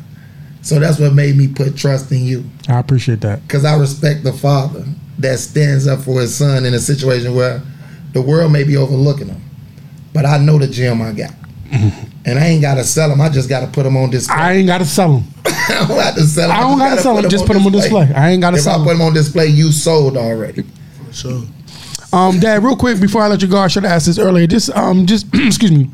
so 0.64 0.80
that's 0.80 1.00
what 1.00 1.14
made 1.14 1.38
me 1.38 1.48
put 1.48 1.78
trust 1.78 2.12
in 2.12 2.24
you. 2.24 2.44
I 2.68 2.80
appreciate 2.80 3.22
that. 3.22 3.44
Because 3.44 3.64
I 3.64 3.78
respect 3.78 4.24
the 4.24 4.34
father 4.34 4.84
that 5.20 5.38
stands 5.38 5.88
up 5.88 6.00
for 6.00 6.20
his 6.20 6.36
son 6.36 6.66
in 6.66 6.74
a 6.74 6.80
situation 6.80 7.36
where 7.36 7.62
the 8.14 8.22
world 8.24 8.52
may 8.52 8.64
be 8.64 8.76
overlooking 8.76 9.28
him, 9.28 9.42
but 10.14 10.26
I 10.26 10.40
know 10.40 10.58
the 10.58 10.68
gem 10.68 11.00
I 11.04 11.12
got, 11.12 11.34
and 12.26 12.40
I 12.40 12.46
ain't 12.48 12.62
gotta 12.62 12.84
sell 12.84 13.10
them. 13.10 13.22
I 13.22 13.30
just 13.30 13.48
gotta 13.50 13.68
put 13.68 13.84
them 13.84 13.96
on 13.98 14.10
display. 14.10 14.36
I 14.36 14.54
ain't 14.54 14.68
got 14.68 14.80
to 14.80 14.86
sell 14.86 15.14
them. 15.18 15.24
I 15.46 15.86
don't 15.88 16.00
have 16.00 16.16
to 16.16 16.24
sell 16.24 16.50
him. 16.50 16.56
I 16.56 16.60
don't 16.62 16.78
gotta 16.78 17.02
sell 17.02 17.16
them. 17.22 17.30
Just 17.30 17.46
put 17.46 17.54
them 17.54 17.66
on 17.66 17.72
display. 17.72 18.12
I 18.16 18.32
ain't 18.32 18.42
gotta 18.42 18.58
If 18.58 18.64
sell 18.64 18.76
I 18.76 18.78
him. 18.80 18.84
put 18.86 18.96
him 18.96 19.02
on 19.02 19.14
display, 19.14 19.48
you 19.48 19.72
sold 19.72 20.18
already. 20.18 20.64
So, 21.12 21.44
Um, 22.12 22.40
Dad, 22.40 22.64
real 22.64 22.76
quick 22.76 23.00
before 23.00 23.22
I 23.22 23.28
let 23.28 23.42
you 23.42 23.48
go, 23.48 23.58
I 23.58 23.68
should 23.68 23.84
have 23.84 23.92
asked 23.92 24.06
this 24.08 24.18
earlier. 24.20 24.48
Just, 24.48 24.70
um, 24.76 25.06
just 25.06 25.28
excuse 25.34 25.72
me. 25.72 25.90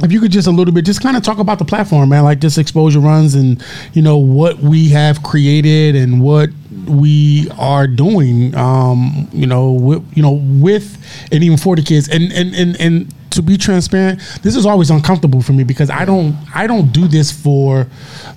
If 0.00 0.12
you 0.12 0.20
could 0.20 0.30
just 0.30 0.46
a 0.46 0.52
little 0.52 0.72
bit, 0.72 0.84
just 0.84 1.02
kind 1.02 1.16
of 1.16 1.24
talk 1.24 1.38
about 1.40 1.58
the 1.58 1.64
platform, 1.64 2.10
man, 2.10 2.22
like 2.22 2.38
just 2.38 2.56
Xposure 2.56 3.02
runs 3.02 3.34
and 3.34 3.60
you 3.94 4.00
know 4.02 4.16
what 4.16 4.60
we 4.60 4.88
have 4.90 5.24
created 5.24 5.96
and 5.96 6.20
what 6.22 6.50
we 6.86 7.50
are 7.58 7.88
doing. 7.88 8.54
Um, 8.54 9.28
you 9.32 9.46
know, 9.48 9.72
with, 9.72 10.04
you 10.16 10.22
know, 10.22 10.40
with 10.40 10.96
and 11.32 11.42
even 11.42 11.56
for 11.58 11.74
the 11.74 11.82
kids, 11.82 12.08
and 12.08 12.32
and 12.32 12.54
and 12.54 12.80
and 12.80 13.14
to 13.38 13.42
be 13.42 13.56
transparent, 13.56 14.20
this 14.42 14.56
is 14.56 14.66
always 14.66 14.90
uncomfortable 14.90 15.40
for 15.40 15.52
me 15.52 15.62
because 15.64 15.90
I 15.90 16.04
don't 16.04 16.36
I 16.54 16.66
don't 16.66 16.92
do 16.92 17.06
this 17.08 17.30
for 17.30 17.86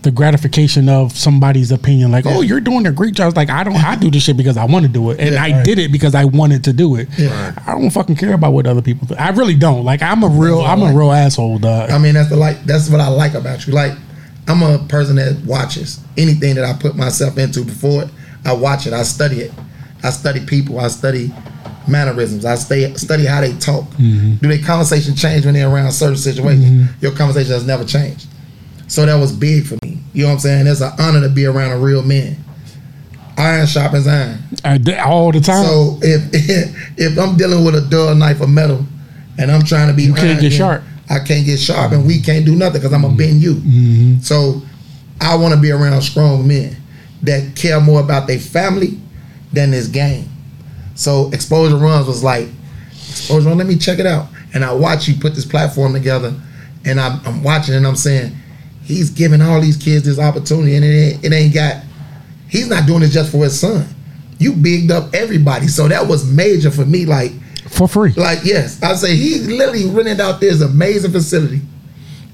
the 0.04 0.12
gratification 0.12 0.88
of 0.90 1.12
somebody's 1.18 1.72
opinion. 1.72 2.12
Like, 2.12 2.26
oh, 2.28 2.42
you're 2.42 2.62
doing 2.62 2.86
a 2.86 2.92
great 2.92 3.16
job. 3.16 3.28
It's 3.30 3.36
like 3.38 3.50
I 3.50 3.64
don't 3.64 3.76
I 3.76 3.96
do 3.96 4.12
this 4.12 4.24
shit 4.24 4.38
because 4.38 4.58
I 4.58 4.66
want 4.66 4.86
to 4.86 4.92
do 4.92 5.10
it, 5.10 5.20
and 5.20 5.34
Yeah, 5.34 5.44
I 5.44 5.52
right. 5.52 5.66
did 5.66 5.80
it 5.80 5.92
because 5.92 6.14
I 6.16 6.26
wanted 6.26 6.64
to 6.66 6.74
do 6.74 6.96
it. 6.96 7.10
Yeah. 7.18 7.54
I 7.66 7.74
don't 7.74 7.90
fucking 7.90 8.16
care 8.16 8.34
about 8.34 8.54
what 8.54 8.68
other 8.68 8.82
people 8.82 9.08
think. 9.08 9.20
I 9.20 9.30
really 9.32 9.56
don't. 9.56 9.84
Like 9.84 10.02
I'm 10.02 10.24
a 10.24 10.28
real 10.30 10.62
I'm 10.62 10.82
a 10.84 10.94
real 10.94 11.12
asshole, 11.12 11.58
dog. 11.60 11.90
I 11.90 11.98
mean, 11.98 12.14
that's 12.14 12.30
the 12.30 12.38
like. 12.38 12.64
That's 12.66 12.90
what 12.90 13.02
I 13.02 13.08
like 13.08 13.34
about 13.34 13.66
you. 13.66 13.74
Like, 13.74 13.94
I'm 14.48 14.62
a 14.62 14.78
person 14.88 15.16
that 15.16 15.42
watches 15.46 16.00
anything 16.18 16.56
that 16.56 16.64
I 16.66 16.74
put 16.80 16.96
myself 16.96 17.38
into 17.38 17.64
before 17.66 18.04
it. 18.04 18.10
I 18.46 18.54
watch 18.54 18.86
it. 18.88 18.94
I 18.94 19.04
study 19.04 19.42
it. 19.42 19.52
I 20.04 20.10
study 20.12 20.46
people. 20.46 20.80
I 20.80 20.88
study 20.88 21.32
mannerisms. 21.88 22.46
I 22.46 22.56
stay 22.56 22.94
study 22.96 23.26
how 23.26 23.42
they 23.42 23.54
talk. 23.58 23.86
Mm-hmm. 23.92 24.36
Do 24.36 24.48
their 24.48 24.66
conversation 24.66 25.16
change 25.16 25.46
when 25.46 25.54
they're 25.54 25.70
around 25.70 25.92
certain 25.92 26.18
situations? 26.18 26.66
Mm-hmm. 26.66 27.04
Your 27.04 27.16
conversation 27.16 27.52
has 27.54 27.66
never 27.66 27.86
changed. 27.86 28.28
So 28.88 29.06
that 29.06 29.16
was 29.16 29.32
big 29.32 29.66
for 29.66 29.78
me. 29.84 30.00
You 30.14 30.24
know 30.24 30.30
what 30.30 30.34
I'm 30.34 30.40
saying? 30.40 30.68
It's 30.68 30.82
an 30.82 30.92
honor 31.00 31.22
to 31.22 31.30
be 31.30 31.46
around 31.46 31.72
a 31.72 31.78
real 31.80 32.04
man. 32.04 32.36
Iron 33.38 33.66
sharpens 33.66 34.08
iron. 34.08 34.40
Uh, 34.64 34.78
all 35.06 35.32
the 35.32 35.40
time. 35.40 35.66
So 35.66 35.98
if 36.02 36.30
if 36.98 37.18
I'm 37.18 37.38
dealing 37.38 37.64
with 37.64 37.76
a 37.76 37.82
dull 37.90 38.14
knife 38.16 38.42
of 38.42 38.50
metal 38.50 38.86
and 39.38 39.52
I'm 39.52 39.64
trying 39.64 39.88
to 39.88 39.94
be, 39.94 40.04
You 40.04 40.14
can't 40.14 40.40
get 40.40 40.52
sharp. 40.52 40.84
I 41.10 41.20
can't 41.20 41.46
get 41.46 41.60
sharp, 41.60 41.92
and 41.92 42.06
we 42.06 42.22
can't 42.22 42.46
do 42.46 42.56
nothing 42.56 42.80
because 42.80 42.94
I'm 42.94 43.02
gonna 43.02 43.16
mm-hmm. 43.16 43.18
bend 43.18 43.42
you. 43.42 44.22
So 44.22 44.62
I 45.20 45.36
want 45.36 45.54
to 45.54 45.60
be 45.60 45.72
around 45.72 46.02
strong 46.02 46.48
men 46.48 46.76
that 47.24 47.56
care 47.56 47.80
more 47.80 48.00
about 48.00 48.28
their 48.28 48.40
family 48.40 49.00
than 49.54 49.72
this 49.72 49.88
game. 49.88 50.30
So 50.96 51.30
Xposure 51.32 51.82
runs 51.82 52.08
was 52.08 52.24
like 52.24 52.48
Xposure 52.92 53.48
run. 53.48 53.58
Let 53.58 53.68
me 53.68 53.78
check 53.78 54.00
it 54.00 54.06
out, 54.06 54.28
and 54.54 54.64
I 54.64 54.74
watch 54.74 55.08
you 55.08 55.16
put 55.16 55.36
this 55.36 55.46
platform 55.46 55.94
together, 55.94 56.34
and 56.86 57.00
I'm, 57.00 57.20
I'm 57.26 57.44
watching 57.44 57.76
and 57.76 57.86
I'm 57.86 57.96
saying 57.96 58.36
he's 58.84 59.10
giving 59.10 59.42
all 59.42 59.62
these 59.62 59.78
kids 59.78 60.06
this 60.06 60.20
opportunity, 60.20 60.76
and 60.76 60.86
it 60.86 60.88
ain't, 60.88 61.26
it 61.26 61.34
ain't 61.34 61.54
got. 61.54 61.84
He's 62.50 62.68
not 62.68 62.86
doing 62.86 63.04
it 63.04 63.10
just 63.10 63.32
for 63.32 63.44
his 63.44 63.60
son. 63.60 63.88
You 64.38 64.54
bigged 64.54 64.92
up 64.92 65.14
everybody, 65.14 65.68
so 65.68 65.88
that 65.88 66.08
was 66.08 66.26
major 66.26 66.72
for 66.72 66.86
me. 66.86 67.06
Like 67.06 67.32
for 67.70 67.88
free. 67.88 68.12
like 68.14 68.40
yes, 68.44 68.82
I 68.84 68.94
say 68.96 69.16
he 69.16 69.40
literally 69.40 69.86
rented 69.86 70.20
out 70.20 70.40
this 70.40 70.62
amazing 70.62 71.12
facility, 71.12 71.62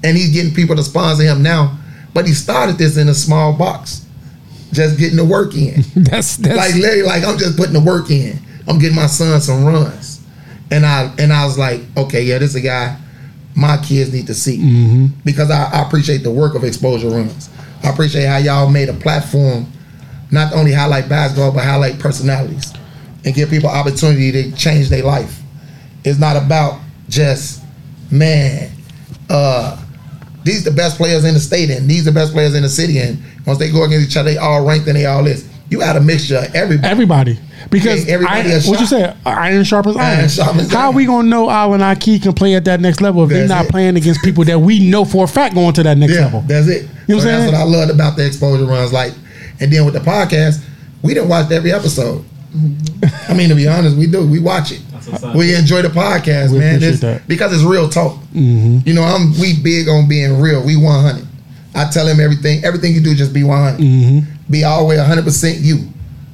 and 0.02 0.16
he's 0.16 0.32
getting 0.32 0.54
people 0.54 0.76
to 0.76 0.82
sponsor 0.82 1.22
him 1.22 1.42
now. 1.42 1.78
But 2.14 2.26
he 2.26 2.32
started 2.32 2.78
this 2.78 2.96
in 2.96 3.08
a 3.08 3.14
small 3.14 3.52
box, 3.52 4.06
just 4.72 4.98
getting 4.98 5.16
the 5.16 5.24
work 5.24 5.54
in. 5.54 5.82
That's 5.94 6.36
that's 6.38 6.56
like 6.56 6.74
literally, 6.74 7.02
like 7.02 7.24
I'm 7.24 7.38
just 7.38 7.56
putting 7.56 7.74
the 7.74 7.80
work 7.80 8.10
in. 8.10 8.38
I'm 8.68 8.78
getting 8.78 8.96
my 8.96 9.06
son 9.06 9.40
some 9.40 9.64
runs, 9.64 10.20
and 10.70 10.84
I 10.84 11.12
and 11.18 11.32
I 11.32 11.44
was 11.46 11.58
like, 11.58 11.80
okay, 11.96 12.22
yeah, 12.22 12.38
this 12.38 12.50
is 12.50 12.56
a 12.56 12.60
guy 12.60 12.96
my 13.58 13.76
kids 13.78 14.12
need 14.12 14.28
to 14.28 14.34
see 14.34 15.08
because 15.24 15.50
I, 15.50 15.64
I 15.72 15.82
appreciate 15.86 16.18
the 16.18 16.30
work 16.30 16.54
of 16.54 16.62
Xposure 16.62 17.10
runs. 17.12 17.50
I 17.82 17.90
appreciate 17.90 18.26
how 18.26 18.36
y'all 18.36 18.70
made 18.70 18.88
a 18.88 18.92
platform, 18.92 19.66
not 20.30 20.52
only 20.52 20.72
highlight 20.72 21.08
basketball 21.08 21.50
but 21.52 21.64
highlight 21.64 21.98
personalities 21.98 22.72
and 23.24 23.34
give 23.34 23.50
people 23.50 23.68
opportunity 23.68 24.30
to 24.30 24.52
change 24.52 24.88
their 24.90 25.02
life. 25.02 25.40
It's 26.04 26.20
not 26.20 26.36
about 26.36 26.80
just 27.08 27.64
man. 28.12 28.70
Uh, 29.28 29.82
these 30.44 30.62
the 30.62 30.70
best 30.70 30.96
players 30.96 31.24
in 31.24 31.34
the 31.34 31.40
state, 31.40 31.68
and 31.68 31.90
these 31.90 32.04
the 32.04 32.12
best 32.12 32.32
players 32.32 32.54
in 32.54 32.62
the 32.62 32.68
city. 32.68 32.98
And 33.00 33.20
once 33.44 33.58
they 33.58 33.72
go 33.72 33.82
against 33.82 34.08
each 34.08 34.16
other, 34.16 34.30
they 34.30 34.38
all 34.38 34.64
ranked 34.64 34.86
and 34.86 34.96
they 34.96 35.06
all 35.06 35.24
this. 35.24 35.48
You 35.68 35.80
got 35.80 35.96
a 35.96 36.00
mixture 36.00 36.38
of 36.38 36.54
everybody. 36.54 36.88
Everybody. 36.88 37.38
Because 37.70 38.02
Okay, 38.02 38.12
everybody 38.12 38.50
I, 38.50 38.54
is 38.54 38.68
what 38.68 38.80
you 38.80 38.86
sharp. 38.86 39.14
say? 39.16 39.30
Iron 39.30 39.64
sharpens 39.64 39.96
iron. 39.96 40.18
Iron 40.20 40.28
sharpens 40.28 40.72
How 40.72 40.86
iron. 40.86 40.94
we 40.94 41.06
gonna 41.06 41.28
know 41.28 41.50
Allen 41.50 41.80
Ikee 41.80 42.22
can 42.22 42.32
play 42.32 42.54
at 42.54 42.64
that 42.66 42.80
next 42.80 43.00
level 43.00 43.24
if 43.24 43.30
they're 43.30 43.48
not 43.48 43.66
it. 43.66 43.70
playing 43.70 43.96
against 43.96 44.22
people 44.22 44.44
that 44.44 44.58
we 44.60 44.88
know 44.88 45.04
for 45.04 45.24
a 45.24 45.28
fact 45.28 45.54
going 45.54 45.72
to 45.74 45.82
that 45.82 45.98
next 45.98 46.14
Yeah, 46.14 46.24
level? 46.24 46.44
that's 46.46 46.68
it. 46.68 46.88
You 47.06 47.16
know 47.16 47.20
so 47.20 47.26
what 47.26 47.34
I'm 47.34 47.40
that's 47.40 47.52
what 47.52 47.60
I 47.60 47.64
loved 47.64 47.90
about 47.90 48.16
the 48.16 48.22
Xposure 48.22 48.68
runs. 48.68 48.92
Like, 48.92 49.12
and 49.60 49.72
then 49.72 49.84
with 49.84 49.94
the 49.94 50.00
podcast, 50.00 50.62
we 51.02 51.14
didn't 51.14 51.28
watch 51.28 51.50
every 51.50 51.72
episode. 51.72 52.24
I 53.28 53.34
mean, 53.34 53.48
to 53.50 53.54
be 53.54 53.68
honest, 53.68 53.96
we 53.96 54.06
do. 54.06 54.26
We 54.26 54.38
watch 54.38 54.72
it. 54.72 54.80
That's 54.90 55.06
what's 55.08 55.22
up. 55.22 55.36
We 55.36 55.54
enjoy 55.54 55.82
the 55.82 55.88
podcast, 55.88 56.50
We 56.52 56.58
man. 56.60 56.76
It's- 56.76 57.00
that. 57.00 57.28
because 57.28 57.52
it's 57.52 57.62
real 57.62 57.88
talk. 57.88 58.18
You 58.32 58.94
know, 58.94 59.02
I'm 59.02 59.38
we 59.38 59.60
big 59.62 59.88
on 59.88 60.08
being 60.08 60.40
real. 60.40 60.64
We 60.64 60.76
100. 60.76 61.26
I 61.74 61.90
tell 61.90 62.06
him 62.06 62.18
everything. 62.20 62.64
Everything 62.64 62.94
you 62.94 63.00
do, 63.00 63.14
just 63.14 63.32
be 63.34 63.44
100. 63.44 63.78
Mm-hmm. 63.80 64.50
Be 64.50 64.64
always 64.64 64.98
100 64.98 65.24
percent 65.24 65.58
you. 65.58 65.88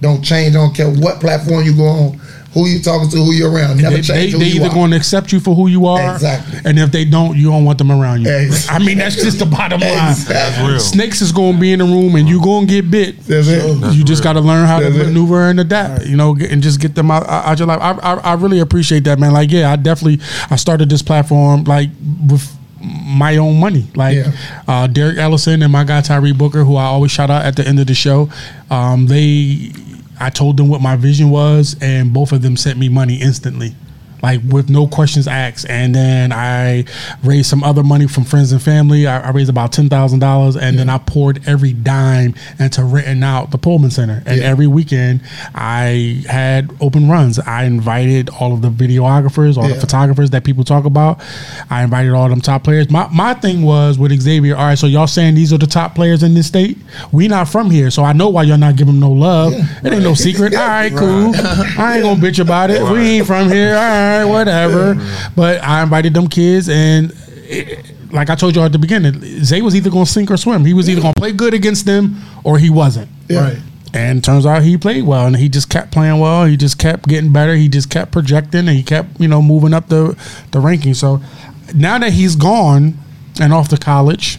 Don't 0.04 0.22
change. 0.22 0.52
Don't 0.54 0.74
care 0.74 0.90
what 0.90 1.20
platform 1.20 1.64
you 1.64 1.74
go 1.76 1.86
on, 1.86 2.12
who 2.52 2.66
you 2.68 2.80
talking 2.80 3.08
to, 3.10 3.16
who 3.16 3.32
you're 3.32 3.50
around. 3.50 3.78
Never 3.82 3.96
They, 3.96 4.00
they, 4.02 4.06
change 4.06 4.32
who 4.32 4.38
they 4.38 4.46
you 4.46 4.60
either 4.60 4.68
are. 4.70 4.74
going 4.74 4.90
to 4.92 4.96
accept 4.96 5.32
you 5.32 5.40
for 5.40 5.54
who 5.54 5.66
you 5.66 5.86
are, 5.86 6.14
Exactly. 6.14 6.60
and 6.64 6.78
if 6.78 6.92
they 6.92 7.04
don't, 7.04 7.36
you 7.36 7.46
don't 7.50 7.64
want 7.64 7.78
them 7.78 7.90
around 7.90 8.22
you. 8.22 8.30
Exactly. 8.30 8.76
I 8.76 8.86
mean, 8.86 8.98
that's 8.98 9.16
just 9.16 9.38
the 9.38 9.46
bottom 9.46 9.80
line. 9.80 10.10
Exactly. 10.12 10.34
That's 10.34 10.68
real. 10.70 10.78
Snakes 10.80 11.20
is 11.22 11.32
going 11.32 11.54
to 11.54 11.60
be 11.60 11.72
in 11.72 11.78
the 11.80 11.84
room, 11.86 12.14
and 12.16 12.28
you 12.28 12.40
going 12.42 12.66
to 12.66 12.72
get 12.82 12.90
bit. 12.90 13.18
That's 13.26 13.48
it. 13.48 13.80
That's 13.80 13.96
you 13.96 14.04
just 14.04 14.20
real. 14.22 14.34
got 14.34 14.40
to 14.40 14.46
learn 14.46 14.66
how 14.66 14.78
That's 14.80 14.94
to 14.94 15.00
it. 15.00 15.06
maneuver 15.06 15.48
and 15.48 15.58
adapt, 15.58 16.06
you 16.06 16.16
know, 16.16 16.36
and 16.38 16.62
just 16.62 16.80
get 16.80 16.94
them 16.94 17.10
out, 17.10 17.26
out 17.28 17.58
your 17.58 17.66
life. 17.68 17.80
I, 17.80 17.92
I, 17.92 18.14
I 18.18 18.34
really 18.34 18.60
appreciate 18.60 19.04
that, 19.04 19.18
man. 19.18 19.32
Like, 19.32 19.50
yeah, 19.50 19.72
I 19.72 19.76
definitely 19.76 20.20
I 20.50 20.56
started 20.56 20.88
this 20.90 21.02
platform 21.02 21.64
like 21.64 21.88
with 22.28 22.46
my 23.06 23.38
own 23.38 23.58
money. 23.58 23.86
Like 23.94 24.14
Yeah. 24.16 24.32
uh, 24.68 24.86
Derek 24.86 25.16
Ellison 25.16 25.62
and 25.62 25.72
my 25.72 25.84
guy 25.84 26.02
Tyree 26.02 26.32
Booker, 26.32 26.64
who 26.64 26.76
I 26.76 26.84
always 26.84 27.10
shout 27.10 27.30
out 27.30 27.44
at 27.46 27.56
the 27.56 27.66
end 27.66 27.80
of 27.80 27.86
the 27.86 27.94
show. 27.94 28.28
Um, 28.70 29.06
they, 29.06 29.72
I 30.18 30.30
told 30.30 30.56
them 30.56 30.68
what 30.68 30.80
my 30.80 30.96
vision 30.96 31.30
was, 31.30 31.76
and 31.80 32.12
both 32.12 32.32
of 32.32 32.42
them 32.42 32.56
sent 32.56 32.78
me 32.78 32.88
money 32.88 33.20
instantly. 33.20 33.74
Like 34.24 34.40
with 34.48 34.70
no 34.70 34.86
questions 34.86 35.28
asked, 35.28 35.66
and 35.68 35.94
then 35.94 36.32
I 36.32 36.86
raised 37.22 37.50
some 37.50 37.62
other 37.62 37.82
money 37.82 38.06
from 38.08 38.24
friends 38.24 38.52
and 38.52 38.62
family. 38.62 39.06
I, 39.06 39.20
I 39.28 39.30
raised 39.32 39.50
about 39.50 39.70
ten 39.70 39.90
thousand 39.90 40.20
dollars, 40.20 40.56
and 40.56 40.78
then 40.78 40.88
I 40.88 40.96
poured 40.96 41.46
every 41.46 41.74
dime 41.74 42.34
into 42.58 42.82
renting 42.84 43.22
out 43.22 43.50
the 43.50 43.58
Pullman 43.58 43.90
Center. 43.90 44.22
And 44.24 44.40
Yeah. 44.40 44.46
every 44.46 44.66
weekend, 44.66 45.20
I 45.54 46.24
had 46.26 46.70
open 46.80 47.08
runs. 47.10 47.38
I 47.38 47.64
invited 47.64 48.30
all 48.30 48.54
of 48.54 48.62
the 48.62 48.70
videographers, 48.70 49.58
all 49.58 49.68
the 49.68 49.74
photographers 49.74 50.30
that 50.30 50.42
people 50.42 50.64
talk 50.64 50.86
about. 50.86 51.20
I 51.68 51.82
invited 51.82 52.12
all 52.14 52.28
them 52.30 52.40
top 52.40 52.64
players. 52.64 52.90
My 52.90 53.06
my 53.12 53.34
thing 53.34 53.60
was 53.62 53.98
with 53.98 54.18
Xavier. 54.18 54.56
All 54.56 54.64
right, 54.64 54.78
so 54.78 54.86
y'all 54.86 55.06
saying 55.06 55.34
these 55.34 55.52
are 55.52 55.58
the 55.58 55.66
top 55.66 55.94
players 55.94 56.22
in 56.22 56.32
this 56.32 56.46
state? 56.46 56.78
We 57.12 57.28
not 57.28 57.48
from 57.48 57.70
here, 57.70 57.90
so 57.90 58.04
I 58.04 58.14
know 58.14 58.30
why 58.30 58.44
y'all 58.44 58.56
not 58.56 58.76
giving 58.76 58.94
them 58.94 59.00
no 59.00 59.12
love. 59.12 59.52
It 59.84 59.92
ain't 59.92 60.02
no 60.02 60.14
secret. 60.14 60.54
All 60.64 60.66
right, 60.66 60.92
cool. 60.96 61.32
I 61.78 61.96
ain't 61.96 62.04
gonna 62.04 62.20
bitch 62.20 62.40
about 62.40 62.70
it. 62.70 62.82
We 62.82 63.00
ain't 63.18 63.26
from 63.26 63.50
here. 63.50 63.74
All 63.74 63.82
right, 63.82 64.13
whatever. 64.22 64.94
But 65.34 65.62
I 65.62 65.82
invited 65.82 66.14
them 66.14 66.28
kids, 66.28 66.68
and 66.68 67.12
it, 67.26 68.12
like 68.12 68.30
I 68.30 68.34
told 68.34 68.54
you 68.56 68.62
at 68.62 68.72
the 68.72 68.78
beginning, 68.78 69.20
Zay 69.44 69.60
was 69.60 69.74
either 69.74 69.90
gonna 69.90 70.06
sink 70.06 70.30
or 70.30 70.36
swim. 70.36 70.64
He 70.64 70.72
was 70.74 70.88
either 70.88 71.00
gonna 71.00 71.14
play 71.14 71.32
good 71.32 71.54
against 71.54 71.84
them 71.86 72.16
or 72.44 72.58
he 72.58 72.70
wasn't. 72.70 73.10
Yeah. 73.28 73.40
Right. 73.40 73.58
And 73.92 74.24
turns 74.24 74.44
out 74.44 74.62
he 74.62 74.76
played 74.76 75.04
well, 75.04 75.26
and 75.26 75.36
he 75.36 75.48
just 75.48 75.70
kept 75.70 75.92
playing 75.92 76.18
well. 76.18 76.46
He 76.46 76.56
just 76.56 76.78
kept 76.78 77.08
getting 77.08 77.32
better. 77.32 77.54
He 77.54 77.68
just 77.68 77.90
kept 77.90 78.10
projecting, 78.12 78.60
and 78.60 78.76
he 78.76 78.82
kept 78.82 79.20
you 79.20 79.28
know 79.28 79.42
moving 79.42 79.74
up 79.74 79.88
the 79.88 80.16
the 80.52 80.60
ranking. 80.60 80.94
So 80.94 81.20
now 81.74 81.98
that 81.98 82.12
he's 82.12 82.36
gone 82.36 82.98
and 83.40 83.52
off 83.52 83.68
to 83.68 83.76
college, 83.76 84.38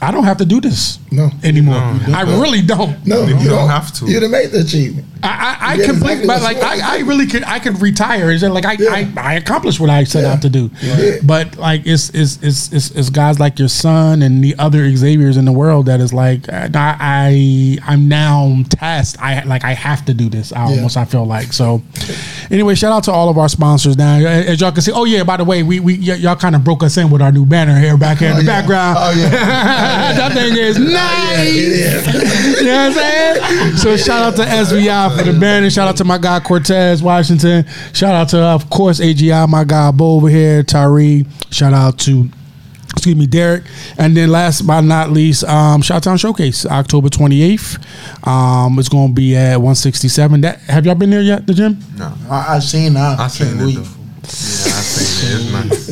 I 0.00 0.10
don't 0.10 0.24
have 0.24 0.38
to 0.38 0.44
do 0.44 0.60
this 0.60 0.98
No. 1.14 1.30
anymore. 1.42 1.74
No, 1.76 2.00
you 2.08 2.14
I 2.14 2.22
really 2.22 2.62
don't. 2.62 3.04
No, 3.06 3.24
You 3.26 3.48
don't 3.48 3.68
have 3.68 3.92
to. 3.94 4.06
You'd 4.06 4.22
have 4.22 4.30
made 4.30 4.50
the 4.50 4.60
achievement. 4.60 5.06
I, 5.22 5.28
I, 5.28 5.70
I 5.72 5.74
Yeah, 5.76 5.86
complete, 5.86 6.18
exactly 6.20 6.26
but 6.26 6.42
like 6.42 6.56
I, 6.58 6.96
I 6.96 6.98
really 7.00 7.26
could 7.26 7.44
I 7.44 7.58
could 7.58 7.80
retire. 7.80 8.30
Is 8.30 8.42
like 8.42 8.66
I, 8.66 8.72
Yeah. 8.78 8.90
I, 8.90 9.12
I 9.16 9.34
accomplished 9.34 9.80
what 9.80 9.88
I 9.88 10.04
set 10.04 10.22
Yeah. 10.24 10.32
out 10.32 10.42
to 10.42 10.50
do. 10.50 10.70
Yeah. 10.82 11.16
But 11.22 11.56
like 11.56 11.86
it's 11.86 12.10
it's, 12.10 12.38
it's 12.42 12.70
it's 12.72 12.90
it's 12.90 13.08
guys 13.10 13.40
like 13.40 13.58
your 13.58 13.68
son 13.68 14.20
and 14.22 14.44
the 14.44 14.54
other 14.58 14.94
Xavier's 14.94 15.38
in 15.38 15.46
the 15.46 15.52
world 15.52 15.86
that 15.86 16.00
is 16.00 16.12
like 16.12 16.46
uh, 16.52 16.68
I 16.74 16.96
I 17.00 17.92
I'm 17.92 18.06
now 18.08 18.54
tasked. 18.68 19.18
I 19.22 19.42
like 19.44 19.64
I 19.64 19.72
have 19.72 20.04
to 20.06 20.14
do 20.14 20.28
this. 20.28 20.52
I 20.52 20.64
almost 20.64 20.96
I 20.98 21.06
feel 21.06 21.24
like 21.24 21.54
so. 21.54 21.80
Anyway, 22.50 22.74
shout 22.74 22.92
out 22.92 23.04
to 23.04 23.12
all 23.12 23.30
of 23.30 23.38
our 23.38 23.48
sponsors 23.48 23.96
now. 23.96 24.16
As 24.18 24.60
y'all 24.60 24.72
can 24.72 24.82
see, 24.82 24.92
oh 24.92 25.04
yeah, 25.04 25.24
by 25.24 25.38
the 25.38 25.44
way, 25.44 25.62
we 25.62 25.80
we 25.80 25.96
y- 25.98 26.16
y'all 26.16 26.36
kind 26.36 26.54
of 26.54 26.62
broke 26.64 26.82
us 26.82 26.98
in 26.98 27.08
with 27.08 27.22
our 27.22 27.32
new 27.32 27.46
banner 27.46 27.78
here 27.80 27.96
back 27.96 28.18
here 28.18 28.28
in 28.30 28.34
Oh, 28.36 28.40
the 28.40 28.44
yeah. 28.44 28.60
background. 28.60 28.98
Oh, 29.00 29.12
yeah. 29.16 29.30
that 30.18 30.32
thing 30.34 30.54
is 30.58 30.78
nice. 31.04 31.48
It 31.48 31.56
is. 31.56 32.60
You 32.60 32.66
know 32.66 32.76
what 32.76 32.86
I'm 32.86 32.92
saying? 32.92 33.76
So 33.76 33.96
shout 33.96 34.22
out 34.22 34.36
to 34.36 34.42
SVI 34.42 35.16
for 35.18 35.24
the 35.24 35.38
banner. 35.38 35.70
Shout 35.70 35.88
out 35.88 35.96
to 35.98 36.04
my 36.04 36.18
guy 36.18 36.40
Cortez 36.40 37.02
Washington. 37.02 37.66
Shout 37.92 38.14
out 38.14 38.28
to 38.30 38.38
of 38.38 38.70
course 38.70 39.00
AGI, 39.00 39.48
my 39.48 39.64
guy 39.64 39.90
Bo 39.90 40.16
over 40.16 40.28
here, 40.28 40.62
Tyree. 40.62 41.26
Shout 41.50 41.72
out 41.72 41.98
to 42.00 42.28
excuse 42.94 43.16
me, 43.16 43.26
Derek. 43.26 43.64
And 43.98 44.16
then 44.16 44.30
last 44.30 44.62
but 44.66 44.82
not 44.82 45.10
least, 45.10 45.44
um, 45.44 45.82
Shottown 45.82 46.18
Showcase, 46.18 46.64
October 46.64 47.08
28th. 47.08 48.26
Um, 48.26 48.78
it's 48.78 48.88
gonna 48.88 49.12
be 49.12 49.36
at 49.36 49.56
167. 49.56 50.40
That 50.42 50.60
have 50.60 50.86
y'all 50.86 50.94
been 50.94 51.10
there 51.10 51.20
yet, 51.20 51.46
the 51.46 51.54
gym? 51.54 51.78
No, 51.96 52.14
I, 52.30 52.56
I 52.56 52.58
seen 52.60 52.94
that. 52.94 53.18
I 53.18 53.26
seen 53.28 53.60
it 53.60 53.74
Yeah, 53.74 53.80
I 53.80 53.82
seen 53.82 55.28
it. 55.28 55.42
It's 55.42 55.52
nice. 55.52 55.83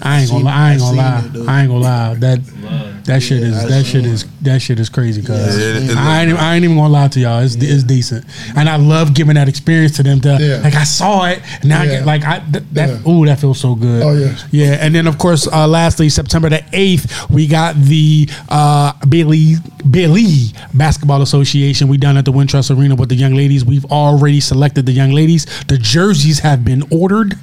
I 0.00 0.20
ain't 0.20 0.30
gonna 0.30 0.44
lie. 0.44 0.52
I 0.52 0.70
ain't 0.72 0.80
gonna 0.80 0.96
lie. 0.96 1.18
it. 1.18 1.48
I 1.48 1.60
ain't 1.62 1.68
gonna 1.70 1.80
lie. 1.80 2.14
That 2.14 3.04
that 3.04 3.22
shit 3.22 3.42
is 3.42 3.68
that 3.68 3.84
shit 3.86 4.04
is 4.04 4.26
that 4.42 4.60
shit 4.60 4.78
is 4.78 4.88
crazy. 4.88 5.22
Cause 5.22 5.58
Yeah, 5.58 5.64
it- 5.76 5.90
it 5.90 5.96
I, 5.96 6.22
ain't, 6.22 6.38
I 6.38 6.54
ain't 6.54 6.64
even 6.64 6.76
gonna 6.76 6.92
lie 6.92 7.08
to 7.08 7.20
y'all. 7.20 7.40
It's, 7.42 7.54
it's 7.56 7.82
decent, 7.84 8.24
and 8.56 8.68
I 8.68 8.76
love 8.76 9.14
giving 9.14 9.34
that 9.34 9.48
experience 9.48 9.96
to 9.96 10.02
them. 10.02 10.20
To 10.20 10.36
Yeah. 10.40 10.60
like 10.62 10.74
I 10.74 10.84
saw 10.84 11.24
it, 11.26 11.40
and 11.60 11.70
now 11.70 11.80
I 11.80 11.84
Yeah. 11.84 11.90
get 11.98 12.06
like 12.06 12.24
I 12.24 12.38
th- 12.40 12.64
that. 12.72 12.88
Yeah. 13.04 13.10
Ooh, 13.10 13.24
that 13.26 13.40
feels 13.40 13.58
so 13.60 13.74
good. 13.74 14.02
Oh, 14.02 14.12
yeah. 14.14 14.36
yeah. 14.50 14.72
And 14.80 14.94
then 14.94 15.06
of 15.06 15.18
course, 15.18 15.46
uh, 15.48 15.66
lastly, 15.66 16.08
September 16.10 16.48
the 16.50 16.62
eighth, 16.72 17.30
we 17.30 17.46
got 17.46 17.74
the 17.76 18.28
uh, 18.50 18.92
Bailey 19.08 19.54
Bailey 19.90 20.52
Basketball 20.74 21.22
Association. 21.22 21.88
We 21.88 21.96
done 21.96 22.16
at 22.16 22.24
the 22.24 22.32
Wintrust 22.32 22.76
Arena 22.76 22.94
with 22.94 23.08
the 23.08 23.14
young 23.14 23.34
ladies. 23.34 23.64
We've 23.64 23.86
already 23.86 24.40
selected 24.40 24.86
the 24.86 24.92
young 24.92 25.10
ladies. 25.12 25.46
The 25.66 25.78
jerseys 25.78 26.40
have 26.40 26.64
been 26.64 26.84
ordered. 26.90 27.36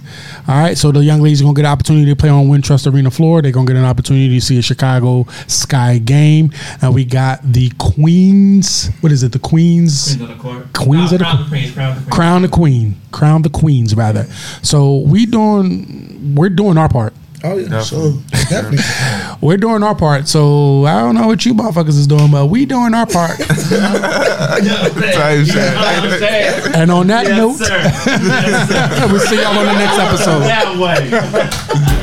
All 0.47 0.55
right, 0.55 0.77
so 0.77 0.91
the 0.91 1.03
young 1.03 1.21
ladies 1.21 1.41
are 1.41 1.45
gonna 1.45 1.55
get 1.55 1.65
an 1.65 1.71
opportunity 1.71 2.05
to 2.05 2.15
play 2.15 2.29
on 2.29 2.45
Wintrust 2.45 2.91
Arena 2.91 3.09
floor. 3.09 3.41
They're 3.41 3.51
gonna 3.51 3.65
get 3.65 3.77
an 3.77 3.83
opportunity 3.83 4.29
to 4.29 4.45
see 4.45 4.59
a 4.59 4.61
Chicago 4.61 5.25
Sky 5.47 5.97
game, 5.97 6.51
and 6.83 6.93
we 6.93 7.03
got 7.03 7.41
the 7.41 7.71
Queens. 7.79 8.91
What 9.01 9.11
is 9.11 9.23
it? 9.23 9.31
The 9.31 9.39
Queens. 9.39 10.15
Queens 10.15 10.21
of 10.21 10.27
the 10.27 10.35
court. 10.35 10.73
Queens 10.73 11.11
of 11.11 11.19
the 11.19 11.25
crown 11.25 11.37
court. 11.37 11.49
Queens. 11.49 11.73
Crown 11.73 11.95
the 11.95 12.01
Queens. 12.01 12.15
Crown 12.15 12.41
the 12.43 12.47
Queen. 12.47 12.95
Crown 13.11 13.41
the 13.41 13.49
Queens, 13.49 13.95
rather. 13.95 14.25
So 14.61 14.97
we 14.97 15.25
doing. 15.25 16.35
We're 16.35 16.49
doing 16.49 16.77
our 16.77 16.89
part. 16.89 17.13
Oh 17.47 17.57
yeah. 17.57 17.69
Definitely. 17.69 18.21
Definitely. 18.49 19.37
We're 19.47 19.57
doing 19.57 19.83
our 19.83 19.95
part. 19.95 20.27
So 20.27 20.85
I 20.85 20.99
don't 21.01 21.15
know 21.15 21.27
what 21.27 21.45
you 21.45 21.53
motherfuckers 21.53 21.89
is 21.97 22.07
doing, 22.07 22.31
but 22.31 22.47
we 22.47 22.65
doing 22.65 22.93
our 22.93 23.05
part. 23.05 23.37
You 23.39 23.45
know 23.45 23.91
what 23.91 24.91
I'm 24.95 25.01
saying? 25.01 25.13
Type 25.13 25.37
You 25.39 25.45
shit. 25.45 25.55
know 25.55 25.75
what 25.75 26.03
I'm 26.13 26.19
saying? 26.19 26.75
and 26.75 26.91
on 26.91 27.07
that 27.07 27.25
Yes, 27.27 27.37
note. 27.37 27.59
Yes, 27.61 29.11
we'll 29.11 29.19
see 29.19 29.35
y'all 29.41 29.57
on 29.57 29.65
the 29.65 29.73
next 29.73 29.99
episode. 29.99 30.39
That 30.41 30.77
way. 30.79 31.94